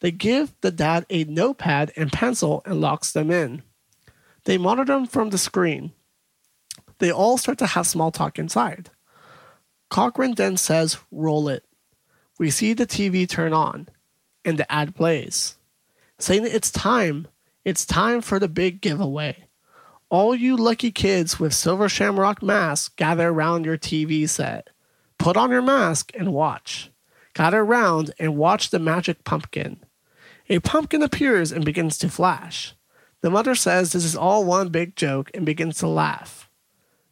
They 0.00 0.10
give 0.10 0.54
the 0.62 0.70
dad 0.70 1.04
a 1.10 1.24
notepad 1.24 1.92
and 1.96 2.12
pencil 2.12 2.62
and 2.64 2.80
locks 2.80 3.12
them 3.12 3.30
in. 3.30 3.62
They 4.44 4.56
monitor 4.56 4.94
them 4.94 5.06
from 5.06 5.30
the 5.30 5.38
screen. 5.38 5.92
They 6.98 7.12
all 7.12 7.36
start 7.36 7.58
to 7.58 7.66
have 7.66 7.86
small 7.86 8.10
talk 8.10 8.38
inside. 8.38 8.90
Cochran 9.90 10.34
then 10.34 10.56
says, 10.56 10.98
Roll 11.10 11.48
it. 11.48 11.64
We 12.38 12.50
see 12.50 12.72
the 12.72 12.86
TV 12.86 13.28
turn 13.28 13.52
on, 13.52 13.88
and 14.44 14.58
the 14.58 14.70
ad 14.72 14.94
plays, 14.94 15.56
saying 16.18 16.46
it's 16.46 16.70
time. 16.70 17.28
It's 17.62 17.84
time 17.84 18.22
for 18.22 18.38
the 18.38 18.48
big 18.48 18.80
giveaway. 18.80 19.44
All 20.08 20.34
you 20.34 20.56
lucky 20.56 20.90
kids 20.90 21.38
with 21.38 21.52
silver 21.52 21.90
shamrock 21.90 22.42
masks 22.42 22.88
gather 22.88 23.28
around 23.28 23.66
your 23.66 23.76
TV 23.76 24.26
set. 24.26 24.68
Put 25.18 25.36
on 25.36 25.50
your 25.50 25.60
mask 25.60 26.10
and 26.14 26.32
watch. 26.32 26.90
Gather 27.34 27.60
around 27.60 28.12
and 28.18 28.38
watch 28.38 28.70
the 28.70 28.78
magic 28.78 29.24
pumpkin. 29.24 29.84
A 30.48 30.60
pumpkin 30.60 31.02
appears 31.02 31.52
and 31.52 31.62
begins 31.62 31.98
to 31.98 32.08
flash. 32.08 32.74
The 33.20 33.28
mother 33.28 33.54
says 33.54 33.92
this 33.92 34.06
is 34.06 34.16
all 34.16 34.46
one 34.46 34.70
big 34.70 34.96
joke 34.96 35.30
and 35.34 35.44
begins 35.44 35.76
to 35.78 35.86
laugh. 35.86 36.48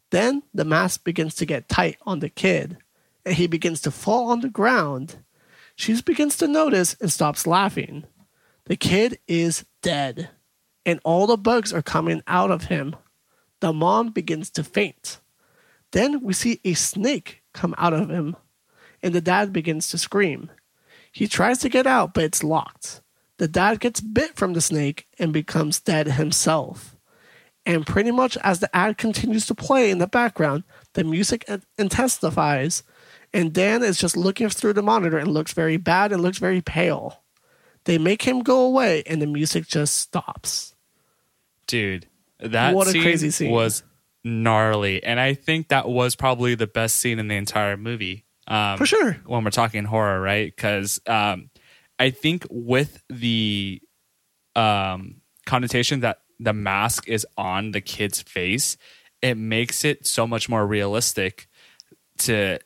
Then 0.09 0.41
the 0.51 0.65
mask 0.65 1.03
begins 1.03 1.35
to 1.35 1.45
get 1.45 1.69
tight 1.69 1.97
on 2.07 2.19
the 2.19 2.29
kid, 2.29 2.77
and 3.23 3.35
he 3.35 3.45
begins 3.45 3.81
to 3.81 3.91
fall 3.91 4.31
on 4.31 4.41
the 4.41 4.49
ground. 4.49 5.17
She 5.75 6.01
begins 6.01 6.35
to 6.37 6.47
notice 6.47 6.95
and 6.99 7.11
stops 7.11 7.45
laughing. 7.45 8.05
The 8.65 8.75
kid 8.75 9.19
is 9.27 9.63
dead, 9.83 10.29
and 10.85 10.99
all 11.03 11.27
the 11.27 11.37
bugs 11.37 11.73
are 11.73 11.81
coming 11.81 12.21
out 12.27 12.51
of 12.51 12.65
him. 12.65 12.95
The 13.59 13.73
mom 13.73 14.09
begins 14.09 14.49
to 14.51 14.63
faint. 14.63 15.19
Then 15.91 16.21
we 16.21 16.33
see 16.33 16.59
a 16.63 16.73
snake 16.73 17.41
come 17.53 17.75
out 17.77 17.93
of 17.93 18.09
him, 18.09 18.35
and 19.01 19.13
the 19.13 19.21
dad 19.21 19.51
begins 19.51 19.89
to 19.89 19.97
scream. 19.97 20.51
He 21.11 21.27
tries 21.27 21.59
to 21.59 21.69
get 21.69 21.87
out, 21.87 22.13
but 22.13 22.23
it's 22.23 22.43
locked. 22.43 23.01
The 23.37 23.47
dad 23.47 23.79
gets 23.79 24.01
bit 24.01 24.35
from 24.35 24.53
the 24.53 24.61
snake 24.61 25.07
and 25.17 25.33
becomes 25.33 25.79
dead 25.79 26.07
himself. 26.07 26.95
And 27.65 27.85
pretty 27.85 28.11
much 28.11 28.37
as 28.37 28.59
the 28.59 28.75
ad 28.75 28.97
continues 28.97 29.45
to 29.47 29.55
play 29.55 29.91
in 29.91 29.97
the 29.97 30.07
background, 30.07 30.63
the 30.93 31.03
music 31.03 31.49
intensifies, 31.77 32.83
and 33.33 33.53
Dan 33.53 33.83
is 33.83 33.97
just 33.97 34.17
looking 34.17 34.49
through 34.49 34.73
the 34.73 34.81
monitor 34.81 35.17
and 35.17 35.31
looks 35.31 35.53
very 35.53 35.77
bad 35.77 36.11
and 36.11 36.21
looks 36.21 36.37
very 36.37 36.61
pale. 36.61 37.21
They 37.85 37.97
make 37.97 38.21
him 38.23 38.41
go 38.41 38.61
away, 38.65 39.03
and 39.05 39.21
the 39.21 39.27
music 39.27 39.65
just 39.67 39.97
stops. 39.97 40.75
dude 41.67 42.07
that 42.39 42.73
What 42.75 42.87
a 42.87 42.91
scene 42.91 43.01
crazy 43.03 43.31
scene. 43.31 43.51
was 43.51 43.83
gnarly 44.23 45.03
and 45.03 45.19
i 45.19 45.33
think 45.33 45.67
that 45.69 45.87
was 45.89 46.15
probably 46.15 46.55
the 46.55 46.67
best 46.67 46.95
scene 46.97 47.19
in 47.19 47.27
the 47.27 47.35
entire 47.35 47.77
movie 47.77 48.25
um, 48.47 48.77
For 48.77 48.85
sure. 48.85 49.13
when 49.25 49.43
we're 49.43 49.49
talking 49.51 49.83
horror 49.85 50.19
right 50.21 50.53
because 50.53 50.99
um, 51.07 51.49
i 51.99 52.09
think 52.09 52.45
with 52.49 53.03
the 53.09 53.81
um, 54.55 55.21
connotation 55.45 55.99
that 56.01 56.19
the 56.39 56.53
mask 56.53 57.07
is 57.07 57.25
on 57.37 57.71
the 57.71 57.81
kid's 57.81 58.21
face 58.21 58.77
it 59.21 59.35
makes 59.35 59.83
it 59.85 60.05
so 60.07 60.25
much 60.25 60.47
more 60.49 60.65
realistic 60.65 61.47
to 62.19 62.59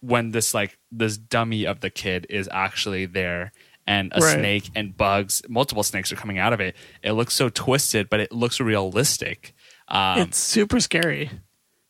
when 0.00 0.30
this 0.32 0.54
like 0.54 0.78
this 0.90 1.16
dummy 1.18 1.66
of 1.66 1.80
the 1.80 1.90
kid 1.90 2.26
is 2.30 2.48
actually 2.52 3.04
there 3.06 3.52
and 3.88 4.12
a 4.14 4.20
Right. 4.20 4.38
snake 4.38 4.70
and 4.76 4.96
bugs 4.96 5.42
multiple 5.48 5.82
snakes 5.82 6.12
are 6.12 6.16
coming 6.16 6.38
out 6.38 6.52
of 6.52 6.60
it 6.60 6.76
it 7.02 7.12
looks 7.12 7.34
so 7.34 7.48
twisted 7.48 8.08
but 8.10 8.20
it 8.20 8.30
looks 8.30 8.60
realistic 8.60 9.54
um, 9.88 10.20
it's 10.20 10.36
super 10.38 10.78
scary. 10.78 11.30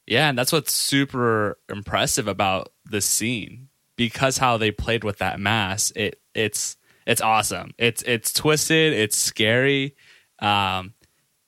yeah 0.07 0.29
and 0.31 0.39
that's 0.39 0.53
what's 0.53 0.73
super 0.73 1.59
impressive 1.69 2.29
about 2.29 2.73
this 2.87 3.05
scene 3.05 3.69
because 3.97 4.39
how 4.39 4.57
they 4.57 4.70
played 4.70 5.03
with 5.05 5.19
that 5.19 5.41
mass. 5.41 5.91
it 5.97 6.20
it's 6.35 6.77
it's 7.07 7.20
awesome 7.20 7.73
it's 7.79 8.03
it's 8.03 8.33
twisted 8.33 8.93
it's 8.93 9.16
scary 9.19 9.97
um 10.39 10.95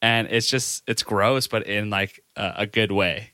and 0.02 0.26
it's 0.30 0.48
just 0.48 0.82
it's 0.88 1.02
gross 1.04 1.46
but 1.46 1.66
in 1.66 1.90
like 1.90 2.18
a, 2.36 2.52
a 2.58 2.66
good 2.66 2.90
way 2.90 3.30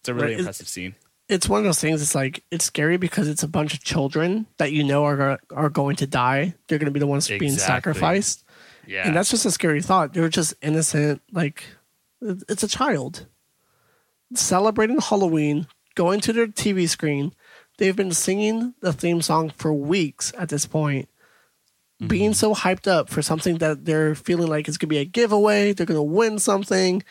it's 0.00 0.08
a 0.08 0.14
really 0.14 0.30
Right. 0.32 0.38
Impressive 0.40 0.66
scene 0.68 0.94
It's 1.30 1.48
one 1.48 1.58
of 1.58 1.64
those 1.64 1.80
things. 1.80 2.02
It's 2.02 2.14
like 2.14 2.42
it's 2.50 2.64
scary 2.64 2.96
because 2.96 3.28
it's 3.28 3.44
a 3.44 3.48
bunch 3.48 3.72
of 3.72 3.84
children 3.84 4.46
that 4.58 4.72
you 4.72 4.82
know 4.82 5.04
are 5.04 5.38
are 5.50 5.70
going 5.70 5.96
to 5.96 6.06
die. 6.06 6.54
They're 6.66 6.78
going 6.78 6.86
to 6.86 6.92
be 6.92 7.00
the 7.00 7.06
ones 7.06 7.28
being 7.28 7.52
sacrificed, 7.52 8.44
yeah 8.86 9.06
and 9.06 9.16
that's 9.16 9.30
just 9.30 9.46
a 9.46 9.50
scary 9.50 9.80
thought. 9.80 10.12
They're 10.12 10.28
just 10.28 10.54
innocent. 10.60 11.22
Like 11.30 11.64
it's 12.20 12.64
a 12.64 12.68
child 12.68 13.26
celebrating 14.34 14.98
Halloween, 15.00 15.66
going 15.94 16.20
to 16.20 16.32
their 16.32 16.46
TV 16.46 16.88
screen. 16.88 17.32
They've 17.78 17.96
been 17.96 18.12
singing 18.12 18.74
the 18.80 18.92
theme 18.92 19.22
song 19.22 19.50
for 19.56 19.72
weeks 19.72 20.32
at 20.36 20.48
this 20.48 20.66
point, 20.66 21.08
being 22.04 22.30
mm-hmm. 22.30 22.34
so 22.34 22.54
hyped 22.54 22.86
up 22.86 23.08
for 23.08 23.22
something 23.22 23.58
that 23.58 23.84
they're 23.84 24.14
feeling 24.14 24.48
like 24.48 24.68
it's 24.68 24.76
gonna 24.76 24.88
be 24.88 24.98
a 24.98 25.04
giveaway. 25.04 25.72
They're 25.72 25.86
gonna 25.86 26.02
win 26.02 26.38
something. 26.38 27.02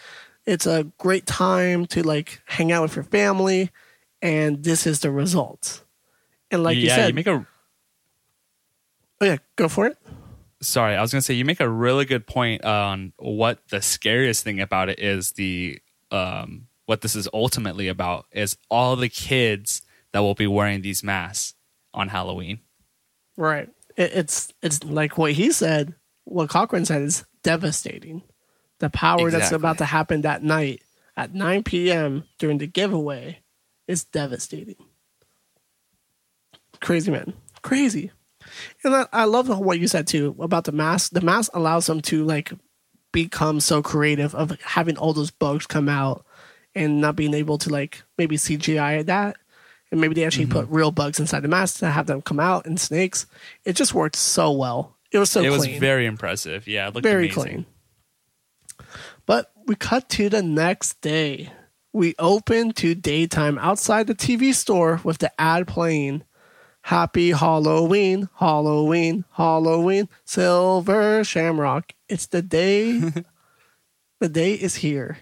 It's 0.45 0.65
a 0.65 0.87
great 0.97 1.25
time 1.25 1.85
to 1.87 2.03
like 2.03 2.41
hang 2.45 2.71
out 2.71 2.83
with 2.83 2.95
your 2.95 3.05
family, 3.05 3.71
and 4.21 4.63
this 4.63 4.85
is 4.87 4.99
the 4.99 5.11
result. 5.11 5.83
And 6.51 6.63
like 6.63 6.77
you 6.77 6.87
yeah 6.87 6.95
said, 6.95 7.07
you 7.09 7.13
make 7.13 7.27
a 7.27 7.45
oh 9.21 9.25
yeah, 9.25 9.37
go 9.55 9.67
for 9.67 9.87
it. 9.87 9.97
sorry, 10.61 10.95
I 10.95 11.01
was 11.01 11.11
gonna 11.11 11.21
say 11.21 11.33
you 11.33 11.45
make 11.45 11.59
a 11.59 11.69
really 11.69 12.05
good 12.05 12.27
point 12.27 12.63
on 12.65 13.13
what 13.17 13.59
the 13.69 13.81
scariest 13.81 14.43
thing 14.43 14.59
about 14.59 14.89
it 14.89 14.99
is. 14.99 15.33
The 15.33 15.79
um, 16.11 16.67
what 16.85 17.01
this 17.01 17.15
is 17.15 17.27
ultimately 17.33 17.87
about 17.87 18.25
is 18.31 18.57
all 18.69 18.95
the 18.95 19.09
kids 19.09 19.83
that 20.11 20.19
will 20.19 20.35
be 20.35 20.47
wearing 20.47 20.81
these 20.81 21.03
masks 21.03 21.53
on 21.93 22.09
Halloween. 22.09 22.59
Right. 23.37 23.69
It, 23.95 24.11
it's 24.13 24.53
it's 24.61 24.83
like 24.83 25.17
what 25.17 25.33
he 25.33 25.51
said. 25.51 25.95
What 26.25 26.49
Cochran 26.49 26.85
said 26.85 27.03
is 27.03 27.25
devastating. 27.43 28.23
The 28.79 28.89
power 28.89 29.29
that's 29.29 29.51
about 29.51 29.77
to 29.79 29.85
happen 29.85 30.21
that 30.21 30.41
night 30.41 30.81
at 31.17 31.33
9 31.33 31.63
p.m. 31.63 32.23
during 32.37 32.59
the 32.59 32.67
giveaway 32.67 33.41
is 33.89 34.03
devastating. 34.03 34.75
Crazy 36.79 37.11
man, 37.11 37.33
crazy. 37.63 38.11
And 38.83 38.95
I, 38.95 39.07
I 39.11 39.25
love 39.25 39.49
what 39.49 39.79
you 39.79 39.87
said 39.87 40.07
too 40.07 40.35
about 40.39 40.63
the 40.63 40.71
mask. 40.71 41.11
The 41.11 41.21
mask 41.21 41.51
allows 41.53 41.87
them 41.87 42.01
to 42.03 42.23
like 42.23 42.53
become 43.11 43.59
so 43.59 43.81
creative 43.81 44.35
of 44.35 44.57
having 44.61 44.95
all 44.97 45.11
those 45.11 45.31
bugs 45.31 45.65
come 45.65 45.89
out 45.89 46.25
and 46.75 47.01
not 47.01 47.15
being 47.15 47.33
able 47.33 47.57
to 47.57 47.69
like 47.69 48.03
maybe 48.17 48.37
CGI 48.37 49.05
that. 49.07 49.37
And 49.91 49.99
maybe 49.99 50.13
they 50.13 50.23
actually 50.23 50.45
put 50.45 50.65
mm-hmm. 50.65 50.75
real 50.75 50.91
bugs 50.91 51.19
inside 51.19 51.39
the 51.39 51.47
mask 51.47 51.79
to 51.79 51.89
have 51.89 52.05
them 52.05 52.21
come 52.21 52.39
out 52.39 52.67
and 52.67 52.79
snakes. 52.79 53.25
It 53.65 53.75
just 53.75 53.95
worked 53.95 54.15
so 54.15 54.51
well. 54.51 54.95
It 55.11 55.17
was 55.17 55.31
so 55.31 55.41
it 55.41 55.49
was 55.49 55.65
very 55.65 56.05
impressive. 56.05 56.67
Yeah, 56.67 56.87
it 56.87 56.93
looked 56.93 57.07
very 57.07 57.25
amazing. 57.25 57.43
clean. 57.43 57.65
But 59.25 59.51
we 59.65 59.75
cut 59.75 60.09
to 60.09 60.29
the 60.29 60.43
next 60.43 61.01
day. 61.01 61.51
We 61.91 62.13
open 62.19 62.73
to 62.73 62.93
daytime 62.93 63.57
outside 63.57 64.05
the 64.05 64.13
TV 64.13 64.53
store 64.53 65.01
with 65.03 65.17
the 65.17 65.31
ad 65.41 65.67
playing. 65.67 66.23
Happy 66.81 67.31
Halloween, 67.31 68.29
Halloween, 68.35 69.25
Halloween, 69.31 70.07
Silver 70.23 71.23
Shamrock. 71.23 71.93
It's 72.07 72.27
the 72.27 72.43
day. 72.43 72.99
the 74.19 74.29
day 74.29 74.53
is 74.53 74.75
here. 74.75 75.17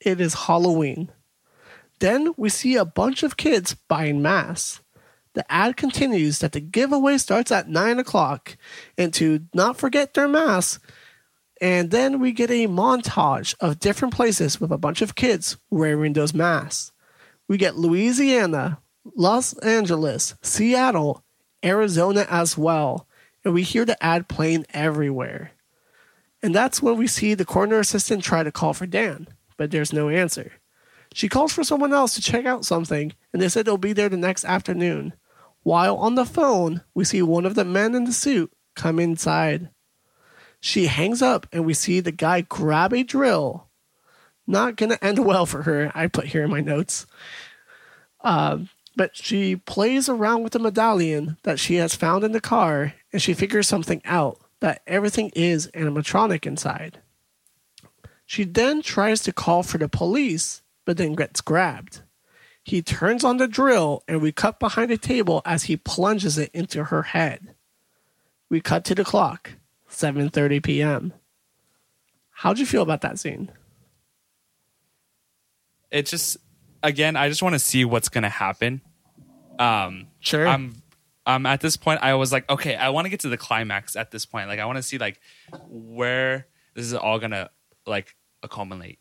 It 0.00 0.20
is 0.20 0.34
Halloween. 0.34 1.10
Then 1.98 2.32
we 2.36 2.48
see 2.48 2.76
a 2.76 2.84
bunch 2.84 3.22
of 3.22 3.36
kids 3.36 3.74
buying 3.74 4.22
masks. 4.22 4.82
The 5.34 5.50
ad 5.52 5.76
continues 5.76 6.38
that 6.38 6.52
the 6.52 6.60
giveaway 6.60 7.18
starts 7.18 7.50
at 7.50 7.68
9 7.68 7.98
o'clock 7.98 8.56
and 8.96 9.12
to 9.14 9.40
not 9.52 9.76
forget 9.76 10.14
their 10.14 10.28
masks. 10.28 10.78
And 11.64 11.90
then 11.90 12.20
we 12.20 12.32
get 12.32 12.50
a 12.50 12.68
montage 12.68 13.54
of 13.58 13.80
different 13.80 14.12
places 14.12 14.60
with 14.60 14.70
a 14.70 14.76
bunch 14.76 15.00
of 15.00 15.14
kids 15.14 15.56
wearing 15.70 16.12
those 16.12 16.34
masks. 16.34 16.92
We 17.48 17.56
get 17.56 17.78
Louisiana, 17.78 18.82
Los 19.16 19.56
Angeles, 19.60 20.34
Seattle, 20.42 21.24
Arizona 21.64 22.26
as 22.28 22.58
well. 22.58 23.08
And 23.46 23.54
we 23.54 23.62
hear 23.62 23.86
the 23.86 24.00
ad 24.04 24.28
playing 24.28 24.66
everywhere. 24.74 25.52
And 26.42 26.54
that's 26.54 26.82
when 26.82 26.98
we 26.98 27.06
see 27.06 27.32
the 27.32 27.46
corner 27.46 27.78
assistant 27.78 28.22
try 28.22 28.42
to 28.42 28.52
call 28.52 28.74
for 28.74 28.84
Dan, 28.84 29.26
but 29.56 29.70
there's 29.70 29.90
no 29.90 30.10
answer. 30.10 30.52
She 31.14 31.30
calls 31.30 31.54
for 31.54 31.64
someone 31.64 31.94
else 31.94 32.14
to 32.16 32.20
check 32.20 32.44
out 32.44 32.66
something, 32.66 33.14
and 33.32 33.40
they 33.40 33.48
said 33.48 33.64
they'll 33.64 33.78
be 33.78 33.94
there 33.94 34.10
the 34.10 34.18
next 34.18 34.44
afternoon. 34.44 35.14
While 35.62 35.96
on 35.96 36.14
the 36.14 36.26
phone, 36.26 36.82
we 36.94 37.04
see 37.04 37.22
one 37.22 37.46
of 37.46 37.54
the 37.54 37.64
men 37.64 37.94
in 37.94 38.04
the 38.04 38.12
suit 38.12 38.52
come 38.76 38.98
inside. 39.00 39.70
She 40.66 40.86
hangs 40.86 41.20
up, 41.20 41.46
and 41.52 41.66
we 41.66 41.74
see 41.74 42.00
the 42.00 42.10
guy 42.10 42.40
grab 42.40 42.94
a 42.94 43.02
drill. 43.02 43.68
Not 44.46 44.76
gonna 44.76 44.96
end 45.02 45.18
well 45.22 45.44
for 45.44 45.64
her, 45.64 45.92
I 45.94 46.06
put 46.06 46.28
here 46.28 46.42
in 46.42 46.50
my 46.50 46.62
notes. 46.62 47.04
Um, 48.22 48.70
but 48.96 49.14
she 49.14 49.56
plays 49.56 50.08
around 50.08 50.42
with 50.42 50.54
the 50.54 50.58
medallion 50.58 51.36
that 51.42 51.58
she 51.58 51.74
has 51.74 51.94
found 51.94 52.24
in 52.24 52.32
the 52.32 52.40
car, 52.40 52.94
and 53.12 53.20
she 53.20 53.34
figures 53.34 53.68
something 53.68 54.00
out 54.06 54.40
that 54.60 54.80
everything 54.86 55.30
is 55.34 55.70
animatronic 55.74 56.46
inside. 56.46 56.98
She 58.24 58.44
then 58.44 58.80
tries 58.80 59.20
to 59.24 59.34
call 59.34 59.64
for 59.64 59.76
the 59.76 59.86
police, 59.86 60.62
but 60.86 60.96
then 60.96 61.12
gets 61.12 61.42
grabbed. 61.42 62.00
He 62.62 62.80
turns 62.80 63.22
on 63.22 63.36
the 63.36 63.48
drill, 63.48 64.02
and 64.08 64.22
we 64.22 64.32
cut 64.32 64.58
behind 64.58 64.90
a 64.90 64.96
table 64.96 65.42
as 65.44 65.64
he 65.64 65.76
plunges 65.76 66.38
it 66.38 66.50
into 66.54 66.84
her 66.84 67.02
head. 67.02 67.54
We 68.48 68.62
cut 68.62 68.86
to 68.86 68.94
the 68.94 69.04
clock, 69.04 69.56
7:30 69.94 70.62
p.m. 70.62 71.12
How'd 72.30 72.58
you 72.58 72.66
feel 72.66 72.82
about 72.82 73.00
that 73.02 73.18
scene? 73.18 73.50
It 75.90 76.06
just 76.06 76.36
again, 76.82 77.16
I 77.16 77.28
just 77.28 77.42
want 77.42 77.54
to 77.54 77.58
see 77.58 77.84
what's 77.84 78.08
gonna 78.08 78.28
happen. 78.28 78.80
Um, 79.58 80.08
Sure. 80.20 80.46
I'm 80.46 80.82
um 81.26 81.46
at 81.46 81.60
this 81.60 81.76
point 81.76 82.00
I 82.02 82.14
was 82.14 82.32
like, 82.32 82.48
okay, 82.50 82.74
I 82.76 82.90
want 82.90 83.06
to 83.06 83.08
get 83.08 83.20
to 83.20 83.28
the 83.28 83.36
climax 83.38 83.96
at 83.96 84.10
this 84.10 84.26
point. 84.26 84.48
Like 84.48 84.58
I 84.58 84.66
want 84.66 84.76
to 84.76 84.82
see 84.82 84.98
like 84.98 85.20
where 85.68 86.46
this 86.74 86.86
is 86.86 86.94
all 86.94 87.18
gonna 87.18 87.50
like 87.86 88.16
accumulate. 88.42 88.98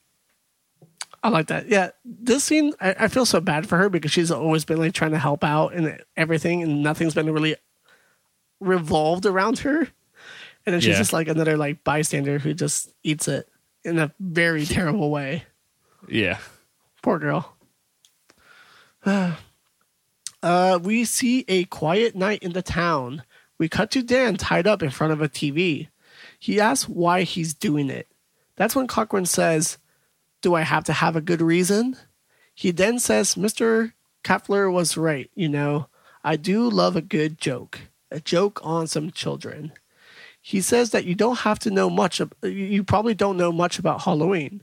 I 1.23 1.29
like 1.29 1.47
that. 1.47 1.69
Yeah, 1.69 1.91
this 2.03 2.43
scene, 2.43 2.73
I, 2.81 2.95
I 2.99 3.07
feel 3.07 3.25
so 3.25 3.39
bad 3.39 3.67
for 3.67 3.77
her 3.77 3.87
because 3.87 4.11
she's 4.11 4.29
always 4.29 4.65
been 4.65 4.77
like 4.77 4.93
trying 4.93 5.11
to 5.11 5.17
help 5.17 5.41
out 5.43 5.73
and 5.73 6.03
everything, 6.17 6.61
and 6.61 6.83
nothing's 6.83 7.13
been 7.13 7.31
really 7.31 7.55
revolved 8.59 9.25
around 9.25 9.59
her. 9.59 9.87
And 10.65 10.73
then 10.73 10.81
she's 10.81 10.89
Yeah. 10.93 10.97
just 10.97 11.13
like 11.13 11.27
another 11.27 11.57
like 11.57 11.83
bystander 11.83 12.39
who 12.39 12.53
just 12.53 12.89
eats 13.03 13.27
it 13.27 13.49
in 13.83 13.99
a 13.99 14.13
very 14.19 14.65
terrible 14.65 15.11
way. 15.11 15.43
Yeah. 16.07 16.39
Poor 17.01 17.19
girl. 17.19 17.55
uh, 19.05 20.79
we 20.81 21.05
see 21.05 21.45
a 21.47 21.65
quiet 21.65 22.15
night 22.15 22.43
in 22.43 22.53
the 22.53 22.61
town. 22.61 23.23
We 23.57 23.69
cut 23.69 23.91
to 23.91 24.03
Dan 24.03 24.35
tied 24.37 24.67
up 24.67 24.81
in 24.81 24.89
front 24.89 25.13
of 25.13 25.21
a 25.21 25.29
TV. 25.29 25.89
He 26.39 26.59
asks 26.59 26.89
why 26.89 27.23
he's 27.23 27.53
doing 27.53 27.89
it. 27.89 28.07
That's 28.55 28.75
when 28.75 28.87
Cochran 28.87 29.25
says, 29.25 29.77
Do 30.41 30.53
I 30.55 30.61
have 30.61 30.83
to 30.85 30.93
have 30.93 31.15
a 31.15 31.21
good 31.21 31.41
reason? 31.41 31.95
He 32.53 32.71
then 32.71 32.99
says, 32.99 33.35
Mr. 33.35 33.93
Kepler 34.23 34.69
was 34.69 34.95
right, 34.97 35.29
you 35.35 35.49
know. 35.49 35.87
I 36.23 36.35
do 36.35 36.69
love 36.69 36.95
a 36.95 37.01
good 37.01 37.37
joke, 37.39 37.79
a 38.11 38.19
joke 38.19 38.59
on 38.63 38.87
some 38.87 39.11
children. 39.11 39.73
He 40.45 40.61
says 40.61 40.91
that 40.91 41.05
you 41.05 41.15
don't 41.15 41.39
have 41.39 41.57
to 41.59 41.71
know 41.71 41.89
much, 41.89 42.21
you 42.43 42.83
probably 42.83 43.15
don't 43.15 43.37
know 43.37 43.51
much 43.51 43.79
about 43.79 44.01
Halloween 44.01 44.61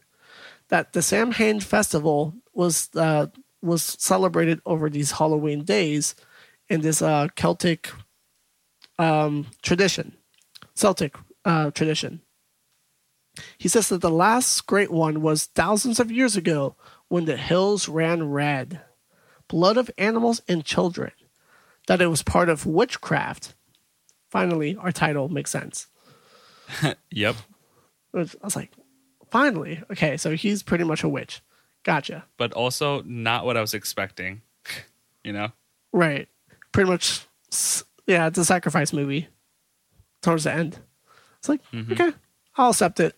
that 0.70 0.92
the 0.92 1.02
Samhain 1.02 1.60
festival 1.60 2.34
was 2.54 2.88
uh, 2.96 3.26
was 3.60 3.82
celebrated 3.82 4.60
over 4.64 4.88
these 4.88 5.12
Halloween 5.12 5.64
days 5.64 6.14
in 6.68 6.80
this 6.80 7.02
uh, 7.02 7.28
Celtic 7.36 7.90
um, 8.98 9.46
tradition, 9.62 10.16
Celtic 10.74 11.16
uh, 11.44 11.70
tradition. 11.72 12.22
He 13.58 13.68
says 13.68 13.88
that 13.88 14.00
the 14.00 14.10
last 14.10 14.66
great 14.66 14.90
one 14.90 15.20
was 15.20 15.46
thousands 15.46 16.00
of 16.00 16.10
years 16.10 16.36
ago 16.36 16.76
when 17.08 17.26
the 17.26 17.36
hills 17.36 17.88
ran 17.88 18.30
red, 18.30 18.80
blood 19.48 19.76
of 19.76 19.90
animals 19.98 20.40
and 20.48 20.64
children. 20.64 21.12
That 21.86 22.00
it 22.00 22.06
was 22.06 22.22
part 22.22 22.48
of 22.48 22.66
witchcraft. 22.66 23.54
Finally, 24.30 24.76
our 24.76 24.92
title 24.92 25.28
makes 25.28 25.50
sense. 25.50 25.86
Yep. 27.10 27.36
I 28.14 28.18
was 28.18 28.56
like, 28.56 28.72
finally, 29.30 29.82
okay, 29.90 30.16
so 30.16 30.34
he's 30.34 30.62
pretty 30.62 30.84
much 30.84 31.02
a 31.02 31.08
witch. 31.08 31.42
Gotcha. 31.84 32.24
But 32.36 32.52
also 32.52 33.02
not 33.02 33.44
what 33.44 33.56
I 33.56 33.60
was 33.60 33.74
expecting. 33.74 34.42
you 35.24 35.32
know? 35.32 35.52
Right. 35.92 36.28
Pretty 36.72 36.90
much, 36.90 37.26
yeah, 38.06 38.26
it's 38.26 38.38
a 38.38 38.44
sacrifice 38.44 38.92
movie 38.92 39.28
towards 40.22 40.44
the 40.44 40.52
end. 40.52 40.78
It's 41.38 41.48
like, 41.48 41.60
mm-hmm. 41.72 41.92
okay, 41.92 42.12
I'll 42.56 42.70
accept 42.70 43.00
it. 43.00 43.16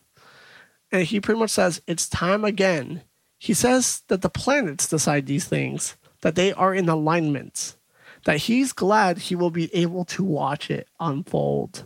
And 0.90 1.04
he 1.04 1.20
pretty 1.20 1.40
much 1.40 1.50
says, 1.50 1.82
it's 1.86 2.08
time 2.08 2.44
again. 2.44 3.02
He 3.38 3.54
says 3.54 4.02
that 4.08 4.22
the 4.22 4.30
planets 4.30 4.88
decide 4.88 5.26
these 5.26 5.46
things, 5.46 5.96
that 6.20 6.34
they 6.34 6.52
are 6.52 6.74
in 6.74 6.88
alignment, 6.88 7.76
that 8.24 8.38
he's 8.38 8.72
glad 8.72 9.18
he 9.18 9.34
will 9.34 9.50
be 9.50 9.74
able 9.74 10.04
to 10.06 10.22
watch 10.24 10.70
it 10.70 10.88
unfold. 11.00 11.84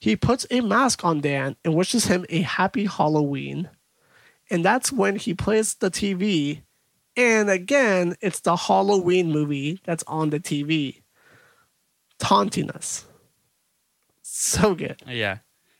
He 0.00 0.14
puts 0.14 0.46
a 0.50 0.60
mask 0.60 1.04
on 1.04 1.20
Dan 1.20 1.56
and 1.64 1.74
wishes 1.74 2.06
him 2.06 2.24
a 2.28 2.42
happy 2.42 2.86
Halloween. 2.86 3.70
And 4.50 4.64
that's 4.64 4.92
when 4.92 5.16
he 5.16 5.34
plays 5.34 5.74
the 5.74 5.90
TV 5.90 6.62
and 7.18 7.50
again, 7.50 8.14
it's 8.20 8.38
the 8.38 8.54
Halloween 8.54 9.32
movie 9.32 9.80
that's 9.82 10.04
on 10.06 10.30
the 10.30 10.38
TV, 10.38 11.02
taunting 12.20 12.70
us. 12.70 13.06
So 14.22 14.76
good. 14.76 15.02
Yeah, 15.04 15.38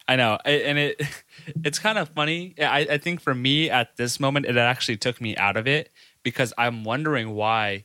I 0.09 0.17
know, 0.17 0.39
and 0.45 0.79
it 0.79 1.01
it's 1.65 1.79
kind 1.79 1.97
of 1.97 2.09
funny. 2.09 2.57
I, 2.61 2.81
I 2.91 2.99
think 2.99 3.21
for 3.21 3.37
me 3.37 3.71
at 3.71 3.97
this 3.97 4.19
moment, 4.19 4.47
it 4.47 4.57
actually 4.57 4.97
took 4.97 5.21
me 5.21 5.37
out 5.37 5.57
of 5.57 5.69
it 5.69 5.91
because 6.25 6.53
I'm 6.59 6.83
wondering 6.83 7.31
why, 7.31 7.85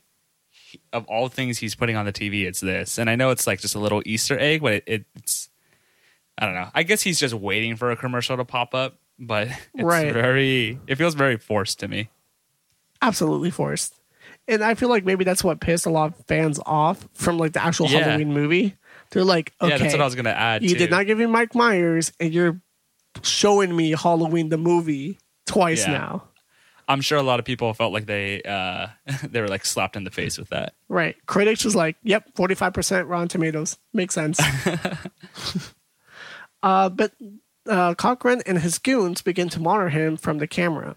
of 0.92 1.04
all 1.06 1.28
things 1.28 1.58
he's 1.58 1.74
putting 1.74 1.96
on 1.96 2.04
the 2.06 2.12
TV, 2.12 2.44
it's 2.46 2.60
this. 2.60 2.98
And 2.98 3.08
I 3.10 3.16
know 3.16 3.30
it's 3.30 3.46
like 3.46 3.60
just 3.60 3.74
a 3.74 3.78
little 3.78 4.02
Easter 4.06 4.38
egg, 4.38 4.62
but 4.62 4.82
it, 4.86 5.04
it's 5.16 5.48
I 6.38 6.46
don't 6.46 6.54
know. 6.54 6.68
I 6.74 6.82
guess 6.82 7.02
he's 7.02 7.18
just 7.20 7.34
waiting 7.34 7.76
for 7.76 7.90
a 7.90 7.96
commercial 7.96 8.36
to 8.36 8.44
pop 8.44 8.74
up, 8.74 8.98
but 9.18 9.48
it's 9.74 9.82
Right. 9.84 10.12
very. 10.12 10.78
It 10.86 10.96
feels 10.96 11.14
very 11.14 11.36
forced 11.36 11.80
to 11.80 11.88
me. 11.88 12.08
Absolutely 13.02 13.50
forced. 13.50 13.94
And 14.48 14.62
I 14.62 14.74
feel 14.74 14.88
like 14.88 15.04
maybe 15.04 15.24
that's 15.24 15.42
what 15.44 15.60
pissed 15.60 15.86
a 15.86 15.90
lot 15.90 16.10
of 16.18 16.26
fans 16.26 16.60
off 16.66 17.06
from 17.14 17.38
like 17.38 17.52
the 17.52 17.62
actual 17.64 17.86
Yeah. 17.88 18.00
Halloween 18.00 18.32
movie. 18.32 18.74
They're 19.10 19.24
like, 19.24 19.52
okay, 19.60 19.70
Yeah, 19.72 19.78
that's 19.78 19.92
what 19.94 20.00
I 20.00 20.04
was 20.04 20.14
gonna 20.14 20.30
add. 20.30 20.62
you 20.62 20.70
too. 20.70 20.74
did 20.76 20.90
not 20.90 21.06
give 21.06 21.18
me 21.18 21.26
Mike 21.26 21.54
Myers, 21.54 22.12
and 22.20 22.32
you're 22.32 22.60
showing 23.22 23.74
me 23.74 23.92
Halloween 23.92 24.48
the 24.48 24.58
movie 24.58 25.18
twice 25.46 25.86
Yeah. 25.86 25.92
now. 25.92 26.24
I'm 26.88 27.00
sure 27.00 27.18
a 27.18 27.22
lot 27.22 27.38
of 27.38 27.44
people 27.44 27.72
felt 27.74 27.92
like 27.92 28.06
they 28.06 28.42
uh 28.42 28.88
they 29.24 29.40
were 29.40 29.48
like 29.48 29.64
slapped 29.64 29.96
in 29.96 30.04
the 30.04 30.10
face 30.10 30.38
with 30.38 30.50
that. 30.50 30.74
Right. 30.88 31.16
Critics 31.26 31.64
was 31.64 31.74
like, 31.74 31.96
yep, 32.02 32.34
45% 32.34 33.08
Rotten 33.08 33.28
Tomatoes. 33.28 33.78
Makes 33.92 34.14
sense. 34.14 34.40
uh, 36.62 36.88
but 36.88 37.12
uh, 37.68 37.94
Cochran 37.94 38.42
and 38.46 38.58
his 38.58 38.78
goons 38.78 39.22
begin 39.22 39.48
to 39.50 39.60
monitor 39.60 39.90
him 39.90 40.16
from 40.16 40.38
the 40.38 40.46
camera. 40.46 40.96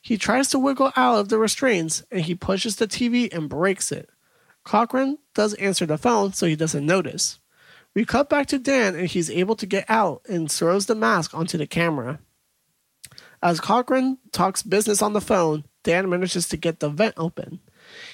He 0.00 0.18
tries 0.18 0.48
to 0.48 0.58
wiggle 0.58 0.92
out 0.96 1.18
of 1.18 1.28
the 1.28 1.38
restraints 1.38 2.02
and 2.10 2.22
he 2.22 2.34
pushes 2.34 2.76
the 2.76 2.88
TV 2.88 3.32
and 3.32 3.48
breaks 3.48 3.92
it. 3.92 4.10
Cochran 4.64 5.18
does 5.34 5.54
answer 5.54 5.86
the 5.86 5.98
phone, 5.98 6.32
so 6.32 6.46
he 6.46 6.56
doesn't 6.56 6.86
notice. 6.86 7.38
We 7.94 8.04
cut 8.04 8.30
back 8.30 8.46
to 8.48 8.58
Dan 8.58 8.94
and 8.94 9.06
he's 9.06 9.30
able 9.30 9.56
to 9.56 9.66
get 9.66 9.84
out 9.88 10.22
and 10.28 10.50
throws 10.50 10.86
the 10.86 10.94
mask 10.94 11.34
onto 11.34 11.58
the 11.58 11.66
camera. 11.66 12.20
As 13.42 13.60
Cochran 13.60 14.18
talks 14.30 14.62
business 14.62 15.02
on 15.02 15.14
the 15.14 15.20
phone, 15.20 15.64
Dan 15.82 16.08
manages 16.08 16.48
to 16.48 16.56
get 16.56 16.80
the 16.80 16.88
vent 16.88 17.14
open. 17.16 17.60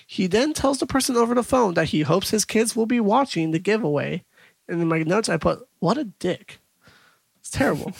He 0.07 0.27
then 0.27 0.55
tells 0.55 0.79
the 0.79 0.87
person 0.87 1.17
over 1.17 1.35
the 1.35 1.43
phone 1.43 1.75
that 1.75 1.89
he 1.89 2.03
hopes 2.03 2.31
his 2.31 2.45
kids 2.45 2.75
will 2.75 2.87
be 2.87 3.01
watching 3.01 3.51
the 3.51 3.59
giveaway. 3.59 4.25
And 4.67 4.81
in 4.81 4.89
my 4.89 5.03
notes, 5.03 5.29
I 5.29 5.37
put, 5.37 5.67
What 5.81 5.99
a 5.99 6.05
dick. 6.05 6.61
It's 7.41 7.51
terrible. 7.51 7.93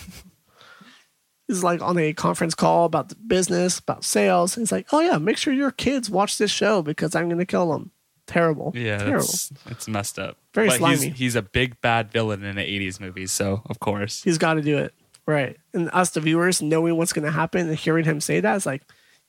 He's 1.47 1.63
like 1.63 1.81
on 1.81 1.97
a 1.97 2.13
conference 2.13 2.53
call 2.53 2.85
about 2.85 3.09
the 3.09 3.15
business, 3.15 3.79
about 3.79 4.03
sales. 4.03 4.55
He's 4.55 4.71
like, 4.71 4.87
Oh, 4.91 4.99
yeah, 4.99 5.17
make 5.17 5.37
sure 5.37 5.53
your 5.53 5.71
kids 5.71 6.09
watch 6.09 6.37
this 6.37 6.51
show 6.51 6.81
because 6.81 7.15
I'm 7.15 7.27
going 7.27 7.39
to 7.39 7.45
kill 7.45 7.71
them. 7.71 7.91
Terrible. 8.27 8.71
Yeah, 8.75 8.99
Terrible. 8.99 9.25
that's 9.25 9.51
it's 9.65 9.87
messed 9.87 10.19
up. 10.19 10.37
Very 10.53 10.67
but 10.67 10.77
slimy. 10.77 11.09
He's, 11.09 11.17
he's 11.17 11.35
a 11.35 11.41
big 11.41 11.81
bad 11.81 12.11
villain 12.11 12.43
in 12.43 12.57
the 12.57 12.61
'80s 12.61 12.99
movies, 12.99 13.31
so 13.31 13.63
of 13.67 13.79
course. 13.79 14.21
He's 14.21 14.37
got 14.37 14.53
to 14.53 14.61
do 14.61 14.77
it. 14.77 14.93
Right. 15.29 15.57
And 15.75 15.91
us, 15.93 16.09
the 16.09 16.21
viewers, 16.21 16.59
knowing 16.59 16.97
what's 16.97 17.13
going 17.13 17.25
to 17.25 17.31
happen 17.31 17.67
and 17.69 17.77
hearing 17.77 18.03
him 18.03 18.19
say 18.19 18.39
that, 18.39 18.55
it's 18.55 18.65
like, 18.65 18.81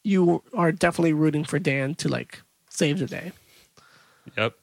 you 0.03 0.43
are 0.55 0.73
definitely 0.73 1.13
rooting 1.13 1.45
for 1.45 1.59
Dan 1.59 1.95
to 1.97 2.09
like 2.09 2.41
save 2.71 3.01
the 3.01 3.07
day. 3.07 3.33
Yep. 4.35 4.55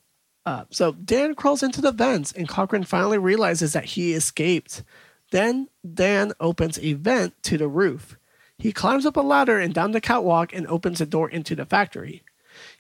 Uh, 0.48 0.64
so 0.72 0.94
Dan 0.94 1.36
crawls 1.36 1.62
into 1.62 1.80
the 1.80 1.92
vents, 1.92 2.32
and 2.32 2.50
Cochran 2.50 2.86
finally 2.86 3.20
realizes 3.20 3.74
that 3.74 3.86
he 3.86 4.14
escaped. 4.14 4.82
Then 5.30 5.68
Dan 5.94 6.34
opens 6.40 6.80
a 6.80 6.94
vent 6.94 7.36
to 7.44 7.60
the 7.60 7.68
roof. 7.68 8.18
He 8.58 8.72
climbs 8.72 9.06
up 9.06 9.16
a 9.16 9.22
ladder 9.22 9.60
and 9.60 9.76
down 9.76 9.92
the 9.92 10.02
catwalk 10.02 10.56
and 10.56 10.66
opens 10.66 11.02
a 11.02 11.06
door 11.06 11.30
into 11.30 11.56
the 11.56 11.66
factory. 11.68 12.24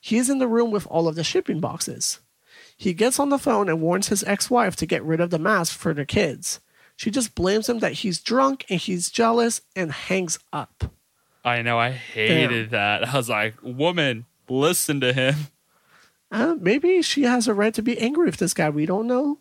He 0.02 0.18
is 0.18 0.32
in 0.32 0.40
the 0.40 0.48
room 0.48 0.72
with 0.72 0.88
all 0.88 1.08
of 1.08 1.14
the 1.14 1.24
shipping 1.24 1.60
boxes. 1.60 2.22
He 2.76 2.96
gets 2.96 3.20
on 3.20 3.30
the 3.30 3.38
phone 3.38 3.70
and 3.70 3.82
warns 3.82 4.08
his 4.08 4.24
ex 4.24 4.50
wife 4.50 4.76
to 4.78 4.88
get 4.88 5.04
rid 5.04 5.20
of 5.20 5.30
the 5.30 5.38
mask 5.38 5.78
for 5.78 5.94
their 5.94 6.06
kids. 6.06 6.60
She 6.98 7.10
just 7.11 7.34
blames 7.36 7.69
him 7.69 7.80
that 7.80 7.94
he's 7.94 8.19
drunk 8.19 8.65
and 8.69 8.80
he's 8.80 9.10
jealous 9.10 9.61
and 9.76 9.91
hangs 9.94 10.38
up. 10.52 10.91
I 11.45 11.61
know. 11.61 11.78
I 11.80 11.91
hated 11.91 12.72
that. 12.72 13.07
I 13.07 13.15
was 13.15 13.30
like, 13.30 13.53
"Woman, 13.64 14.26
listen 14.49 14.99
to 14.99 15.14
him." 15.14 15.36
Uh, 16.30 16.56
maybe 16.60 17.02
she 17.02 17.24
has 17.24 17.48
a 17.48 17.53
right 17.53 17.74
to 17.74 17.82
be 17.82 17.98
angry 17.99 18.26
with 18.26 18.36
this 18.38 18.53
guy. 18.53 18.69
We 18.69 18.86
don't 18.86 19.07
know. 19.07 19.38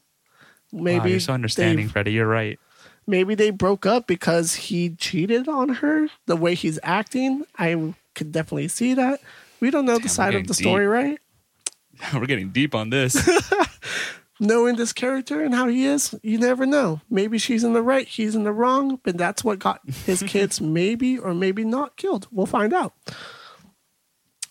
Maybe 0.73 0.99
wow, 0.99 1.07
you're 1.07 1.21
so 1.21 1.33
understanding, 1.33 1.89
Freddie. 1.89 2.13
You're 2.13 2.29
right. 2.29 2.61
maybe 3.09 3.35
they 3.35 3.51
broke 3.51 3.87
up 3.87 4.07
because 4.07 4.55
he 4.55 4.91
cheated 4.91 5.49
on 5.49 5.69
her 5.81 6.09
the 6.27 6.35
way 6.37 6.55
he's 6.57 6.79
acting 6.83 7.45
i 7.57 7.95
could 8.17 8.33
definitely 8.33 8.67
see 8.67 8.95
that 8.95 9.21
we 9.61 9.71
don't 9.71 9.85
know 9.85 9.95
Damn, 9.95 10.03
the 10.03 10.09
side 10.09 10.35
of 10.35 10.47
the 10.49 10.55
story 10.55 10.87
right 10.89 11.19
We're 12.15 12.27
getting 12.27 12.51
deep 12.51 12.75
on 12.75 12.91
this. 12.91 13.17
knowing 14.41 14.77
this 14.77 14.93
character 14.93 15.43
and 15.43 15.55
how 15.55 15.69
he 15.69 15.85
is 15.87 16.15
you 16.23 16.39
never 16.39 16.67
know 16.67 17.01
maybe 17.11 17.39
she's 17.39 17.65
in 17.65 17.73
the 17.73 17.83
right 17.83 18.09
he's 18.09 18.35
in 18.35 18.45
the 18.45 18.53
wrong 18.53 19.01
but 19.03 19.17
that's 19.17 19.45
what 19.45 19.59
got 19.59 19.81
his 20.05 20.23
kids 20.27 20.61
maybe 20.61 21.19
or 21.19 21.35
maybe 21.35 21.65
not 21.65 21.97
killed 21.97 22.29
we'll 22.31 22.47
find 22.47 22.75
out 22.75 22.95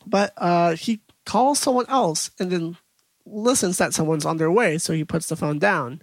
but 0.05 0.33
uh, 0.37 0.75
he 0.75 1.01
calls 1.25 1.59
someone 1.59 1.85
else 1.89 2.31
and 2.39 2.51
then 2.51 2.77
listens 3.25 3.77
that 3.77 3.93
someone's 3.93 4.25
on 4.25 4.37
their 4.37 4.51
way 4.51 4.77
so 4.77 4.93
he 4.93 5.03
puts 5.03 5.27
the 5.27 5.35
phone 5.35 5.59
down 5.59 6.01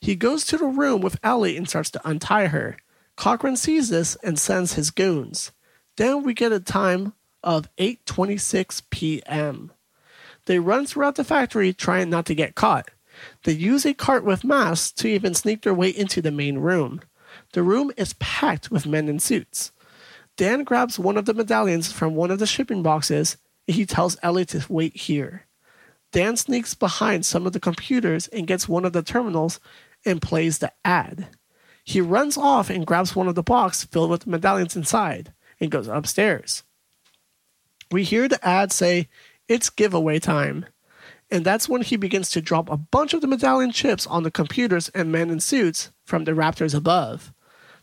He 0.00 0.16
goes 0.16 0.44
to 0.46 0.56
the 0.58 0.66
room 0.66 1.00
with 1.00 1.18
Ellie 1.22 1.56
and 1.56 1.68
starts 1.68 1.90
to 1.92 2.08
untie 2.08 2.46
her. 2.48 2.76
Cochran 3.16 3.56
sees 3.56 3.88
this 3.90 4.16
and 4.22 4.38
sends 4.38 4.74
his 4.74 4.90
goons. 4.90 5.52
Then 5.96 6.22
we 6.22 6.34
get 6.34 6.52
a 6.52 6.60
time 6.60 7.14
of 7.42 7.68
8:26 7.76 8.82
p.m. 8.90 9.72
They 10.46 10.58
run 10.58 10.86
throughout 10.86 11.16
the 11.16 11.24
factory 11.24 11.72
trying 11.72 12.10
not 12.10 12.26
to 12.26 12.34
get 12.34 12.54
caught. 12.54 12.90
They 13.44 13.52
use 13.52 13.84
a 13.84 13.94
cart 13.94 14.24
with 14.24 14.44
masks 14.44 14.92
to 14.92 15.08
even 15.08 15.34
sneak 15.34 15.62
their 15.62 15.74
way 15.74 15.88
into 15.88 16.22
the 16.22 16.30
main 16.30 16.58
room. 16.58 17.00
The 17.52 17.62
room 17.62 17.92
is 17.96 18.14
packed 18.14 18.70
with 18.70 18.86
men 18.86 19.08
in 19.08 19.18
suits. 19.18 19.72
Dan 20.36 20.64
grabs 20.64 20.98
one 20.98 21.16
of 21.16 21.26
the 21.26 21.34
medallions 21.34 21.92
from 21.92 22.14
one 22.14 22.30
of 22.30 22.38
the 22.38 22.46
shipping 22.46 22.82
boxes 22.82 23.36
and 23.66 23.76
he 23.76 23.86
tells 23.86 24.16
Ellie 24.22 24.44
to 24.46 24.64
wait 24.68 24.96
here. 24.96 25.46
Dan 26.12 26.36
sneaks 26.36 26.74
behind 26.74 27.26
some 27.26 27.46
of 27.46 27.52
the 27.52 27.60
computers 27.60 28.28
and 28.28 28.46
gets 28.46 28.68
one 28.68 28.84
of 28.84 28.92
the 28.92 29.02
terminals 29.02 29.58
and 30.04 30.22
plays 30.22 30.58
the 30.58 30.72
ad. 30.84 31.28
He 31.84 32.00
runs 32.00 32.36
off 32.36 32.70
and 32.70 32.86
grabs 32.86 33.16
one 33.16 33.28
of 33.28 33.34
the 33.34 33.42
boxes 33.42 33.84
filled 33.84 34.10
with 34.10 34.26
medallions 34.26 34.76
inside 34.76 35.32
and 35.60 35.70
goes 35.70 35.88
upstairs. 35.88 36.62
We 37.90 38.04
hear 38.04 38.28
the 38.28 38.44
ad 38.46 38.72
say, 38.72 39.08
It's 39.48 39.70
giveaway 39.70 40.18
time. 40.18 40.66
And 41.34 41.44
that's 41.44 41.68
when 41.68 41.82
he 41.82 41.96
begins 41.96 42.30
to 42.30 42.40
drop 42.40 42.70
a 42.70 42.76
bunch 42.76 43.12
of 43.12 43.20
the 43.20 43.26
medallion 43.26 43.72
chips 43.72 44.06
on 44.06 44.22
the 44.22 44.30
computers 44.30 44.88
and 44.90 45.10
men 45.10 45.30
in 45.30 45.40
suits 45.40 45.90
from 46.04 46.22
the 46.22 46.30
raptors 46.30 46.76
above. 46.76 47.32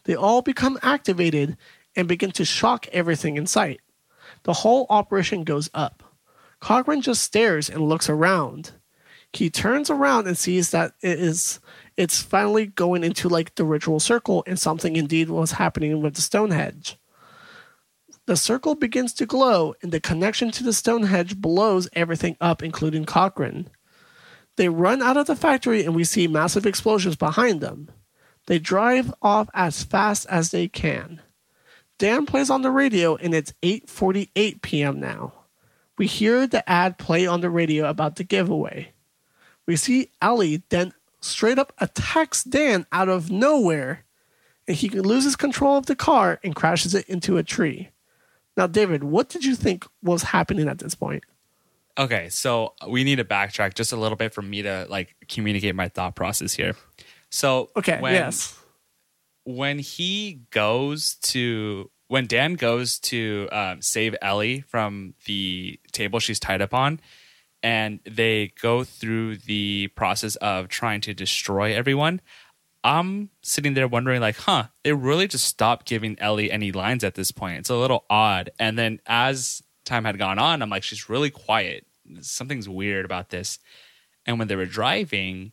They 0.06 0.16
all 0.16 0.42
become 0.42 0.80
activated 0.82 1.58
and 1.94 2.08
begin 2.08 2.32
to 2.32 2.46
shock 2.46 2.88
everything 2.94 3.36
in 3.36 3.46
sight. 3.46 3.82
The 4.44 4.54
whole 4.54 4.86
operation 4.90 5.44
goes 5.44 5.70
up. 5.74 6.02
Cochran 6.62 7.02
just 7.02 7.24
stares 7.24 7.70
and 7.70 7.82
looks 7.90 8.08
around. 8.08 8.72
He 9.34 9.50
turns 9.50 9.90
around 9.90 10.28
and 10.28 10.38
sees 10.38 10.72
that 10.72 10.94
it 11.02 11.20
is 11.20 11.60
it's 11.98 12.22
finally 12.22 12.68
going 12.68 13.04
into 13.04 13.28
like 13.28 13.56
the 13.56 13.66
ritual 13.66 14.00
circle 14.00 14.46
and 14.48 14.58
something 14.58 14.96
indeed 14.96 15.30
was 15.30 15.52
happening 15.52 16.02
with 16.02 16.14
the 16.16 16.22
Stonehenge. 16.22 16.98
The 18.32 18.38
circle 18.38 18.76
begins 18.76 19.12
to 19.16 19.26
glow 19.26 19.76
and 19.82 19.92
the 19.92 20.00
connection 20.00 20.52
to 20.52 20.64
the 20.64 20.72
Stonehenge 20.72 21.36
blows 21.36 21.90
everything 21.92 22.38
up, 22.40 22.64
including 22.64 23.04
Cochran. 23.04 23.70
They 24.56 24.70
run 24.70 25.02
out 25.02 25.18
of 25.18 25.28
the 25.28 25.36
factory 25.36 25.84
and 25.84 25.94
we 25.94 26.06
see 26.06 26.30
massive 26.30 26.66
explosions 26.66 27.18
behind 27.18 27.60
them. 27.60 27.92
They 28.48 28.58
drive 28.58 29.14
off 29.22 29.50
as 29.54 29.84
fast 29.84 30.28
as 30.30 30.52
they 30.52 30.70
can. 30.70 31.22
Dan 32.00 32.26
plays 32.26 32.50
on 32.50 32.62
the 32.62 32.72
radio 32.72 33.18
and 33.18 33.36
it's 33.36 33.54
8:48 33.64 34.62
p.m. 34.62 35.02
now. 35.02 35.34
We 35.98 36.08
hear 36.08 36.48
the 36.48 36.64
ad 36.70 36.98
play 36.98 37.28
on 37.28 37.42
the 37.42 37.50
radio 37.50 37.90
about 37.90 38.16
the 38.16 38.24
giveaway. 38.24 38.94
We 39.68 39.76
see 39.76 40.10
Ellie 40.22 40.64
then 40.70 40.94
straight 41.20 41.60
up 41.60 41.74
attacks 41.80 42.46
Dan 42.46 42.86
out 42.94 43.10
of 43.10 43.30
nowhere, 43.30 44.06
and 44.70 44.78
he 44.78 44.88
loses 44.88 45.36
control 45.36 45.78
of 45.78 45.88
the 45.88 45.98
car 45.98 46.40
and 46.46 46.56
crashes 46.56 46.96
it 46.96 47.10
into 47.10 47.36
a 47.36 47.44
tree. 47.44 47.91
Now, 48.62 48.68
David, 48.68 49.04
what 49.04 49.28
did 49.28 49.44
you 49.44 49.56
think 49.56 49.88
was 50.04 50.22
happening 50.22 50.68
at 50.68 50.78
this 50.78 50.94
point? 50.94 51.24
Okay, 51.98 52.30
so 52.30 52.76
we 52.88 53.04
need 53.04 53.16
to 53.16 53.26
backtrack 53.26 53.74
just 53.74 53.92
a 53.92 53.96
little 53.96 54.16
bit 54.16 54.36
for 54.36 54.44
me 54.44 54.62
to 54.62 54.86
like 54.88 55.16
communicate 55.28 55.74
my 55.74 55.88
thought 55.88 56.16
process 56.16 56.54
here. 56.54 56.76
So 57.32 57.72
Okay, 57.76 58.00
when, 58.00 58.14
yes. 58.14 58.56
when 59.46 59.80
he 59.80 60.42
goes 60.52 61.16
to 61.24 61.90
when 62.08 62.28
Dan 62.28 62.54
goes 62.54 63.00
to 63.00 63.50
um, 63.52 63.82
save 63.82 64.16
Ellie 64.22 64.62
from 64.68 65.16
the 65.26 65.80
table 65.92 66.20
she's 66.20 66.40
tied 66.40 66.62
up 66.62 66.76
on, 66.76 67.00
and 67.64 68.00
they 68.06 68.54
go 68.62 68.84
through 68.84 69.38
the 69.38 69.88
process 69.96 70.36
of 70.36 70.68
trying 70.68 71.02
to 71.02 71.16
destroy 71.16 71.74
everyone. 71.74 72.22
I'm 72.84 73.30
sitting 73.44 73.74
there 73.74 73.88
wondering, 73.88 74.22
like, 74.22 74.38
huh, 74.38 74.66
they 74.84 74.94
really 74.94 75.28
just 75.28 75.46
stopped 75.46 75.88
giving 75.88 76.20
Ellie 76.20 76.52
any 76.52 76.72
lines 76.72 77.04
at 77.04 77.16
this 77.16 77.32
point. 77.32 77.60
It's 77.60 77.70
a 77.70 77.76
little 77.76 78.06
odd. 78.10 78.50
And 78.58 78.78
then 78.78 79.00
as 79.06 79.62
time 79.86 80.06
had 80.06 80.18
gone 80.18 80.40
on, 80.40 80.62
I'm 80.62 80.70
like, 80.70 80.84
she's 80.84 81.10
really 81.10 81.30
quiet. 81.30 81.86
Something's 82.22 82.68
weird 82.68 83.06
about 83.06 83.30
this. 83.30 83.60
And 84.26 84.40
when 84.40 84.48
they 84.48 84.56
were 84.56 84.66
driving 84.66 85.52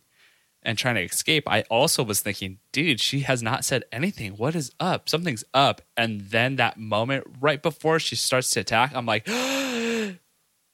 and 0.62 0.76
trying 0.76 0.96
to 0.96 1.02
escape, 1.02 1.44
I 1.46 1.62
also 1.62 2.02
was 2.02 2.20
thinking, 2.20 2.59
dude, 2.72 3.00
she 3.00 3.20
has 3.20 3.42
not 3.42 3.64
said 3.64 3.84
anything. 3.92 4.32
What 4.32 4.55
is 4.55 4.70
up? 4.80 5.09
Something's 5.09 5.44
up. 5.52 5.82
And 5.96 6.22
then 6.22 6.56
that 6.56 6.78
moment 6.78 7.24
right 7.40 7.62
before 7.62 7.98
she 7.98 8.16
starts 8.16 8.50
to 8.50 8.60
attack, 8.60 8.92
I'm 8.94 9.06
like, 9.06 9.28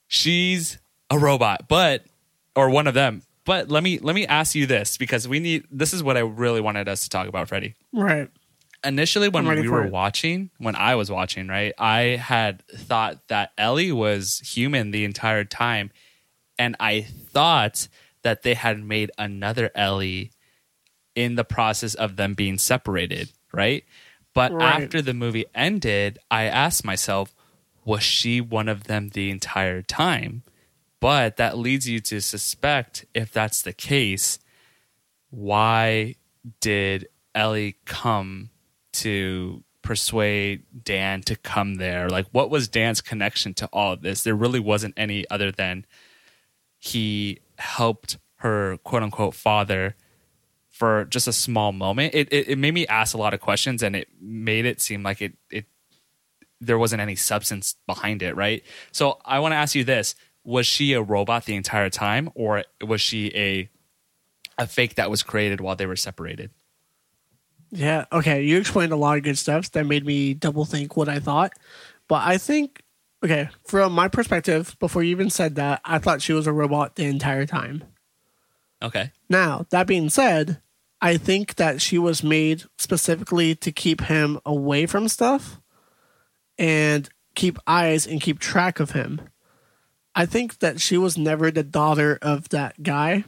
she's 0.07 0.79
a 1.11 1.19
robot, 1.19 1.69
but 1.69 2.05
or 2.57 2.71
one 2.71 2.87
of 2.87 2.95
them. 2.95 3.23
But 3.45 3.71
let 3.71 3.83
me 3.83 3.99
let 3.99 4.15
me 4.15 4.27
ask 4.27 4.55
you 4.55 4.67
this 4.67 4.97
because 4.97 5.29
we 5.29 5.39
need 5.39 5.67
this 5.71 5.93
is 5.93 6.03
what 6.03 6.17
I 6.17 6.21
really 6.21 6.61
wanted 6.61 6.89
us 6.89 7.05
to 7.05 7.11
talk 7.11 7.29
about, 7.29 7.49
Freddie. 7.49 7.75
Right. 7.93 8.31
Initially, 8.83 9.29
when 9.29 9.47
we 9.47 9.69
were 9.69 9.85
it. 9.87 9.93
watching, 9.93 10.51
when 10.59 10.77
I 10.77 10.95
was 10.95 11.11
watching, 11.11 11.49
right, 11.49 11.73
I 11.79 12.17
had 12.17 12.67
thought 12.69 13.29
that 13.29 13.53
Ellie 13.57 13.93
was 13.93 14.41
human 14.41 14.91
the 14.91 15.05
entire 15.05 15.45
time, 15.45 15.91
and 16.59 16.77
I 16.79 17.03
thought 17.03 17.89
that 18.23 18.43
they 18.43 18.55
had 18.55 18.83
made 18.83 19.11
another 19.17 19.71
Ellie 19.75 20.33
in 21.15 21.37
the 21.37 21.45
process 21.45 21.95
of 21.95 22.17
them 22.17 22.35
being 22.35 22.59
separated, 22.59 23.31
right? 23.53 23.85
But 24.35 24.53
Right. 24.53 24.83
after 24.83 25.01
the 25.01 25.15
movie 25.15 25.47
ended, 25.55 26.19
I 26.31 26.45
asked 26.45 26.85
myself, 26.85 27.35
was 27.85 28.03
she 28.03 28.41
one 28.41 28.69
of 28.69 28.85
them 28.85 29.11
the 29.11 29.31
entire 29.31 29.81
time? 29.81 30.43
But 31.05 31.37
that 31.37 31.59
leads 31.59 31.87
you 31.87 32.01
to 32.01 32.23
suspect 32.23 33.05
if 33.13 33.31
that's 33.31 33.61
the 33.61 33.75
case, 33.75 34.39
why 35.29 36.15
did 36.63 37.09
Ellie 37.35 37.77
come 37.85 38.49
to 38.95 39.65
persuade 39.83 40.63
Dan 40.83 41.21
to 41.25 41.37
come 41.37 41.75
there? 41.75 42.09
Like, 42.09 42.29
what 42.33 42.49
was 42.49 42.69
Dan's 42.69 43.03
connection 43.03 43.53
to 43.53 43.67
all 43.71 43.93
of 43.93 44.01
this? 44.01 44.23
There 44.23 44.35
really 44.35 44.61
wasn't 44.61 44.95
any 44.97 45.29
other 45.29 45.53
than 45.53 45.85
he 46.79 47.41
helped 47.59 48.17
her 48.37 48.79
quote 48.79 49.03
unquote 49.03 49.35
father 49.35 49.97
for 50.71 51.05
just 51.05 51.29
a 51.29 51.35
small 51.35 51.73
moment. 51.73 52.15
It, 52.15 52.33
it 52.33 52.49
it 52.49 52.57
made 52.57 52.73
me 52.73 52.87
ask 52.87 53.15
a 53.15 53.19
lot 53.19 53.35
of 53.35 53.41
questions 53.41 53.83
and 53.83 53.95
it 53.95 54.09
made 54.23 54.65
it 54.65 54.81
seem 54.81 55.03
like 55.03 55.21
it 55.21 55.35
it 55.51 55.67
there 56.63 56.79
wasn't 56.79 57.03
any 57.03 57.15
substance 57.15 57.75
behind 57.87 58.23
it, 58.23 58.35
right? 58.37 58.63
So 58.91 59.19
I 59.23 59.41
want 59.41 59.53
to 59.53 59.57
ask 59.57 59.75
you 59.75 59.85
this. 59.85 60.15
Was 60.45 60.67
she 60.67 60.93
a 60.93 61.03
robot 61.03 61.47
the 61.47 61.55
entire 61.55 61.91
time 61.91 62.31
or 62.35 62.65
was 62.83 63.01
she 63.01 63.33
a 63.35 63.71
a 64.59 64.67
fake 64.67 64.97
that 64.97 65.11
was 65.11 65.23
created 65.23 65.61
while 65.61 65.77
they 65.77 65.87
were 65.87 65.97
separated? 65.97 66.51
Yeah. 67.71 68.05
Okay. 68.13 68.43
You 68.43 68.59
explained 68.59 68.93
a 68.93 68.97
lot 68.97 69.17
of 69.17 69.25
good 69.25 69.39
stuff 69.39 69.71
that 69.73 69.85
made 69.85 70.07
me 70.07 70.35
double 70.35 70.65
think 70.65 70.97
what 70.97 71.09
I 71.09 71.19
thought. 71.19 71.53
But 72.09 72.23
I 72.27 72.39
think, 72.39 72.83
okay, 73.25 73.49
from 73.67 73.93
my 73.93 74.09
perspective, 74.09 74.77
before 74.79 75.03
you 75.03 75.11
even 75.11 75.31
said 75.31 75.57
that, 75.57 75.81
I 75.85 75.99
thought 75.99 76.23
she 76.23 76.33
was 76.33 76.47
a 76.47 76.53
robot 76.53 76.95
the 76.95 77.05
entire 77.05 77.47
time. 77.47 77.83
Okay. 78.83 79.11
Now, 79.29 79.67
that 79.71 79.87
being 79.87 80.11
said, 80.11 80.61
I 81.01 81.17
think 81.17 81.57
that 81.57 81.81
she 81.81 81.99
was 81.99 82.23
made 82.23 82.65
specifically 82.79 83.55
to 83.57 83.73
keep 83.73 84.03
him 84.03 84.39
away 84.47 84.87
from 84.87 85.09
stuff 85.09 85.61
and 86.59 87.09
keep 87.35 87.59
eyes 87.67 88.07
and 88.07 88.21
keep 88.21 88.39
track 88.39 88.79
of 88.79 88.93
him. 88.93 89.21
I 90.15 90.27
think 90.27 90.61
that 90.61 90.81
she 90.81 90.97
was 90.97 91.19
never 91.19 91.51
the 91.51 91.63
daughter 91.65 92.19
of 92.23 92.49
that 92.51 92.83
guy. 92.83 93.25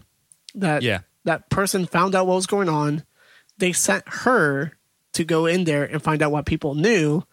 That 0.55 0.83
Yeah. 0.83 1.01
that 1.25 1.51
person 1.51 1.87
found 1.87 2.15
out 2.15 2.27
what 2.27 2.37
was 2.37 2.47
going 2.47 2.69
on. 2.69 3.05
They 3.59 3.73
sent 3.73 4.05
her 4.07 4.77
to 5.15 5.25
go 5.25 5.47
in 5.47 5.65
there 5.65 5.85
and 5.85 6.03
find 6.03 6.23
out 6.23 6.31
what 6.31 6.47
people 6.47 6.75
knew 6.75 7.25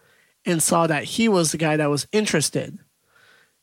and 0.46 0.62
saw 0.64 0.88
that 0.88 1.04
he 1.04 1.28
was 1.30 1.52
the 1.52 1.58
guy 1.58 1.78
that 1.78 1.90
was 1.90 2.08
interested. 2.12 2.80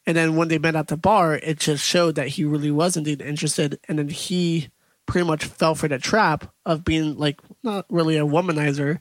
And 0.07 0.17
then 0.17 0.37
when 0.37 0.49
they 0.49 0.59
met 0.59 0.77
at 0.77 0.89
the 0.89 0.97
bar, 0.97 1.35
it 1.35 1.59
just 1.59 1.85
showed 1.85 2.15
that 2.15 2.29
he 2.29 2.45
really 2.45 2.71
was 2.71 2.97
indeed 2.97 3.21
interested. 3.21 3.79
And 3.89 3.99
then 3.99 4.09
he 4.09 4.71
pretty 5.07 5.27
much 5.27 5.45
fell 5.45 5.75
for 5.75 5.89
the 5.89 5.99
trap 5.99 6.53
of 6.65 6.85
being 6.85 7.17
like 7.19 7.41
not 7.62 7.85
really 7.91 8.17
a 8.17 8.25
womanizer, 8.25 9.01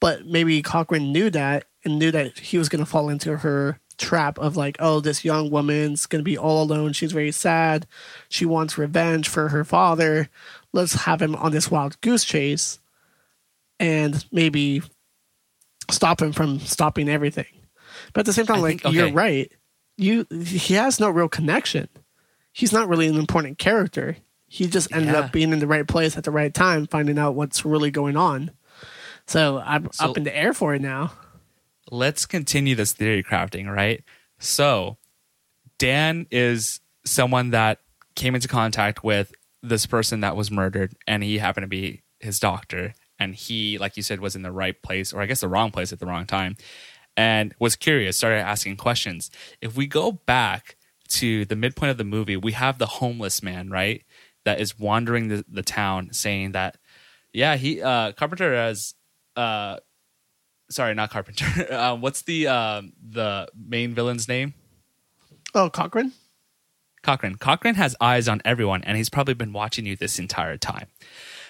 but 0.00 0.26
maybe 0.26 0.60
Cochran 0.62 1.12
knew 1.12 1.30
that 1.30 1.64
and 1.84 1.98
knew 1.98 2.10
that 2.10 2.38
he 2.38 2.58
was 2.58 2.68
going 2.68 2.84
to 2.84 2.90
fall 2.90 3.08
into 3.08 3.38
her 3.38 3.78
trap 3.98 4.38
of 4.38 4.56
like, 4.56 4.76
oh, 4.80 5.00
this 5.00 5.24
young 5.24 5.50
woman's 5.50 6.06
going 6.06 6.20
to 6.20 6.24
be 6.24 6.38
all 6.38 6.62
alone. 6.62 6.92
She's 6.92 7.12
very 7.12 7.32
sad. 7.32 7.86
She 8.28 8.44
wants 8.44 8.78
revenge 8.78 9.28
for 9.28 9.48
her 9.48 9.64
father. 9.64 10.28
Let's 10.72 10.94
have 11.04 11.22
him 11.22 11.34
on 11.36 11.52
this 11.52 11.70
wild 11.70 12.00
goose 12.00 12.24
chase 12.24 12.78
and 13.78 14.24
maybe 14.32 14.82
stop 15.90 16.20
him 16.22 16.32
from 16.32 16.58
stopping 16.60 17.08
everything. 17.08 17.46
But 18.12 18.20
at 18.20 18.26
the 18.26 18.32
same 18.32 18.46
time, 18.46 18.58
I 18.58 18.60
like 18.60 18.82
think- 18.82 18.94
you're 18.94 19.12
right. 19.12 19.50
You 19.96 20.26
he 20.30 20.74
has 20.74 20.98
no 20.98 21.08
real 21.10 21.28
connection. 21.28 21.88
He's 22.52 22.72
not 22.72 22.88
really 22.88 23.06
an 23.06 23.16
important 23.16 23.58
character. 23.58 24.16
He 24.48 24.66
just 24.66 24.92
ended 24.92 25.12
Yeah. 25.12 25.20
up 25.20 25.32
being 25.32 25.52
in 25.52 25.58
the 25.60 25.66
right 25.66 25.86
place 25.86 26.16
at 26.16 26.24
the 26.24 26.30
right 26.30 26.52
time, 26.52 26.86
finding 26.86 27.18
out 27.18 27.34
what's 27.34 27.64
really 27.64 27.90
going 27.90 28.16
on. 28.16 28.50
So 29.26 29.62
I'm 29.64 29.88
So- 29.92 30.10
up 30.10 30.16
in 30.16 30.24
the 30.24 30.36
air 30.36 30.52
for 30.52 30.74
it 30.74 30.82
now. 30.82 31.12
Let's 31.90 32.26
continue 32.26 32.74
this 32.74 32.92
theory 32.92 33.22
crafting, 33.22 33.68
right? 33.68 34.02
So, 34.38 34.98
Dan 35.78 36.26
is 36.30 36.80
someone 37.04 37.50
that 37.50 37.80
came 38.14 38.34
into 38.34 38.48
contact 38.48 39.04
with 39.04 39.32
this 39.62 39.86
person 39.86 40.20
that 40.20 40.36
was 40.36 40.50
murdered, 40.50 40.94
and 41.06 41.22
he 41.22 41.38
happened 41.38 41.64
to 41.64 41.68
be 41.68 42.02
his 42.20 42.38
doctor. 42.38 42.94
And 43.18 43.34
he, 43.34 43.78
like 43.78 43.96
you 43.96 44.02
said, 44.02 44.20
was 44.20 44.36
in 44.36 44.42
the 44.42 44.52
right 44.52 44.80
place, 44.82 45.12
or 45.12 45.20
I 45.20 45.26
guess 45.26 45.40
the 45.40 45.48
wrong 45.48 45.70
place 45.70 45.92
at 45.92 46.00
the 46.00 46.06
wrong 46.06 46.26
time, 46.26 46.56
and 47.16 47.54
was 47.58 47.76
curious, 47.76 48.16
started 48.16 48.40
asking 48.40 48.76
questions. 48.76 49.30
If 49.60 49.76
we 49.76 49.86
go 49.86 50.12
back 50.12 50.76
to 51.10 51.44
the 51.44 51.56
midpoint 51.56 51.90
of 51.90 51.98
the 51.98 52.04
movie, 52.04 52.36
we 52.36 52.52
have 52.52 52.78
the 52.78 52.86
homeless 52.86 53.42
man, 53.42 53.70
right? 53.70 54.04
That 54.44 54.60
is 54.60 54.78
wandering 54.78 55.28
the, 55.28 55.44
the 55.48 55.62
town 55.62 56.12
saying 56.12 56.52
that, 56.52 56.76
yeah, 57.32 57.56
he, 57.56 57.80
uh, 57.80 58.12
Carpenter 58.12 58.54
has, 58.54 58.94
uh, 59.36 59.78
sorry, 60.70 60.94
not 60.94 61.10
Carpenter. 61.10 61.72
uh, 61.72 61.96
what's 62.00 62.22
the 62.22 62.46
um, 62.48 62.92
the 63.10 63.48
main 63.56 63.94
villain's 63.94 64.28
name? 64.28 64.54
Oh, 65.54 65.70
Cochran? 65.70 66.12
Cochran. 67.02 67.36
Cochran 67.36 67.74
has 67.74 67.94
eyes 68.00 68.28
on 68.28 68.40
everyone, 68.44 68.82
and 68.84 68.96
he's 68.96 69.10
probably 69.10 69.34
been 69.34 69.52
watching 69.52 69.84
you 69.86 69.94
this 69.94 70.18
entire 70.18 70.56
time. 70.56 70.86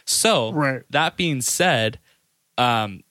So, 0.04 0.52
Right. 0.52 0.82
that 0.90 1.16
being 1.16 1.40
said, 1.40 2.00
um, 2.58 3.02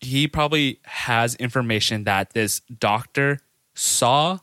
he 0.00 0.28
probably 0.28 0.80
has 0.84 1.34
information 1.36 2.04
that 2.04 2.30
this 2.30 2.60
doctor 2.60 3.40
saw 3.74 4.38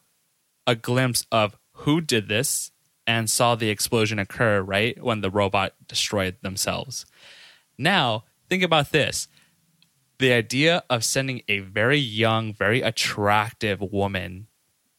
a 0.67 0.75
glimpse 0.75 1.25
of 1.31 1.57
who 1.73 2.01
did 2.01 2.27
this 2.27 2.71
and 3.07 3.29
saw 3.29 3.55
the 3.55 3.69
explosion 3.69 4.19
occur 4.19 4.61
right 4.61 5.01
when 5.03 5.21
the 5.21 5.29
robot 5.31 5.73
destroyed 5.87 6.35
themselves. 6.41 7.05
Now, 7.77 8.25
think 8.49 8.63
about 8.63 8.91
this 8.91 9.27
the 10.21 10.31
idea 10.31 10.83
of 10.87 11.03
sending 11.03 11.41
a 11.47 11.59
very 11.59 11.97
young, 11.97 12.53
very 12.53 12.81
attractive 12.81 13.81
woman 13.81 14.45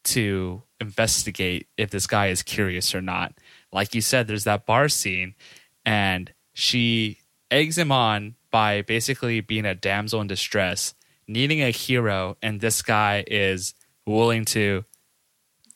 to 0.03 0.65
investigate 0.81 1.69
if 1.77 1.91
this 1.91 2.09
guy 2.09 2.27
is 2.27 2.43
curious 2.43 2.93
or 2.93 3.01
not. 3.01 3.33
Like 3.73 3.95
you 3.95 4.01
said, 4.01 4.27
there's 4.27 4.45
that 4.45 4.67
bar 4.67 4.89
scene, 4.89 5.37
and 5.87 6.33
she 6.53 7.19
eggs 7.53 7.79
him 7.79 7.93
on 7.93 8.35
by 8.51 8.83
basically 8.83 9.41
being 9.41 9.65
a 9.65 9.77
damsel 9.77 10.21
in 10.21 10.27
distress, 10.27 10.93
needing 11.29 11.63
a 11.63 11.71
hero, 11.71 12.37
and 12.43 12.61
this 12.61 12.83
guy 12.83 13.25
is 13.29 13.75
willing 14.05 14.45
to 14.47 14.85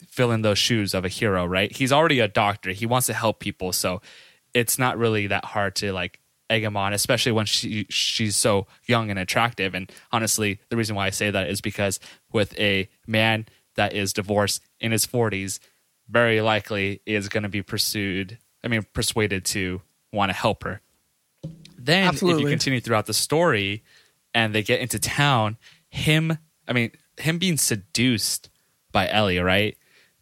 fill 0.08 0.32
in 0.32 0.42
those 0.42 0.58
shoes 0.58 0.92
of 0.92 1.04
a 1.04 1.08
hero, 1.08 1.46
right? 1.46 1.70
He's 1.70 1.92
already 1.92 2.18
a 2.18 2.26
doctor. 2.26 2.72
He 2.72 2.84
wants 2.84 3.06
to 3.06 3.14
help 3.14 3.38
people, 3.38 3.72
so 3.72 4.02
it's 4.52 4.76
not 4.76 4.98
really 4.98 5.28
that 5.28 5.44
hard 5.44 5.76
to 5.76 5.92
like 5.92 6.18
egg 6.50 6.64
him 6.64 6.76
on, 6.76 6.92
especially 6.92 7.32
when 7.32 7.46
she 7.46 7.86
she's 7.88 8.36
so 8.36 8.66
young 8.86 9.10
and 9.10 9.18
attractive. 9.18 9.74
And 9.74 9.90
honestly, 10.12 10.60
the 10.68 10.76
reason 10.76 10.96
why 10.96 11.06
I 11.06 11.10
say 11.10 11.30
that 11.30 11.48
is 11.48 11.60
because 11.60 12.00
with 12.32 12.58
a 12.58 12.88
man 13.06 13.46
that 13.74 13.92
is 13.92 14.12
divorced 14.12 14.62
in 14.80 14.92
his 14.92 15.04
forties, 15.04 15.60
very 16.08 16.40
likely 16.40 17.00
is 17.06 17.28
going 17.28 17.42
to 17.42 17.48
be 17.48 17.62
pursued. 17.62 18.38
I 18.64 18.68
mean, 18.68 18.84
persuaded 18.92 19.44
to 19.46 19.82
want 20.12 20.30
to 20.30 20.34
help 20.34 20.64
her. 20.64 20.80
Then, 21.78 22.14
if 22.14 22.22
you 22.22 22.46
continue 22.46 22.80
throughout 22.80 23.06
the 23.06 23.14
story, 23.14 23.84
and 24.34 24.54
they 24.54 24.62
get 24.62 24.80
into 24.80 24.98
town, 24.98 25.56
him, 25.88 26.36
I 26.68 26.72
mean, 26.72 26.90
him 27.16 27.38
being 27.38 27.56
seduced 27.56 28.50
by 28.92 29.08
Ellie, 29.08 29.38
right? 29.38 29.76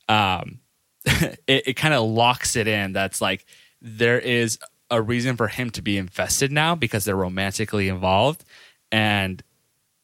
Um, 0.09 0.61
it, 1.05 1.41
it 1.47 1.73
kind 1.75 1.95
of 1.95 2.09
locks 2.09 2.55
it 2.57 2.69
in. 2.69 2.93
That's 2.93 3.21
like 3.21 3.45
there 3.83 4.19
is 4.19 4.59
a 4.91 5.01
reason 5.01 5.37
for 5.37 5.49
him 5.49 5.71
to 5.71 5.83
be 5.83 5.99
invested 5.99 6.53
now 6.53 6.75
because 6.75 7.05
they're 7.05 7.17
romantically 7.17 7.89
involved, 7.89 8.45
and 8.93 9.43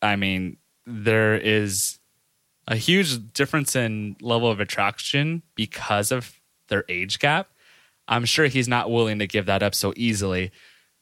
I 0.02 0.16
mean, 0.16 0.57
there 0.86 1.36
is 1.36 1.98
a 2.66 2.77
huge 2.77 3.32
difference 3.32 3.77
in 3.77 4.16
level 4.20 4.51
of 4.51 4.61
attraction 4.61 5.43
because 5.55 6.12
of 6.12 6.40
their 6.69 6.85
age 6.89 7.19
gap. 7.19 7.51
I'm 8.09 8.24
sure 8.24 8.47
he's 8.47 8.69
not 8.69 8.90
willing 8.90 9.19
to 9.19 9.27
give 9.27 9.47
that 9.47 9.62
up 9.62 9.74
so 9.74 9.93
easily. 9.97 10.51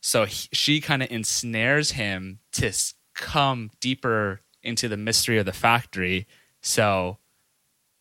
So 0.00 0.24
he, 0.24 0.48
she 0.52 0.80
kind 0.80 1.02
of 1.02 1.10
ensnares 1.10 1.92
him 1.92 2.40
to 2.52 2.72
come 3.14 3.70
deeper 3.80 4.40
into 4.62 4.88
the 4.88 4.96
mystery 4.96 5.38
of 5.38 5.46
the 5.46 5.52
factory 5.52 6.26
so 6.60 7.18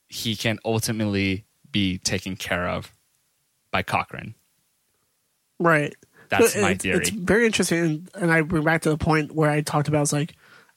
he 0.07 0.35
can 0.35 0.59
ultimately 0.65 1.45
be 1.71 1.97
taken 1.97 2.35
care 2.35 2.67
of 2.67 2.93
by 3.71 3.83
Cochran. 3.83 4.35
Right. 5.59 5.93
That's 6.29 6.55
my 6.57 6.71
it- 6.71 6.81
theory. 6.81 6.97
It's 6.99 7.09
very 7.09 7.45
interesting. 7.45 7.77
And, 7.84 8.09
and 8.15 8.31
I 8.31 8.41
bring 8.41 8.63
back 8.63 8.81
to 8.84 8.89
the 8.89 8.97
point 8.97 9.31
where 9.34 9.49
I 9.49 9.61
talked 9.61 9.88
about, 9.88 9.97
I 9.99 10.01
was 10.01 10.13
like, 10.13 10.35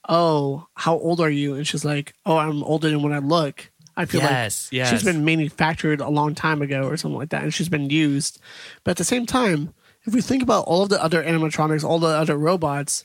oh, 0.09 0.67
how 0.75 0.97
old 0.99 1.21
are 1.21 1.31
you? 1.31 1.55
And 1.55 1.67
she's 1.67 1.85
like, 1.85 2.15
oh, 2.25 2.37
I'm 2.37 2.63
older 2.65 2.89
than 2.89 3.03
when 3.03 3.13
I 3.13 3.19
look. 3.19 3.71
I 3.97 4.05
feel 4.07 4.21
Yes, 4.23 4.69
like 4.69 4.77
yes. 4.79 4.91
she's 4.91 5.03
been 5.03 5.25
manufactured 5.25 6.01
a 6.01 6.09
long 6.09 6.35
time 6.35 6.63
ago 6.63 6.85
or 6.85 6.97
something 6.97 7.19
like 7.19 7.31
that, 7.31 7.43
and 7.43 7.53
she's 7.53 7.69
been 7.69 7.91
used. 7.91 8.41
But 8.83 8.93
at 8.93 8.97
the 8.97 9.05
same 9.05 9.27
time, 9.27 9.75
if 10.05 10.15
we 10.15 10.23
think 10.23 10.43
about 10.43 10.65
all 10.67 10.83
of 10.85 10.89
the 10.89 11.03
other 11.03 11.23
animatronics, 11.23 11.85
all 11.85 11.99
the 11.99 12.07
other 12.07 12.39
robots, 12.39 13.05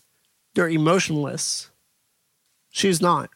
they're 0.53 0.69
emotionless. 0.69 1.69
She's 2.69 3.02
not. 3.02 3.30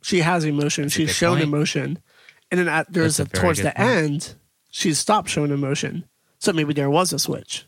She 0.00 0.20
has 0.20 0.44
emotion. 0.44 0.84
a 0.84 0.88
She's 0.90 1.10
shown 1.14 1.34
point. 1.38 1.48
emotion, 1.48 1.98
and 2.50 2.60
then 2.60 2.68
at, 2.68 2.90
there's 2.90 3.20
a 3.20 3.26
towards 3.26 3.58
the 3.58 3.64
point. 3.76 3.78
end, 3.80 4.34
she's 4.70 4.98
stopped 4.98 5.28
showing 5.28 5.50
emotion. 5.50 6.04
So 6.44 6.52
maybe 6.52 6.74
there 6.74 6.90
was 6.90 7.12
a 7.14 7.18
switch. 7.18 7.64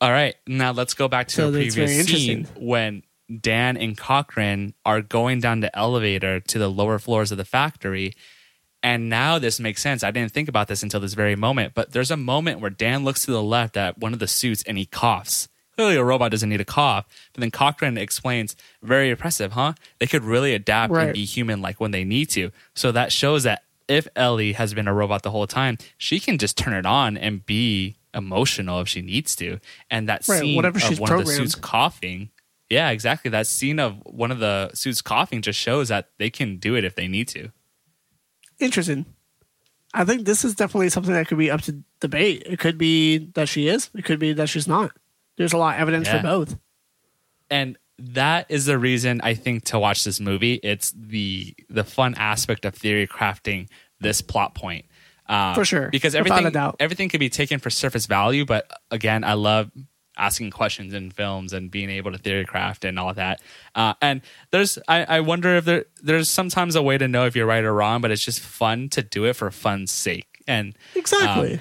All 0.00 0.10
right, 0.10 0.34
now 0.46 0.72
let's 0.72 0.94
go 0.94 1.08
back 1.08 1.28
to 1.28 1.34
So 1.34 1.48
a 1.48 1.50
that's 1.50 1.74
previous 1.74 1.74
very 1.74 2.02
scene 2.06 2.38
interesting. 2.38 2.66
when 2.66 3.02
Dan 3.40 3.76
and 3.76 3.98
Cochran 3.98 4.72
are 4.86 5.02
going 5.02 5.40
down 5.40 5.60
the 5.60 5.76
elevator 5.78 6.40
to 6.40 6.58
the 6.58 6.68
lower 6.70 6.98
floors 6.98 7.30
of 7.32 7.36
the 7.36 7.44
factory. 7.44 8.14
And 8.82 9.10
now 9.10 9.38
this 9.38 9.60
makes 9.60 9.82
sense. 9.82 10.02
I 10.02 10.10
didn't 10.10 10.32
think 10.32 10.48
about 10.48 10.68
this 10.68 10.82
until 10.82 11.00
this 11.00 11.12
very 11.14 11.36
moment, 11.36 11.74
but 11.74 11.92
there's 11.92 12.10
a 12.10 12.16
moment 12.16 12.60
where 12.60 12.70
Dan 12.70 13.04
looks 13.04 13.24
to 13.26 13.30
the 13.32 13.42
left 13.42 13.76
at 13.76 13.98
one 13.98 14.14
of 14.14 14.20
the 14.20 14.28
suits 14.28 14.62
and 14.62 14.78
he 14.78 14.86
coughs. 14.86 15.48
Clearly, 15.76 15.96
a 15.96 16.02
robot 16.04 16.30
doesn't 16.30 16.48
need 16.48 16.60
a 16.62 16.64
cough. 16.64 17.04
But 17.34 17.40
then 17.42 17.50
Cochran 17.50 17.98
explains, 17.98 18.56
very 18.82 19.10
impressive, 19.10 19.52
huh? 19.52 19.74
They 19.98 20.06
could 20.06 20.24
really 20.24 20.54
adapt 20.54 20.92
Right. 20.92 21.04
and 21.08 21.12
be 21.12 21.24
human 21.26 21.60
like 21.60 21.78
when 21.80 21.90
they 21.90 22.04
need 22.04 22.30
to. 22.30 22.52
So 22.74 22.90
that 22.92 23.12
shows 23.12 23.42
that 23.42 23.64
if 23.88 24.08
Ellie 24.16 24.52
has 24.54 24.72
been 24.74 24.88
a 24.88 24.94
robot 24.94 25.22
the 25.22 25.30
whole 25.30 25.46
time, 25.46 25.76
she 25.98 26.20
can 26.20 26.38
just 26.38 26.56
turn 26.56 26.72
it 26.72 26.86
on 26.86 27.16
and 27.18 27.44
be 27.44 27.96
emotional 28.14 28.80
if 28.80 28.88
she 28.88 29.02
needs 29.02 29.34
to. 29.36 29.58
And 29.90 30.08
that 30.08 30.26
Right, 30.28 30.40
scene 30.40 30.56
whatever 30.56 30.78
of 30.78 30.82
she's 30.82 31.00
one 31.00 31.12
of 31.12 31.26
the 31.26 31.32
suits 31.32 31.54
coughing, 31.54 32.30
yeah, 32.70 32.90
exactly. 32.90 33.30
That 33.30 33.46
scene 33.46 33.78
of 33.78 33.96
one 34.04 34.30
of 34.30 34.38
the 34.40 34.70
suits 34.74 35.00
coughing 35.02 35.42
just 35.42 35.58
shows 35.58 35.88
that 35.88 36.10
they 36.18 36.30
can 36.30 36.56
do 36.58 36.74
it 36.74 36.84
if 36.84 36.94
they 36.94 37.08
need 37.08 37.28
to. 37.28 37.50
Interesting. 38.58 39.06
I 39.94 40.04
think 40.04 40.26
this 40.26 40.44
is 40.44 40.54
definitely 40.54 40.90
something 40.90 41.14
that 41.14 41.28
could 41.28 41.38
be 41.38 41.50
up 41.50 41.62
to 41.62 41.82
debate. 42.00 42.42
It 42.44 42.58
could 42.58 42.76
be 42.76 43.18
that 43.34 43.48
she 43.48 43.68
is. 43.68 43.90
It 43.94 44.04
could 44.04 44.18
be 44.18 44.32
that 44.34 44.48
she's 44.48 44.68
not. 44.68 44.90
There's 45.36 45.52
a 45.52 45.58
lot 45.58 45.76
of 45.76 45.80
evidence 45.80 46.08
Yeah. 46.08 46.18
for 46.18 46.22
both. 46.22 46.58
and 47.50 47.78
that 48.00 48.46
is 48.48 48.66
the 48.66 48.78
reason 48.78 49.20
I 49.24 49.34
think 49.34 49.64
to 49.66 49.78
watch 49.78 50.04
this 50.04 50.20
movie. 50.20 50.60
It's 50.62 50.92
the 50.96 51.54
the 51.68 51.82
fun 51.82 52.14
aspect 52.16 52.64
of 52.64 52.74
theory 52.74 53.08
crafting 53.08 53.68
this 53.98 54.20
plot 54.22 54.54
point. 54.54 54.84
Um, 55.28 55.54
For 55.54 55.64
sure. 55.64 55.88
because 55.90 56.14
everything 56.14 56.48
doubt. 56.50 56.76
everything 56.80 57.08
can 57.08 57.20
be 57.20 57.28
taken 57.28 57.58
for 57.58 57.68
surface 57.70 58.06
value. 58.06 58.44
But 58.46 58.70
again, 58.90 59.24
I 59.24 59.34
love 59.34 59.70
asking 60.16 60.50
questions 60.50 60.94
in 60.94 61.10
films 61.10 61.52
and 61.52 61.70
being 61.70 61.90
able 61.90 62.10
to 62.10 62.18
theory 62.18 62.44
craft 62.44 62.84
and 62.84 62.98
all 62.98 63.12
that. 63.14 63.40
Uh, 63.74 63.94
and 64.02 64.22
there's 64.50 64.78
I, 64.88 65.04
I 65.04 65.20
wonder 65.20 65.56
if 65.56 65.64
there 65.64 65.84
there's 66.02 66.28
sometimes 66.30 66.74
a 66.76 66.82
way 66.82 66.98
to 66.98 67.06
know 67.08 67.26
if 67.26 67.36
you're 67.36 67.46
right 67.46 67.62
or 67.62 67.72
wrong, 67.74 68.00
but 68.00 68.10
it's 68.10 68.24
just 68.24 68.40
fun 68.40 68.88
to 68.90 69.02
do 69.02 69.26
it 69.26 69.34
for 69.34 69.50
fun's 69.50 69.90
sake. 69.92 70.42
And 70.48 70.74
Exactly. 70.94 71.54
Um, 71.54 71.60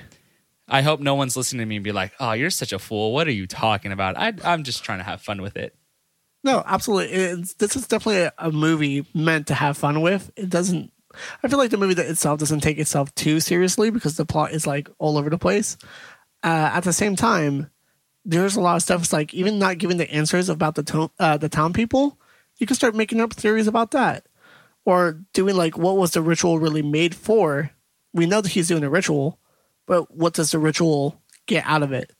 I 0.69 0.81
hope 0.81 0.99
no 0.99 1.15
one's 1.15 1.37
listening 1.37 1.59
to 1.59 1.65
me 1.65 1.75
and 1.77 1.83
be 1.83 1.91
like, 1.93 2.13
"Oh, 2.19 2.31
you're 2.33 2.49
such 2.49 2.73
a 2.73 2.79
fool. 2.79 3.13
What 3.13 3.27
are 3.27 3.31
you 3.31 3.47
talking 3.47 3.91
about?" 3.91 4.17
I, 4.17 4.33
I'm 4.43 4.63
just 4.63 4.83
trying 4.83 4.97
to 4.99 5.03
have 5.05 5.21
fun 5.21 5.41
with 5.41 5.55
it. 5.55 5.75
no, 6.43 6.63
absolutely. 6.65 7.13
It's, 7.13 7.53
this 7.55 7.75
is 7.75 7.87
definitely 7.87 8.29
a 8.37 8.51
movie 8.51 9.05
meant 9.13 9.47
to 9.47 9.53
have 9.53 9.77
fun 9.77 10.01
with. 10.01 10.31
It 10.35 10.49
doesn't. 10.49 10.91
I 11.43 11.47
feel 11.47 11.57
like 11.57 11.71
the 11.71 11.77
movie 11.77 11.93
that 11.95 12.07
itself 12.07 12.39
doesn't 12.39 12.61
take 12.61 12.77
itself 12.77 13.13
too 13.15 13.39
seriously 13.39 13.89
because 13.89 14.17
the 14.17 14.25
plot 14.25 14.51
is 14.51 14.67
like 14.67 14.89
all 14.99 15.17
over 15.17 15.29
the 15.29 15.37
place. 15.37 15.77
Uh, 16.43 16.71
at 16.73 16.83
the 16.83 16.93
same 16.93 17.15
time, 17.15 17.69
there's 18.25 18.55
a 18.55 18.61
lot 18.61 18.75
of 18.75 18.81
stuff. 18.81 19.01
It's 19.01 19.13
like 19.13 19.33
even 19.33 19.57
not 19.57 19.77
giving 19.77 19.97
the 19.97 20.11
answers 20.11 20.49
about 20.49 20.75
the 20.75 20.83
to- 20.83 21.11
uh, 21.19 21.37
the 21.37 21.49
town 21.49 21.73
people, 21.73 22.19
you 22.57 22.67
can 22.67 22.75
start 22.75 22.95
making 22.95 23.21
up 23.21 23.33
theories 23.33 23.67
about 23.67 23.91
that, 23.91 24.25
or 24.85 25.21
doing 25.33 25.55
like 25.55 25.77
what 25.77 25.97
was 25.97 26.11
the 26.11 26.21
ritual 26.21 26.59
really 26.59 26.81
made 26.81 27.15
for. 27.15 27.71
We 28.13 28.25
know 28.25 28.41
that 28.41 28.51
he's 28.51 28.67
doing 28.67 28.83
a 28.83 28.89
ritual, 28.89 29.39
but 29.85 30.13
what 30.13 30.33
does 30.33 30.51
the 30.51 30.59
ritual 30.59 31.21
get 31.45 31.63
out 31.65 31.83
of 31.83 31.91
it? 31.93 32.11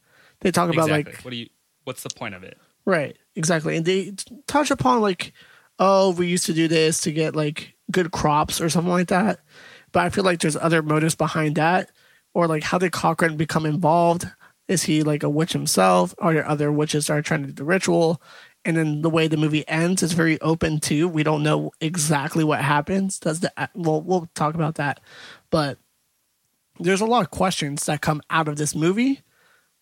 They 0.42 0.52
talk 0.52 0.70
about 0.70 0.90
exactly. 0.90 1.14
like 1.14 1.26
what 1.26 1.32
do 1.32 1.38
you? 1.38 1.50
What's 1.84 2.04
the 2.04 2.10
point 2.10 2.36
of 2.36 2.44
it? 2.44 2.58
Right, 2.86 3.18
exactly. 3.36 3.76
And 3.76 3.86
they 3.86 4.14
touch 4.48 4.72
upon 4.72 5.02
like, 5.02 5.34
oh, 5.78 6.12
we 6.12 6.28
used 6.28 6.46
to 6.46 6.54
do 6.54 6.68
this 6.68 7.02
to 7.02 7.12
get 7.12 7.36
like 7.36 7.76
good 7.92 8.12
crops 8.12 8.60
or 8.62 8.70
something 8.70 8.92
like 8.92 9.08
that. 9.08 9.40
But 9.92 10.04
I 10.06 10.10
feel 10.10 10.24
like 10.24 10.40
there's 10.42 10.56
other 10.58 10.82
motives 10.82 11.16
behind 11.16 11.56
that. 11.56 11.90
Or 12.34 12.48
like 12.48 12.64
how 12.64 12.78
did 12.78 12.92
Cochran 12.92 13.38
become 13.38 13.66
involved? 13.66 14.26
Is 14.68 14.84
he 14.84 15.02
like 15.04 15.24
a 15.24 15.30
witch 15.30 15.54
himself? 15.54 16.14
Are 16.20 16.34
there 16.34 16.48
other 16.48 16.72
witches 16.72 17.08
that 17.08 17.14
are 17.14 17.22
trying 17.22 17.42
to 17.42 17.48
do 17.48 17.54
the 17.54 17.64
ritual? 17.64 18.22
And 18.66 18.76
then 18.76 19.02
the 19.02 19.10
way 19.10 19.28
the 19.28 19.38
movie 19.38 19.68
ends 19.68 20.04
is 20.04 20.12
very 20.12 20.40
open 20.42 20.80
too. 20.80 21.08
We 21.08 21.24
don't 21.24 21.42
know 21.42 21.72
exactly 21.80 22.44
what 22.44 22.62
happens. 22.62 23.18
Does 23.20 23.40
the 23.40 23.52
well 23.74 24.02
we'll 24.02 24.30
talk 24.36 24.56
about 24.56 24.76
that. 24.76 25.00
But 25.50 25.78
there's 26.80 27.02
a 27.02 27.06
lot 27.06 27.22
of 27.24 27.32
questions 27.32 27.86
that 27.86 28.02
come 28.02 28.22
out 28.30 28.48
of 28.48 28.58
this 28.58 28.76
movie, 28.76 29.22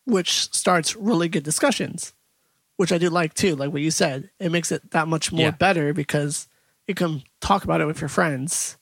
which 0.06 0.54
starts 0.54 0.96
really 0.96 1.28
good 1.30 1.44
discussions 1.44 2.14
which 2.78 2.92
I 2.92 2.98
do 2.98 3.10
like 3.10 3.34
too. 3.34 3.56
Like 3.56 3.72
what 3.72 3.82
you 3.82 3.90
said, 3.90 4.30
it 4.38 4.52
makes 4.52 4.70
it 4.70 4.92
that 4.92 5.08
much 5.08 5.32
more 5.32 5.44
Yeah. 5.44 5.52
better 5.52 5.94
because 5.94 6.50
you 6.88 6.96
can 6.96 7.24
talk 7.42 7.64
about 7.64 7.82
it 7.82 7.86
with 7.86 8.02
your 8.02 8.10
friends 8.10 8.78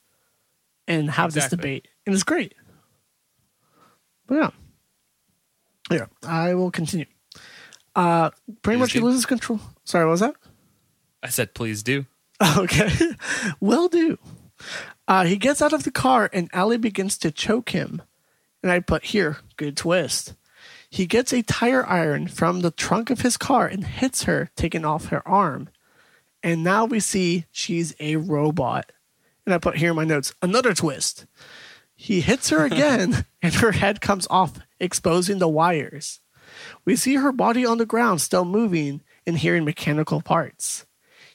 and 0.86 1.10
have 1.10 1.32
this 1.32 1.48
debate, 1.48 1.88
and 2.06 2.14
it's 2.14 2.24
great. 2.24 2.54
But 4.26 4.34
yeah, 4.34 4.50
yeah, 5.90 6.06
I 6.22 6.54
will 6.54 6.70
continue. 6.70 7.06
Uh, 7.94 8.30
pretty 8.62 8.76
Please 8.76 8.80
much 8.80 8.92
he 8.92 9.00
loses 9.00 9.26
control. 9.26 9.60
Sorry, 9.84 10.04
what 10.04 10.12
was 10.12 10.20
that? 10.20 10.34
I 11.22 11.28
said, 11.28 11.54
please 11.54 11.82
do. 11.82 12.06
Okay, 12.58 12.90
will 13.60 13.88
do. 13.88 14.18
Uh, 15.06 15.24
he 15.24 15.36
gets 15.36 15.62
out 15.62 15.72
of 15.72 15.84
the 15.84 15.90
car 15.90 16.28
and 16.32 16.50
Ellie 16.52 16.76
begins 16.78 17.16
to 17.18 17.30
choke 17.30 17.70
him. 17.70 18.02
And 18.62 18.72
I 18.72 18.80
put 18.80 19.04
here, 19.04 19.38
good 19.56 19.76
twist. 19.76 20.34
He 20.90 21.06
gets 21.06 21.32
a 21.32 21.42
tire 21.42 21.86
iron 21.86 22.28
from 22.28 22.60
the 22.60 22.70
trunk 22.70 23.10
of 23.10 23.20
his 23.20 23.36
car 23.36 23.66
and 23.66 23.84
hits 23.86 24.24
her, 24.24 24.50
taking 24.56 24.84
off 24.84 25.06
her 25.06 25.26
arm. 25.26 25.68
And 26.44 26.62
now 26.62 26.84
we 26.84 27.00
see 27.00 27.46
she's 27.50 27.94
a 27.98 28.16
robot. 28.16 28.92
And 29.46 29.54
I 29.54 29.58
put 29.58 29.78
here 29.78 29.90
in 29.90 29.96
my 29.96 30.04
notes, 30.04 30.34
another 30.42 30.74
twist. 30.74 31.24
He 31.96 32.20
hits 32.20 32.50
her 32.50 32.66
again 32.66 33.24
and 33.42 33.54
her 33.54 33.72
head 33.72 34.02
comes 34.02 34.26
off, 34.28 34.58
exposing 34.78 35.38
the 35.38 35.48
wires. 35.48 36.20
We 36.84 36.96
see 36.96 37.14
her 37.14 37.32
body 37.32 37.64
on 37.64 37.78
the 37.78 37.86
ground, 37.86 38.20
still 38.20 38.44
moving 38.44 39.00
and 39.26 39.38
hearing 39.38 39.64
mechanical 39.64 40.20
parts. 40.20 40.84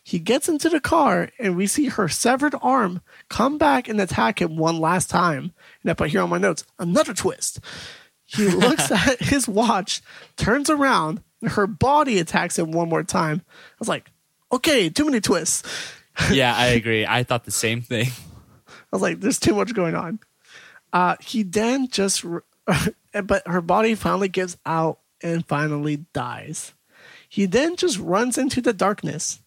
He 0.03 0.19
gets 0.19 0.47
into 0.47 0.69
the 0.69 0.79
car 0.79 1.29
and 1.39 1.57
we 1.57 1.65
see 1.65 1.87
her 1.87 2.07
severed 2.07 2.53
arm 2.61 3.01
come 3.29 3.57
back 3.57 3.87
and 3.87 3.99
attack 3.99 4.39
him 4.39 4.57
one 4.57 4.79
last 4.79 5.09
time. 5.09 5.53
And 5.81 5.89
I 5.89 5.95
put 5.95 6.11
here 6.11 6.21
on 6.21 6.29
my 6.29 6.37
notes 6.37 6.63
another 6.77 7.15
twist. 7.15 7.59
He 8.25 8.47
looks 8.47 8.91
at 8.91 9.19
his 9.19 9.47
watch, 9.47 10.03
turns 10.37 10.69
around, 10.69 11.23
and 11.41 11.51
her 11.51 11.65
body 11.65 12.19
attacks 12.19 12.59
him 12.59 12.71
one 12.71 12.89
more 12.89 13.03
time. 13.03 13.41
I 13.47 13.75
was 13.79 13.89
like, 13.89 14.11
okay, 14.51 14.89
too 14.89 15.05
many 15.05 15.21
twists. 15.21 15.63
Yeah, 16.31 16.55
I 16.55 16.67
agree. 16.67 17.05
I 17.05 17.23
thought 17.23 17.45
the 17.45 17.51
same 17.51 17.81
thing. 17.81 18.07
I 18.67 18.71
was 18.91 19.01
like, 19.01 19.19
there's 19.19 19.39
too 19.39 19.55
much 19.55 19.73
going 19.73 19.95
on. 19.95 20.19
Uh, 20.91 21.15
he 21.21 21.43
then 21.43 21.87
just, 21.87 22.25
but 23.23 23.47
her 23.47 23.61
body 23.61 23.95
finally 23.95 24.27
gives 24.27 24.57
out 24.65 24.99
and 25.21 25.45
finally 25.45 26.05
dies. 26.13 26.73
He 27.27 27.45
then 27.45 27.75
just 27.75 27.99
runs 27.99 28.37
into 28.37 28.61
the 28.61 28.73
darkness. 28.73 29.39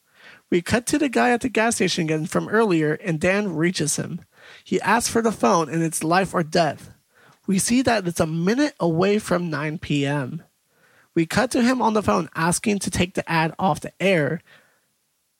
We 0.50 0.62
cut 0.62 0.86
to 0.86 0.98
the 0.98 1.08
guy 1.08 1.30
at 1.30 1.40
the 1.40 1.48
gas 1.48 1.76
station 1.76 2.04
again 2.04 2.26
from 2.26 2.48
earlier, 2.48 2.94
and 2.94 3.18
Dan 3.18 3.56
reaches 3.56 3.96
him. 3.96 4.20
He 4.62 4.80
asks 4.80 5.10
for 5.10 5.22
the 5.22 5.32
phone, 5.32 5.68
and 5.68 5.82
it's 5.82 6.04
life 6.04 6.34
or 6.34 6.42
death. 6.42 6.92
We 7.46 7.58
see 7.58 7.82
that 7.82 8.06
it's 8.06 8.20
a 8.20 8.26
minute 8.26 8.74
away 8.78 9.18
from 9.18 9.50
9 9.50 9.78
p.m. 9.78 10.42
We 11.14 11.26
cut 11.26 11.50
to 11.52 11.62
him 11.62 11.82
on 11.82 11.94
the 11.94 12.02
phone 12.02 12.28
asking 12.34 12.78
to 12.80 12.90
take 12.90 13.14
the 13.14 13.28
ad 13.30 13.54
off 13.58 13.80
the 13.80 13.92
air. 14.00 14.40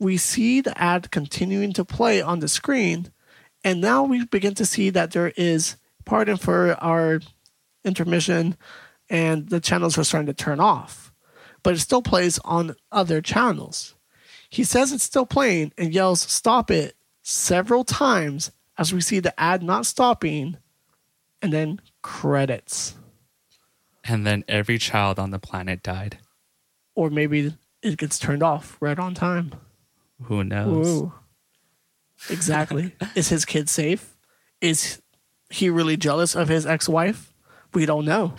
We 0.03 0.17
see 0.17 0.61
the 0.61 0.77
ad 0.77 1.13
continuing 1.13 1.73
to 1.75 1.85
play 1.85 2.21
on 2.21 2.41
the 2.41 2.49
screen, 2.49 3.13
and 3.63 3.81
now 3.81 4.03
we 4.03 4.25
begin 4.25 4.53
to 4.57 4.67
see 4.67 4.91
that 4.91 5.13
there 5.13 5.33
is, 5.37 5.77
pardon 6.05 6.39
for 6.39 6.75
our 6.83 7.21
intermission, 7.85 8.57
and 9.09 9.49
the 9.49 9.61
channels 9.61 9.97
are 9.97 10.03
starting 10.03 10.27
to 10.27 10.35
turn 10.35 10.59
off, 10.59 11.13
but 11.63 11.75
it 11.75 11.79
still 11.79 12.03
plays 12.03 12.41
on 12.45 12.75
other 12.91 13.21
channels. 13.21 13.95
He 14.51 14.65
says 14.65 14.91
it's 14.91 15.05
still 15.05 15.25
playing 15.25 15.73
and 15.79 15.95
yells, 15.95 16.21
Stop 16.21 16.73
it, 16.73 16.97
several 17.23 17.85
times 17.85 18.51
as 18.77 18.93
we 18.93 19.01
see 19.01 19.21
the 19.21 19.39
ad 19.41 19.63
not 19.63 19.87
stopping, 19.87 20.57
and 21.41 21.53
then 21.53 21.81
credits. 22.03 22.97
And 24.03 24.27
then 24.27 24.43
every 24.49 24.79
child 24.79 25.21
on 25.21 25.31
the 25.31 25.39
planet 25.39 25.81
died. 25.81 26.19
Or 26.97 27.09
maybe 27.09 27.55
it 27.83 27.99
gets 27.99 28.19
turned 28.19 28.43
off 28.43 28.77
right 28.81 28.99
on 28.99 29.15
time. 29.15 29.53
Who 30.25 30.45
knows? 30.45 31.03
Ooh. 31.03 31.13
Exactly. 32.31 32.95
Is 33.15 33.29
his 33.29 33.45
kid 33.45 33.69
safe? 33.69 34.17
Is 34.61 35.01
he 35.51 35.69
really 35.71 35.97
jealous 35.97 36.35
of 36.37 36.49
his 36.49 36.67
ex 36.67 36.89
wife? 36.89 37.33
We 37.75 37.87
don't 37.87 38.05
know. 38.05 38.29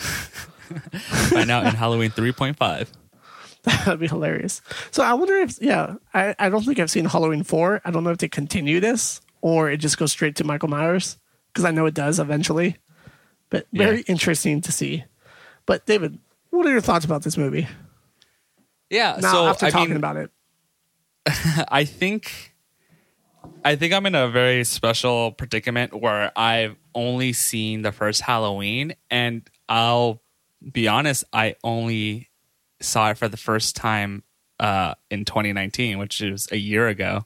Find 1.29 1.51
out 1.51 1.65
in 1.65 1.75
Halloween 1.75 2.11
3.5. 2.11 2.87
That'd 3.63 3.99
be 3.99 4.07
hilarious. 4.07 4.61
So 4.91 5.03
I 5.03 5.13
wonder 5.13 5.35
if, 5.37 5.61
yeah, 5.61 5.95
I, 6.13 6.35
I 6.39 6.49
don't 6.49 6.63
think 6.63 6.79
I've 6.79 6.91
seen 6.91 7.05
Halloween 7.05 7.43
4. 7.43 7.81
I 7.85 7.91
don't 7.91 8.03
know 8.03 8.11
if 8.11 8.17
they 8.17 8.27
continue 8.29 8.79
this 8.79 9.21
or 9.41 9.69
it 9.69 9.77
just 9.77 9.97
goes 9.97 10.11
straight 10.11 10.35
to 10.37 10.43
Michael 10.43 10.69
Myers 10.69 11.17
because 11.51 11.65
I 11.65 11.71
know 11.71 11.85
it 11.85 11.93
does 11.93 12.19
eventually. 12.19 12.77
But 13.49 13.67
very 13.73 13.97
Yeah. 13.97 14.03
interesting 14.07 14.61
to 14.61 14.71
see. 14.71 15.03
But 15.65 15.85
David, 15.85 16.19
what 16.49 16.65
are 16.65 16.71
your 16.71 16.81
thoughts 16.81 17.05
about 17.05 17.23
this 17.23 17.37
movie? 17.37 17.67
Yeah. 18.89 19.17
Now, 19.21 19.31
so 19.31 19.47
after 19.47 19.65
I 19.65 19.69
talking 19.69 19.89
mean, 19.89 19.97
about 19.97 20.17
it, 20.17 20.31
I 21.69 21.85
think 21.85 22.53
I 23.63 23.75
think 23.75 23.93
I'm 23.93 24.05
in 24.05 24.15
a 24.15 24.29
very 24.29 24.63
special 24.63 25.31
predicament 25.31 25.93
where 25.93 26.31
I've 26.35 26.75
only 26.93 27.33
seen 27.33 27.81
the 27.81 27.91
first 27.91 28.21
Halloween, 28.21 28.95
and 29.09 29.49
I'll 29.69 30.21
be 30.71 30.87
honest, 30.87 31.23
I 31.33 31.55
only 31.63 32.29
saw 32.81 33.11
it 33.11 33.17
for 33.17 33.27
the 33.27 33.37
first 33.37 33.75
time 33.75 34.23
uh, 34.59 34.95
in 35.09 35.25
2019, 35.25 35.97
which 35.97 36.21
is 36.21 36.47
a 36.51 36.57
year 36.57 36.87
ago. 36.87 37.25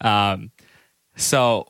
Um, 0.00 0.50
so 1.16 1.68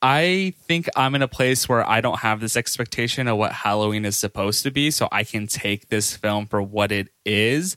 I 0.00 0.54
think 0.66 0.88
I'm 0.96 1.14
in 1.14 1.22
a 1.22 1.28
place 1.28 1.68
where 1.68 1.88
I 1.88 2.00
don't 2.00 2.18
have 2.18 2.40
this 2.40 2.56
expectation 2.56 3.28
of 3.28 3.36
what 3.36 3.52
Halloween 3.52 4.04
is 4.04 4.16
supposed 4.16 4.64
to 4.64 4.70
be, 4.70 4.90
so 4.90 5.08
I 5.12 5.22
can 5.24 5.46
take 5.46 5.88
this 5.88 6.16
film 6.16 6.46
for 6.46 6.60
what 6.60 6.90
it 6.90 7.08
is. 7.24 7.76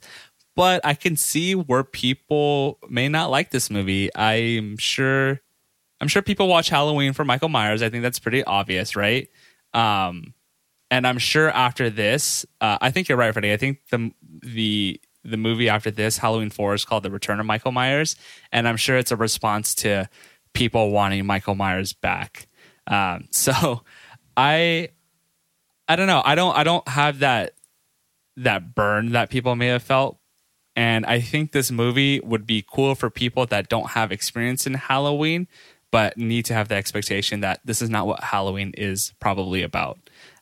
But 0.55 0.85
I 0.85 0.93
can 0.93 1.17
see 1.17 1.53
where 1.53 1.83
people 1.83 2.79
may 2.89 3.09
not 3.09 3.29
like 3.29 3.51
this 3.51 3.69
movie. 3.69 4.09
I'm 4.15 4.77
sure 4.77 5.41
I'm 6.01 6.07
sure 6.07 6.21
people 6.21 6.47
watch 6.47 6.69
Halloween 6.69 7.13
for 7.13 7.25
Michael 7.25 7.49
Myers. 7.49 7.81
I 7.81 7.89
think 7.89 8.03
that's 8.03 8.19
pretty 8.19 8.43
obvious, 8.43 8.95
right? 8.95 9.29
Um, 9.73 10.33
and 10.91 11.07
I'm 11.07 11.17
sure 11.17 11.49
after 11.49 11.89
this, 11.89 12.45
uh, 12.61 12.77
I 12.81 12.91
think 12.91 13.09
you're 13.09 13.17
right, 13.17 13.33
Freddie. 13.33 13.53
I 13.53 13.57
think 13.57 13.79
the 13.91 14.11
the 14.41 15.01
the 15.23 15.37
movie 15.37 15.69
after 15.69 15.89
this, 15.91 16.17
Halloween 16.17 16.49
Four, 16.49 16.73
is 16.73 16.85
called 16.85 17.03
The 17.03 17.11
Return 17.11 17.39
of 17.39 17.45
Michael 17.45 17.71
Myers, 17.71 18.15
and 18.51 18.67
I'm 18.67 18.77
sure 18.77 18.97
it's 18.97 19.11
a 19.11 19.15
response 19.15 19.73
to 19.75 20.09
people 20.53 20.91
wanting 20.91 21.25
Michael 21.25 21.55
Myers 21.55 21.93
back. 21.93 22.47
Um, 22.87 23.27
so 23.31 23.81
I 24.37 24.89
I 25.87 25.95
don't 25.95 26.07
know. 26.07 26.21
I 26.23 26.35
don't 26.35 26.55
I 26.55 26.63
don't 26.63 26.87
have 26.87 27.19
that 27.19 27.53
that 28.37 28.75
burn 28.75 29.13
that 29.13 29.29
people 29.29 29.55
may 29.55 29.67
have 29.67 29.83
felt. 29.83 30.19
And 30.75 31.05
I 31.05 31.21
think 31.21 31.51
this 31.51 31.71
movie 31.71 32.19
would 32.19 32.45
be 32.45 32.65
cool 32.69 32.95
for 32.95 33.09
people 33.09 33.45
that 33.47 33.69
don't 33.69 33.91
have 33.91 34.11
experience 34.11 34.67
in 34.67 34.73
Halloween, 34.73 35.47
but 35.91 36.17
need 36.17 36.45
to 36.45 36.53
have 36.53 36.67
the 36.67 36.75
expectation 36.75 37.39
that 37.39 37.61
this 37.63 37.81
is 37.81 37.89
not 37.89 38.07
what 38.07 38.23
Halloween 38.23 38.73
is 38.77 39.13
probably 39.19 39.63
about. 39.63 39.97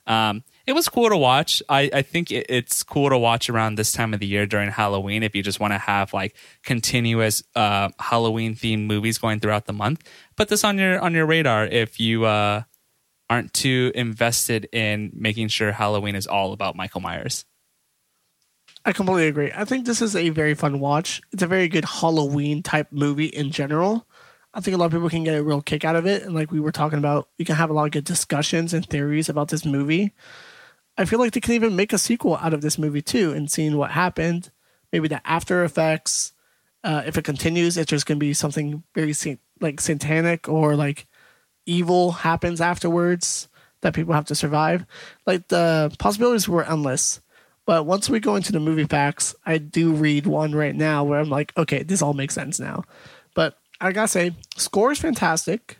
Um, 0.08 0.44
it 0.66 0.74
was 0.74 0.90
cool 0.90 1.10
to 1.10 1.18
watch. 1.18 1.62
I, 1.70 1.90
I 1.94 2.02
think 2.02 2.32
it, 2.32 2.46
it's 2.50 2.84
cool 2.84 3.10
to 3.10 3.18
watch 3.18 3.50
around 3.50 3.76
this 3.76 3.92
time 3.92 4.14
of 4.14 4.20
the 4.20 4.26
year 4.26 4.46
during 4.46 4.70
Halloween 4.70 5.24
if 5.24 5.36
you 5.36 5.44
just 5.44 5.60
want 5.60 5.74
to 5.74 5.78
have 5.78 6.14
like 6.14 6.36
continuous 6.64 7.44
uh, 7.56 7.90
Halloween 8.00 8.56
themed 8.56 8.86
movies 8.86 9.18
going 9.18 9.40
throughout 9.40 9.66
the 9.66 9.74
month. 9.74 10.04
Put 10.36 10.50
this 10.50 10.64
on 10.64 10.78
your 10.78 11.00
on 11.00 11.14
your 11.14 11.26
radar 11.26 11.66
if 11.66 12.00
you 12.00 12.26
uh, 12.26 12.64
aren't 13.30 13.54
too 13.54 13.92
invested 13.96 14.68
in 14.72 15.12
making 15.14 15.50
sure 15.50 15.72
Halloween 15.72 16.16
is 16.16 16.28
all 16.28 16.54
about 16.54 16.76
Michael 16.76 17.02
Myers. 17.02 17.46
I 18.86 18.92
completely 18.92 19.28
agree. 19.28 19.52
I 19.56 19.64
think 19.64 19.86
this 19.86 20.02
is 20.02 20.16
a 20.16 20.30
very 20.30 20.56
fun 20.56 20.80
watch. 20.80 21.22
It's 21.32 21.44
a 21.44 21.48
very 21.48 21.70
good 21.70 21.86
Halloween 21.86 22.62
type 22.62 22.88
movie 22.92 23.28
in 23.28 23.52
general. 23.52 24.06
I 24.54 24.60
think 24.60 24.76
a 24.76 24.78
lot 24.78 24.88
of 24.88 24.92
people 24.92 25.10
can 25.10 25.24
get 25.24 25.38
a 25.38 25.44
real 25.44 25.62
kick 25.62 25.86
out 25.86 25.96
of 25.96 26.06
it. 26.06 26.24
And 26.24 26.36
like 26.36 26.52
we 26.52 26.60
were 26.60 26.72
talking 26.72 27.00
about, 27.00 27.30
we 27.40 27.46
can 27.46 27.56
have 27.56 27.70
a 27.70 27.74
lot 27.74 27.86
of 27.86 27.92
good 27.92 28.04
discussions 28.04 28.74
and 28.74 28.86
theories 28.86 29.30
about 29.30 29.48
this 29.48 29.66
movie. 29.66 30.14
I 30.98 31.06
feel 31.06 31.18
like 31.18 31.32
they 31.32 31.40
can 31.40 31.54
even 31.54 31.76
make 31.76 31.94
a 31.94 31.98
sequel 31.98 32.36
out 32.38 32.54
of 32.54 32.62
this 32.62 32.78
movie 32.78 33.02
too 33.02 33.32
and 33.32 33.50
seeing 33.50 33.78
what 33.78 33.92
happened, 33.92 34.52
maybe 34.92 35.08
the 35.08 35.26
after 35.28 35.64
effects. 35.64 36.34
Uh, 36.84 37.04
if 37.06 37.18
it 37.18 37.24
continues, 37.24 37.78
it's 37.78 37.90
just 37.90 38.06
going 38.06 38.20
to 38.20 38.26
be 38.26 38.34
something 38.34 38.84
very 38.94 39.16
like 39.62 39.80
satanic 39.80 40.50
or 40.50 40.76
like 40.76 41.08
evil 41.66 42.12
happens 42.12 42.60
afterwards 42.60 43.48
that 43.82 43.94
people 43.94 44.14
have 44.14 44.26
to 44.26 44.36
survive. 44.36 44.86
Like 45.26 45.48
the 45.48 45.96
possibilities 45.98 46.50
were 46.50 46.70
endless. 46.70 47.22
But 47.66 47.86
once 47.86 48.10
we 48.10 48.20
go 48.20 48.36
into 48.36 48.52
the 48.52 48.60
movie 48.60 48.86
facts, 48.86 49.36
I 49.46 49.58
do 49.58 49.94
read 49.94 50.26
one 50.26 50.54
right 50.54 50.76
now 50.76 51.04
where 51.04 51.20
I'm 51.20 51.30
like, 51.30 51.54
okay, 51.58 51.84
this 51.84 52.02
all 52.02 52.14
makes 52.14 52.34
sense 52.34 52.60
now. 52.60 52.84
But 53.36 53.58
I 53.80 53.92
gotta 53.92 54.08
say, 54.08 54.32
score 54.58 54.92
is 54.92 55.00
fantastic. 55.00 55.78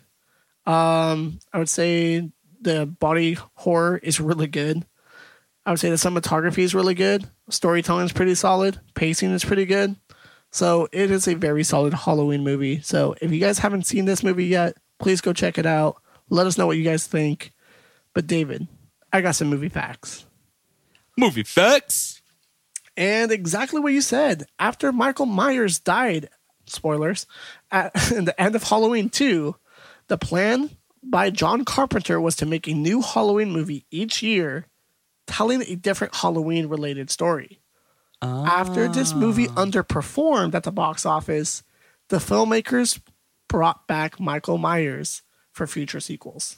Um, 0.66 1.40
I 1.52 1.58
would 1.58 1.68
say 1.68 2.30
the 2.60 2.86
body 2.86 3.36
horror 3.54 3.98
is 4.02 4.20
really 4.20 4.46
good. 4.46 4.84
I 5.66 5.70
would 5.70 5.80
say 5.80 5.90
the 5.90 5.96
cinematography 5.96 6.58
is 6.58 6.74
really 6.74 6.94
good. 6.94 7.28
Storytelling 7.48 8.06
is 8.06 8.12
pretty 8.12 8.34
solid. 8.34 8.80
Pacing 8.94 9.30
is 9.30 9.44
pretty 9.44 9.66
good. 9.66 9.96
So 10.50 10.88
it 10.92 11.10
is 11.10 11.26
a 11.26 11.34
very 11.34 11.64
solid 11.64 11.94
Halloween 11.94 12.44
movie. 12.44 12.80
So 12.80 13.14
if 13.20 13.32
you 13.32 13.40
guys 13.40 13.58
haven't 13.58 13.86
seen 13.86 14.04
this 14.04 14.22
movie 14.22 14.46
yet, 14.46 14.76
please 14.98 15.20
go 15.20 15.32
check 15.32 15.58
it 15.58 15.66
out. 15.66 16.00
Let 16.30 16.46
us 16.46 16.56
know 16.56 16.66
what 16.66 16.76
you 16.76 16.84
guys 16.84 17.06
think. 17.06 17.52
But 18.14 18.26
David, 18.26 18.68
I 19.12 19.20
got 19.20 19.32
some 19.34 19.48
movie 19.48 19.68
facts. 19.68 20.26
Movie 21.16 21.44
facts. 21.44 22.20
And 22.96 23.32
exactly 23.32 23.80
what 23.80 23.92
you 23.92 24.00
said. 24.00 24.46
After 24.58 24.92
Michael 24.92 25.26
Myers 25.26 25.78
died, 25.78 26.28
spoilers, 26.66 27.26
at 27.70 27.92
the 27.94 28.34
end 28.38 28.54
of 28.54 28.62
Halloween 28.64 29.08
2, 29.08 29.56
the 30.08 30.18
plan 30.18 30.70
by 31.02 31.30
John 31.30 31.64
Carpenter 31.64 32.20
was 32.20 32.36
to 32.36 32.46
make 32.46 32.66
a 32.68 32.74
new 32.74 33.02
Halloween 33.02 33.50
movie 33.50 33.84
each 33.90 34.22
year 34.22 34.66
telling 35.26 35.62
a 35.62 35.74
different 35.74 36.14
Halloween 36.16 36.68
related 36.68 37.10
story. 37.10 37.60
After 38.22 38.88
this 38.88 39.12
movie 39.12 39.48
Ah. 39.50 39.64
underperformed 39.66 40.54
at 40.54 40.62
the 40.62 40.72
box 40.72 41.04
office, 41.04 41.62
the 42.08 42.16
filmmakers 42.16 42.98
brought 43.48 43.86
back 43.86 44.18
Michael 44.18 44.56
Myers 44.56 45.22
for 45.52 45.66
future 45.66 46.00
sequels. 46.00 46.56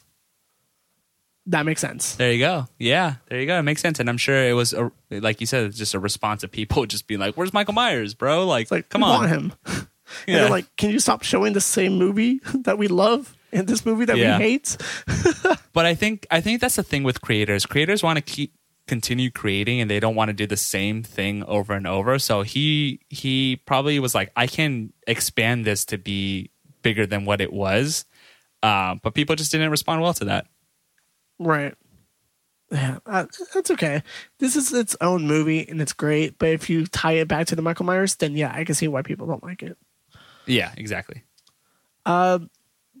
That 1.47 1.65
makes 1.65 1.79
sense. 1.81 2.15
There 2.15 2.31
you 2.33 2.39
go. 2.39 2.67
Yeah, 2.77 3.15
there 3.29 3.39
you 3.39 3.47
go. 3.47 3.57
It 3.57 3.63
makes 3.63 3.81
sense, 3.81 3.99
and 4.01 4.09
I'm 4.09 4.17
sure 4.17 4.35
it 4.47 4.53
was 4.53 4.73
a, 4.73 4.91
like 5.09 5.39
you 5.39 5.47
said, 5.47 5.63
it's 5.65 5.77
just 5.77 5.93
a 5.93 5.99
response 5.99 6.43
of 6.43 6.51
people 6.51 6.85
just 6.93 7.07
being 7.07 7.19
like, 7.21 7.35
"Where's 7.35 7.53
Michael 7.53 7.73
Myers, 7.73 8.13
bro? 8.13 8.45
Like, 8.45 8.69
like, 8.69 8.89
come 8.89 9.01
we 9.01 9.07
on." 9.07 9.19
want 9.19 9.29
him. 9.31 9.53
and 9.65 9.87
Yeah. 10.27 10.39
they're 10.39 10.49
like, 10.49 10.65
can 10.77 10.89
you 10.89 10.99
stop 10.99 11.23
showing 11.23 11.53
the 11.53 11.61
same 11.61 11.97
movie 11.97 12.39
that 12.65 12.77
we 12.77 12.87
love 12.87 13.35
in 13.51 13.65
this 13.65 13.85
movie 13.85 14.05
that 14.05 14.17
Yeah. 14.17 14.37
we 14.37 14.43
hate? 14.43 14.77
But 15.73 15.85
I 15.85 15.95
think 15.95 16.27
I 16.31 16.41
think 16.41 16.59
that's 16.61 16.75
the 16.75 16.83
thing 16.83 17.03
with 17.03 17.21
creators. 17.21 17.65
Creators 17.65 18.03
want 18.03 18.17
to 18.17 18.21
keep 18.21 18.53
continue 18.87 19.29
creating, 19.29 19.79
and 19.81 19.89
they 19.91 19.99
don't 19.99 20.15
want 20.15 20.29
to 20.29 20.33
do 20.33 20.47
the 20.47 20.57
same 20.57 21.03
thing 21.03 21.43
over 21.43 21.73
and 21.73 21.85
over. 21.87 22.19
So 22.19 22.41
he 22.41 22.99
he 23.09 23.61
probably 23.65 23.99
was 23.99 24.13
like, 24.15 24.31
"I 24.35 24.47
can 24.47 24.91
expand 25.07 25.63
this 25.65 25.85
to 25.85 25.97
be 25.97 26.51
bigger 26.81 27.05
than 27.05 27.23
what 27.25 27.39
it 27.41 27.53
was," 27.53 28.05
uh, 28.63 28.95
but 29.03 29.13
people 29.13 29.35
just 29.35 29.51
didn't 29.51 29.71
respond 29.71 30.01
well 30.01 30.13
to 30.15 30.25
that. 30.25 30.47
Right. 31.39 31.75
Yeah, 32.71 32.99
uh, 33.05 33.25
that's 33.53 33.71
okay. 33.71 34.03
This 34.39 34.55
is 34.55 34.73
its 34.73 34.95
own 34.99 35.25
movie 35.27 35.67
and 35.67 35.81
it's 35.81 35.93
great. 35.93 36.37
But 36.37 36.49
if 36.49 36.69
you 36.69 36.85
tie 36.85 37.13
it 37.13 37.27
back 37.27 37.47
to 37.47 37.55
the 37.55 37.61
Michael 37.61 37.85
Myers, 37.85 38.15
then 38.15 38.35
yeah, 38.35 38.51
I 38.53 38.65
can 38.65 38.75
see 38.75 38.87
why 38.87 39.03
people 39.03 39.27
don't 39.27 39.43
like 39.43 39.63
it. 39.63 39.77
Yeah, 40.45 40.73
exactly. 40.77 41.23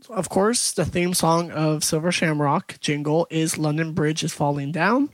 Of 0.09 0.29
course, 0.29 0.73
the 0.73 0.85
theme 0.85 1.13
song 1.13 1.51
of 1.51 1.83
Silver 1.83 2.11
Shamrock 2.11 2.79
jingle 2.79 3.27
is 3.29 3.57
"London 3.57 3.93
Bridge 3.93 4.23
is 4.23 4.33
Falling 4.33 4.71
Down." 4.71 5.09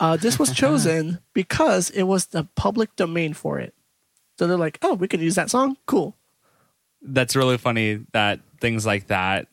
Uh, 0.00 0.16
this 0.16 0.38
was 0.38 0.52
chosen 0.52 1.20
because 1.34 1.90
it 1.90 2.04
was 2.04 2.26
the 2.26 2.44
public 2.56 2.96
domain 2.96 3.34
for 3.34 3.58
it. 3.60 3.74
So 4.38 4.46
they're 4.46 4.56
like, 4.56 4.78
"Oh, 4.82 4.94
we 4.94 5.08
can 5.08 5.20
use 5.20 5.34
that 5.36 5.50
song. 5.50 5.76
Cool." 5.86 6.16
that's 7.06 7.36
really 7.36 7.58
funny 7.58 8.04
that 8.12 8.40
things 8.60 8.84
like 8.84 9.08
that 9.08 9.48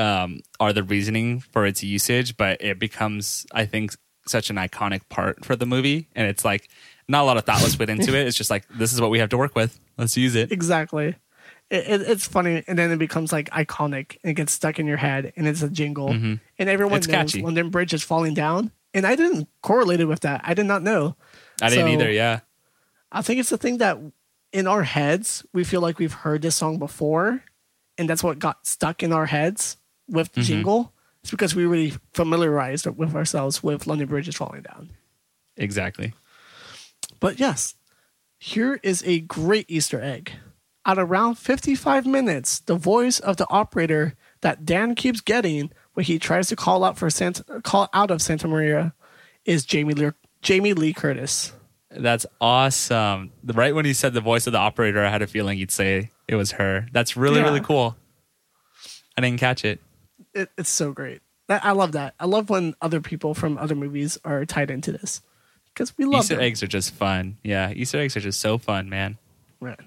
um, 0.00 0.40
are 0.58 0.72
the 0.72 0.82
reasoning 0.82 1.40
for 1.40 1.66
its 1.66 1.82
usage, 1.82 2.36
but 2.36 2.60
it 2.60 2.78
becomes, 2.78 3.46
I 3.52 3.66
think, 3.66 3.92
such 4.26 4.50
an 4.50 4.56
iconic 4.56 5.08
part 5.08 5.44
for 5.44 5.56
the 5.56 5.66
movie. 5.66 6.08
And 6.14 6.26
it's 6.26 6.44
like 6.44 6.68
not 7.08 7.22
a 7.22 7.24
lot 7.24 7.36
of 7.36 7.44
thought 7.44 7.62
was 7.62 7.76
put 7.76 7.90
into 7.90 8.16
it. 8.16 8.26
It's 8.26 8.36
just 8.36 8.50
like 8.50 8.66
this 8.68 8.92
is 8.92 9.00
what 9.00 9.10
we 9.10 9.18
have 9.18 9.28
to 9.30 9.38
work 9.38 9.54
with. 9.54 9.78
Let's 9.98 10.16
use 10.16 10.34
it. 10.34 10.50
Exactly. 10.52 11.16
It, 11.70 11.86
it, 11.86 12.00
it's 12.02 12.26
funny, 12.26 12.64
and 12.66 12.78
then 12.78 12.90
it 12.90 12.98
becomes 12.98 13.32
like 13.32 13.48
iconic 13.50 14.16
and 14.22 14.32
it 14.32 14.34
gets 14.34 14.52
stuck 14.52 14.80
in 14.80 14.86
your 14.86 14.96
head, 14.96 15.32
and 15.36 15.46
it's 15.46 15.62
a 15.62 15.68
jingle, 15.68 16.10
and 16.10 16.40
everyone 16.58 16.98
It's 16.98 17.06
knows 17.06 17.32
catchy. 17.32 17.42
London 17.42 17.70
Bridge 17.70 17.94
is 17.94 18.02
falling 18.02 18.34
down. 18.34 18.72
And 18.92 19.06
I 19.06 19.14
didn't 19.14 19.48
correlate 19.62 20.00
it 20.00 20.06
with 20.06 20.20
that. 20.20 20.40
I 20.42 20.52
did 20.52 20.66
not 20.66 20.82
know. 20.82 21.14
I 21.62 21.70
didn't 21.70 21.90
either. 21.90 22.10
Yeah. 22.10 22.40
I 23.12 23.22
think 23.22 23.38
it's 23.38 23.50
the 23.50 23.56
thing 23.56 23.78
that 23.78 23.98
in 24.52 24.66
our 24.66 24.82
heads 24.82 25.46
we 25.52 25.62
feel 25.62 25.80
like 25.80 26.00
we've 26.00 26.12
heard 26.12 26.42
this 26.42 26.56
song 26.56 26.80
before, 26.80 27.44
and 27.98 28.10
that's 28.10 28.24
what 28.24 28.40
got 28.40 28.66
stuck 28.66 29.04
in 29.04 29.12
our 29.12 29.26
heads 29.26 29.76
with 30.10 30.32
the 30.32 30.40
mm-hmm. 30.40 30.46
jingle. 30.48 30.92
It's 31.22 31.30
because 31.30 31.54
we 31.54 31.66
really 31.66 31.94
familiarized 32.14 32.86
with 32.86 33.14
ourselves 33.14 33.62
with 33.62 33.86
London 33.86 34.08
Bridge 34.08 34.28
is 34.28 34.36
falling 34.36 34.62
down. 34.62 34.90
Exactly. 35.56 36.14
But 37.20 37.38
yes, 37.38 37.74
here 38.38 38.80
is 38.82 39.02
a 39.04 39.20
great 39.20 39.66
Easter 39.68 40.00
egg. 40.00 40.32
At 40.86 40.98
around 40.98 41.34
55 41.34 42.06
minutes, 42.06 42.60
the 42.60 42.74
voice 42.74 43.20
of 43.20 43.36
the 43.36 43.46
operator 43.50 44.14
that 44.40 44.64
Dan 44.64 44.94
keeps 44.94 45.20
getting 45.20 45.70
when 45.92 46.06
he 46.06 46.18
tries 46.18 46.48
to 46.48 46.56
call 46.56 46.82
out 46.82 46.96
for 46.96 47.10
Santa, 47.10 47.44
call 47.60 47.90
out 47.92 48.10
of 48.10 48.22
Santa 48.22 48.48
Maria 48.48 48.94
is 49.44 49.66
Jamie 49.66 49.92
Lee, 49.92 50.12
Jamie 50.40 50.72
Lee 50.72 50.94
Curtis. 50.94 51.52
That's 51.90 52.24
awesome. 52.40 53.32
Right 53.44 53.74
when 53.74 53.84
you 53.84 53.92
said 53.92 54.14
the 54.14 54.20
voice 54.22 54.46
of 54.46 54.52
the 54.54 54.58
operator, 54.58 55.04
I 55.04 55.10
had 55.10 55.20
a 55.20 55.26
feeling 55.26 55.58
you'd 55.58 55.70
say 55.70 56.10
it 56.28 56.36
was 56.36 56.52
her. 56.52 56.86
That's 56.92 57.16
really, 57.16 57.40
Yeah. 57.40 57.46
really 57.46 57.60
cool. 57.60 57.96
I 59.18 59.20
didn't 59.20 59.40
catch 59.40 59.64
it. 59.66 59.80
It, 60.34 60.50
it's 60.58 60.70
so 60.70 60.92
great. 60.92 61.20
That, 61.48 61.64
I 61.64 61.72
love 61.72 61.92
that. 61.92 62.14
I 62.20 62.26
love 62.26 62.48
when 62.50 62.74
other 62.80 63.00
people 63.00 63.34
from 63.34 63.58
other 63.58 63.74
movies 63.74 64.18
are 64.24 64.44
tied 64.44 64.70
into 64.70 64.92
this 64.92 65.22
because 65.74 65.96
we 65.98 66.04
love 66.04 66.20
Easter 66.22 66.36
them. 66.36 66.44
eggs 66.44 66.62
are 66.62 66.68
just 66.68 66.94
fun. 66.94 67.38
Yeah. 67.42 67.70
Easter 67.72 67.98
eggs 67.98 68.16
are 68.16 68.20
just 68.20 68.40
so 68.40 68.56
fun, 68.58 68.88
man. 68.88 69.18
Right. 69.60 69.78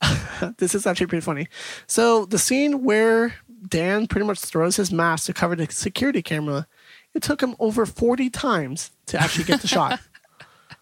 this 0.58 0.74
is 0.74 0.86
actually 0.86 1.06
pretty 1.06 1.24
funny. 1.24 1.48
So 1.86 2.24
the 2.24 2.38
scene 2.38 2.82
where 2.84 3.34
Dan 3.68 4.06
pretty 4.06 4.26
much 4.26 4.38
throws 4.40 4.76
his 4.76 4.90
mask 4.90 5.26
to 5.26 5.34
cover 5.34 5.54
the 5.54 5.70
security 5.70 6.22
camera, 6.22 6.66
it 7.14 7.22
took 7.22 7.42
him 7.42 7.54
over 7.58 7.84
40 7.84 8.30
times 8.30 8.90
to 9.06 9.20
actually 9.20 9.44
get 9.44 9.60
the 9.60 9.68
shot. 9.68 10.00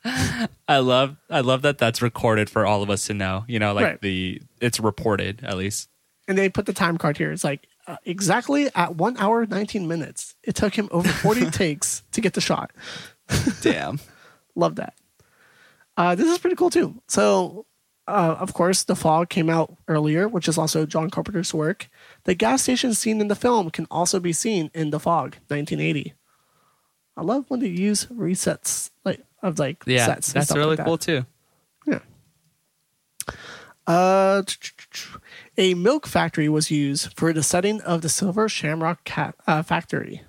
I 0.68 0.78
love 0.78 1.16
I 1.28 1.40
love 1.40 1.62
that 1.62 1.78
that's 1.78 2.00
recorded 2.00 2.48
for 2.48 2.64
all 2.64 2.82
of 2.82 2.90
us 2.90 3.06
to 3.08 3.14
know. 3.14 3.44
You 3.48 3.58
know, 3.58 3.72
like 3.74 3.84
Right. 3.84 4.00
the 4.00 4.40
it's 4.60 4.78
reported 4.78 5.42
at 5.44 5.56
least. 5.56 5.88
And 6.28 6.38
they 6.38 6.48
put 6.48 6.66
the 6.66 6.72
time 6.72 6.98
card 6.98 7.16
here. 7.16 7.32
It's 7.32 7.42
like 7.44 7.66
uh, 7.88 7.96
exactly 8.04 8.68
at 8.76 8.94
one 8.94 9.16
hour, 9.16 9.44
19 9.46 9.88
minutes. 9.88 10.34
It 10.44 10.54
took 10.54 10.74
him 10.74 10.88
over 10.92 11.08
40 11.08 11.50
takes 11.50 12.02
to 12.12 12.20
get 12.20 12.34
the 12.34 12.40
shot. 12.40 12.70
Damn. 13.62 13.98
Love 14.54 14.76
that. 14.76 14.94
Uh, 15.96 16.14
this 16.14 16.28
is 16.30 16.38
pretty 16.38 16.54
cool 16.54 16.70
too. 16.70 17.02
So, 17.08 17.66
uh, 18.06 18.36
of 18.38 18.54
course, 18.54 18.84
The 18.84 18.94
Fog 18.94 19.28
came 19.28 19.50
out 19.50 19.76
earlier, 19.88 20.28
which 20.28 20.46
is 20.48 20.56
also 20.58 20.86
John 20.86 21.10
Carpenter's 21.10 21.52
work. 21.52 21.88
The 22.24 22.34
gas 22.34 22.62
station 22.62 22.94
scene 22.94 23.20
in 23.20 23.28
the 23.28 23.34
film 23.34 23.70
can 23.70 23.86
also 23.90 24.20
be 24.20 24.32
seen 24.32 24.70
in 24.74 24.90
The 24.90 25.00
Fog, 25.00 25.36
1980. 25.48 26.14
I 27.16 27.22
love 27.22 27.46
when 27.48 27.58
they 27.60 27.66
use 27.68 28.06
resets 28.06 28.90
like 29.04 29.24
of 29.42 29.58
like 29.58 29.82
Yeah, 29.86 30.06
sets. 30.06 30.32
that's 30.32 30.52
really 30.54 30.68
like 30.76 30.76
that. 30.78 30.86
cool 30.86 30.98
too. 30.98 31.26
Yeah. 31.84 31.98
Uh, 33.86 34.42
a 35.58 35.74
milk 35.74 36.06
factory 36.06 36.48
was 36.48 36.70
used 36.70 37.12
for 37.18 37.32
the 37.34 37.42
setting 37.42 37.82
of 37.82 38.00
the 38.00 38.08
Silver 38.08 38.48
Shamrock 38.48 39.04
cat, 39.04 39.34
uh, 39.46 39.62
factory. 39.62 40.22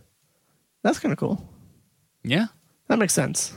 That's 0.84 0.99
kind 0.99 1.14
of 1.14 1.18
cool. 1.19 1.47
Yeah. 2.23 2.47
That 2.88 2.99
makes 2.99 3.14
sense. 3.14 3.53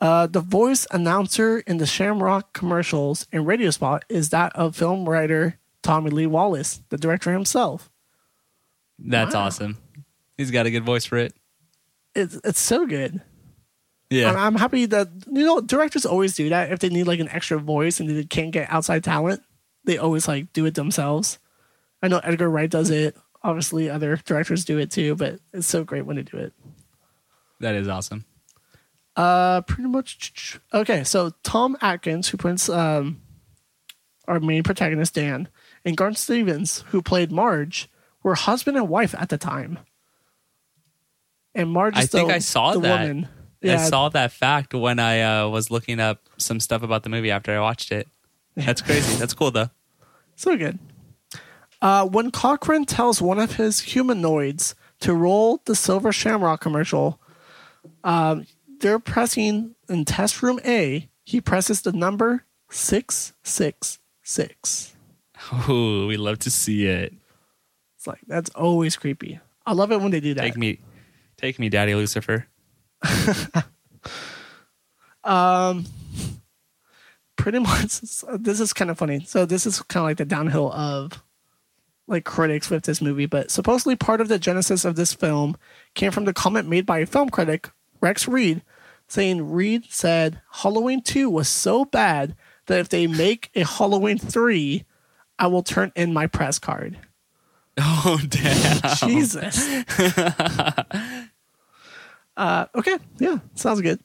Uh, 0.00 0.26
the 0.26 0.40
voice 0.40 0.86
announcer 0.90 1.58
in 1.60 1.78
the 1.78 1.86
Shamrock 1.86 2.52
commercials 2.52 3.26
and 3.32 3.46
radio 3.46 3.70
spot 3.70 4.04
is 4.08 4.30
that 4.30 4.54
of 4.54 4.76
film 4.76 5.08
writer 5.08 5.58
Tommy 5.82 6.10
Lee 6.10 6.26
Wallace, 6.26 6.80
the 6.90 6.98
director 6.98 7.32
himself. 7.32 7.90
That's 8.98 9.34
Wow. 9.34 9.46
awesome. 9.46 9.78
He's 10.36 10.50
got 10.50 10.66
a 10.66 10.70
good 10.70 10.84
voice 10.84 11.04
for 11.06 11.16
it. 11.16 11.34
It's 12.14 12.38
it's 12.44 12.60
so 12.60 12.86
good. 12.86 13.20
Yeah. 14.10 14.28
And 14.28 14.38
I'm 14.38 14.54
happy 14.56 14.86
that 14.86 15.08
you 15.30 15.44
know 15.44 15.60
directors 15.60 16.04
always 16.06 16.34
do 16.34 16.48
that 16.50 16.70
if 16.72 16.78
they 16.78 16.88
need 16.90 17.04
like 17.04 17.20
an 17.20 17.28
extra 17.30 17.58
voice 17.58 17.98
and 18.00 18.08
they 18.08 18.24
can't 18.24 18.52
get 18.52 18.70
outside 18.70 19.02
talent, 19.04 19.42
they 19.86 19.96
always 19.98 20.28
like 20.28 20.52
do 20.52 20.66
it 20.66 20.74
themselves. 20.74 21.38
I 22.02 22.08
know 22.08 22.18
Edgar 22.18 22.50
Wright 22.50 22.70
does 22.70 22.90
it. 22.90 23.16
Obviously, 23.42 23.88
other 23.88 24.16
directors 24.24 24.64
do 24.64 24.78
it 24.78 24.90
too, 24.90 25.14
but 25.14 25.40
it's 25.52 25.66
so 25.66 25.84
great 25.84 26.04
when 26.04 26.16
they 26.16 26.22
do 26.22 26.36
it. 26.36 26.52
that 27.60 27.74
is 27.74 27.88
awesome. 27.88 28.24
Uh, 29.14 29.62
pretty 29.62 29.88
much. 29.88 30.60
Okay, 30.74 31.02
so 31.04 31.30
Tom 31.42 31.76
Atkins, 31.80 32.28
who 32.28 32.36
plays 32.36 32.68
um, 32.68 33.22
our 34.28 34.40
main 34.40 34.62
protagonist 34.62 35.14
Dan, 35.14 35.48
and 35.84 35.96
Garth 35.96 36.18
Stevens, 36.18 36.84
who 36.88 37.00
played 37.00 37.32
Marge, 37.32 37.88
were 38.22 38.34
husband 38.34 38.76
and 38.76 38.88
wife 38.90 39.14
at 39.16 39.30
the 39.30 39.38
time. 39.38 39.78
And 41.54 41.70
Marge, 41.70 41.96
is 41.96 42.04
I 42.04 42.06
think 42.06 42.28
the- 42.28 42.34
I 42.34 42.38
saw 42.40 42.72
the 42.74 42.80
that. 42.80 43.00
woman. 43.00 43.28
I 43.64 43.76
saw 43.88 44.08
that 44.10 44.30
fact 44.32 44.74
when 44.74 44.98
I 45.00 45.22
uh, 45.22 45.48
was 45.48 45.70
looking 45.72 45.98
up 45.98 46.28
some 46.36 46.60
stuff 46.60 46.82
about 46.82 47.02
the 47.02 47.08
movie 47.08 47.30
after 47.32 47.56
I 47.56 47.60
watched 47.60 47.90
it. 47.90 48.06
That's 48.56 48.82
crazy. 48.82 49.16
That's 49.16 49.34
cool 49.34 49.50
though. 49.50 49.70
so 50.34 50.56
good. 50.56 50.78
Uh, 51.82 52.06
when 52.06 52.30
Cochran 52.30 52.86
tells 52.86 53.20
one 53.20 53.38
of 53.38 53.56
his 53.56 53.80
humanoids 53.80 54.74
to 55.00 55.12
roll 55.12 55.60
the 55.66 55.74
Silver 55.74 56.10
Shamrock 56.10 56.60
commercial, 56.60 57.20
um, 58.02 58.46
they're 58.80 58.98
pressing 58.98 59.74
in 59.88 60.04
test 60.04 60.42
room 60.42 60.58
A. 60.64 61.08
He 61.24 61.40
presses 61.40 61.82
the 61.82 61.92
number 61.92 62.44
six 62.70 63.32
six 63.42 63.98
six. 64.22 64.94
Oh, 65.52 66.06
we 66.06 66.16
love 66.16 66.38
to 66.40 66.50
see 66.50 66.86
it. 66.86 67.12
It's 67.96 68.06
like 68.06 68.20
that's 68.26 68.50
always 68.50 68.96
creepy. 68.96 69.38
I 69.66 69.72
love 69.72 69.92
it 69.92 70.00
when 70.00 70.10
they 70.10 70.20
do 70.20 70.34
that. 70.34 70.42
Take 70.42 70.56
me, 70.56 70.80
take 71.36 71.58
me, 71.58 71.68
Daddy 71.68 71.94
Lucifer. 71.94 72.46
Pretty 77.46 77.58
much, 77.60 78.00
this 78.40 78.58
is 78.58 78.72
kind 78.72 78.90
of 78.90 78.98
funny. 78.98 79.20
So 79.20 79.46
this 79.46 79.66
is 79.66 79.80
kind 79.82 80.02
of 80.02 80.08
like 80.08 80.16
the 80.16 80.24
downhill 80.24 80.72
of 80.72 81.22
like 82.08 82.24
critics 82.24 82.70
with 82.70 82.82
this 82.82 83.00
movie, 83.00 83.26
but 83.26 83.52
supposedly 83.52 83.94
part 83.94 84.20
of 84.20 84.26
the 84.26 84.40
genesis 84.40 84.84
of 84.84 84.96
this 84.96 85.12
film 85.12 85.56
came 85.94 86.10
from 86.10 86.24
the 86.24 86.32
comment 86.32 86.68
made 86.68 86.84
by 86.86 86.98
a 86.98 87.06
film 87.06 87.30
critic, 87.30 87.70
Rex 88.00 88.26
Reed, 88.26 88.62
saying 89.06 89.48
Reed 89.48 89.84
said 89.90 90.40
Halloween 90.54 91.00
2 91.00 91.30
was 91.30 91.48
so 91.48 91.84
bad 91.84 92.34
that 92.66 92.80
if 92.80 92.88
they 92.88 93.06
make 93.06 93.52
a 93.54 93.64
Halloween 93.64 94.18
3, 94.18 94.84
I 95.38 95.46
will 95.46 95.62
turn 95.62 95.92
in 95.94 96.12
my 96.12 96.26
press 96.26 96.58
card. 96.58 96.98
Oh 97.78 98.18
damn! 98.28 98.80
Jesus. 98.96 99.68
uh, 102.36 102.66
okay, 102.74 102.98
yeah, 103.18 103.38
sounds 103.54 103.82
good. 103.82 104.00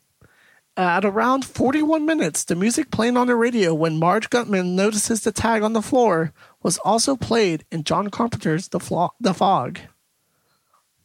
At 0.77 1.03
around 1.03 1.43
41 1.43 2.05
minutes, 2.05 2.45
the 2.45 2.55
music 2.55 2.91
playing 2.91 3.17
on 3.17 3.27
the 3.27 3.35
radio 3.35 3.73
when 3.73 3.99
Marge 3.99 4.29
Guttman 4.29 4.73
notices 4.73 5.21
the 5.21 5.31
tag 5.31 5.63
on 5.63 5.73
the 5.73 5.81
floor 5.81 6.33
was 6.63 6.77
also 6.79 7.17
played 7.17 7.65
in 7.71 7.83
John 7.83 8.09
Carpenter's 8.09 8.69
The, 8.69 8.79
Flo- 8.79 9.13
the 9.19 9.33
Fog. 9.33 9.79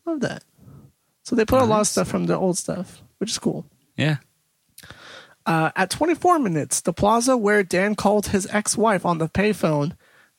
Love 0.04 0.20
that. 0.20 0.44
So 1.24 1.34
they 1.34 1.44
put 1.44 1.60
a 1.60 1.64
lot 1.64 1.80
of 1.80 1.88
stuff 1.88 2.06
from 2.06 2.26
the 2.26 2.36
old 2.36 2.56
stuff, 2.56 3.02
which 3.18 3.30
is 3.30 3.38
cool. 3.38 3.66
Yeah. 3.96 4.18
Uh, 5.44 5.70
at 5.74 5.90
24 5.90 6.38
minutes, 6.38 6.80
the 6.80 6.92
plaza 6.92 7.36
where 7.36 7.64
Dan 7.64 7.96
called 7.96 8.28
his 8.28 8.46
ex-wife 8.52 9.04
on 9.04 9.18
the 9.18 9.28
payphone 9.28 9.96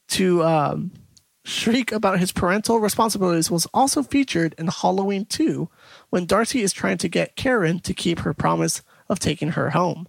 to 0.09 0.43
um, 0.43 0.91
shriek 1.43 1.91
about 1.91 2.19
his 2.19 2.31
parental 2.31 2.79
responsibilities 2.79 3.51
was 3.51 3.65
also 3.73 4.03
featured 4.03 4.55
in 4.57 4.67
Halloween 4.67 5.25
2 5.25 5.69
when 6.09 6.25
Darcy 6.25 6.61
is 6.61 6.71
trying 6.71 6.97
to 6.99 7.09
get 7.09 7.35
Karen 7.35 7.79
to 7.79 7.93
keep 7.93 8.19
her 8.19 8.33
promise 8.33 8.81
of 9.09 9.19
taking 9.19 9.49
her 9.49 9.71
home. 9.71 10.07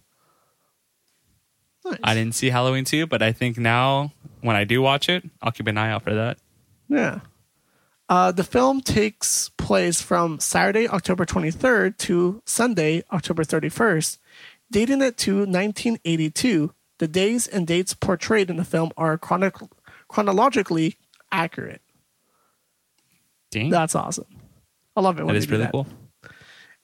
Nice. 1.84 1.98
I 2.02 2.14
didn't 2.14 2.34
see 2.34 2.50
Halloween 2.50 2.84
2, 2.84 3.06
but 3.06 3.22
I 3.22 3.32
think 3.32 3.58
now 3.58 4.12
when 4.40 4.56
I 4.56 4.64
do 4.64 4.82
watch 4.82 5.08
it, 5.08 5.24
I'll 5.42 5.52
keep 5.52 5.66
an 5.66 5.78
eye 5.78 5.90
out 5.90 6.02
for 6.02 6.14
that. 6.14 6.38
Yeah. 6.88 7.20
Uh, 8.08 8.32
the 8.32 8.44
film 8.44 8.80
takes 8.80 9.50
place 9.50 10.00
from 10.00 10.40
Saturday, 10.40 10.88
October 10.88 11.26
23rd 11.26 11.96
to 11.98 12.42
Sunday, 12.46 13.02
October 13.12 13.44
31st, 13.44 14.18
dating 14.70 15.02
it 15.02 15.16
to 15.18 15.36
1982. 15.40 16.72
The 16.98 17.08
days 17.08 17.46
and 17.46 17.66
dates 17.66 17.94
portrayed 17.94 18.50
in 18.50 18.56
the 18.56 18.64
film 18.64 18.90
are 18.96 19.18
chrono- 19.18 19.52
chronologically 20.08 20.96
accurate. 21.30 21.82
Dang. 23.50 23.70
That's 23.70 23.94
awesome. 23.94 24.26
I 24.96 25.00
love 25.00 25.20
it 25.20 25.24
when 25.24 25.34
that 25.34 25.38
is 25.38 25.48
really 25.50 25.64
that. 25.64 25.72
cool. 25.72 25.86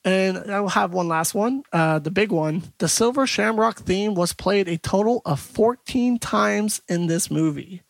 And 0.05 0.51
I 0.51 0.61
will 0.61 0.69
have 0.69 0.93
one 0.93 1.09
last 1.09 1.35
one, 1.35 1.63
uh, 1.73 1.99
the 1.99 2.11
big 2.11 2.31
one. 2.31 2.63
The 2.79 2.89
Silver 2.89 3.27
Shamrock 3.27 3.79
theme 3.79 4.15
was 4.15 4.35
played 4.35 4.69
a 4.69 4.77
total 4.77 5.23
of 5.25 5.41
14 5.41 6.19
times 6.19 6.83
in 6.89 7.07
this 7.07 7.31
movie. 7.31 7.83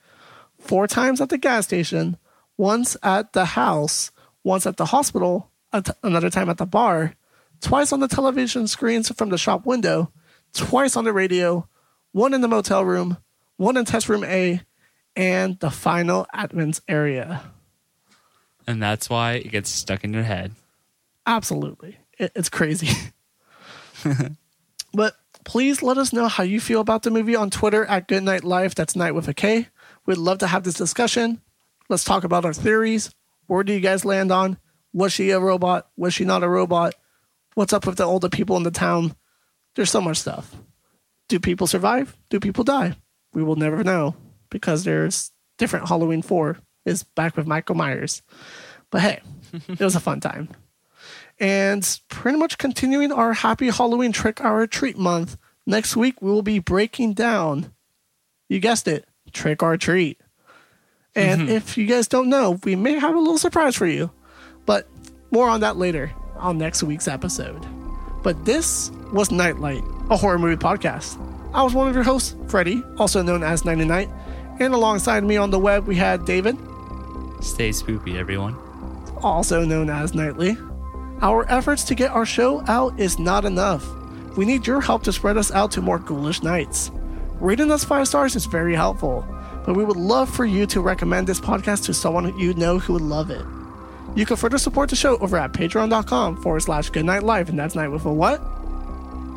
Four 0.60 0.86
times 0.86 1.20
at 1.20 1.28
the 1.28 1.38
gas 1.38 1.64
station, 1.64 2.16
once 2.56 2.96
at 3.02 3.32
the 3.32 3.44
house, 3.44 4.12
once 4.44 4.64
at 4.64 4.76
the 4.76 4.86
hospital, 4.86 5.50
at 5.72 5.90
another 6.04 6.30
time 6.30 6.48
at 6.48 6.58
the 6.58 6.66
bar, 6.66 7.14
twice 7.60 7.92
on 7.92 7.98
the 7.98 8.08
television 8.08 8.68
screens 8.68 9.10
from 9.10 9.30
the 9.30 9.38
shop 9.38 9.66
window, 9.66 10.12
twice 10.52 10.96
on 10.96 11.04
the 11.04 11.12
radio, 11.12 11.68
one 12.12 12.32
in 12.32 12.42
the 12.42 12.48
motel 12.48 12.84
room, 12.84 13.18
one 13.56 13.76
in 13.76 13.84
test 13.84 14.08
room 14.08 14.22
A, 14.22 14.60
and 15.16 15.58
the 15.58 15.70
final 15.70 16.26
admin's 16.32 16.80
area. 16.88 17.42
And 18.66 18.80
that's 18.82 19.10
why 19.10 19.32
it 19.32 19.50
gets 19.50 19.68
stuck 19.68 20.04
in 20.04 20.12
your 20.14 20.22
head. 20.22 20.52
Absolutely. 21.26 21.98
It, 22.18 22.32
it's 22.34 22.48
crazy. 22.48 22.88
but 24.94 25.16
please 25.44 25.82
let 25.82 25.98
us 25.98 26.12
know 26.12 26.28
how 26.28 26.44
you 26.44 26.60
feel 26.60 26.80
about 26.80 27.02
the 27.02 27.10
movie 27.10 27.36
on 27.36 27.50
Twitter 27.50 27.84
at 27.86 28.08
GoodKnight 28.08 28.44
Life. 28.44 28.74
That's 28.74 28.96
night 28.96 29.14
with 29.14 29.28
a 29.28 29.34
K. 29.34 29.68
We'd 30.06 30.18
love 30.18 30.38
to 30.38 30.46
have 30.46 30.64
this 30.64 30.74
discussion. 30.74 31.40
Let's 31.88 32.04
talk 32.04 32.24
about 32.24 32.44
our 32.44 32.52
theories. 32.52 33.10
Where 33.46 33.62
do 33.62 33.72
you 33.72 33.80
guys 33.80 34.04
land 34.04 34.32
on? 34.32 34.58
Was 34.92 35.12
she 35.12 35.30
a 35.30 35.40
robot? 35.40 35.88
Was 35.96 36.14
she 36.14 36.24
not 36.24 36.42
a 36.42 36.48
robot? 36.48 36.94
What's 37.54 37.72
up 37.72 37.86
with 37.86 37.96
the 37.96 38.04
older 38.04 38.28
people 38.28 38.56
in 38.56 38.62
the 38.62 38.70
town? 38.70 39.14
There's 39.74 39.90
so 39.90 40.00
much 40.00 40.18
stuff. 40.18 40.54
Do 41.28 41.40
people 41.40 41.66
survive? 41.66 42.16
Do 42.30 42.40
people 42.40 42.64
die? 42.64 42.96
We 43.32 43.42
will 43.42 43.56
never 43.56 43.82
know 43.82 44.14
because 44.50 44.84
there's 44.84 45.32
different 45.58 45.88
Halloween 45.88 46.22
4 46.22 46.58
is 46.84 47.02
back 47.02 47.36
with 47.36 47.46
Michael 47.46 47.74
Myers. 47.74 48.22
But 48.90 49.00
hey, 49.00 49.20
it 49.68 49.80
was 49.80 49.96
a 49.96 50.00
fun 50.00 50.20
time. 50.20 50.48
And 51.40 52.00
pretty 52.08 52.38
much 52.38 52.58
continuing 52.58 53.12
our 53.12 53.32
happy 53.32 53.68
Halloween 53.70 54.12
trick 54.12 54.40
or 54.40 54.66
treat 54.66 54.96
month, 54.96 55.36
next 55.66 55.96
week 55.96 56.22
we 56.22 56.30
will 56.30 56.42
be 56.42 56.58
breaking 56.58 57.14
down, 57.14 57.72
you 58.48 58.60
guessed 58.60 58.86
it, 58.86 59.08
trick 59.32 59.62
or 59.62 59.76
treat. 59.76 60.20
And 61.14 61.42
mm-hmm. 61.42 61.50
if 61.50 61.76
you 61.76 61.86
guys 61.86 62.08
don't 62.08 62.28
know, 62.28 62.58
we 62.64 62.76
may 62.76 62.98
have 62.98 63.14
a 63.14 63.18
little 63.18 63.38
surprise 63.38 63.76
for 63.76 63.86
you. 63.86 64.10
But 64.66 64.88
more 65.30 65.48
on 65.48 65.60
that 65.60 65.76
later 65.76 66.12
on 66.36 66.58
next 66.58 66.82
week's 66.82 67.08
episode. 67.08 67.64
But 68.22 68.44
this 68.44 68.90
was 69.12 69.30
Nightlight, 69.30 69.82
a 70.10 70.16
horror 70.16 70.38
movie 70.38 70.56
podcast. 70.56 71.20
I 71.52 71.62
was 71.62 71.74
one 71.74 71.88
of 71.88 71.94
your 71.94 72.04
hosts, 72.04 72.34
Freddie, 72.48 72.82
also 72.98 73.22
known 73.22 73.42
as 73.44 73.64
99. 73.64 74.12
And 74.60 74.74
alongside 74.74 75.24
me 75.24 75.36
on 75.36 75.50
the 75.50 75.58
web, 75.58 75.86
we 75.86 75.96
had 75.96 76.24
David, 76.24 76.56
Stay 77.40 77.70
spoopy, 77.70 78.16
everyone. 78.16 78.56
also 79.22 79.64
known 79.64 79.90
as 79.90 80.14
Nightly. 80.14 80.56
Our 81.24 81.50
efforts 81.50 81.84
to 81.84 81.94
get 81.94 82.10
our 82.10 82.26
show 82.26 82.62
out 82.68 83.00
is 83.00 83.18
not 83.18 83.46
enough. 83.46 83.82
We 84.36 84.44
need 84.44 84.66
your 84.66 84.82
help 84.82 85.04
to 85.04 85.12
spread 85.12 85.38
us 85.38 85.50
out 85.52 85.70
to 85.70 85.80
more 85.80 85.98
ghoulish 85.98 86.42
nights. 86.42 86.90
Rating 87.40 87.70
us 87.70 87.82
five 87.82 88.08
stars 88.08 88.36
is 88.36 88.44
very 88.44 88.74
helpful, 88.74 89.26
but 89.64 89.74
we 89.74 89.86
would 89.86 89.96
love 89.96 90.28
for 90.28 90.44
you 90.44 90.66
to 90.66 90.82
recommend 90.82 91.26
this 91.26 91.40
podcast 91.40 91.86
to 91.86 91.94
someone 91.94 92.38
you 92.38 92.52
know 92.52 92.78
who 92.78 92.92
would 92.92 93.00
love 93.00 93.30
it. 93.30 93.42
You 94.14 94.26
can 94.26 94.36
further 94.36 94.58
support 94.58 94.90
the 94.90 94.96
show 94.96 95.16
over 95.16 95.38
at 95.38 95.54
patreon.com 95.54 96.42
forward 96.42 96.60
slash 96.60 96.90
goodknight 96.90 97.22
life, 97.22 97.48
and 97.48 97.58
that's 97.58 97.74
night 97.74 97.88
with 97.88 98.04
a 98.04 98.12
what? 98.12 98.42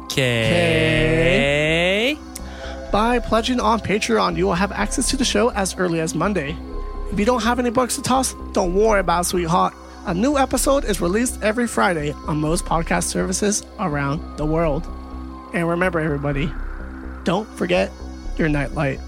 K. 0.10 2.18
K. 2.18 2.20
By 2.92 3.20
pledging 3.20 3.62
on 3.62 3.80
Patreon, 3.80 4.36
you 4.36 4.46
will 4.46 4.56
have 4.56 4.74
access 4.74 5.10
to 5.12 5.16
the 5.16 5.24
show 5.24 5.52
as 5.52 5.74
early 5.78 6.02
as 6.02 6.14
Monday. 6.14 6.58
If 7.14 7.18
you 7.18 7.24
don't 7.24 7.44
have 7.44 7.60
any 7.60 7.70
bucks 7.70 7.96
to 7.96 8.02
toss, 8.02 8.34
don't 8.52 8.76
worry 8.76 9.00
about 9.00 9.22
it, 9.22 9.30
sweetheart. 9.30 9.74
A 10.08 10.14
new 10.14 10.38
episode 10.38 10.86
is 10.86 11.02
released 11.02 11.44
every 11.44 11.68
Friday 11.68 12.14
on 12.14 12.40
most 12.40 12.64
podcast 12.64 13.04
services 13.04 13.66
around 13.78 14.38
the 14.38 14.46
world. 14.46 14.88
And 15.54 15.68
remember, 15.68 16.00
everybody, 16.00 16.50
don't 17.26 17.46
forget 17.58 17.92
your 18.38 18.48
nightlight. 18.48 19.02